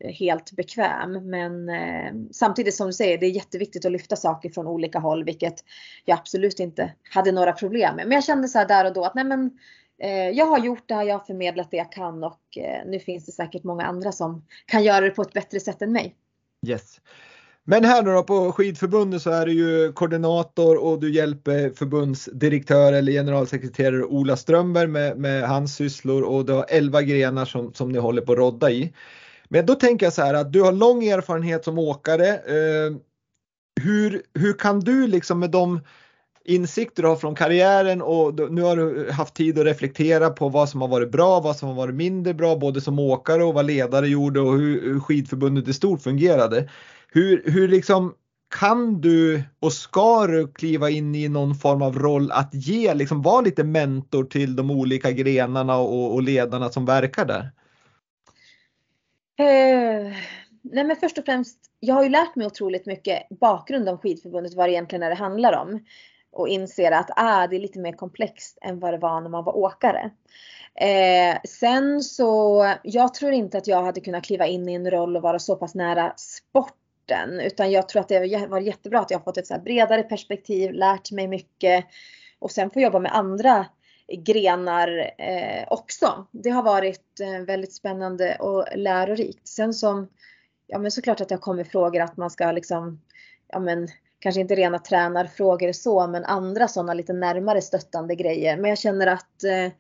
helt 0.04 0.52
bekväm. 0.52 1.30
Men 1.30 1.70
eh, 1.70 2.14
samtidigt 2.32 2.76
som 2.76 2.88
du 2.88 2.94
säger, 2.94 3.18
det 3.18 3.26
är 3.26 3.32
jätteviktigt 3.32 3.86
att 3.86 3.92
lyfta 3.92 4.16
saker 4.16 4.50
från 4.50 4.68
olika 4.68 5.00
håll, 5.00 5.24
vilket 5.24 5.64
jag 6.06 6.18
absolut 6.18 6.60
inte 6.60 6.94
hade 7.14 7.32
några 7.32 7.54
problem 7.54 7.96
med. 7.96 8.08
Men 8.08 8.16
jag 8.16 8.24
kände 8.24 8.48
så 8.48 8.60
här 8.60 8.68
där 8.68 8.86
och 8.86 8.94
då 8.94 9.04
att 9.04 9.16
nej 9.16 9.26
men 9.26 9.52
eh, 10.02 10.30
jag 10.30 10.46
har 10.46 10.60
gjort 10.60 10.84
det 10.86 10.96
här, 10.96 11.04
jag 11.04 11.18
har 11.18 11.26
förmedlat 11.26 11.72
det 11.72 11.78
jag 11.78 11.92
kan 11.92 12.24
och 12.24 12.58
eh, 12.58 12.86
nu 12.86 13.00
finns 13.00 13.26
det 13.26 13.32
säkert 13.32 13.64
många 13.64 13.86
andra 13.86 14.12
som 14.12 14.46
kan 14.66 14.84
göra 14.84 15.02
det 15.02 15.12
på 15.12 15.22
ett 15.22 15.34
bättre 15.34 15.60
sätt 15.60 15.82
än 15.82 15.92
mig. 15.92 16.16
Yes. 16.68 17.00
Men 17.64 17.86
här 17.86 18.04
då 18.04 18.24
på 18.24 18.52
skidförbundet 18.52 19.22
så 19.22 19.30
är 19.30 19.46
du 19.46 19.54
ju 19.54 19.94
koordinator 19.94 20.84
och 20.84 21.00
du 21.00 21.14
hjälper 21.14 21.70
förbundsdirektör 21.70 22.94
eller 22.94 23.12
generalsekreterare 23.12 24.04
Ola 24.04 24.38
Strömberg 24.38 24.88
med, 24.88 25.18
med 25.18 25.44
hans 25.44 25.76
sysslor 25.76 26.22
och 26.22 26.46
du 26.46 26.54
har 26.54 26.66
11 26.70 27.02
grenar 27.02 27.46
som, 27.46 27.74
som 27.74 27.92
ni 27.92 28.00
håller 28.00 28.22
på 28.22 28.32
att 28.32 28.38
rodda 28.38 28.72
i. 28.72 28.94
Men 29.54 29.66
då 29.66 29.76
tänker 29.76 30.06
jag 30.06 30.14
så 30.14 30.22
här 30.22 30.34
att 30.34 30.54
du 30.54 30.62
har 30.62 30.72
lång 30.72 31.04
erfarenhet 31.04 31.64
som 31.66 31.78
åkare. 31.78 32.28
Eh, 32.28 32.96
hur, 33.82 34.22
hur 34.34 34.54
kan 34.54 34.80
du 34.80 35.08
liksom 35.08 35.40
med 35.40 35.52
de 35.52 35.80
insikter 36.46 37.04
du 37.04 37.10
har 37.10 37.16
från 37.16 37.36
karriären 37.36 38.02
och 38.02 38.52
nu 38.52 38.62
har 38.62 38.76
du 38.78 39.12
haft 39.12 39.34
tid 39.34 39.60
att 39.60 39.66
reflektera 39.66 40.30
på 40.30 40.50
vad 40.50 40.70
som 40.70 40.82
har 40.82 40.88
varit 40.88 41.12
bra, 41.12 41.40
vad 41.40 41.56
som 41.56 41.68
har 41.70 41.76
varit 41.76 41.96
mindre 41.96 42.34
bra, 42.34 42.56
både 42.56 42.82
som 42.82 43.00
åkare 43.00 43.44
och 43.44 43.54
vad 43.54 43.66
ledare 43.66 44.08
gjorde 44.08 44.40
och 44.40 44.58
hur, 44.58 44.82
hur 44.82 45.00
skidförbundet 45.00 45.68
i 45.68 45.74
stort 45.74 46.02
fungerade. 46.02 46.70
Hur, 47.08 47.44
hur 47.46 47.68
liksom 47.68 48.14
kan 48.60 49.02
du 49.02 49.44
och 49.60 49.74
ska 49.74 50.28
du 50.28 50.48
kliva 50.48 50.90
in 50.90 51.16
i 51.16 51.30
någon 51.30 51.56
form 51.56 51.82
av 51.82 52.00
roll 52.00 52.32
att 52.32 52.50
ge, 52.54 52.94
liksom 52.94 53.22
vara 53.22 53.42
lite 53.42 53.64
mentor 53.64 54.24
till 54.24 54.56
de 54.56 54.72
olika 54.72 55.12
grenarna 55.12 55.78
och, 55.78 56.14
och 56.14 56.22
ledarna 56.22 56.70
som 56.70 56.86
verkar 56.86 57.26
där? 57.26 57.52
Eh, 59.42 60.14
nej 60.62 60.84
men 60.84 60.96
först 60.96 61.18
och 61.18 61.26
främst, 61.26 61.58
jag 61.80 61.96
har 61.96 62.04
ju 62.04 62.10
lärt 62.10 62.36
mig 62.36 62.48
otroligt 62.48 62.86
mycket 62.86 63.30
bakgrund 63.30 63.90
om 63.90 63.98
skidförbundet, 63.98 64.54
vad 64.54 64.70
det 64.70 64.74
egentligen 64.74 65.04
är 65.04 65.10
det 65.10 65.16
handlar 65.16 65.62
om. 65.62 65.86
Och 66.32 66.48
inser 66.48 66.92
att 66.92 67.10
ah, 67.16 67.48
det 67.48 67.56
är 67.56 67.60
lite 67.60 67.80
mer 67.80 67.92
komplext 67.92 68.58
än 68.62 68.80
vad 68.80 68.94
det 68.94 68.98
var 68.98 69.22
när 69.22 69.30
man 69.30 69.44
var 69.44 69.58
åkare. 69.58 70.12
Eh, 70.76 71.38
sen 71.44 72.02
så, 72.02 72.66
jag 72.84 73.14
tror 73.14 73.32
inte 73.32 73.58
att 73.58 73.68
jag 73.68 73.84
hade 73.84 74.02
kunnat 74.02 74.24
kliva 74.24 74.48
in 74.48 74.70
i 74.70 74.74
en 74.74 74.92
roll 74.92 75.16
och 75.16 75.22
vara 75.22 75.40
så 75.40 75.56
pass 75.56 75.76
nära 75.76 76.14
sporten. 76.18 77.40
Utan 77.40 77.72
jag 77.72 77.90
tror 77.90 78.00
att 78.00 78.08
det 78.08 78.48
var 78.50 78.60
jättebra 78.60 79.00
att 79.00 79.12
jag 79.12 79.20
har 79.20 79.24
fått 79.24 79.38
ett 79.38 79.48
så 79.48 79.60
bredare 79.60 80.04
perspektiv, 80.04 80.72
lärt 80.72 81.12
mig 81.12 81.28
mycket 81.28 81.86
och 82.40 82.52
sen 82.52 82.70
få 82.70 82.80
jobba 82.80 83.00
med 83.00 83.16
andra 83.16 83.66
grenar 84.16 85.12
eh, 85.18 85.66
också. 85.70 86.28
Det 86.32 86.50
har 86.50 86.64
varit 86.64 87.20
eh, 87.20 87.46
väldigt 87.46 87.74
spännande 87.74 88.36
och 88.36 88.66
lärorikt. 88.76 89.48
Sen 89.48 89.74
som 89.74 90.08
ja 90.68 90.80
men 90.80 90.92
såklart 90.92 91.22
att 91.22 91.30
det 91.30 91.36
har 91.36 91.40
kommit 91.40 91.72
frågor 91.72 92.02
att 92.02 92.18
man 92.18 92.30
ska 92.30 92.52
liksom, 92.52 93.02
ja 93.48 93.60
men 93.60 93.88
kanske 94.20 94.42
inte 94.42 94.56
rena 94.56 94.80
tränarfrågor 94.80 95.72
så, 95.72 96.08
men 96.08 96.26
andra 96.26 96.68
sådana 96.68 96.94
lite 96.94 97.14
närmare 97.14 97.62
stöttande 97.62 98.16
grejer. 98.16 98.58
Men 98.58 98.70
jag 98.70 98.80
känner 98.80 99.08
att 99.08 99.44
eh, 99.44 99.72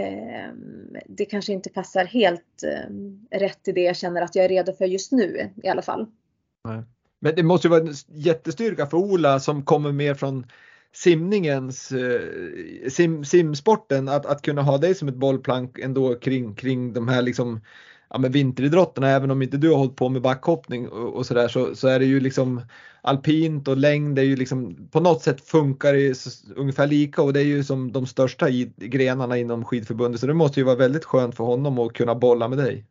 ehm, 0.00 0.96
det 1.06 1.24
kanske 1.24 1.52
inte 1.52 1.70
passar 1.70 2.04
helt 2.04 2.62
eh, 2.62 3.38
rätt 3.38 3.68
i 3.68 3.72
det 3.72 3.82
jag 3.82 3.96
känner 3.96 4.22
att 4.22 4.34
jag 4.34 4.44
är 4.44 4.48
redo 4.48 4.72
för 4.72 4.84
just 4.84 5.12
nu 5.12 5.50
i 5.62 5.68
alla 5.68 5.82
fall. 5.82 6.06
Men 7.20 7.34
det 7.34 7.42
måste 7.42 7.66
ju 7.66 7.70
vara 7.70 7.80
en 7.80 7.94
jättestyrka 8.08 8.86
för 8.86 8.96
Ola 8.96 9.40
som 9.40 9.64
kommer 9.64 9.92
mer 9.92 10.14
från 10.14 10.46
simningens, 10.92 11.92
eh, 11.92 12.90
sim, 12.90 13.24
simsporten, 13.24 14.08
att, 14.08 14.26
att 14.26 14.42
kunna 14.42 14.62
ha 14.62 14.78
dig 14.78 14.94
som 14.94 15.08
ett 15.08 15.14
bollplank 15.14 15.78
ändå 15.78 16.14
kring, 16.14 16.54
kring 16.54 16.92
de 16.92 17.08
här 17.08 17.22
liksom 17.22 17.60
ja, 18.10 18.18
men 18.18 18.32
vinteridrotterna, 18.32 19.08
även 19.08 19.30
om 19.30 19.42
inte 19.42 19.56
du 19.56 19.70
har 19.70 19.76
hållit 19.76 19.96
på 19.96 20.08
med 20.08 20.22
backhoppning 20.22 20.88
och, 20.88 21.14
och 21.14 21.26
sådär 21.26 21.48
så, 21.48 21.74
så 21.74 21.88
är 21.88 21.98
det 21.98 22.04
ju 22.04 22.20
liksom 22.20 22.60
alpint 23.02 23.68
och 23.68 23.76
längd 23.76 24.18
är 24.18 24.22
ju 24.22 24.36
liksom 24.36 24.88
på 24.90 25.00
något 25.00 25.22
sätt 25.22 25.40
funkar 25.40 25.92
det 25.92 26.14
ungefär 26.56 26.86
lika. 26.86 27.22
Och 27.22 27.32
det 27.32 27.40
är 27.40 27.44
ju 27.44 27.64
som 27.64 27.92
de 27.92 28.06
största 28.06 28.48
i, 28.48 28.72
grenarna 28.76 29.38
inom 29.38 29.64
skidförbundet. 29.64 30.20
Så 30.20 30.26
det 30.26 30.34
måste 30.34 30.60
ju 30.60 30.64
vara 30.64 30.76
väldigt 30.76 31.04
skönt 31.04 31.36
för 31.36 31.44
honom 31.44 31.78
att 31.78 31.92
kunna 31.92 32.14
bolla 32.14 32.48
med 32.48 32.58
dig. 32.58 32.84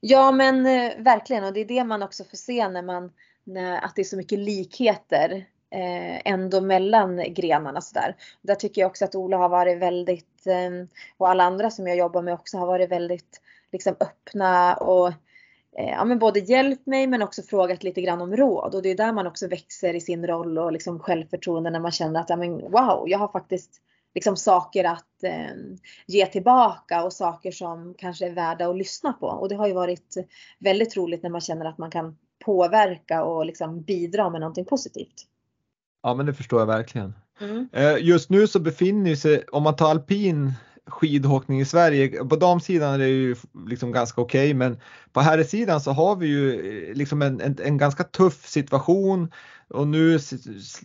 Ja 0.00 0.32
men 0.32 0.66
eh, 0.66 1.04
verkligen. 1.04 1.44
Och 1.44 1.52
det 1.52 1.60
är 1.60 1.68
det 1.68 1.84
man 1.84 2.02
också 2.02 2.24
får 2.24 2.36
se 2.36 2.68
när 2.68 2.82
man 2.82 3.10
när, 3.44 3.84
att 3.84 3.92
det 3.96 4.02
är 4.02 4.04
så 4.04 4.16
mycket 4.16 4.38
likheter. 4.38 5.46
Eh, 5.70 6.32
ändå 6.32 6.60
mellan 6.60 7.34
grenarna 7.34 7.80
sådär. 7.80 8.16
Där 8.42 8.54
tycker 8.54 8.80
jag 8.80 8.88
också 8.88 9.04
att 9.04 9.14
Ola 9.14 9.36
har 9.36 9.48
varit 9.48 9.78
väldigt 9.78 10.46
eh, 10.46 10.70
och 11.16 11.28
alla 11.28 11.44
andra 11.44 11.70
som 11.70 11.86
jag 11.86 11.96
jobbar 11.96 12.22
med 12.22 12.34
också 12.34 12.58
har 12.58 12.66
varit 12.66 12.90
väldigt 12.90 13.40
liksom 13.72 13.96
öppna 14.00 14.74
och 14.74 15.08
eh, 15.76 15.90
ja, 15.90 16.04
men 16.04 16.18
både 16.18 16.40
hjälpt 16.40 16.86
mig 16.86 17.06
men 17.06 17.22
också 17.22 17.42
frågat 17.42 17.82
lite 17.82 18.00
grann 18.00 18.20
om 18.20 18.36
råd 18.36 18.74
och 18.74 18.82
det 18.82 18.88
är 18.88 18.96
där 18.96 19.12
man 19.12 19.26
också 19.26 19.48
växer 19.48 19.94
i 19.94 20.00
sin 20.00 20.26
roll 20.26 20.58
och 20.58 20.72
liksom 20.72 21.00
självförtroende 21.00 21.70
när 21.70 21.80
man 21.80 21.92
känner 21.92 22.20
att 22.20 22.30
ja, 22.30 22.36
men, 22.36 22.50
wow, 22.50 23.04
jag 23.06 23.18
har 23.18 23.28
faktiskt 23.28 23.80
liksom 24.14 24.36
saker 24.36 24.84
att 24.84 25.22
eh, 25.22 25.56
ge 26.06 26.26
tillbaka 26.26 27.04
och 27.04 27.12
saker 27.12 27.52
som 27.52 27.94
kanske 27.98 28.26
är 28.26 28.32
värda 28.32 28.68
att 28.68 28.76
lyssna 28.76 29.12
på. 29.12 29.26
Och 29.26 29.48
det 29.48 29.54
har 29.54 29.66
ju 29.66 29.74
varit 29.74 30.14
väldigt 30.58 30.96
roligt 30.96 31.22
när 31.22 31.30
man 31.30 31.40
känner 31.40 31.64
att 31.64 31.78
man 31.78 31.90
kan 31.90 32.16
påverka 32.44 33.24
och 33.24 33.46
liksom 33.46 33.82
bidra 33.82 34.30
med 34.30 34.40
någonting 34.40 34.64
positivt. 34.64 35.26
Ja 36.02 36.14
men 36.14 36.26
det 36.26 36.34
förstår 36.34 36.60
jag 36.60 36.66
verkligen. 36.66 37.14
Mm. 37.40 37.68
Eh, 37.72 37.96
just 38.00 38.30
nu 38.30 38.46
så 38.46 38.60
befinner 38.60 39.14
sig, 39.14 39.44
om 39.52 39.62
man 39.62 39.76
tar 39.76 39.90
alpin 39.90 40.52
skidåkning 40.88 41.60
i 41.60 41.64
Sverige. 41.64 42.24
På 42.24 42.36
damsidan 42.36 42.94
är 42.94 42.98
det 42.98 43.08
ju 43.08 43.36
liksom 43.66 43.92
ganska 43.92 44.20
okej 44.20 44.46
okay, 44.46 44.54
men 44.54 44.80
på 45.12 45.20
herrsidan 45.20 45.80
så 45.80 45.90
har 45.92 46.16
vi 46.16 46.26
ju 46.26 46.54
eh, 46.88 46.94
liksom 46.94 47.22
en, 47.22 47.40
en, 47.40 47.56
en, 47.64 47.78
ganska 47.78 48.04
tuff 48.04 48.46
situation 48.46 49.32
och 49.68 49.86
nu 49.88 50.18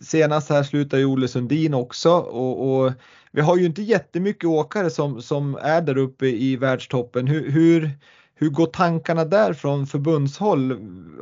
senast 0.02 0.50
här 0.50 0.62
slutar 0.62 0.98
ju 0.98 1.04
Olle 1.04 1.28
Sundin 1.28 1.74
också 1.74 2.10
och, 2.10 2.84
och, 2.84 2.92
vi 3.32 3.40
har 3.40 3.56
ju 3.56 3.66
inte 3.66 3.82
jättemycket 3.82 4.44
åkare 4.44 4.90
som, 4.90 5.22
som 5.22 5.58
är 5.62 5.82
där 5.82 5.98
uppe 5.98 6.26
i 6.26 6.56
världstoppen. 6.56 7.26
Hur, 7.26 7.50
hur, 7.50 7.90
hur 8.34 8.48
går 8.48 8.66
tankarna 8.66 9.24
där 9.24 9.52
från 9.52 9.86
förbundshåll? 9.86 10.72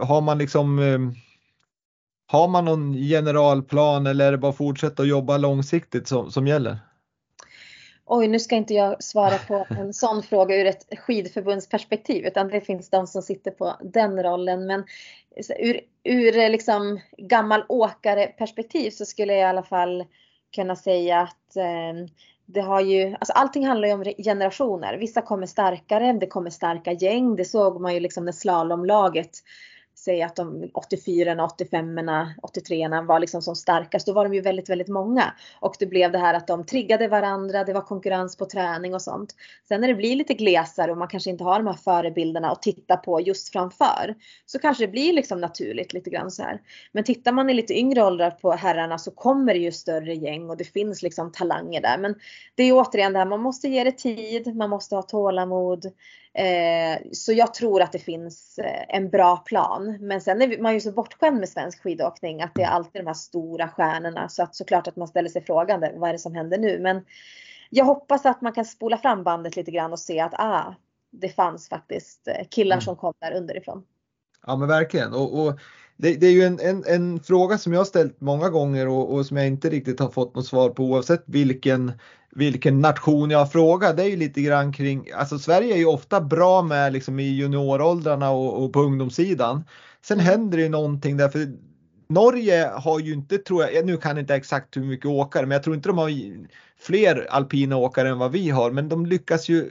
Har 0.01 0.21
man 0.21 0.39
liksom 0.39 0.79
eh, 0.79 0.99
har 2.33 2.49
man 2.49 2.65
någon 2.65 2.93
generalplan 2.93 4.07
eller 4.07 4.27
är 4.27 4.33
det 4.33 4.39
bara 4.39 4.51
att 4.51 4.57
fortsätta 4.57 5.03
att 5.03 5.09
jobba 5.09 5.37
långsiktigt 5.37 6.09
som, 6.09 6.31
som 6.31 6.47
gäller? 6.47 6.79
Oj, 8.05 8.29
nu 8.29 8.41
ska 8.41 8.57
inte 8.57 8.75
jag 8.75 9.03
svara 9.03 9.39
på 9.49 9.67
en 9.71 9.93
sån 9.95 10.23
fråga 10.23 10.57
ur 10.57 10.67
ett 10.67 10.99
skidförbundsperspektiv 10.99 12.27
utan 12.27 12.49
det 12.49 12.61
finns 12.61 12.91
de 12.91 13.07
som 13.07 13.23
sitter 13.23 13.51
på 13.51 13.77
den 13.81 14.23
rollen. 14.23 14.67
Men 14.67 14.85
ur, 15.59 15.81
ur 16.05 16.49
liksom 16.49 17.01
gammal 17.19 17.65
åkare-perspektiv 17.69 18.91
så 18.91 19.05
skulle 19.05 19.33
jag 19.33 19.41
i 19.41 19.45
alla 19.45 19.63
fall 19.63 20.05
kunna 20.55 20.77
säga 20.77 21.21
att 21.21 21.57
eh, 21.57 22.13
det 22.47 22.61
har 22.61 22.81
ju, 22.81 23.17
alltså 23.21 23.33
allting 23.33 23.67
handlar 23.67 23.89
ju 23.89 23.95
om 23.95 24.05
generationer. 24.25 24.99
Vissa 24.99 25.23
kommer 25.23 25.47
starkare, 25.47 26.13
det 26.13 26.27
kommer 26.27 26.51
starka 26.51 26.93
gäng. 26.93 27.37
Det 27.37 27.45
såg 27.45 27.81
man 27.81 27.95
ju 27.95 28.01
liksom 28.01 28.25
när 28.25 28.33
slalomlaget 28.33 29.31
säg 30.05 30.23
att 30.23 30.37
de 30.37 30.71
84 30.75 31.45
85 31.45 32.01
83 32.43 32.89
var 32.89 33.19
liksom 33.19 33.43
som 33.43 33.57
starkast, 33.57 34.07
då 34.07 34.13
var 34.13 34.25
de 34.25 34.35
ju 34.35 34.41
väldigt, 34.41 34.71
väldigt 34.71 34.89
många. 34.89 35.35
Och 35.61 35.75
det 35.79 35.87
blev 35.87 36.13
det 36.13 36.19
här 36.19 36.35
att 36.35 36.47
de 36.47 36.67
triggade 36.67 37.09
varandra, 37.09 37.65
det 37.65 37.73
var 37.73 37.81
konkurrens 37.81 38.37
på 38.37 38.47
träning 38.47 38.95
och 38.95 39.03
sånt. 39.03 39.35
Sen 39.69 39.81
när 39.81 39.89
det 39.89 39.95
blir 39.95 40.17
lite 40.17 40.35
glesare 40.35 40.91
och 40.93 40.99
man 40.99 41.09
kanske 41.09 41.31
inte 41.31 41.45
har 41.45 41.59
de 41.59 41.67
här 41.67 41.75
förebilderna 41.75 42.51
att 42.51 42.63
titta 42.63 42.97
på 42.97 43.21
just 43.21 43.53
framför, 43.53 44.15
så 44.47 44.59
kanske 44.59 44.87
det 44.87 44.93
blir 44.93 45.13
liksom 45.13 45.41
naturligt 45.41 45.93
lite 45.93 46.11
grann 46.11 46.31
så 46.31 46.43
här. 46.43 46.61
Men 46.93 47.05
tittar 47.05 47.33
man 47.33 47.51
i 47.51 47.55
lite 47.55 47.79
yngre 47.79 48.03
åldrar 48.03 48.31
på 48.31 48.53
herrarna 48.53 48.99
så 48.99 49.11
kommer 49.11 49.55
det 49.55 49.61
ju 49.61 49.73
större 49.73 50.15
gäng 50.15 50.51
och 50.51 50.57
det 50.57 50.65
finns 50.65 51.03
liksom 51.03 51.33
talanger 51.33 51.81
där. 51.81 51.99
Men 51.99 52.15
det 52.55 52.63
är 52.63 52.73
återigen 52.73 53.13
det 53.13 53.19
här, 53.19 53.27
man 53.27 53.41
måste 53.41 53.69
ge 53.69 53.85
det 53.85 53.93
tid, 53.99 54.57
man 54.57 54.71
måste 54.71 54.95
ha 54.95 55.03
tålamod. 55.03 55.93
Eh, 56.35 56.99
så 57.13 57.33
jag 57.33 57.55
tror 57.55 57.83
att 57.83 57.93
det 57.93 57.99
finns 57.99 58.59
eh, 58.59 58.97
en 58.97 59.11
bra 59.11 59.37
plan. 59.37 59.99
Men 60.01 60.21
sen 60.21 60.43
är 60.43 60.63
man 60.63 60.75
ju 60.75 60.81
så 60.81 60.93
bortskämd 60.93 61.41
med 61.41 61.49
svensk 61.49 61.83
skidåkning 61.83 62.43
att 62.43 62.55
det 62.55 62.63
är 62.63 62.69
alltid 62.69 63.03
de 63.03 63.07
här 63.07 63.15
stora 63.15 63.69
stjärnorna. 63.69 64.29
Så 64.29 64.43
att 64.43 64.57
såklart 64.57 64.89
att 64.89 64.97
man 64.97 65.09
ställer 65.09 65.29
sig 65.29 65.45
frågan 65.45 65.81
vad 65.95 66.09
är 66.09 66.13
det 66.13 66.19
som 66.19 66.35
händer 66.35 66.59
nu? 66.59 66.79
Men 66.79 67.05
jag 67.71 67.85
hoppas 67.85 68.27
att 68.27 68.41
man 68.41 68.53
kan 68.53 68.65
spola 68.65 68.99
fram 68.99 69.25
bandet 69.25 69.57
lite 69.57 69.71
grann 69.71 69.93
och 69.93 69.99
se 69.99 70.21
att 70.21 70.35
ah, 70.35 70.75
det 71.11 71.29
fanns 71.29 71.69
faktiskt 71.69 72.29
eh, 72.29 72.47
killar 72.51 72.77
mm. 72.77 72.83
som 72.83 72.97
kom 72.97 73.15
där 73.19 73.37
underifrån. 73.37 73.85
Ja 74.47 74.57
men 74.57 74.69
verkligen. 74.69 75.15
Och, 75.15 75.47
och 75.47 75.61
det, 76.03 76.17
det, 76.17 76.27
är 76.27 76.31
ju 76.31 76.43
en, 76.43 76.61
en, 76.61 76.85
en, 76.87 77.21
fråga 77.21 77.59
som 77.59 77.73
jag 77.73 77.81
har 77.81 77.85
ställt 77.85 78.21
många 78.21 78.51
gånger 78.51 78.89
och, 78.89 79.15
och, 79.15 79.27
som 79.27 79.37
jag 79.37 79.47
inte 79.47 79.71
riktigt 79.71 80.01
har 80.01 80.09
fått 80.09 80.35
något 80.35 80.47
svar 80.47 80.71
på 80.71 80.85
oavsett 80.85 81.25
vilken, 81.27 81.93
vilken 82.31 82.81
nation 82.81 83.31
jag 83.31 83.39
har 83.39 83.47
frågat. 83.47 83.97
Det 83.97 84.03
är 84.03 84.09
ju 84.09 84.17
lite 84.17 84.43
grann 84.43 84.73
kring, 84.73 85.09
alltså 85.15 85.39
Sverige 85.39 85.75
är 85.75 85.79
ju 85.79 85.87
ofta 85.87 86.21
bra 86.21 86.63
med 86.63 86.93
liksom 86.93 87.21
i 87.21 87.37
junioråldrarna 87.37 88.31
och, 88.31 88.65
och 88.65 88.73
på 88.73 88.81
ungdomssidan. 88.81 89.65
Sen 90.05 90.21
mm. 90.21 90.27
händer 90.27 90.59
det 90.59 90.63
ju 90.63 90.69
någonting 90.69 91.17
där 91.17 91.29
för 91.29 91.53
Norge 92.09 92.71
har 92.75 93.01
ju 93.01 93.13
inte, 93.13 93.39
tror 93.39 93.63
jag, 93.63 93.87
nu 93.87 93.97
kan 93.97 94.17
jag 94.17 94.23
inte 94.23 94.35
exakt 94.35 94.77
hur 94.77 94.85
mycket 94.85 95.07
åkare, 95.07 95.47
men 95.47 95.55
jag 95.55 95.63
tror 95.63 95.77
inte 95.77 95.89
de 95.89 95.99
har 95.99 96.11
fler 96.79 97.27
alpina 97.31 97.77
åkare 97.77 98.09
än 98.09 98.19
vad 98.19 98.33
vi 98.33 98.51
har, 98.51 98.71
men 98.71 98.89
de 98.89 99.07
lyckas 99.07 99.49
ju 99.49 99.71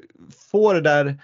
få 0.52 0.74
det 0.74 0.82
där 0.82 1.22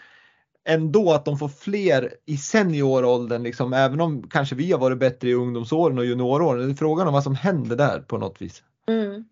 ändå 0.68 1.14
att 1.14 1.26
de 1.26 1.38
får 1.38 1.48
fler 1.48 2.14
i 2.26 2.38
senioråldern, 2.38 3.44
liksom, 3.44 3.74
även 3.74 4.02
om 4.02 4.30
kanske 4.30 4.56
vi 4.56 4.72
har 4.72 4.80
varit 4.80 5.00
bättre 5.00 5.30
i 5.30 5.34
ungdomsåren 5.34 5.98
och 5.98 6.06
junioråren. 6.06 6.68
Det 6.68 6.74
är 6.74 6.76
frågan 6.76 7.08
om 7.08 7.14
vad 7.14 7.24
som 7.24 7.36
händer 7.36 7.76
där 7.76 8.00
på 8.00 8.18
något 8.18 8.42
vis. 8.42 8.64
Mm. 8.88 9.26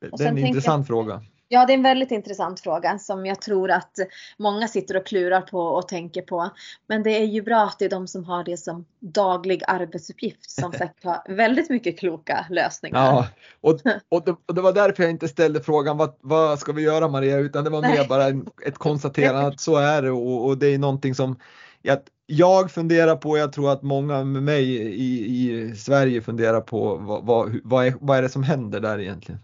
Det 0.00 0.24
är 0.24 0.28
en 0.28 0.38
intressant 0.38 0.80
jag, 0.80 0.86
fråga. 0.86 1.22
Ja, 1.52 1.66
det 1.66 1.72
är 1.72 1.74
en 1.74 1.82
väldigt 1.82 2.10
intressant 2.10 2.60
fråga 2.60 2.98
som 2.98 3.26
jag 3.26 3.42
tror 3.42 3.70
att 3.70 3.98
många 4.38 4.68
sitter 4.68 4.96
och 4.96 5.06
klurar 5.06 5.40
på 5.40 5.60
och 5.60 5.88
tänker 5.88 6.22
på. 6.22 6.50
Men 6.86 7.02
det 7.02 7.10
är 7.10 7.24
ju 7.24 7.42
bra 7.42 7.62
att 7.62 7.78
det 7.78 7.84
är 7.84 7.90
de 7.90 8.06
som 8.06 8.24
har 8.24 8.44
det 8.44 8.56
som 8.56 8.84
daglig 9.00 9.62
arbetsuppgift 9.66 10.50
som 10.50 10.72
säkert 10.78 11.04
har 11.04 11.34
väldigt 11.34 11.70
mycket 11.70 11.98
kloka 11.98 12.46
lösningar. 12.50 13.04
Ja, 13.04 13.28
och, 13.60 13.80
och, 14.08 14.24
det, 14.24 14.36
och 14.46 14.54
det 14.54 14.60
var 14.60 14.72
därför 14.72 15.02
jag 15.02 15.10
inte 15.10 15.28
ställde 15.28 15.60
frågan 15.60 15.96
vad, 15.96 16.14
vad 16.20 16.58
ska 16.58 16.72
vi 16.72 16.82
göra 16.82 17.08
Maria, 17.08 17.38
utan 17.38 17.64
det 17.64 17.70
var 17.70 17.82
mer 17.82 18.08
bara 18.08 18.24
en, 18.24 18.46
ett 18.66 18.78
konstaterande 18.78 19.46
att 19.46 19.60
så 19.60 19.76
är 19.76 20.02
det 20.02 20.10
och, 20.10 20.46
och 20.46 20.58
det 20.58 20.74
är 20.74 20.78
någonting 20.78 21.14
som 21.14 21.36
jag, 21.82 21.98
jag 22.26 22.70
funderar 22.70 23.16
på, 23.16 23.38
jag 23.38 23.52
tror 23.52 23.72
att 23.72 23.82
många 23.82 24.24
med 24.24 24.42
mig 24.42 24.64
i, 24.76 25.26
i 25.26 25.76
Sverige 25.76 26.22
funderar 26.22 26.60
på 26.60 26.96
vad, 26.96 27.24
vad, 27.26 27.60
vad, 27.64 27.86
är, 27.86 27.94
vad 28.00 28.18
är 28.18 28.22
det 28.22 28.28
som 28.28 28.42
händer 28.42 28.80
där 28.80 28.98
egentligen? 28.98 29.40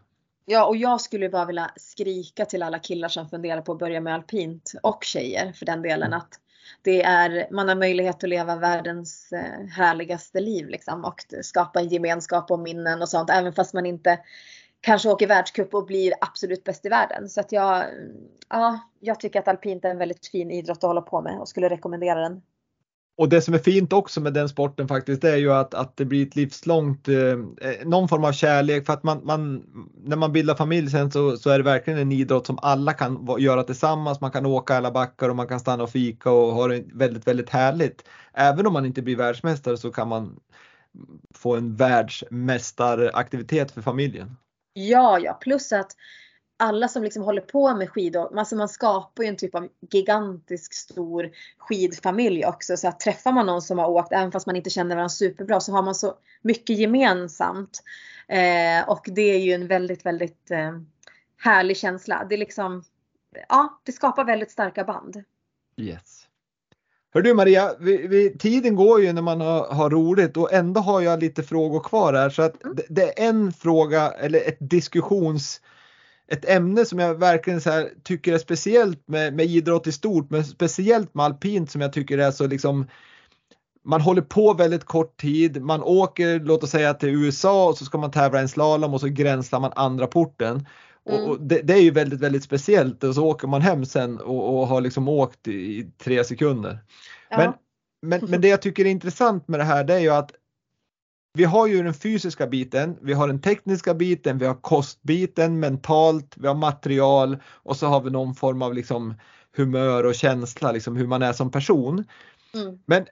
Ja, 0.48 0.66
och 0.66 0.76
jag 0.76 1.00
skulle 1.00 1.28
bara 1.28 1.44
vilja 1.44 1.70
skrika 1.76 2.44
till 2.44 2.62
alla 2.62 2.78
killar 2.78 3.08
som 3.08 3.28
funderar 3.28 3.60
på 3.60 3.72
att 3.72 3.78
börja 3.78 4.00
med 4.00 4.14
alpint 4.14 4.72
och 4.82 5.04
tjejer 5.04 5.52
för 5.52 5.66
den 5.66 5.82
delen 5.82 6.12
att 6.12 6.40
det 6.82 7.02
är, 7.02 7.48
man 7.50 7.68
har 7.68 7.76
möjlighet 7.76 8.24
att 8.24 8.28
leva 8.28 8.56
världens 8.56 9.32
eh, 9.32 9.66
härligaste 9.66 10.40
liv 10.40 10.68
liksom 10.68 11.04
och 11.04 11.24
skapa 11.42 11.80
en 11.80 11.88
gemenskap 11.88 12.50
och 12.50 12.58
minnen 12.58 13.02
och 13.02 13.08
sånt 13.08 13.30
även 13.30 13.52
fast 13.52 13.74
man 13.74 13.86
inte 13.86 14.18
kanske 14.80 15.08
åker 15.08 15.26
världscup 15.26 15.74
och 15.74 15.86
blir 15.86 16.12
absolut 16.20 16.64
bäst 16.64 16.86
i 16.86 16.88
världen. 16.88 17.28
Så 17.28 17.40
att 17.40 17.52
jag, 17.52 17.84
ja, 18.48 18.80
jag 19.00 19.20
tycker 19.20 19.38
att 19.38 19.48
alpint 19.48 19.84
är 19.84 19.90
en 19.90 19.98
väldigt 19.98 20.26
fin 20.26 20.50
idrott 20.50 20.78
att 20.78 20.82
hålla 20.82 21.02
på 21.02 21.22
med 21.22 21.38
och 21.38 21.48
skulle 21.48 21.68
rekommendera 21.68 22.20
den 22.20 22.42
och 23.18 23.28
det 23.28 23.40
som 23.40 23.54
är 23.54 23.58
fint 23.58 23.92
också 23.92 24.20
med 24.20 24.32
den 24.32 24.48
sporten 24.48 24.88
faktiskt 24.88 25.22
det 25.22 25.30
är 25.30 25.36
ju 25.36 25.52
att, 25.52 25.74
att 25.74 25.96
det 25.96 26.04
blir 26.04 26.26
ett 26.26 26.36
livslångt, 26.36 27.08
eh, 27.08 27.16
eh, 27.16 27.84
någon 27.84 28.08
form 28.08 28.24
av 28.24 28.32
kärlek 28.32 28.86
för 28.86 28.92
att 28.92 29.02
man, 29.02 29.20
man, 29.24 29.64
när 30.04 30.16
man 30.16 30.32
bildar 30.32 30.54
familj 30.54 30.90
sen 30.90 31.10
så, 31.10 31.36
så 31.36 31.50
är 31.50 31.58
det 31.58 31.64
verkligen 31.64 31.98
en 31.98 32.12
idrott 32.12 32.46
som 32.46 32.58
alla 32.62 32.92
kan 32.92 33.26
göra 33.38 33.62
tillsammans. 33.62 34.20
Man 34.20 34.30
kan 34.30 34.46
åka 34.46 34.76
alla 34.76 34.90
backar 34.90 35.28
och 35.28 35.36
man 35.36 35.48
kan 35.48 35.60
stanna 35.60 35.82
och 35.82 35.90
fika 35.90 36.30
och 36.30 36.54
ha 36.54 36.68
det 36.68 36.84
väldigt, 36.94 37.26
väldigt 37.26 37.50
härligt. 37.50 38.04
Även 38.32 38.66
om 38.66 38.72
man 38.72 38.86
inte 38.86 39.02
blir 39.02 39.16
världsmästare 39.16 39.76
så 39.76 39.90
kan 39.90 40.08
man 40.08 40.40
få 41.34 41.56
en 41.56 41.76
världsmästaraktivitet 41.76 43.70
för 43.70 43.82
familjen. 43.82 44.36
Ja, 44.72 45.18
ja, 45.18 45.32
plus 45.32 45.72
att 45.72 45.92
alla 46.56 46.88
som 46.88 47.02
liksom 47.02 47.22
håller 47.22 47.40
på 47.40 47.74
med 47.74 47.90
skidor, 47.90 48.38
alltså 48.38 48.56
man 48.56 48.68
skapar 48.68 49.22
ju 49.22 49.28
en 49.28 49.36
typ 49.36 49.54
av 49.54 49.68
gigantisk 49.90 50.74
stor 50.74 51.30
skidfamilj 51.58 52.46
också. 52.46 52.76
Så 52.76 52.88
att 52.88 53.00
träffar 53.00 53.32
man 53.32 53.46
någon 53.46 53.62
som 53.62 53.78
har 53.78 53.88
åkt, 53.88 54.12
även 54.12 54.32
fast 54.32 54.46
man 54.46 54.56
inte 54.56 54.70
känner 54.70 54.94
varandra 54.94 55.08
superbra, 55.08 55.60
så 55.60 55.72
har 55.72 55.82
man 55.82 55.94
så 55.94 56.14
mycket 56.42 56.78
gemensamt. 56.78 57.82
Eh, 58.28 58.88
och 58.88 59.06
det 59.06 59.22
är 59.22 59.38
ju 59.38 59.52
en 59.52 59.66
väldigt, 59.66 60.06
väldigt 60.06 60.50
eh, 60.50 60.78
härlig 61.38 61.76
känsla. 61.76 62.26
Det 62.28 62.34
är 62.34 62.38
liksom, 62.38 62.84
ja, 63.48 63.80
det 63.84 63.92
skapar 63.92 64.24
väldigt 64.24 64.50
starka 64.50 64.84
band. 64.84 65.24
Yes. 65.76 66.26
Hör 67.14 67.22
du 67.22 67.34
Maria, 67.34 67.74
vi, 67.78 68.06
vi, 68.06 68.38
tiden 68.38 68.76
går 68.76 69.02
ju 69.02 69.12
när 69.12 69.22
man 69.22 69.40
har, 69.40 69.74
har, 69.74 69.90
roligt 69.90 70.36
och 70.36 70.52
ändå 70.52 70.80
har 70.80 71.00
jag 71.00 71.20
lite 71.20 71.42
frågor 71.42 71.80
kvar 71.80 72.12
här 72.14 72.30
så 72.30 72.42
att 72.42 72.64
mm. 72.64 72.76
det, 72.76 72.82
det, 72.88 73.22
är 73.22 73.28
en 73.28 73.52
fråga 73.52 74.10
eller 74.10 74.48
ett 74.48 74.56
diskussions 74.60 75.60
ett 76.32 76.48
ämne 76.48 76.84
som 76.84 76.98
jag 76.98 77.14
verkligen 77.14 77.60
så 77.60 77.70
här, 77.70 77.90
tycker 78.02 78.32
är 78.32 78.38
speciellt 78.38 79.08
med, 79.08 79.34
med 79.34 79.46
idrott 79.46 79.86
i 79.86 79.92
stort 79.92 80.30
men 80.30 80.44
speciellt 80.44 81.14
med 81.14 81.24
alpint 81.24 81.70
som 81.70 81.80
jag 81.80 81.92
tycker 81.92 82.18
är 82.18 82.30
så 82.30 82.46
liksom 82.46 82.86
man 83.84 84.00
håller 84.00 84.22
på 84.22 84.54
väldigt 84.54 84.84
kort 84.84 85.20
tid, 85.20 85.62
man 85.62 85.82
åker 85.82 86.40
låt 86.40 86.62
oss 86.62 86.70
säga 86.70 86.94
till 86.94 87.08
USA 87.08 87.68
och 87.68 87.78
så 87.78 87.84
ska 87.84 87.98
man 87.98 88.10
tävla 88.10 88.40
en 88.40 88.48
slalom 88.48 88.94
och 88.94 89.00
så 89.00 89.08
gränslar 89.08 89.60
man 89.60 89.72
andra 89.76 90.06
porten. 90.06 90.66
Mm. 91.10 91.24
Och, 91.24 91.40
det, 91.40 91.62
det, 91.62 91.74
är 91.74 91.80
ju 91.80 91.90
väldigt, 91.90 92.20
väldigt 92.20 92.42
speciellt 92.42 93.04
och 93.04 93.14
så 93.14 93.26
åker 93.26 93.48
man 93.48 93.60
hem 93.62 93.84
sen 93.84 94.20
och, 94.20 94.60
och 94.60 94.66
har 94.66 94.80
liksom 94.80 95.08
åkt 95.08 95.48
i, 95.48 95.52
i 95.52 95.90
tre 95.98 96.24
sekunder. 96.24 96.78
Ja. 97.28 97.36
Men, 97.38 97.52
men, 98.02 98.30
men 98.30 98.40
det 98.40 98.48
jag 98.48 98.62
tycker 98.62 98.84
är 98.84 98.90
intressant 98.90 99.48
med 99.48 99.60
det 99.60 99.64
här 99.64 99.84
det 99.84 99.94
är 99.94 99.98
ju 99.98 100.10
att 100.10 100.32
vi 101.36 101.44
har 101.44 101.66
ju 101.66 101.82
den 101.82 101.94
fysiska 101.94 102.46
biten, 102.46 102.96
vi 103.02 103.12
har 103.12 103.28
den 103.28 103.40
tekniska 103.40 103.94
biten, 103.94 104.38
vi 104.38 104.46
har 104.46 104.54
kostbiten, 104.54 105.60
mentalt, 105.60 106.34
vi 106.36 106.48
har 106.48 106.54
material 106.54 107.36
och 107.46 107.76
så 107.76 107.86
har 107.86 108.00
vi 108.00 108.10
någon 108.10 108.34
form 108.34 108.62
av 108.62 108.74
liksom 108.74 109.14
humör 109.56 110.04
och 110.04 110.14
känsla, 110.14 110.72
liksom 110.72 110.96
hur 110.96 111.06
man 111.06 111.22
är 111.22 111.32
som 111.32 111.50
person. 111.50 112.04
Mm. 112.54 112.78
Men 112.86 113.06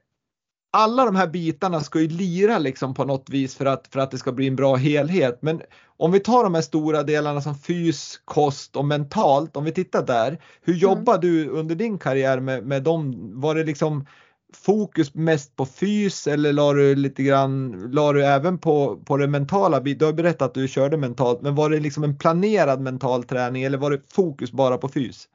alla 0.72 1.05
de 1.05 1.16
här 1.16 1.27
bitarna 1.27 1.81
ska 1.81 2.01
ju 2.01 2.09
lira 2.09 2.59
liksom 2.59 2.95
på 2.95 3.05
något 3.05 3.31
vis 3.31 3.55
för 3.55 3.66
att, 3.66 3.87
för 3.87 4.01
att 4.01 4.11
det 4.11 4.18
ska 4.18 4.33
bli 4.33 4.47
en 4.47 4.57
bra 4.57 4.75
helhet. 4.75 5.39
Men 5.41 5.62
om 5.97 6.12
vi 6.12 6.20
tar 6.20 6.45
de 6.45 6.55
här 6.55 6.62
stora 6.62 7.03
delarna 7.03 7.41
som 7.41 7.55
fys, 7.55 8.20
kost 8.25 8.77
och 8.77 8.85
mentalt, 8.85 9.57
om 9.57 9.64
vi 9.64 9.72
tittar 9.72 10.07
där. 10.07 10.39
Hur 10.62 10.75
mm. 10.75 10.83
jobbar 10.83 11.18
du 11.18 11.49
under 11.49 11.75
din 11.75 11.99
karriär 11.99 12.41
med, 12.41 12.66
med 12.66 12.83
dem? 12.83 13.31
Var 13.41 13.55
det 13.55 13.64
liksom 13.64 14.07
fokus 14.55 15.14
mest 15.14 15.57
på 15.57 15.66
fys 15.66 16.26
eller 16.26 16.52
la 16.52 16.72
du 16.72 16.94
lite 16.94 17.22
grann, 17.22 17.72
la 17.92 18.12
du 18.12 18.24
även 18.24 18.59
på, 18.59 18.96
på 19.05 19.16
det 19.16 19.26
mentala? 19.26 19.80
Du 19.80 20.05
har 20.05 20.12
berättat 20.12 20.42
att 20.42 20.55
du 20.55 20.68
körde 20.68 20.96
mentalt, 20.96 21.42
men 21.42 21.55
var 21.55 21.70
det 21.70 21.80
liksom 21.80 22.05
en 22.05 22.18
planerad 22.18 22.80
mental 22.80 23.24
träning 23.24 23.62
eller 23.62 23.78
var 23.78 23.90
det 23.90 24.00
fokus 24.12 24.52
bara 24.52 24.78
på 24.78 24.88
fys? 24.88 25.28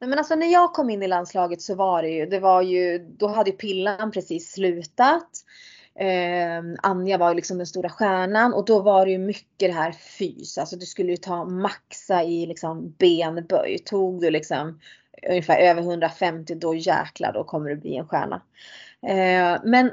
Nej, 0.00 0.08
men 0.10 0.18
alltså 0.18 0.34
när 0.34 0.52
jag 0.52 0.72
kom 0.72 0.90
in 0.90 1.02
i 1.02 1.08
landslaget 1.08 1.62
så 1.62 1.74
var 1.74 2.02
det 2.02 2.08
ju, 2.08 2.26
det 2.26 2.40
var 2.40 2.62
ju, 2.62 2.98
då 2.98 3.26
hade 3.26 3.50
ju 3.50 3.56
Pillan 3.56 4.10
precis 4.10 4.52
slutat. 4.52 5.28
Eh, 5.98 6.88
Anja 6.90 7.18
var 7.18 7.28
ju 7.28 7.34
liksom 7.34 7.58
den 7.58 7.66
stora 7.66 7.88
stjärnan 7.88 8.54
och 8.54 8.64
då 8.64 8.80
var 8.80 9.06
det 9.06 9.12
ju 9.12 9.18
mycket 9.18 9.68
det 9.70 9.72
här 9.72 9.92
fys. 9.92 10.58
Alltså 10.58 10.76
du 10.76 10.86
skulle 10.86 11.10
ju 11.10 11.16
ta 11.16 11.44
maxa 11.44 12.22
i 12.22 12.46
liksom 12.46 12.94
benböj. 12.98 13.78
Tog 13.84 14.20
du 14.20 14.30
liksom 14.30 14.78
ungefär 15.28 15.58
över 15.58 15.82
150 15.82 16.54
då 16.54 16.74
jäklar 16.74 17.32
då 17.32 17.44
kommer 17.44 17.70
du 17.70 17.76
bli 17.76 17.96
en 17.96 18.08
stjärna. 18.08 18.42
Eh, 19.06 19.60
men 19.64 19.86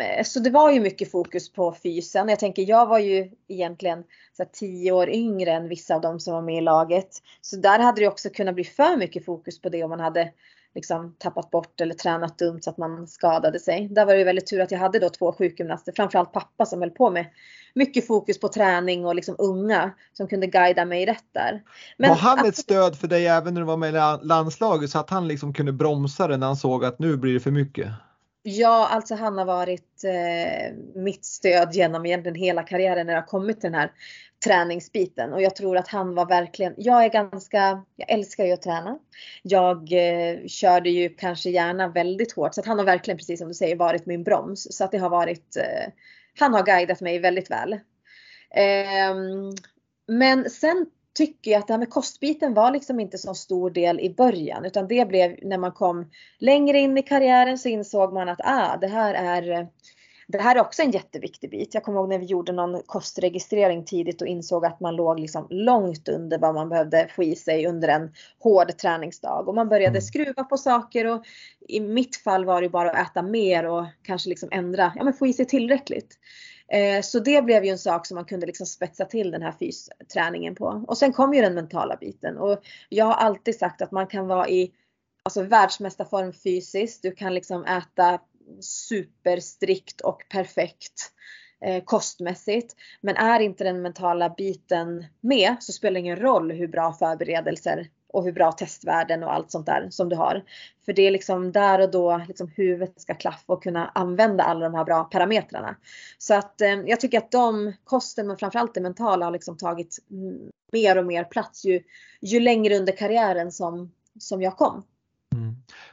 eh, 0.00 0.24
så 0.24 0.40
det 0.40 0.50
var 0.50 0.70
ju 0.70 0.80
mycket 0.80 1.10
fokus 1.10 1.52
på 1.52 1.74
fysen. 1.82 2.28
Jag 2.28 2.38
tänker 2.38 2.62
jag 2.62 2.86
var 2.86 2.98
ju 2.98 3.30
egentligen 3.48 4.04
så 4.36 4.44
tio 4.52 4.92
år 4.92 5.10
yngre 5.10 5.50
än 5.50 5.68
vissa 5.68 5.94
av 5.94 6.00
dem 6.00 6.20
som 6.20 6.34
var 6.34 6.42
med 6.42 6.58
i 6.58 6.60
laget. 6.60 7.08
Så 7.40 7.56
där 7.56 7.78
hade 7.78 8.00
det 8.00 8.08
också 8.08 8.30
kunnat 8.30 8.54
bli 8.54 8.64
för 8.64 8.96
mycket 8.96 9.24
fokus 9.24 9.60
på 9.60 9.68
det 9.68 9.84
om 9.84 9.90
man 9.90 10.00
hade 10.00 10.32
liksom 10.76 11.14
tappat 11.18 11.50
bort 11.50 11.80
eller 11.80 11.94
tränat 11.94 12.38
dumt 12.38 12.62
så 12.62 12.70
att 12.70 12.78
man 12.78 13.06
skadade 13.06 13.60
sig. 13.60 13.88
Där 13.88 14.06
var 14.06 14.14
det 14.14 14.24
väldigt 14.24 14.46
tur 14.46 14.60
att 14.60 14.70
jag 14.70 14.78
hade 14.78 14.98
då 14.98 15.08
två 15.08 15.32
sjukgymnaster, 15.32 15.92
framförallt 15.96 16.32
pappa 16.32 16.66
som 16.66 16.80
höll 16.80 16.90
på 16.90 17.10
med 17.10 17.26
mycket 17.74 18.06
fokus 18.06 18.40
på 18.40 18.48
träning 18.48 19.06
och 19.06 19.14
liksom 19.14 19.36
unga 19.38 19.90
som 20.12 20.28
kunde 20.28 20.46
guida 20.46 20.84
mig 20.84 21.06
rätt 21.06 21.24
där. 21.32 21.62
Men 21.96 22.08
var 22.08 22.16
han 22.16 22.46
ett 22.46 22.56
stöd 22.56 22.96
för 22.96 23.08
dig 23.08 23.26
även 23.26 23.54
när 23.54 23.60
du 23.60 23.66
var 23.66 23.76
med 23.76 23.94
i 23.94 24.26
landslaget 24.26 24.90
så 24.90 24.98
att 24.98 25.10
han 25.10 25.28
liksom 25.28 25.54
kunde 25.54 25.72
bromsa 25.72 26.28
det 26.28 26.36
när 26.36 26.46
han 26.46 26.56
såg 26.56 26.84
att 26.84 26.98
nu 26.98 27.16
blir 27.16 27.34
det 27.34 27.40
för 27.40 27.50
mycket? 27.50 27.88
Ja, 28.42 28.88
alltså 28.90 29.14
han 29.14 29.38
har 29.38 29.44
varit 29.44 30.04
eh, 30.04 30.74
mitt 31.02 31.24
stöd 31.24 31.74
genom 31.74 32.06
egentligen 32.06 32.34
hela 32.34 32.62
karriären 32.62 33.06
när 33.06 33.14
har 33.14 33.26
kommit 33.26 33.60
till 33.60 33.70
den 33.70 33.80
här 33.80 33.90
träningsbiten 34.46 35.32
och 35.32 35.42
jag 35.42 35.56
tror 35.56 35.76
att 35.76 35.88
han 35.88 36.14
var 36.14 36.26
verkligen, 36.26 36.74
jag 36.76 37.04
är 37.04 37.08
ganska, 37.08 37.82
jag 37.96 38.10
älskar 38.10 38.44
ju 38.44 38.52
att 38.52 38.62
träna. 38.62 38.98
Jag 39.42 39.92
eh, 39.92 40.46
körde 40.46 40.90
ju 40.90 41.08
kanske 41.08 41.50
gärna 41.50 41.88
väldigt 41.88 42.32
hårt 42.32 42.54
så 42.54 42.60
att 42.60 42.66
han 42.66 42.78
har 42.78 42.86
verkligen 42.86 43.18
precis 43.18 43.38
som 43.38 43.48
du 43.48 43.54
säger 43.54 43.76
varit 43.76 44.06
min 44.06 44.24
broms 44.24 44.76
så 44.76 44.84
att 44.84 44.90
det 44.90 44.98
har 44.98 45.10
varit, 45.10 45.56
eh, 45.56 45.92
han 46.38 46.54
har 46.54 46.62
guidat 46.62 47.00
mig 47.00 47.18
väldigt 47.18 47.50
väl. 47.50 47.72
Eh, 48.50 49.16
men 50.08 50.50
sen 50.50 50.86
tycker 51.14 51.50
jag 51.50 51.58
att 51.58 51.66
det 51.66 51.72
här 51.72 51.78
med 51.78 51.90
kostbiten 51.90 52.54
var 52.54 52.70
liksom 52.70 53.00
inte 53.00 53.18
så 53.18 53.34
stor 53.34 53.70
del 53.70 54.00
i 54.00 54.14
början 54.14 54.64
utan 54.64 54.88
det 54.88 55.08
blev 55.08 55.36
när 55.42 55.58
man 55.58 55.72
kom 55.72 56.10
längre 56.38 56.78
in 56.78 56.98
i 56.98 57.02
karriären 57.02 57.58
så 57.58 57.68
insåg 57.68 58.12
man 58.12 58.28
att 58.28 58.40
ah, 58.44 58.76
det 58.76 58.86
här 58.86 59.14
är 59.14 59.68
det 60.28 60.38
här 60.38 60.56
är 60.56 60.60
också 60.60 60.82
en 60.82 60.90
jätteviktig 60.90 61.50
bit. 61.50 61.74
Jag 61.74 61.82
kommer 61.82 61.98
ihåg 61.98 62.08
när 62.08 62.18
vi 62.18 62.24
gjorde 62.24 62.52
någon 62.52 62.82
kostregistrering 62.86 63.84
tidigt 63.84 64.22
och 64.22 64.28
insåg 64.28 64.66
att 64.66 64.80
man 64.80 64.96
låg 64.96 65.20
liksom 65.20 65.46
långt 65.50 66.08
under 66.08 66.38
vad 66.38 66.54
man 66.54 66.68
behövde 66.68 67.08
få 67.16 67.22
i 67.22 67.36
sig 67.36 67.66
under 67.66 67.88
en 67.88 68.12
hård 68.38 68.78
träningsdag. 68.78 69.48
Och 69.48 69.54
man 69.54 69.68
började 69.68 69.98
mm. 69.98 70.02
skruva 70.02 70.44
på 70.44 70.56
saker 70.56 71.06
och 71.06 71.26
i 71.68 71.80
mitt 71.80 72.16
fall 72.16 72.44
var 72.44 72.62
det 72.62 72.68
bara 72.68 72.90
att 72.90 73.10
äta 73.10 73.22
mer 73.22 73.66
och 73.66 73.86
kanske 74.02 74.28
liksom 74.28 74.48
ändra, 74.52 74.92
ja 74.96 75.04
men 75.04 75.12
få 75.12 75.26
i 75.26 75.32
sig 75.32 75.46
tillräckligt. 75.46 76.18
Eh, 76.68 77.02
så 77.02 77.18
det 77.18 77.42
blev 77.42 77.64
ju 77.64 77.70
en 77.70 77.78
sak 77.78 78.06
som 78.06 78.14
man 78.14 78.24
kunde 78.24 78.46
liksom 78.46 78.66
spetsa 78.66 79.04
till 79.04 79.30
den 79.30 79.42
här 79.42 79.52
fysträningen 79.52 80.54
på. 80.54 80.84
Och 80.88 80.98
sen 80.98 81.12
kom 81.12 81.34
ju 81.34 81.42
den 81.42 81.54
mentala 81.54 81.96
biten 81.96 82.38
och 82.38 82.60
jag 82.88 83.04
har 83.04 83.14
alltid 83.14 83.58
sagt 83.58 83.82
att 83.82 83.90
man 83.90 84.06
kan 84.06 84.26
vara 84.26 84.48
i 84.48 84.72
alltså 85.22 85.42
världsmästarform 85.42 86.32
fysiskt. 86.32 87.02
Du 87.02 87.12
kan 87.12 87.34
liksom 87.34 87.64
äta 87.64 88.20
superstrikt 88.60 90.00
och 90.00 90.22
perfekt 90.28 91.12
eh, 91.60 91.84
kostmässigt. 91.84 92.76
Men 93.00 93.16
är 93.16 93.40
inte 93.40 93.64
den 93.64 93.82
mentala 93.82 94.30
biten 94.30 95.04
med 95.20 95.56
så 95.60 95.72
spelar 95.72 95.94
det 95.94 96.00
ingen 96.00 96.16
roll 96.16 96.50
hur 96.50 96.68
bra 96.68 96.92
förberedelser 96.92 97.90
och 98.08 98.24
hur 98.24 98.32
bra 98.32 98.52
testvärden 98.52 99.22
och 99.22 99.34
allt 99.34 99.50
sånt 99.50 99.66
där 99.66 99.88
som 99.90 100.08
du 100.08 100.16
har. 100.16 100.44
För 100.84 100.92
det 100.92 101.02
är 101.02 101.10
liksom 101.10 101.52
där 101.52 101.80
och 101.80 101.90
då 101.90 102.22
liksom 102.28 102.48
huvudet 102.56 103.00
ska 103.00 103.14
klaffa 103.14 103.52
och 103.52 103.62
kunna 103.62 103.88
använda 103.94 104.44
alla 104.44 104.68
de 104.68 104.74
här 104.74 104.84
bra 104.84 105.04
parametrarna. 105.04 105.76
Så 106.18 106.34
att 106.34 106.60
eh, 106.60 106.80
jag 106.86 107.00
tycker 107.00 107.18
att 107.18 107.30
de, 107.30 107.72
kosten 107.84 108.26
men 108.26 108.36
framförallt 108.36 108.74
det 108.74 108.80
mentala 108.80 109.24
har 109.24 109.32
liksom 109.32 109.56
tagit 109.56 109.98
mer 110.72 110.98
och 110.98 111.06
mer 111.06 111.24
plats 111.24 111.64
ju, 111.64 111.82
ju 112.20 112.40
längre 112.40 112.76
under 112.76 112.96
karriären 112.96 113.52
som, 113.52 113.92
som 114.20 114.42
jag 114.42 114.56
kom. 114.56 114.84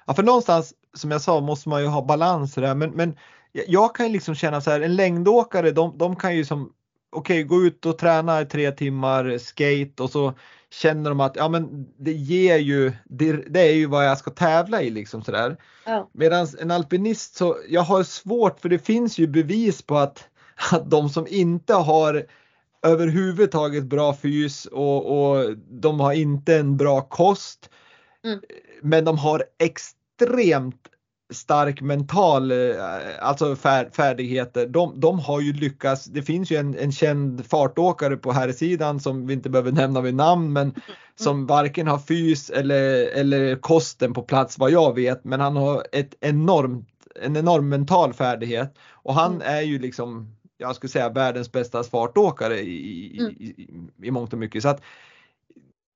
Ja 0.05 0.13
för 0.13 0.23
någonstans 0.23 0.73
som 0.93 1.11
jag 1.11 1.21
sa 1.21 1.41
måste 1.41 1.69
man 1.69 1.81
ju 1.81 1.87
ha 1.87 2.05
balans 2.05 2.53
där 2.53 2.75
men, 2.75 2.91
men 2.91 3.17
jag 3.51 3.95
kan 3.95 4.05
ju 4.05 4.11
liksom 4.11 4.35
känna 4.35 4.61
så 4.61 4.71
här 4.71 4.81
en 4.81 4.95
längdåkare 4.95 5.71
de, 5.71 5.97
de 5.97 6.15
kan 6.15 6.35
ju 6.35 6.45
som 6.45 6.73
okej 7.11 7.35
okay, 7.35 7.43
gå 7.43 7.63
ut 7.63 7.85
och 7.85 7.97
träna 7.97 8.41
i 8.41 8.45
tre 8.45 8.71
timmar 8.71 9.37
skate 9.37 10.03
och 10.03 10.09
så 10.09 10.33
känner 10.73 11.09
de 11.09 11.19
att 11.19 11.35
ja 11.35 11.49
men 11.49 11.85
det 11.97 12.11
ger 12.11 12.57
ju, 12.57 12.91
det, 13.05 13.31
det 13.31 13.59
är 13.59 13.73
ju 13.73 13.85
vad 13.85 14.05
jag 14.07 14.17
ska 14.17 14.31
tävla 14.31 14.81
i 14.81 14.89
liksom 14.89 15.23
sådär. 15.23 15.57
Ja. 15.85 16.09
Medan 16.13 16.47
en 16.59 16.71
alpinist 16.71 17.35
så, 17.35 17.57
jag 17.69 17.81
har 17.81 18.03
svårt 18.03 18.59
för 18.59 18.69
det 18.69 18.79
finns 18.79 19.17
ju 19.17 19.27
bevis 19.27 19.81
på 19.81 19.97
att, 19.97 20.27
att 20.71 20.89
de 20.89 21.09
som 21.09 21.27
inte 21.29 21.73
har 21.73 22.25
överhuvudtaget 22.83 23.83
bra 23.83 24.13
fys 24.13 24.65
och, 24.65 25.05
och 25.05 25.57
de 25.57 25.99
har 25.99 26.13
inte 26.13 26.55
en 26.57 26.77
bra 26.77 27.01
kost. 27.01 27.69
Mm. 28.23 28.39
Men 28.83 29.05
de 29.05 29.17
har 29.17 29.43
extremt 29.59 30.87
stark 31.33 31.81
mental, 31.81 32.51
eh, 32.51 32.57
alltså 33.21 33.55
färdigheter, 33.55 34.67
de, 34.67 34.99
de 34.99 35.19
har 35.19 35.41
ju 35.41 35.53
lyckats. 35.53 36.05
Det 36.05 36.21
finns 36.21 36.51
ju 36.51 36.57
en, 36.57 36.77
en 36.77 36.91
känd 36.91 37.45
fartåkare 37.45 38.17
på 38.17 38.31
här 38.31 38.51
sidan 38.51 38.99
som 38.99 39.27
vi 39.27 39.33
inte 39.33 39.49
behöver 39.49 39.71
nämna 39.71 40.01
vid 40.01 40.15
namn 40.15 40.53
men 40.53 40.73
som 41.15 41.47
varken 41.47 41.87
har 41.87 41.99
fys 41.99 42.49
eller, 42.49 43.07
eller 43.07 43.55
kosten 43.55 44.13
på 44.13 44.21
plats 44.21 44.59
vad 44.59 44.71
jag 44.71 44.95
vet 44.95 45.23
men 45.23 45.39
han 45.39 45.55
har 45.55 45.85
ett 45.91 46.15
enormt, 46.21 46.89
en 47.21 47.37
enorm 47.37 47.69
mental 47.69 48.13
färdighet 48.13 48.77
och 48.91 49.13
han 49.13 49.35
mm. 49.35 49.47
är 49.47 49.61
ju 49.61 49.79
liksom 49.79 50.35
jag 50.57 50.75
skulle 50.75 50.89
säga 50.89 51.09
världens 51.09 51.51
bästa 51.51 51.83
fartåkare 51.83 52.59
i, 52.59 53.19
mm. 53.19 53.31
i, 53.31 53.45
i, 53.45 54.07
i 54.07 54.11
mångt 54.11 54.33
och 54.33 54.39
mycket. 54.39 54.63
Så 54.63 54.69
att 54.69 54.81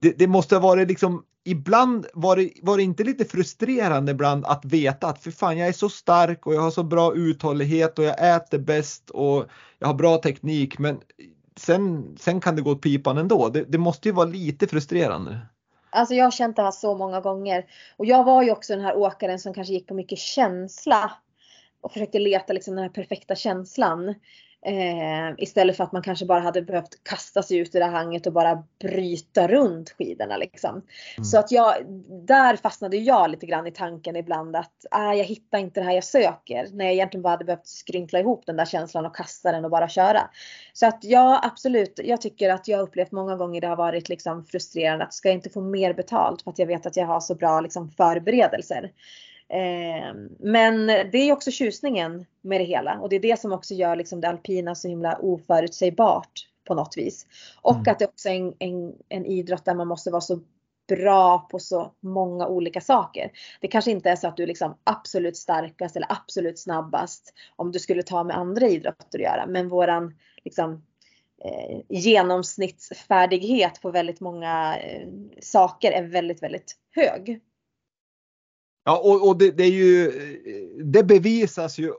det, 0.02 0.20
det 0.20 0.28
måste 0.28 0.56
ha 0.56 0.62
varit 0.62 0.88
liksom 0.88 1.24
ibland 1.44 2.08
var 2.14 2.36
det, 2.36 2.52
var 2.62 2.78
det 2.78 2.84
inte 2.84 3.04
lite 3.04 3.26
frustrerande 3.26 4.12
ibland 4.12 4.46
att 4.46 4.66
veta 4.66 5.08
att 5.08 5.24
för 5.24 5.32
fan 5.32 5.58
jag 5.58 5.68
är 5.68 5.74
så 5.74 5.90
stark 5.90 6.48
och 6.48 6.54
jag 6.56 6.62
har 6.62 6.72
så 6.72 6.84
bra 6.84 7.16
uthållighet 7.16 8.00
och 8.00 8.06
jag 8.06 8.36
äter 8.36 8.58
bäst 8.58 9.10
och 9.10 9.46
jag 9.80 9.88
har 9.88 9.94
bra 9.94 10.18
teknik 10.18 10.80
men 10.80 11.00
sen, 11.58 12.16
sen 12.20 12.42
kan 12.42 12.56
det 12.56 12.62
gå 12.62 12.72
åt 12.72 12.82
pipan 12.82 13.18
ändå. 13.18 13.50
Det, 13.50 13.64
det 13.64 13.78
måste 13.78 14.08
ju 14.08 14.14
vara 14.14 14.26
lite 14.26 14.68
frustrerande. 14.68 15.40
Alltså 15.90 16.16
jag 16.16 16.26
har 16.26 16.32
känt 16.32 16.56
det 16.56 16.62
här 16.62 16.72
så 16.72 16.96
många 16.96 17.22
gånger. 17.22 17.66
Och 17.98 18.06
jag 18.06 18.24
var 18.24 18.44
ju 18.44 18.52
också 18.52 18.74
den 18.74 18.86
här 18.86 18.98
åkaren 18.98 19.40
som 19.40 19.54
kanske 19.54 19.74
gick 19.74 19.88
på 19.88 19.94
mycket 19.94 20.20
känsla. 20.20 21.12
Och 21.82 21.92
försökte 21.92 22.20
leta 22.20 22.54
liksom 22.54 22.76
den 22.76 22.84
här 22.84 22.90
perfekta 22.90 23.36
känslan. 23.36 24.16
Eh, 24.66 25.34
istället 25.38 25.78
för 25.78 25.84
att 25.84 25.92
man 25.92 26.02
kanske 26.02 26.26
bara 26.26 26.40
hade 26.40 26.62
behövt 26.62 27.04
kasta 27.04 27.44
sig 27.44 27.58
ut 27.58 27.76
i 27.76 27.80
det 27.80 27.86
hanget 27.86 28.28
och 28.28 28.34
bara 28.34 28.64
bryta 28.80 29.48
runt 29.48 29.90
skidorna 29.90 30.38
liksom. 30.38 30.72
Mm. 30.72 31.26
Så 31.26 31.40
att 31.40 31.52
jag, 31.52 31.74
där 32.10 32.56
fastnade 32.56 32.98
jag 32.98 33.30
lite 33.30 33.46
grann 33.46 33.68
i 33.68 33.72
tanken 33.72 34.16
ibland 34.16 34.56
att 34.56 34.86
ah, 34.92 35.14
jag 35.14 35.26
hittar 35.26 35.58
inte 35.58 35.80
det 35.80 35.84
här 35.84 35.94
jag 35.94 36.04
söker. 36.04 36.68
När 36.74 36.86
jag 36.86 36.94
egentligen 36.94 37.22
bara 37.22 37.30
hade 37.30 37.46
behövt 37.46 37.68
skrynkla 37.68 38.20
ihop 38.20 38.46
den 38.46 38.58
där 38.58 38.66
känslan 38.66 39.06
och 39.06 39.16
kasta 39.16 39.52
den 39.52 39.66
och 39.66 39.72
bara 39.72 39.90
köra. 39.90 40.30
Så 40.74 40.88
att 40.88 41.00
ja 41.02 41.40
absolut, 41.44 42.00
jag 42.04 42.22
tycker 42.22 42.50
att 42.50 42.68
jag 42.68 42.82
upplevt 42.82 43.12
många 43.12 43.36
gånger 43.36 43.62
det 43.62 43.68
har 43.68 43.76
varit 43.76 44.10
liksom 44.10 44.46
frustrerande 44.46 45.06
att 45.06 45.14
ska 45.14 45.30
jag 45.30 45.36
inte 45.36 45.50
få 45.50 45.62
mer 45.62 45.94
betalt 45.94 46.42
för 46.42 46.52
att 46.52 46.60
jag 46.60 46.68
vet 46.68 46.86
att 46.86 46.98
jag 46.98 47.06
har 47.06 47.20
så 47.20 47.36
bra 47.36 47.62
liksom 47.62 47.92
förberedelser. 47.92 48.92
Eh, 49.50 50.16
men 50.40 50.88
det 50.88 51.18
är 51.18 51.32
också 51.32 51.52
tjusningen 51.52 52.26
med 52.42 52.62
det 52.62 52.66
hela 52.66 53.00
och 53.00 53.10
det 53.10 53.16
är 53.16 53.20
det 53.20 53.40
som 53.40 53.52
också 53.52 53.74
gör 53.74 53.96
liksom 53.96 54.22
det 54.22 54.30
alpina 54.30 54.76
så 54.76 54.88
himla 54.88 55.18
oförutsägbart 55.22 56.48
på 56.68 56.76
något 56.76 56.98
vis. 56.98 57.26
Och 57.62 57.76
mm. 57.76 57.92
att 57.92 58.00
det 58.00 58.06
också 58.06 58.30
är 58.30 58.34
en, 58.34 58.54
en, 58.60 58.94
en 59.10 59.26
idrott 59.26 59.66
där 59.66 59.76
man 59.76 59.88
måste 59.88 60.12
vara 60.12 60.22
så 60.22 60.40
bra 60.88 61.40
på 61.40 61.60
så 61.60 61.92
många 62.00 62.48
olika 62.48 62.82
saker. 62.82 63.32
Det 63.62 63.68
kanske 63.68 63.92
inte 63.92 64.10
är 64.10 64.16
så 64.16 64.28
att 64.28 64.38
du 64.38 64.44
är 64.44 64.48
liksom 64.48 64.78
absolut 64.84 65.38
starkast 65.38 65.96
eller 65.96 66.12
absolut 66.12 66.60
snabbast 66.60 67.34
om 67.56 67.72
du 67.72 67.80
skulle 67.80 68.04
ta 68.04 68.24
med 68.24 68.38
andra 68.38 68.68
idrotter 68.68 69.20
att 69.20 69.24
göra. 69.24 69.46
Men 69.48 69.70
våran 69.70 70.16
liksom, 70.46 70.84
eh, 71.44 71.82
genomsnittsfärdighet 71.90 73.82
på 73.82 73.92
väldigt 73.92 74.20
många 74.20 74.78
eh, 74.78 75.08
saker 75.42 75.92
är 75.92 76.04
väldigt, 76.04 76.44
väldigt 76.44 76.76
hög. 76.96 77.42
Ja, 78.88 78.98
och, 78.98 79.28
och 79.28 79.38
det, 79.38 79.52
det, 79.52 79.64
är 79.64 79.72
ju, 79.72 80.12
det 80.84 81.04
bevisas 81.04 81.78
ju 81.78 81.94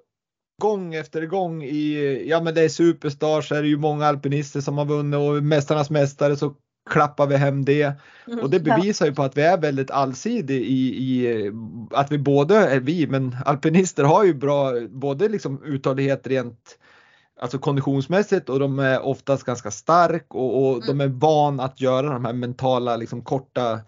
gång 0.62 0.94
efter 0.94 1.26
gång 1.26 1.62
i, 1.62 2.24
ja 2.28 2.40
men 2.40 2.54
det 2.54 2.62
är 2.62 2.68
Superstars, 2.68 3.52
är 3.52 3.62
det 3.62 3.68
ju 3.68 3.76
många 3.76 4.06
alpinister 4.06 4.60
som 4.60 4.78
har 4.78 4.84
vunnit 4.84 5.18
och 5.18 5.42
Mästarnas 5.42 5.90
Mästare 5.90 6.36
så 6.36 6.54
klappar 6.90 7.26
vi 7.26 7.36
hem 7.36 7.64
det. 7.64 7.92
Mm, 8.26 8.38
och 8.40 8.50
det 8.50 8.60
bevisar 8.60 9.06
ju 9.06 9.14
på 9.14 9.22
att 9.22 9.36
vi 9.36 9.42
är 9.42 9.58
väldigt 9.58 9.90
allsidiga 9.90 10.58
i, 10.58 10.88
i 10.88 11.52
att 11.90 12.12
vi 12.12 12.18
både, 12.18 12.56
är 12.56 12.80
vi, 12.80 13.06
men 13.06 13.36
alpinister 13.44 14.04
har 14.04 14.24
ju 14.24 14.34
bra 14.34 14.72
både 14.88 15.28
liksom 15.28 15.64
uthållighet 15.64 16.26
rent 16.26 16.78
alltså 17.40 17.58
konditionsmässigt 17.58 18.48
och 18.48 18.58
de 18.58 18.78
är 18.78 19.00
oftast 19.00 19.44
ganska 19.44 19.70
stark 19.70 20.26
och, 20.28 20.62
och 20.62 20.74
mm. 20.74 20.86
de 20.86 21.00
är 21.00 21.08
van 21.08 21.60
att 21.60 21.80
göra 21.80 22.10
de 22.10 22.24
här 22.24 22.32
mentala 22.32 22.96
liksom 22.96 23.22
korta 23.22 23.80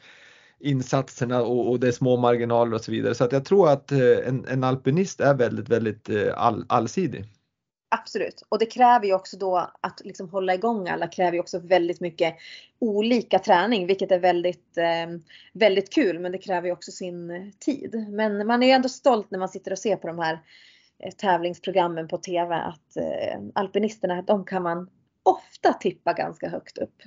insatserna 0.61 1.43
och, 1.43 1.71
och 1.71 1.81
det 1.81 1.89
är 1.89 1.93
små 1.93 2.17
marginaler 2.17 2.75
och 2.75 2.85
så 2.85 2.93
vidare. 2.93 3.15
Så 3.15 3.25
att 3.25 3.33
jag 3.33 3.45
tror 3.45 3.71
att 3.71 3.93
eh, 3.93 4.29
en, 4.29 4.47
en 4.49 4.65
alpinist 4.65 5.21
är 5.21 5.35
väldigt, 5.35 5.69
väldigt 5.69 6.09
eh, 6.09 6.33
all, 6.37 6.65
allsidig. 6.69 7.25
Absolut. 7.89 8.43
Och 8.49 8.59
det 8.59 8.67
kräver 8.67 9.07
ju 9.07 9.15
också 9.15 9.37
då 9.37 9.71
att 9.81 10.01
liksom 10.05 10.29
hålla 10.29 10.55
igång 10.55 10.89
alla 10.89 11.07
kräver 11.07 11.33
ju 11.33 11.41
också 11.41 11.59
väldigt 11.59 12.01
mycket 12.01 12.37
olika 12.79 13.39
träning, 13.39 13.87
vilket 13.87 14.13
är 14.13 14.19
väldigt, 14.19 14.79
eh, 14.79 15.19
väldigt 15.53 15.93
kul. 15.93 16.19
Men 16.19 16.33
det 16.33 16.39
kräver 16.39 16.67
ju 16.67 16.73
också 16.73 16.93
sin 16.93 17.53
tid. 17.59 18.07
Men 18.09 18.47
man 18.47 18.63
är 18.63 18.75
ändå 18.75 18.89
stolt 18.89 19.31
när 19.31 19.39
man 19.39 19.49
sitter 19.49 19.73
och 19.73 19.79
ser 19.79 19.97
på 19.97 20.07
de 20.07 20.19
här 20.19 20.41
eh, 20.99 21.13
tävlingsprogrammen 21.13 22.09
på 22.09 22.19
TV 22.19 22.55
att 22.55 22.97
alpinisterna, 23.55 24.23
de 24.23 24.45
kan 24.45 24.63
man 24.63 24.91
ofta 25.23 25.73
tippa 25.73 26.13
ganska 26.13 26.49
högt 26.49 26.79
upp. 26.79 27.03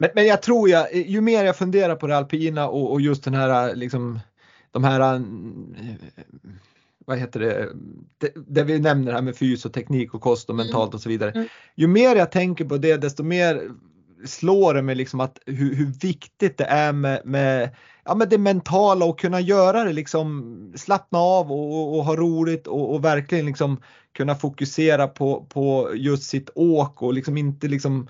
Men, 0.00 0.10
men 0.14 0.26
jag 0.26 0.42
tror 0.42 0.68
jag, 0.68 0.94
ju 0.94 1.20
mer 1.20 1.44
jag 1.44 1.56
funderar 1.56 1.96
på 1.96 2.06
det 2.06 2.16
alpina 2.16 2.68
och, 2.68 2.92
och 2.92 3.00
just 3.00 3.24
den 3.24 3.34
här 3.34 3.74
liksom 3.74 4.20
de 4.70 4.84
här 4.84 5.14
eh, 5.14 5.20
vad 7.06 7.18
heter 7.18 7.40
det, 7.40 7.68
det, 8.18 8.32
det 8.46 8.62
vi 8.62 8.78
nämner 8.78 9.12
här 9.12 9.22
med 9.22 9.36
fys 9.36 9.64
och 9.64 9.72
teknik 9.72 10.14
och 10.14 10.20
kost 10.20 10.48
och 10.48 10.54
mm. 10.54 10.66
mentalt 10.66 10.94
och 10.94 11.00
så 11.00 11.08
vidare. 11.08 11.30
Mm. 11.30 11.46
Ju 11.74 11.86
mer 11.86 12.16
jag 12.16 12.32
tänker 12.32 12.64
på 12.64 12.76
det 12.76 12.96
desto 12.96 13.22
mer 13.22 13.70
slår 14.24 14.74
det 14.74 14.82
mig 14.82 14.94
liksom 14.94 15.20
att 15.20 15.38
hur, 15.46 15.74
hur 15.74 15.86
viktigt 15.86 16.58
det 16.58 16.64
är 16.64 16.92
med, 16.92 17.20
med, 17.24 17.76
ja, 18.04 18.14
med 18.14 18.28
det 18.28 18.38
mentala 18.38 19.04
och 19.04 19.18
kunna 19.18 19.40
göra 19.40 19.84
det 19.84 19.92
liksom 19.92 20.72
slappna 20.76 21.18
av 21.18 21.52
och, 21.52 21.74
och, 21.74 21.98
och 21.98 22.04
ha 22.04 22.16
roligt 22.16 22.66
och, 22.66 22.94
och, 22.94 23.04
verkligen 23.04 23.46
liksom 23.46 23.82
kunna 24.12 24.34
fokusera 24.34 25.08
på, 25.08 25.46
på 25.48 25.90
just 25.94 26.22
sitt 26.22 26.50
åk 26.54 27.02
och 27.02 27.14
liksom 27.14 27.36
inte 27.36 27.68
liksom 27.68 28.08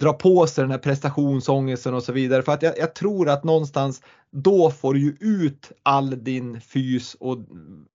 dra 0.00 0.12
på 0.12 0.46
sig 0.46 0.64
den 0.64 0.70
här 0.70 0.78
prestationsångesten 0.78 1.94
och 1.94 2.02
så 2.02 2.12
vidare. 2.12 2.42
För 2.42 2.52
att 2.52 2.62
jag, 2.62 2.78
jag, 2.78 2.94
tror 2.94 3.28
att 3.28 3.44
någonstans 3.44 4.02
då 4.30 4.70
får 4.70 4.94
du 4.94 5.00
ju 5.00 5.16
ut 5.20 5.72
all 5.82 6.24
din 6.24 6.60
fys 6.60 7.14
och 7.14 7.38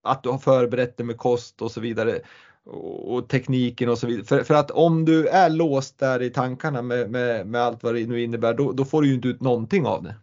att 0.02 0.22
du 0.22 0.28
har 0.28 0.38
förberett 0.38 0.96
dig 0.96 1.06
med 1.06 1.16
kost 1.16 1.62
och 1.62 1.70
så 1.70 1.80
vidare 1.80 2.20
och, 3.06 3.28
tekniken 3.28 3.88
och 3.88 3.98
så 3.98 4.06
vidare. 4.06 4.24
För, 4.24 4.42
för, 4.42 4.54
att 4.54 4.70
om 4.70 5.04
du 5.04 5.26
är 5.26 5.50
låst 5.50 5.98
där 5.98 6.22
i 6.22 6.30
tankarna 6.30 6.82
med, 6.82 7.10
med, 7.10 7.46
med 7.46 7.62
allt 7.62 7.82
vad 7.82 7.94
det 7.94 8.06
nu 8.06 8.22
innebär 8.22 8.54
då, 8.54 8.72
då 8.72 8.84
får 8.84 9.02
du 9.02 9.08
ju 9.08 9.14
inte 9.14 9.28
ut 9.28 9.40
någonting 9.40 9.86
av 9.86 10.02
det. 10.02 10.14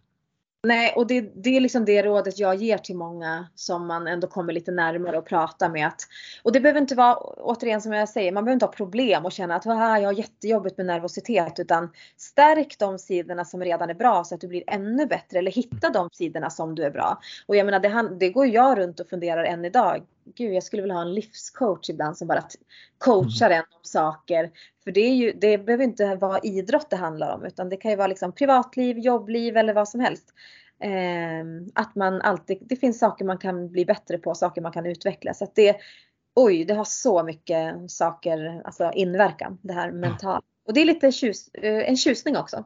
Nej, 0.62 0.92
och 0.96 1.06
det, 1.06 1.20
det 1.20 1.56
är 1.56 1.60
liksom 1.60 1.84
det 1.84 2.02
rådet 2.02 2.38
jag 2.38 2.54
ger 2.54 2.78
till 2.78 2.96
många 2.96 3.48
som 3.54 3.86
man 3.86 4.06
ändå 4.06 4.26
kommer 4.26 4.52
lite 4.52 4.70
närmare 4.70 5.18
och 5.18 5.26
prata 5.26 5.68
med. 5.68 5.86
Att, 5.86 6.00
och 6.42 6.52
det 6.52 6.60
behöver 6.60 6.80
inte 6.80 6.94
vara, 6.94 7.16
återigen 7.16 7.80
som 7.80 7.92
jag 7.92 8.08
säger, 8.08 8.32
man 8.32 8.44
behöver 8.44 8.54
inte 8.56 8.66
ha 8.66 8.72
problem 8.72 9.24
och 9.24 9.32
känna 9.32 9.54
att 9.54 9.66
ah, 9.66 9.98
jag 9.98 10.08
har 10.08 10.12
jättejobbigt 10.12 10.76
med 10.76 10.86
nervositet. 10.86 11.60
Utan 11.60 11.90
stärk 12.16 12.78
de 12.78 12.98
sidorna 12.98 13.44
som 13.44 13.64
redan 13.64 13.90
är 13.90 13.94
bra 13.94 14.24
så 14.24 14.34
att 14.34 14.40
du 14.40 14.48
blir 14.48 14.64
ännu 14.66 15.06
bättre. 15.06 15.38
Eller 15.38 15.52
hitta 15.52 15.90
de 15.90 16.08
sidorna 16.12 16.50
som 16.50 16.74
du 16.74 16.84
är 16.84 16.90
bra. 16.90 17.20
Och 17.46 17.56
jag 17.56 17.66
menar, 17.66 17.80
det, 17.80 18.16
det 18.20 18.30
går 18.30 18.46
jag 18.46 18.78
runt 18.78 19.00
och 19.00 19.08
funderar 19.08 19.44
än 19.44 19.64
idag. 19.64 20.02
Gud, 20.24 20.54
jag 20.54 20.62
skulle 20.62 20.82
vilja 20.82 20.94
ha 20.94 21.02
en 21.02 21.14
livscoach 21.14 21.90
ibland 21.90 22.16
som 22.18 22.28
bara 22.28 22.44
coachar 22.98 23.50
en 23.50 23.60
om 23.60 23.80
saker. 23.82 24.50
För 24.84 24.90
det, 24.90 25.00
är 25.00 25.14
ju, 25.14 25.32
det 25.32 25.58
behöver 25.58 25.84
inte 25.84 26.14
vara 26.14 26.38
idrott 26.38 26.90
det 26.90 26.96
handlar 26.96 27.34
om 27.34 27.44
utan 27.44 27.68
det 27.68 27.76
kan 27.76 27.90
ju 27.90 27.96
vara 27.96 28.06
liksom 28.06 28.32
privatliv, 28.32 28.98
jobbliv 28.98 29.56
eller 29.56 29.74
vad 29.74 29.88
som 29.88 30.00
helst. 30.00 30.34
Eh, 30.80 31.44
att 31.74 31.94
man 31.94 32.20
alltid, 32.20 32.58
det 32.60 32.76
finns 32.76 32.98
saker 32.98 33.24
man 33.24 33.38
kan 33.38 33.70
bli 33.70 33.84
bättre 33.84 34.18
på, 34.18 34.34
saker 34.34 34.60
man 34.60 34.72
kan 34.72 34.86
utveckla. 34.86 35.34
Så 35.34 35.44
att 35.44 35.54
det, 35.54 35.76
oj, 36.34 36.64
det 36.64 36.74
har 36.74 36.84
så 36.84 37.22
mycket 37.22 37.90
saker, 37.90 38.62
alltså 38.64 38.92
inverkan, 38.94 39.58
det 39.62 39.72
här 39.72 39.92
mentala. 39.92 40.42
Och 40.66 40.74
det 40.74 40.80
är 40.80 40.84
lite 40.84 41.12
tjus, 41.12 41.48
eh, 41.54 41.88
en 41.88 41.96
tjusning 41.96 42.36
också. 42.36 42.64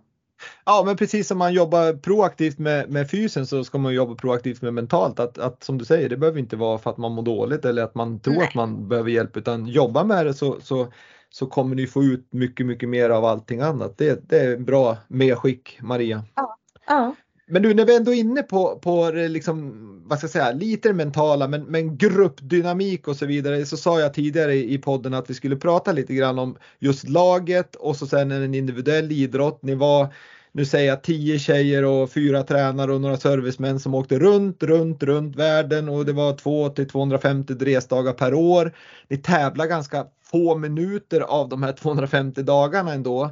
Ja 0.64 0.82
men 0.86 0.96
precis 0.96 1.28
som 1.28 1.38
man 1.38 1.52
jobbar 1.52 1.92
proaktivt 1.92 2.58
med, 2.58 2.90
med 2.90 3.10
fysen 3.10 3.46
så 3.46 3.64
ska 3.64 3.78
man 3.78 3.94
jobba 3.94 4.14
proaktivt 4.14 4.62
med 4.62 4.74
mentalt. 4.74 5.20
Att, 5.20 5.38
att 5.38 5.64
som 5.64 5.78
du 5.78 5.84
säger, 5.84 6.08
det 6.08 6.16
behöver 6.16 6.38
inte 6.38 6.56
vara 6.56 6.78
för 6.78 6.90
att 6.90 6.98
man 6.98 7.12
mår 7.12 7.22
dåligt 7.22 7.64
eller 7.64 7.82
att 7.82 7.94
man 7.94 8.20
tror 8.20 8.34
Nej. 8.34 8.48
att 8.48 8.54
man 8.54 8.88
behöver 8.88 9.10
hjälp 9.10 9.36
utan 9.36 9.66
jobba 9.66 10.04
med 10.04 10.26
det 10.26 10.34
så, 10.34 10.60
så, 10.60 10.92
så 11.30 11.46
kommer 11.46 11.76
ni 11.76 11.86
få 11.86 12.02
ut 12.02 12.28
mycket, 12.30 12.66
mycket 12.66 12.88
mer 12.88 13.10
av 13.10 13.24
allting 13.24 13.60
annat. 13.60 13.98
Det, 13.98 14.28
det 14.28 14.38
är 14.38 14.56
bra 14.56 14.96
medskick 15.08 15.78
Maria. 15.80 16.22
Ja. 16.34 16.56
ja. 16.86 17.14
Men 17.46 17.62
nu 17.62 17.74
när 17.74 17.84
vi 17.84 17.96
ändå 17.96 18.14
är 18.14 18.18
inne 18.18 18.42
på, 18.42 18.78
på 18.78 19.10
liksom, 19.10 19.72
vad 20.06 20.18
ska 20.18 20.24
jag 20.24 20.32
säga, 20.32 20.52
lite 20.52 20.92
mentala 20.92 21.48
men, 21.48 21.62
men 21.64 21.96
gruppdynamik 21.96 23.08
och 23.08 23.16
så 23.16 23.26
vidare 23.26 23.66
så 23.66 23.76
sa 23.76 24.00
jag 24.00 24.14
tidigare 24.14 24.54
i 24.54 24.78
podden 24.78 25.14
att 25.14 25.30
vi 25.30 25.34
skulle 25.34 25.56
prata 25.56 25.92
lite 25.92 26.14
grann 26.14 26.38
om 26.38 26.56
just 26.78 27.08
laget 27.08 27.74
och 27.74 27.96
så 27.96 28.06
sen 28.06 28.30
en 28.30 28.54
individuell 28.54 29.12
idrott. 29.12 29.62
Ni 29.62 29.74
var 29.74 30.08
nu 30.56 30.64
säger 30.64 30.88
jag 30.88 31.02
tio 31.02 31.38
tjejer 31.38 31.84
och 31.84 32.10
fyra 32.10 32.42
tränare 32.42 32.92
och 32.92 33.00
några 33.00 33.16
servicemän 33.16 33.80
som 33.80 33.94
åkte 33.94 34.18
runt, 34.18 34.62
runt, 34.62 35.02
runt 35.02 35.36
världen 35.36 35.88
och 35.88 36.06
det 36.06 36.12
var 36.12 36.36
2 36.36 36.68
till 36.68 36.88
250 36.88 37.54
resdagar 37.54 38.12
per 38.12 38.34
år. 38.34 38.76
Ni 39.08 39.16
tävlar 39.16 39.66
ganska 39.66 40.06
få 40.22 40.56
minuter 40.56 41.20
av 41.20 41.48
de 41.48 41.62
här 41.62 41.72
250 41.72 42.42
dagarna 42.42 42.92
ändå, 42.92 43.24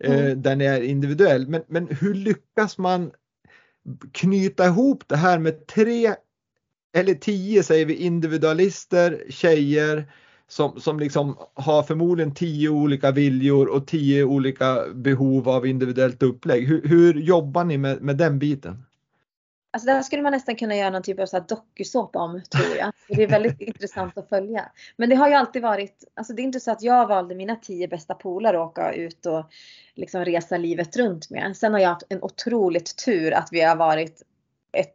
eh, 0.00 0.12
mm. 0.12 0.26
eh, 0.26 0.36
där 0.36 0.56
ni 0.56 0.64
är 0.64 0.80
individuell. 0.80 1.48
Men, 1.48 1.62
men 1.68 1.88
hur 2.00 2.14
lyckas 2.14 2.78
man 2.78 3.10
knyta 4.12 4.66
ihop 4.66 5.04
det 5.06 5.16
här 5.16 5.38
med 5.38 5.66
tre 5.66 6.14
eller 6.96 7.14
tio 7.14 7.62
säger 7.62 7.86
vi 7.86 7.94
individualister, 7.94 9.24
tjejer 9.28 10.12
som, 10.48 10.80
som 10.80 11.00
liksom 11.00 11.36
har 11.54 11.82
förmodligen 11.82 12.34
tio 12.34 12.68
olika 12.68 13.10
viljor 13.10 13.68
och 13.68 13.86
tio 13.86 14.24
olika 14.24 14.86
behov 14.94 15.48
av 15.48 15.66
individuellt 15.66 16.22
upplägg. 16.22 16.68
Hur, 16.68 16.88
hur 16.88 17.14
jobbar 17.14 17.64
ni 17.64 17.78
med, 17.78 18.02
med 18.02 18.16
den 18.16 18.38
biten? 18.38 18.82
Alltså 19.70 19.86
där 19.86 20.02
skulle 20.02 20.22
man 20.22 20.32
nästan 20.32 20.56
kunna 20.56 20.76
göra 20.76 20.90
någon 20.90 21.02
typ 21.02 21.18
av 21.20 21.46
dokusåpa 21.48 22.18
om 22.18 22.42
tror 22.50 22.76
jag. 22.78 22.92
Det 23.08 23.22
är 23.22 23.28
väldigt 23.28 23.60
intressant 23.60 24.18
att 24.18 24.28
följa. 24.28 24.72
Men 24.96 25.08
det 25.08 25.16
har 25.16 25.28
ju 25.28 25.34
alltid 25.34 25.62
varit, 25.62 26.04
alltså 26.14 26.32
det 26.32 26.42
är 26.42 26.44
inte 26.44 26.60
så 26.60 26.70
att 26.70 26.82
jag 26.82 27.06
valde 27.06 27.34
mina 27.34 27.56
tio 27.56 27.88
bästa 27.88 28.14
polare 28.14 28.62
att 28.62 28.70
åka 28.70 28.92
ut 28.92 29.26
och 29.26 29.50
liksom 29.94 30.24
resa 30.24 30.56
livet 30.56 30.96
runt 30.96 31.30
med. 31.30 31.56
Sen 31.56 31.72
har 31.72 31.80
jag 31.80 31.88
haft 31.88 32.06
en 32.08 32.22
otroligt 32.22 33.04
tur 33.04 33.34
att 33.34 33.48
vi 33.52 33.60
har 33.60 33.76
varit 33.76 34.22
ett 34.72 34.94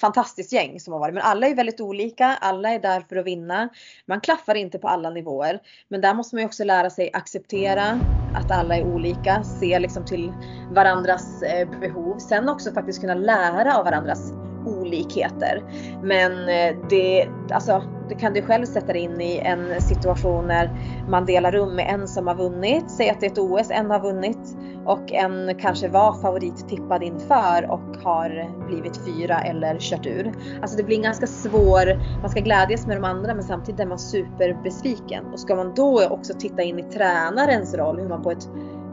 fantastiskt 0.00 0.52
gäng 0.52 0.80
som 0.80 0.92
har 0.92 1.00
varit. 1.00 1.14
Men 1.14 1.22
alla 1.22 1.46
är 1.46 1.54
väldigt 1.54 1.80
olika, 1.80 2.26
alla 2.26 2.70
är 2.70 2.78
där 2.78 3.00
för 3.08 3.16
att 3.16 3.26
vinna. 3.26 3.68
Man 4.06 4.20
klaffar 4.20 4.54
inte 4.54 4.78
på 4.78 4.88
alla 4.88 5.10
nivåer. 5.10 5.60
Men 5.88 6.00
där 6.00 6.14
måste 6.14 6.36
man 6.36 6.42
ju 6.42 6.46
också 6.46 6.64
lära 6.64 6.90
sig 6.90 7.10
acceptera 7.12 8.00
att 8.34 8.50
alla 8.50 8.76
är 8.76 8.84
olika, 8.84 9.44
se 9.44 9.78
liksom 9.78 10.04
till 10.04 10.32
varandras 10.70 11.42
eh, 11.42 11.68
behov. 11.80 12.18
Sen 12.18 12.48
också 12.48 12.72
faktiskt 12.72 13.00
kunna 13.00 13.14
lära 13.14 13.78
av 13.78 13.84
varandras 13.84 14.32
olikheter. 14.66 15.62
Men 16.02 16.32
eh, 16.32 16.76
det, 16.90 17.28
alltså, 17.50 17.82
det 18.08 18.14
kan 18.14 18.32
du 18.32 18.42
själv 18.42 18.66
sätta 18.66 18.92
dig 18.92 19.02
in 19.02 19.20
i 19.20 19.38
en 19.38 19.80
situation 19.82 20.46
när 20.46 20.70
man 21.08 21.26
delar 21.26 21.52
rum 21.52 21.76
med 21.76 21.94
en 21.94 22.08
som 22.08 22.26
har 22.26 22.34
vunnit, 22.34 22.90
säg 22.90 23.10
att 23.10 23.20
det 23.20 23.26
är 23.26 23.30
ett 23.30 23.38
OS, 23.38 23.70
en 23.70 23.90
har 23.90 24.00
vunnit 24.00 24.56
och 24.86 25.12
en 25.12 25.54
kanske 25.58 25.88
var 25.88 26.12
favorittippad 26.12 27.02
inför 27.02 27.70
och 27.70 27.96
har 28.02 28.54
blivit 28.66 29.00
fyra 29.04 29.40
eller 29.40 29.78
kört 29.80 30.06
ur. 30.06 30.32
Alltså 30.62 30.76
det 30.76 30.82
blir 30.82 30.96
en 30.96 31.02
ganska 31.02 31.26
svår, 31.26 32.18
man 32.20 32.30
ska 32.30 32.40
glädjas 32.40 32.86
med 32.86 32.96
de 32.96 33.04
andra 33.04 33.34
men 33.34 33.44
samtidigt 33.44 33.80
är 33.80 33.86
man 33.86 33.98
superbesviken. 33.98 35.24
Och 35.32 35.40
ska 35.40 35.56
man 35.56 35.74
då 35.74 36.06
också 36.08 36.34
titta 36.38 36.62
in 36.62 36.78
i 36.78 36.82
tränarens 36.82 37.74
roll, 37.74 38.00
hur 38.00 38.08
man 38.08 38.22
på 38.22 38.30
ett 38.30 38.48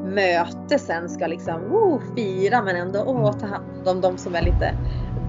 möte 0.06 0.80
sen 0.80 1.10
ska 1.10 1.28
liksom 1.28 1.62
oh, 1.74 2.02
fira 2.16 2.62
men 2.62 2.76
ändå 2.76 3.00
oh, 3.00 3.40
ta 3.40 3.46
hand 3.46 3.88
om 3.88 4.02
de 4.02 4.18
som 4.18 4.36
är 4.36 4.42
lite 4.42 4.76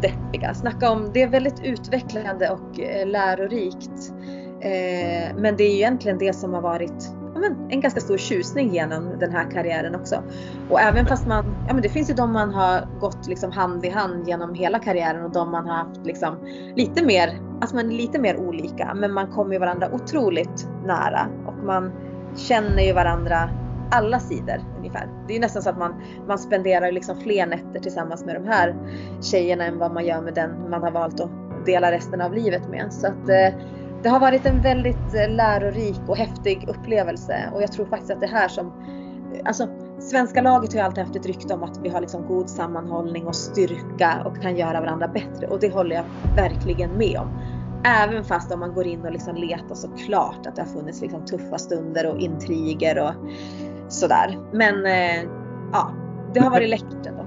deppiga. 0.02 0.54
Snacka 0.54 0.90
om, 0.90 1.10
det 1.14 1.22
är 1.22 1.28
väldigt 1.28 1.64
utvecklande 1.64 2.50
och 2.50 2.80
eh, 2.80 3.06
lärorikt. 3.06 4.12
Eh, 4.60 5.36
men 5.36 5.56
det 5.56 5.64
är 5.64 5.74
egentligen 5.74 6.18
det 6.18 6.32
som 6.32 6.54
har 6.54 6.60
varit 6.60 7.23
men, 7.48 7.70
en 7.70 7.80
ganska 7.80 8.00
stor 8.00 8.16
tjusning 8.16 8.74
genom 8.74 9.18
den 9.18 9.32
här 9.32 9.50
karriären 9.50 9.94
också. 9.94 10.22
Och 10.70 10.80
även 10.80 11.06
fast 11.06 11.26
man, 11.26 11.44
ja 11.68 11.74
men 11.74 11.82
det 11.82 11.88
finns 11.88 12.10
ju 12.10 12.14
de 12.14 12.32
man 12.32 12.54
har 12.54 12.88
gått 13.00 13.26
liksom 13.26 13.52
hand 13.52 13.84
i 13.84 13.88
hand 13.88 14.28
genom 14.28 14.54
hela 14.54 14.78
karriären 14.78 15.24
och 15.24 15.32
de 15.32 15.50
man 15.50 15.68
har 15.68 15.76
haft 15.76 16.06
liksom 16.06 16.36
lite 16.76 17.04
mer, 17.04 17.40
alltså 17.60 17.76
man 17.76 17.90
är 17.90 17.94
lite 17.94 18.18
mer 18.18 18.36
olika 18.36 18.94
men 18.94 19.12
man 19.12 19.26
kommer 19.26 19.52
ju 19.52 19.58
varandra 19.58 19.88
otroligt 19.92 20.68
nära 20.86 21.28
och 21.46 21.64
man 21.64 21.92
känner 22.36 22.82
ju 22.82 22.92
varandra 22.92 23.50
alla 23.90 24.20
sidor 24.20 24.56
ungefär. 24.78 25.08
Det 25.26 25.32
är 25.32 25.34
ju 25.34 25.40
nästan 25.40 25.62
så 25.62 25.70
att 25.70 25.78
man, 25.78 25.94
man 26.26 26.38
spenderar 26.38 26.92
liksom 26.92 27.20
fler 27.20 27.46
nätter 27.46 27.80
tillsammans 27.80 28.24
med 28.24 28.34
de 28.34 28.48
här 28.48 28.74
tjejerna 29.20 29.64
än 29.64 29.78
vad 29.78 29.94
man 29.94 30.06
gör 30.06 30.22
med 30.22 30.34
den 30.34 30.70
man 30.70 30.82
har 30.82 30.90
valt 30.90 31.20
att 31.20 31.30
dela 31.66 31.92
resten 31.92 32.20
av 32.20 32.34
livet 32.34 32.68
med. 32.68 32.92
Så 32.92 33.06
att 33.06 33.28
eh, 33.28 33.60
det 34.04 34.10
har 34.10 34.20
varit 34.20 34.46
en 34.46 34.62
väldigt 34.62 35.14
eh, 35.14 35.30
lärorik 35.30 36.00
och 36.06 36.16
häftig 36.16 36.68
upplevelse 36.68 37.50
och 37.54 37.62
jag 37.62 37.72
tror 37.72 37.86
faktiskt 37.86 38.10
att 38.10 38.20
det 38.20 38.26
här 38.26 38.48
som 38.48 38.72
Alltså, 39.44 39.68
svenska 39.98 40.42
laget 40.42 40.72
har 40.72 40.80
ju 40.80 40.86
alltid 40.86 41.04
haft 41.04 41.16
ett 41.16 41.26
rykte 41.26 41.54
om 41.54 41.62
att 41.62 41.80
vi 41.82 41.88
har 41.88 42.00
liksom 42.00 42.26
god 42.26 42.50
sammanhållning 42.50 43.26
och 43.26 43.36
styrka 43.36 44.22
och 44.24 44.42
kan 44.42 44.56
göra 44.56 44.80
varandra 44.80 45.08
bättre 45.08 45.46
och 45.46 45.60
det 45.60 45.72
håller 45.72 45.96
jag 45.96 46.04
verkligen 46.36 46.90
med 46.90 47.18
om. 47.18 47.28
Även 47.84 48.24
fast 48.24 48.52
om 48.52 48.60
man 48.60 48.74
går 48.74 48.86
in 48.86 49.00
och 49.00 49.12
liksom 49.12 49.36
letar 49.36 49.74
så 49.74 49.88
klart 49.88 50.46
att 50.46 50.56
det 50.56 50.62
har 50.62 50.68
funnits 50.68 51.00
liksom 51.00 51.24
tuffa 51.24 51.58
stunder 51.58 52.06
och 52.06 52.18
intriger 52.18 52.98
och 52.98 53.14
sådär. 53.88 54.38
Men 54.52 54.86
eh, 54.86 55.30
ja, 55.72 55.90
det 56.34 56.40
har 56.40 56.50
varit 56.50 56.70
läckert 56.70 57.06
ändå. 57.06 57.26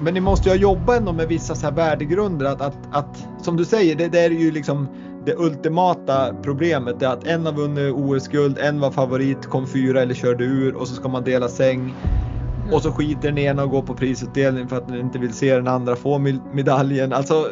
Men 0.00 0.14
ni 0.14 0.20
måste 0.20 0.48
ju 0.48 0.54
ha 0.54 0.60
jobbat 0.60 0.98
ändå 0.98 1.12
med 1.12 1.28
vissa 1.28 1.54
så 1.54 1.66
här 1.66 1.74
värdegrunder 1.74 2.46
att, 2.46 2.60
att, 2.60 2.78
att 2.90 3.28
som 3.42 3.56
du 3.56 3.64
säger, 3.64 3.96
det, 3.96 4.08
det 4.08 4.20
är 4.20 4.30
ju 4.30 4.50
liksom 4.50 4.88
det 5.24 5.34
ultimata 5.36 6.34
problemet 6.42 7.02
är 7.02 7.08
att 7.08 7.26
en 7.26 7.46
har 7.46 7.52
vunnit 7.52 7.94
OS-guld, 7.94 8.58
en 8.58 8.80
var 8.80 8.90
favorit, 8.90 9.46
kom 9.46 9.66
fyra 9.66 10.02
eller 10.02 10.14
körde 10.14 10.44
ur 10.44 10.74
och 10.74 10.88
så 10.88 10.94
ska 10.94 11.08
man 11.08 11.24
dela 11.24 11.48
säng. 11.48 11.80
Mm. 11.80 12.74
Och 12.74 12.82
så 12.82 12.92
skiter 12.92 13.28
den 13.28 13.38
ena 13.38 13.62
och 13.62 13.70
går 13.70 13.82
på 13.82 13.94
prisutdelning 13.94 14.68
för 14.68 14.76
att 14.76 14.88
den 14.88 15.00
inte 15.00 15.18
vill 15.18 15.32
se 15.32 15.54
den 15.54 15.68
andra 15.68 15.96
få 15.96 16.18
medaljen. 16.52 17.12
Alltså 17.12 17.46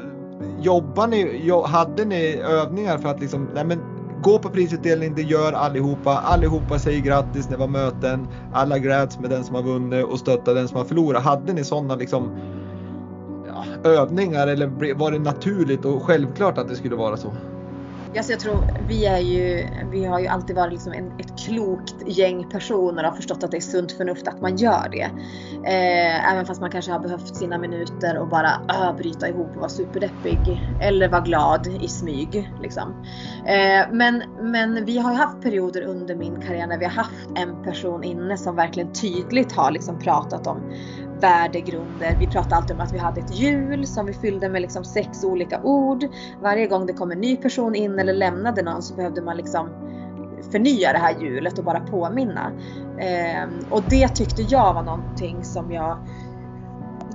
jobbar 0.60 1.06
ni, 1.06 1.50
hade 1.66 2.04
ni 2.04 2.36
övningar 2.36 2.98
för 2.98 3.08
att 3.08 3.20
liksom, 3.20 3.48
nej 3.54 3.64
men 3.64 3.78
gå 4.22 4.38
på 4.38 4.48
prisutdelning, 4.48 5.14
det 5.14 5.22
gör 5.22 5.52
allihopa. 5.52 6.10
Allihopa 6.10 6.78
säger 6.78 7.00
grattis 7.00 7.44
när 7.44 7.56
det 7.56 7.60
var 7.60 7.68
möten. 7.68 8.28
Alla 8.52 8.78
gläds 8.78 9.18
med 9.18 9.30
den 9.30 9.44
som 9.44 9.54
har 9.54 9.62
vunnit 9.62 10.04
och 10.04 10.18
stöttar 10.18 10.54
den 10.54 10.68
som 10.68 10.76
har 10.76 10.84
förlorat. 10.84 11.22
Hade 11.22 11.52
ni 11.52 11.64
sådana 11.64 11.94
liksom 11.94 12.30
ja, 13.46 13.90
övningar 13.90 14.46
eller 14.46 14.94
var 14.94 15.10
det 15.10 15.18
naturligt 15.18 15.84
och 15.84 16.02
självklart 16.02 16.58
att 16.58 16.68
det 16.68 16.74
skulle 16.74 16.96
vara 16.96 17.16
så? 17.16 17.32
Alltså 18.16 18.32
jag 18.32 18.40
tror 18.40 18.64
vi 18.88 19.06
är 19.06 19.18
ju, 19.18 19.68
vi 19.90 20.04
har 20.04 20.20
ju 20.20 20.26
alltid 20.26 20.56
varit 20.56 20.72
liksom 20.72 20.92
en, 20.92 21.20
ett 21.20 21.38
klokt 21.38 21.94
gäng 22.06 22.50
personer 22.50 23.04
och 23.04 23.10
har 23.10 23.16
förstått 23.16 23.44
att 23.44 23.50
det 23.50 23.56
är 23.56 23.60
sunt 23.60 23.92
förnuft 23.92 24.28
att 24.28 24.40
man 24.40 24.56
gör 24.56 24.88
det. 24.90 25.10
Eh, 25.64 26.32
även 26.32 26.46
fast 26.46 26.60
man 26.60 26.70
kanske 26.70 26.92
har 26.92 27.00
behövt 27.00 27.36
sina 27.36 27.58
minuter 27.58 28.18
och 28.18 28.28
bara 28.28 28.50
äh, 28.68 28.96
bryta 28.96 29.28
ihop 29.28 29.50
och 29.50 29.56
vara 29.56 29.68
superdeppig. 29.68 30.38
Eller 30.80 31.08
vara 31.08 31.20
glad 31.20 31.66
i 31.80 31.88
smyg. 31.88 32.50
Liksom. 32.62 33.04
Eh, 33.46 33.92
men, 33.92 34.22
men 34.40 34.84
vi 34.84 34.98
har 34.98 35.12
ju 35.12 35.16
haft 35.16 35.42
perioder 35.42 35.82
under 35.82 36.14
min 36.14 36.40
karriär 36.40 36.66
när 36.66 36.78
vi 36.78 36.84
har 36.84 36.92
haft 36.92 37.28
en 37.36 37.62
person 37.62 38.04
inne 38.04 38.36
som 38.36 38.56
verkligen 38.56 38.92
tydligt 38.92 39.52
har 39.52 39.70
liksom 39.70 39.98
pratat 39.98 40.46
om 40.46 40.60
värdegrunder. 41.20 42.16
Vi 42.20 42.26
pratade 42.26 42.56
alltid 42.56 42.76
om 42.76 42.82
att 42.82 42.92
vi 42.92 42.98
hade 42.98 43.20
ett 43.20 43.34
hjul 43.34 43.86
som 43.86 44.06
vi 44.06 44.12
fyllde 44.12 44.48
med 44.48 44.62
liksom 44.62 44.84
sex 44.84 45.24
olika 45.24 45.62
ord. 45.62 46.04
Varje 46.42 46.66
gång 46.66 46.86
det 46.86 46.92
kom 46.92 47.10
en 47.10 47.20
ny 47.20 47.36
person 47.36 47.74
in 47.74 47.98
eller 47.98 48.14
lämnade 48.14 48.62
någon 48.62 48.82
så 48.82 48.94
behövde 48.94 49.22
man 49.22 49.36
liksom 49.36 49.68
förnya 50.52 50.92
det 50.92 50.98
här 50.98 51.20
hjulet 51.20 51.58
och 51.58 51.64
bara 51.64 51.80
påminna. 51.80 52.52
Eh, 52.98 53.48
och 53.70 53.82
det 53.90 54.08
tyckte 54.08 54.42
jag 54.42 54.74
var 54.74 54.82
någonting 54.82 55.44
som 55.44 55.72
jag 55.72 55.98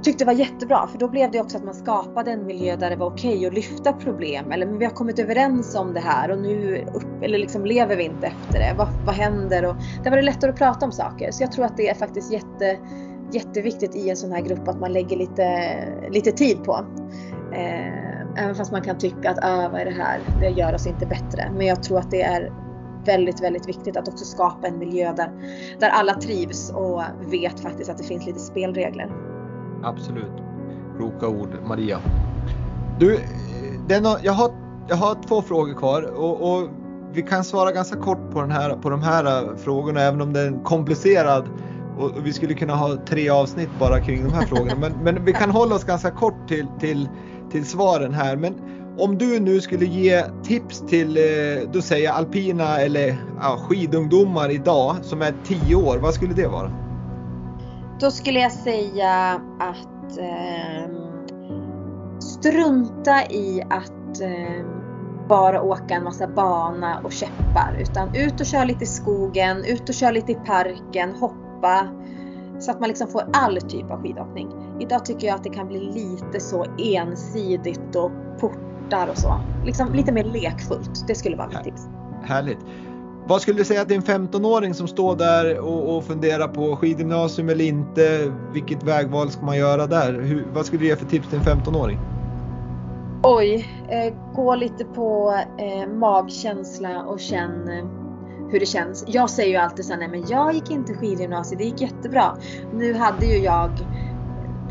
tyckte 0.04 0.26
var 0.26 0.34
jättebra 0.34 0.88
för 0.88 0.98
då 0.98 1.08
blev 1.08 1.32
det 1.32 1.42
också 1.42 1.58
att 1.58 1.64
man 1.64 1.74
skapade 1.74 2.32
en 2.32 2.46
miljö 2.46 2.76
där 2.76 2.90
det 2.90 2.96
var 2.96 3.08
okej 3.08 3.38
okay 3.38 3.48
att 3.48 3.54
lyfta 3.54 3.94
problem 3.94 4.52
eller 4.52 4.66
men 4.66 4.78
vi 4.78 4.86
har 4.86 4.92
kommit 4.92 5.20
överens 5.20 5.76
om 5.76 5.94
det 5.94 6.00
här 6.00 6.32
och 6.32 6.38
nu 6.38 6.86
upp, 6.94 7.24
eller 7.24 7.38
liksom 7.38 7.66
lever 7.66 7.96
vi 7.96 8.04
inte 8.04 8.28
efter 8.28 8.60
det. 8.60 8.74
Vad, 8.78 8.88
vad 9.06 9.16
händer? 9.16 9.66
Och 9.66 9.76
det 10.04 10.10
var 10.10 10.18
det 10.18 10.24
lättare 10.24 10.52
att 10.52 10.58
prata 10.58 10.86
om 10.86 10.92
saker 10.92 11.32
så 11.32 11.44
jag 11.44 11.52
tror 11.52 11.66
att 11.66 11.78
det 11.78 11.90
är 11.90 11.96
faktiskt 11.96 12.32
jätte 12.32 12.78
jätteviktigt 13.34 13.96
i 13.96 14.10
en 14.10 14.18
sån 14.18 14.32
här 14.32 14.42
grupp 14.42 14.68
att 14.68 14.80
man 14.80 14.94
lägger 14.94 15.18
lite, 15.18 15.70
lite 16.10 16.32
tid 16.32 16.64
på. 16.64 16.86
Eh, 17.54 18.44
även 18.44 18.56
fast 18.56 18.72
man 18.72 18.82
kan 18.82 18.98
tycka 18.98 19.30
att 19.30 19.38
ah, 19.42 19.70
vad 19.72 19.82
är 19.82 19.86
det 19.86 19.92
här, 19.92 20.20
det 20.40 20.50
gör 20.50 20.76
oss 20.76 20.88
inte 20.88 21.06
bättre. 21.06 21.52
Men 21.58 21.68
jag 21.68 21.84
tror 21.84 22.00
att 22.00 22.12
det 22.12 22.22
är 22.22 22.52
väldigt, 23.06 23.44
väldigt 23.44 23.68
viktigt 23.68 23.98
att 23.98 24.08
också 24.08 24.26
skapa 24.26 24.68
en 24.68 24.78
miljö 24.78 25.14
där, 25.14 25.32
där 25.80 25.90
alla 25.90 26.14
trivs 26.14 26.70
och 26.70 27.02
vet 27.32 27.60
faktiskt 27.60 27.90
att 27.90 27.98
det 27.98 28.04
finns 28.04 28.26
lite 28.26 28.40
spelregler. 28.40 29.12
Absolut. 29.84 30.32
Kloka 30.98 31.28
ord 31.28 31.58
Maria. 31.68 32.00
Du, 33.00 33.20
den 33.88 34.04
jag, 34.24 34.34
har, 34.34 34.52
jag 34.88 34.96
har 34.96 35.16
två 35.28 35.42
frågor 35.42 35.74
kvar 35.74 36.04
och, 36.04 36.54
och, 36.54 36.70
vi 37.14 37.22
kan 37.22 37.44
svara 37.44 37.72
ganska 37.72 37.96
kort 37.96 38.32
på, 38.32 38.42
den 38.42 38.52
här, 38.52 38.74
på 38.76 38.90
de 38.90 39.02
här 39.02 39.26
eh, 39.26 39.56
frågorna 39.56 40.02
även 40.02 40.22
om 40.22 40.34
det 40.34 40.40
är 40.40 40.48
en 40.48 40.64
komplicerad 40.64 41.50
och, 42.04 42.26
vi 42.26 42.34
skulle 42.34 42.54
kunna 42.54 42.76
ha 42.76 42.98
tre 43.06 43.30
avsnitt 43.30 43.70
bara 43.80 44.00
kring 44.00 44.24
de 44.24 44.34
här 44.34 44.46
frågorna. 44.48 44.76
Men, 44.76 44.94
men, 45.04 45.26
vi 45.26 45.34
kan 45.34 45.50
hålla 45.50 45.76
oss 45.76 45.84
ganska 45.84 46.12
kort 46.12 46.48
till, 46.48 46.68
till, 46.80 47.10
till 47.52 47.66
svaren 47.66 48.14
här. 48.14 48.36
Men 48.36 48.56
om 48.98 49.18
du 49.18 49.40
nu 49.40 49.62
skulle 49.62 49.86
ge 49.86 50.24
tips 50.44 50.84
till, 50.88 51.18
eh, 51.18 51.70
då 51.74 51.82
säger 51.82 52.12
alpina 52.12 52.78
eller 52.78 53.18
ja, 53.40 53.58
skidungdomar 53.68 54.50
idag 54.50 54.96
som 55.02 55.22
är 55.22 55.34
10 55.44 55.76
år, 55.76 55.98
vad 55.98 56.14
skulle 56.14 56.34
det 56.34 56.48
vara? 56.48 56.72
Då 58.00 58.12
skulle 58.12 58.40
jag 58.40 58.52
säga 58.52 59.42
att 59.60 60.18
eh, 60.18 60.92
strunta 62.20 63.26
i 63.30 63.62
att 63.70 64.22
eh, 64.22 64.66
bara 65.30 65.62
åka 65.62 65.94
en 65.94 66.04
massa 66.04 66.28
bana 66.28 67.00
och 67.04 67.12
käppar 67.12 67.78
utan 67.80 68.16
ut 68.16 68.40
och 68.40 68.46
kör 68.46 68.66
lite 68.66 68.84
i 68.84 68.88
skogen, 68.88 69.66
ut 69.66 69.90
och 69.90 69.96
kör 69.96 70.12
lite 70.12 70.32
i 70.32 70.36
parken, 70.36 71.16
hoppa 71.16 71.51
hoppa. 71.62 71.88
Så 72.60 72.72
att 72.72 72.80
man 72.80 72.90
liksom 72.90 73.08
får 73.08 73.24
all 73.34 73.62
typ 73.62 73.92
av 73.92 74.02
skidåkning. 74.02 74.48
Idag 74.80 75.06
tycker 75.06 75.28
jag 75.28 75.36
att 75.36 75.44
det 75.44 75.50
kan 75.50 75.68
bli 75.68 75.80
lite 75.80 76.40
så 76.40 76.66
ensidigt 76.78 77.96
och 77.96 78.12
portar 78.40 79.08
och 79.08 79.18
så. 79.18 79.40
Liksom 79.66 79.94
lite 79.94 80.12
mer 80.12 80.24
lekfullt. 80.24 81.08
Det 81.08 81.16
skulle 81.16 81.36
vara 81.36 81.48
mitt 81.48 81.64
tips. 81.64 81.88
Härligt. 82.24 82.60
Vad 83.28 83.42
skulle 83.42 83.58
du 83.58 83.66
säga 83.66 83.86
till 83.86 83.96
en 83.96 84.02
15-åring 84.02 84.74
som 84.74 84.88
står 84.88 85.16
där 85.16 85.60
och, 85.60 85.98
och 85.98 86.04
funderar 86.04 86.48
på 86.48 86.76
skidgymnasium 86.76 87.50
eller 87.50 87.66
inte? 87.66 88.34
Vilket 88.54 88.84
vägval 88.84 89.30
ska 89.30 89.46
man 89.46 89.58
göra 89.58 89.88
där? 89.88 90.14
Hur, 90.14 90.48
vad 90.54 90.66
skulle 90.66 90.82
du 90.82 90.88
ge 90.88 90.96
för 90.96 91.06
tips 91.06 91.30
till 91.30 91.40
en 91.40 91.46
15-åring? 91.46 92.00
Oj, 93.24 93.68
eh, 93.90 94.14
gå 94.36 94.56
lite 94.56 94.86
på 94.86 95.40
eh, 95.58 95.90
magkänsla 95.90 97.04
och 97.04 97.20
känn 97.20 97.70
eh, 97.70 98.01
hur 98.52 98.60
det 98.60 98.66
känns. 98.66 99.04
Jag 99.08 99.30
säger 99.30 99.50
ju 99.50 99.56
alltid 99.56 99.86
så 99.86 99.96
nej 99.96 100.08
men 100.08 100.28
jag 100.28 100.54
gick 100.54 100.72
inte 100.72 100.94
skidgymnasiet, 100.94 101.60
det 101.60 101.66
gick 101.66 101.82
jättebra. 101.82 102.38
Nu 102.74 102.94
hade 102.94 103.26
ju 103.26 103.38
jag 103.38 103.72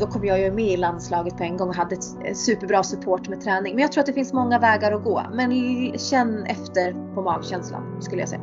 då 0.01 0.07
kom 0.07 0.25
jag 0.25 0.39
ju 0.39 0.51
med 0.51 0.65
i 0.65 0.77
landslaget 0.77 1.37
på 1.37 1.43
en 1.43 1.57
gång 1.57 1.69
och 1.69 1.75
hade 1.75 1.95
ett 1.95 2.37
superbra 2.37 2.83
support 2.83 3.29
med 3.29 3.41
träning. 3.41 3.75
Men 3.75 3.81
jag 3.81 3.91
tror 3.91 4.01
att 4.01 4.05
det 4.05 4.13
finns 4.13 4.33
många 4.33 4.59
vägar 4.59 4.91
att 4.91 5.03
gå. 5.03 5.23
Men 5.33 5.51
känn 5.97 6.43
efter 6.45 7.13
på 7.15 7.21
magkänslan 7.21 8.01
skulle 8.01 8.21
jag 8.21 8.29
säga. 8.29 8.41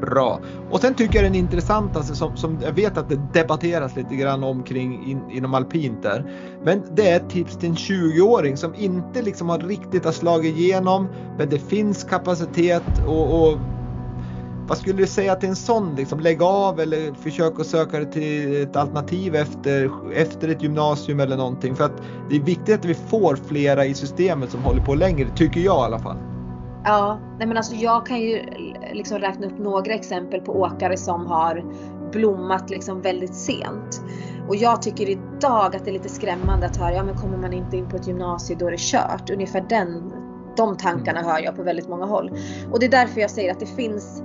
Bra. 0.00 0.40
Och 0.70 0.80
sen 0.80 0.94
tycker 0.94 1.14
jag 1.14 1.24
den 1.24 1.34
intressantaste 1.34 2.14
som, 2.14 2.36
som 2.36 2.58
jag 2.62 2.72
vet 2.72 2.98
att 2.98 3.08
det 3.08 3.20
debatteras 3.32 3.96
lite 3.96 4.14
grann 4.14 4.44
omkring 4.44 5.10
in, 5.10 5.30
inom 5.30 5.54
alpint 5.54 6.02
där. 6.02 6.32
Men 6.64 6.82
det 6.94 7.10
är 7.10 7.16
ett 7.16 7.30
tips 7.30 7.56
till 7.56 7.68
en 7.68 7.74
20-åring 7.74 8.56
som 8.56 8.74
inte 8.74 9.22
liksom 9.22 9.48
har 9.48 9.58
riktigt 9.58 10.04
har 10.04 10.12
slagit 10.12 10.56
igenom. 10.56 11.08
Men 11.38 11.48
det 11.48 11.58
finns 11.58 12.04
kapacitet 12.04 13.06
och, 13.06 13.48
och 13.48 13.58
vad 14.68 14.78
skulle 14.78 14.96
du 14.96 15.06
säga 15.06 15.34
till 15.34 15.48
en 15.48 15.56
sån? 15.56 15.94
Liksom, 15.96 16.20
lägg 16.20 16.42
av 16.42 16.80
eller 16.80 17.14
försök 17.14 17.60
att 17.60 17.66
söka 17.66 17.98
dig 17.98 18.10
till 18.10 18.62
ett 18.62 18.76
alternativ 18.76 19.34
efter, 19.34 19.90
efter 20.14 20.48
ett 20.48 20.62
gymnasium 20.62 21.20
eller 21.20 21.36
någonting. 21.36 21.76
För 21.76 21.84
att 21.84 22.02
det 22.30 22.36
är 22.36 22.40
viktigt 22.40 22.74
att 22.78 22.84
vi 22.84 22.94
får 22.94 23.36
flera 23.36 23.84
i 23.84 23.94
systemet 23.94 24.50
som 24.50 24.62
håller 24.62 24.80
på 24.80 24.94
längre, 24.94 25.28
tycker 25.36 25.60
jag 25.60 25.82
i 25.82 25.84
alla 25.84 25.98
fall. 25.98 26.16
Ja, 26.84 27.18
nej 27.38 27.46
men 27.46 27.56
alltså 27.56 27.74
jag 27.74 28.06
kan 28.06 28.20
ju 28.20 28.42
liksom 28.92 29.18
räkna 29.18 29.46
upp 29.46 29.58
några 29.58 29.94
exempel 29.94 30.40
på 30.40 30.52
åkare 30.52 30.96
som 30.96 31.26
har 31.26 31.64
blommat 32.12 32.70
liksom 32.70 33.00
väldigt 33.00 33.34
sent. 33.34 34.02
Och 34.48 34.56
jag 34.56 34.82
tycker 34.82 35.08
idag 35.10 35.76
att 35.76 35.84
det 35.84 35.90
är 35.90 35.92
lite 35.92 36.08
skrämmande 36.08 36.66
att 36.66 36.76
höra, 36.76 36.94
ja 36.94 37.04
men 37.04 37.16
kommer 37.16 37.38
man 37.38 37.52
inte 37.52 37.76
in 37.76 37.88
på 37.88 37.96
ett 37.96 38.06
gymnasium 38.06 38.58
då 38.58 38.66
är 38.66 38.70
det 38.70 38.80
kört. 38.80 39.30
Ungefär 39.30 39.64
den, 39.68 40.12
de 40.56 40.76
tankarna 40.76 41.22
hör 41.22 41.44
jag 41.44 41.56
på 41.56 41.62
väldigt 41.62 41.88
många 41.88 42.06
håll. 42.06 42.30
Och 42.72 42.80
det 42.80 42.86
är 42.86 42.90
därför 42.90 43.20
jag 43.20 43.30
säger 43.30 43.52
att 43.52 43.60
det 43.60 43.66
finns 43.66 44.22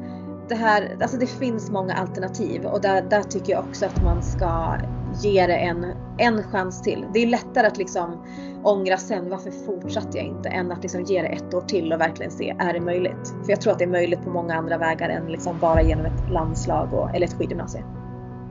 det 0.50 0.56
här, 0.56 0.98
alltså 1.02 1.18
det 1.18 1.28
finns 1.28 1.72
många 1.72 1.94
alternativ 1.94 2.66
och 2.66 2.82
där, 2.82 3.02
där 3.02 3.24
tycker 3.24 3.54
jag 3.54 3.64
också 3.64 3.86
att 3.86 4.04
man 4.04 4.24
ska 4.24 4.78
ge 5.22 5.48
det 5.48 5.56
en, 5.56 5.86
en 6.18 6.44
chans 6.44 6.82
till. 6.82 7.06
Det 7.14 7.20
är 7.20 7.28
lättare 7.28 7.68
att 7.68 7.78
liksom 7.78 8.26
ångra 8.64 8.98
sen, 8.98 9.30
varför 9.30 9.52
fortsatte 9.52 10.18
jag 10.18 10.26
inte? 10.28 10.50
Än 10.50 10.72
att 10.72 10.82
liksom 10.82 11.04
ge 11.04 11.22
det 11.22 11.28
ett 11.28 11.54
år 11.54 11.62
till 11.62 11.94
och 11.94 12.00
verkligen 12.00 12.32
se, 12.32 12.56
är 12.60 12.74
det 12.74 12.80
möjligt? 12.80 13.36
För 13.44 13.50
jag 13.50 13.62
tror 13.62 13.74
att 13.74 13.80
det 13.80 13.86
är 13.86 13.90
möjligt 13.90 14.24
på 14.24 14.30
många 14.30 14.56
andra 14.56 14.78
vägar 14.78 15.10
än 15.10 15.26
liksom 15.26 15.60
bara 15.60 15.82
genom 15.82 16.06
ett 16.06 16.30
landslag 16.32 16.94
och, 16.94 17.16
eller 17.16 17.28
ett 17.28 17.34
skidgymnasium. 17.34 17.86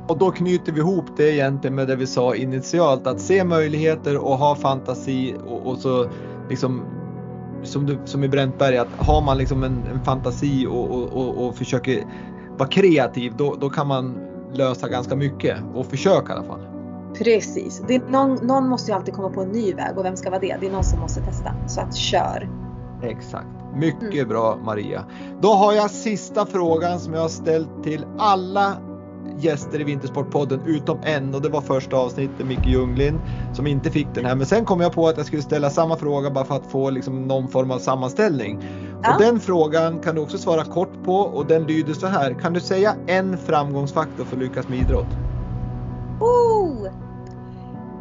Och 0.09 0.19
då 0.19 0.31
knyter 0.31 0.73
vi 0.73 0.81
ihop 0.81 1.16
det 1.16 1.33
egentligen 1.33 1.75
med 1.75 1.89
det 1.89 1.97
vi 1.97 2.07
sa 2.07 2.35
initialt, 2.35 3.07
att 3.07 3.20
se 3.20 3.45
möjligheter 3.45 4.25
och 4.25 4.39
ha 4.39 4.57
fantasi 4.57 5.35
och, 5.47 5.66
och 5.66 5.79
så 5.79 6.07
liksom 6.49 6.83
som, 7.63 7.87
du, 7.87 7.99
som 8.05 8.25
i 8.25 8.29
Bräntberg, 8.29 8.77
att 8.77 8.89
har 8.99 9.21
man 9.21 9.39
liksom 9.39 9.63
en, 9.65 9.83
en 9.93 10.05
fantasi 10.05 10.67
och, 10.67 10.91
och, 10.91 11.13
och, 11.13 11.47
och, 11.47 11.57
försöker 11.57 12.05
vara 12.59 12.69
kreativ, 12.69 13.33
då, 13.37 13.57
då 13.61 13.71
kan 13.71 13.87
man 13.87 14.19
lösa 14.53 14.89
ganska 14.89 15.17
mycket 15.17 15.57
och 15.75 15.87
försöka 15.87 16.33
i 16.33 16.37
alla 16.37 16.47
fall. 16.47 16.61
Precis. 17.19 17.83
Det 17.89 17.95
är 17.95 18.03
någon, 18.11 18.35
någon 18.47 18.69
måste 18.69 18.91
ju 18.91 18.97
alltid 18.97 19.15
komma 19.15 19.31
på 19.31 19.43
en 19.43 19.49
ny 19.49 19.75
väg 19.75 19.99
och 19.99 20.05
vem 20.05 20.17
ska 20.17 20.31
vara 20.31 20.41
det? 20.41 20.57
Det 20.61 20.67
är 20.67 20.73
någon 20.73 20.85
som 20.85 21.01
måste 21.01 21.21
testa. 21.21 21.55
Så 21.67 21.81
att 21.81 21.97
kör! 21.97 22.49
Exakt. 23.03 23.47
Mycket 23.75 24.15
mm. 24.15 24.29
bra 24.29 24.59
Maria. 24.65 25.05
Då 25.41 25.49
har 25.49 25.73
jag 25.73 25.91
sista 25.91 26.47
frågan 26.47 27.01
som 27.01 27.15
jag 27.15 27.21
har 27.21 27.29
ställt 27.29 27.85
till 27.85 28.05
alla 28.19 28.77
gäster 29.39 29.81
i 29.81 29.85
Vintersportpodden 29.85 30.61
utom 30.67 30.99
en 31.03 31.35
och 31.35 31.43
det 31.43 31.49
var 31.49 31.61
första 31.61 31.97
avsnittet, 31.97 32.47
Micke 32.47 32.67
Ljunglin, 32.67 33.21
som 33.55 33.67
inte 33.67 33.91
fick 33.91 34.07
den 34.15 34.25
här. 34.25 34.35
Men 34.35 34.47
sen 34.47 34.65
kom 34.65 34.81
jag 34.81 34.93
på 34.93 35.09
att 35.09 35.17
jag 35.17 35.27
skulle 35.27 35.43
ställa 35.43 35.71
samma 35.71 35.97
fråga 35.97 36.31
bara 36.31 36.45
för 36.45 36.57
att 36.57 36.67
få 36.67 36.91
liksom 36.91 37.23
någon 37.23 37.49
form 37.49 37.71
av 37.71 37.79
sammanställning. 37.79 38.63
Ja. 39.03 39.15
Och 39.15 39.23
den 39.23 39.41
frågan 39.41 39.99
kan 39.99 40.15
du 40.15 40.21
också 40.21 40.39
svara 40.39 40.65
kort 40.65 41.05
på 41.05 41.17
och 41.17 41.47
den 41.47 41.65
lyder 41.65 41.95
så 41.95 42.07
här. 42.07 42.35
Kan 42.35 42.53
du 42.53 42.61
säga 42.61 42.95
en 43.07 43.39
framgångsfaktor 43.39 44.25
för 44.25 44.37
lyckas 44.37 44.69
med 44.69 44.79
idrott? 44.79 45.17
Oh! 46.21 46.89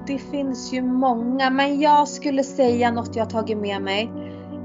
Det 0.08 0.18
finns 0.18 0.74
ju 0.74 0.82
många, 0.82 1.50
men 1.50 1.80
jag 1.80 2.08
skulle 2.08 2.44
säga 2.44 2.92
något 2.92 3.16
jag 3.16 3.30
tagit 3.30 3.58
med 3.58 3.82
mig. 3.82 4.12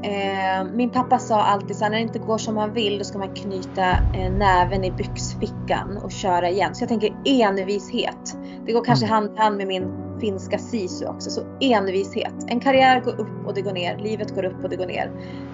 Eh, 0.02 0.64
min 0.74 0.90
pappa 0.90 1.18
sa 1.18 1.42
alltid 1.42 1.76
så 1.76 1.84
när 1.84 1.90
det 1.90 2.00
inte 2.00 2.18
går 2.18 2.38
som 2.38 2.54
man 2.54 2.72
vill 2.72 2.98
då 2.98 3.04
ska 3.04 3.18
man 3.18 3.34
knyta 3.34 3.90
eh, 3.90 4.32
näven 4.32 4.84
i 4.84 4.90
byxfickan 4.90 5.98
och 6.02 6.12
köra 6.12 6.50
igen. 6.50 6.74
Så 6.74 6.82
jag 6.82 6.88
tänker 6.88 7.14
envishet. 7.24 8.36
Det 8.66 8.72
går 8.72 8.84
kanske 8.84 9.06
mm. 9.06 9.14
hand 9.14 9.36
i 9.36 9.38
hand 9.40 9.56
med 9.56 9.66
min 9.66 9.92
finska 10.20 10.58
sisu 10.58 11.06
också. 11.06 11.30
Så 11.30 11.40
envishet. 11.60 12.34
En 12.46 12.60
karriär 12.60 13.00
går 13.00 13.20
upp 13.20 13.46
och 13.46 13.54
det 13.54 13.62
går 13.62 13.72
ner. 13.72 13.98
Livet 13.98 14.34
går 14.34 14.44
upp 14.44 14.64
och 14.64 14.70
det 14.70 14.76
går 14.76 14.86
ner. 14.86 15.10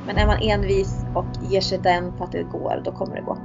Men 0.07 0.17
är 0.17 0.27
man 0.27 0.39
envis 0.43 1.05
och 1.15 1.51
ger 1.51 1.61
sig 1.61 1.79
den 1.79 2.17
på 2.17 2.25
att 2.25 2.33
det 2.33 2.43
går, 2.43 2.83
då 2.85 2.93
kommer 2.93 3.17
det 3.17 3.23
gå. 3.23 3.39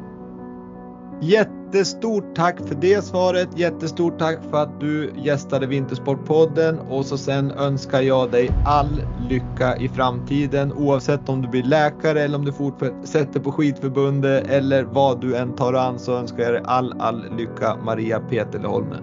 Jättestort 1.26 2.36
tack 2.36 2.60
för 2.68 2.76
det 2.76 3.04
svaret. 3.04 3.58
Jättestort 3.58 4.20
tack 4.20 4.40
för 4.52 4.64
att 4.64 4.80
du 4.80 5.14
gästade 5.16 5.68
Vintersportpodden 5.68 6.80
och 6.80 7.06
så 7.06 7.18
sen 7.18 7.52
önskar 7.52 8.02
jag 8.02 8.32
dig 8.32 8.50
all 8.66 9.02
lycka 9.30 9.78
i 9.78 9.90
framtiden 9.90 10.74
oavsett 10.74 11.30
om 11.30 11.42
du 11.42 11.48
blir 11.48 11.64
läkare 11.64 12.22
eller 12.22 12.38
om 12.38 12.46
du 12.46 12.54
fortsätter 12.54 13.40
på 13.40 13.52
skidförbundet 13.52 14.48
eller 14.48 14.84
vad 14.84 15.22
du 15.22 15.36
än 15.36 15.56
tar 15.56 15.74
an 15.74 16.00
så 16.00 16.18
önskar 16.18 16.44
jag 16.44 16.54
dig 16.54 16.62
all, 16.66 17.02
all 17.02 17.26
lycka 17.38 17.76
Maria 17.76 18.20
Peterleholme. 18.20 18.96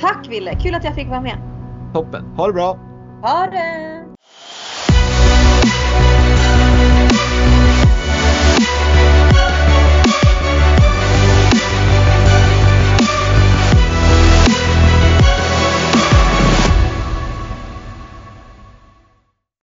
Tack 0.00 0.28
Ville, 0.30 0.54
kul 0.54 0.74
att 0.74 0.84
jag 0.84 0.94
fick 0.94 1.08
vara 1.08 1.20
med. 1.20 1.38
Toppen, 1.94 2.24
ha 2.36 2.46
det 2.46 2.52
bra. 2.52 2.78
Ha 3.22 3.46
det! 3.46 4.07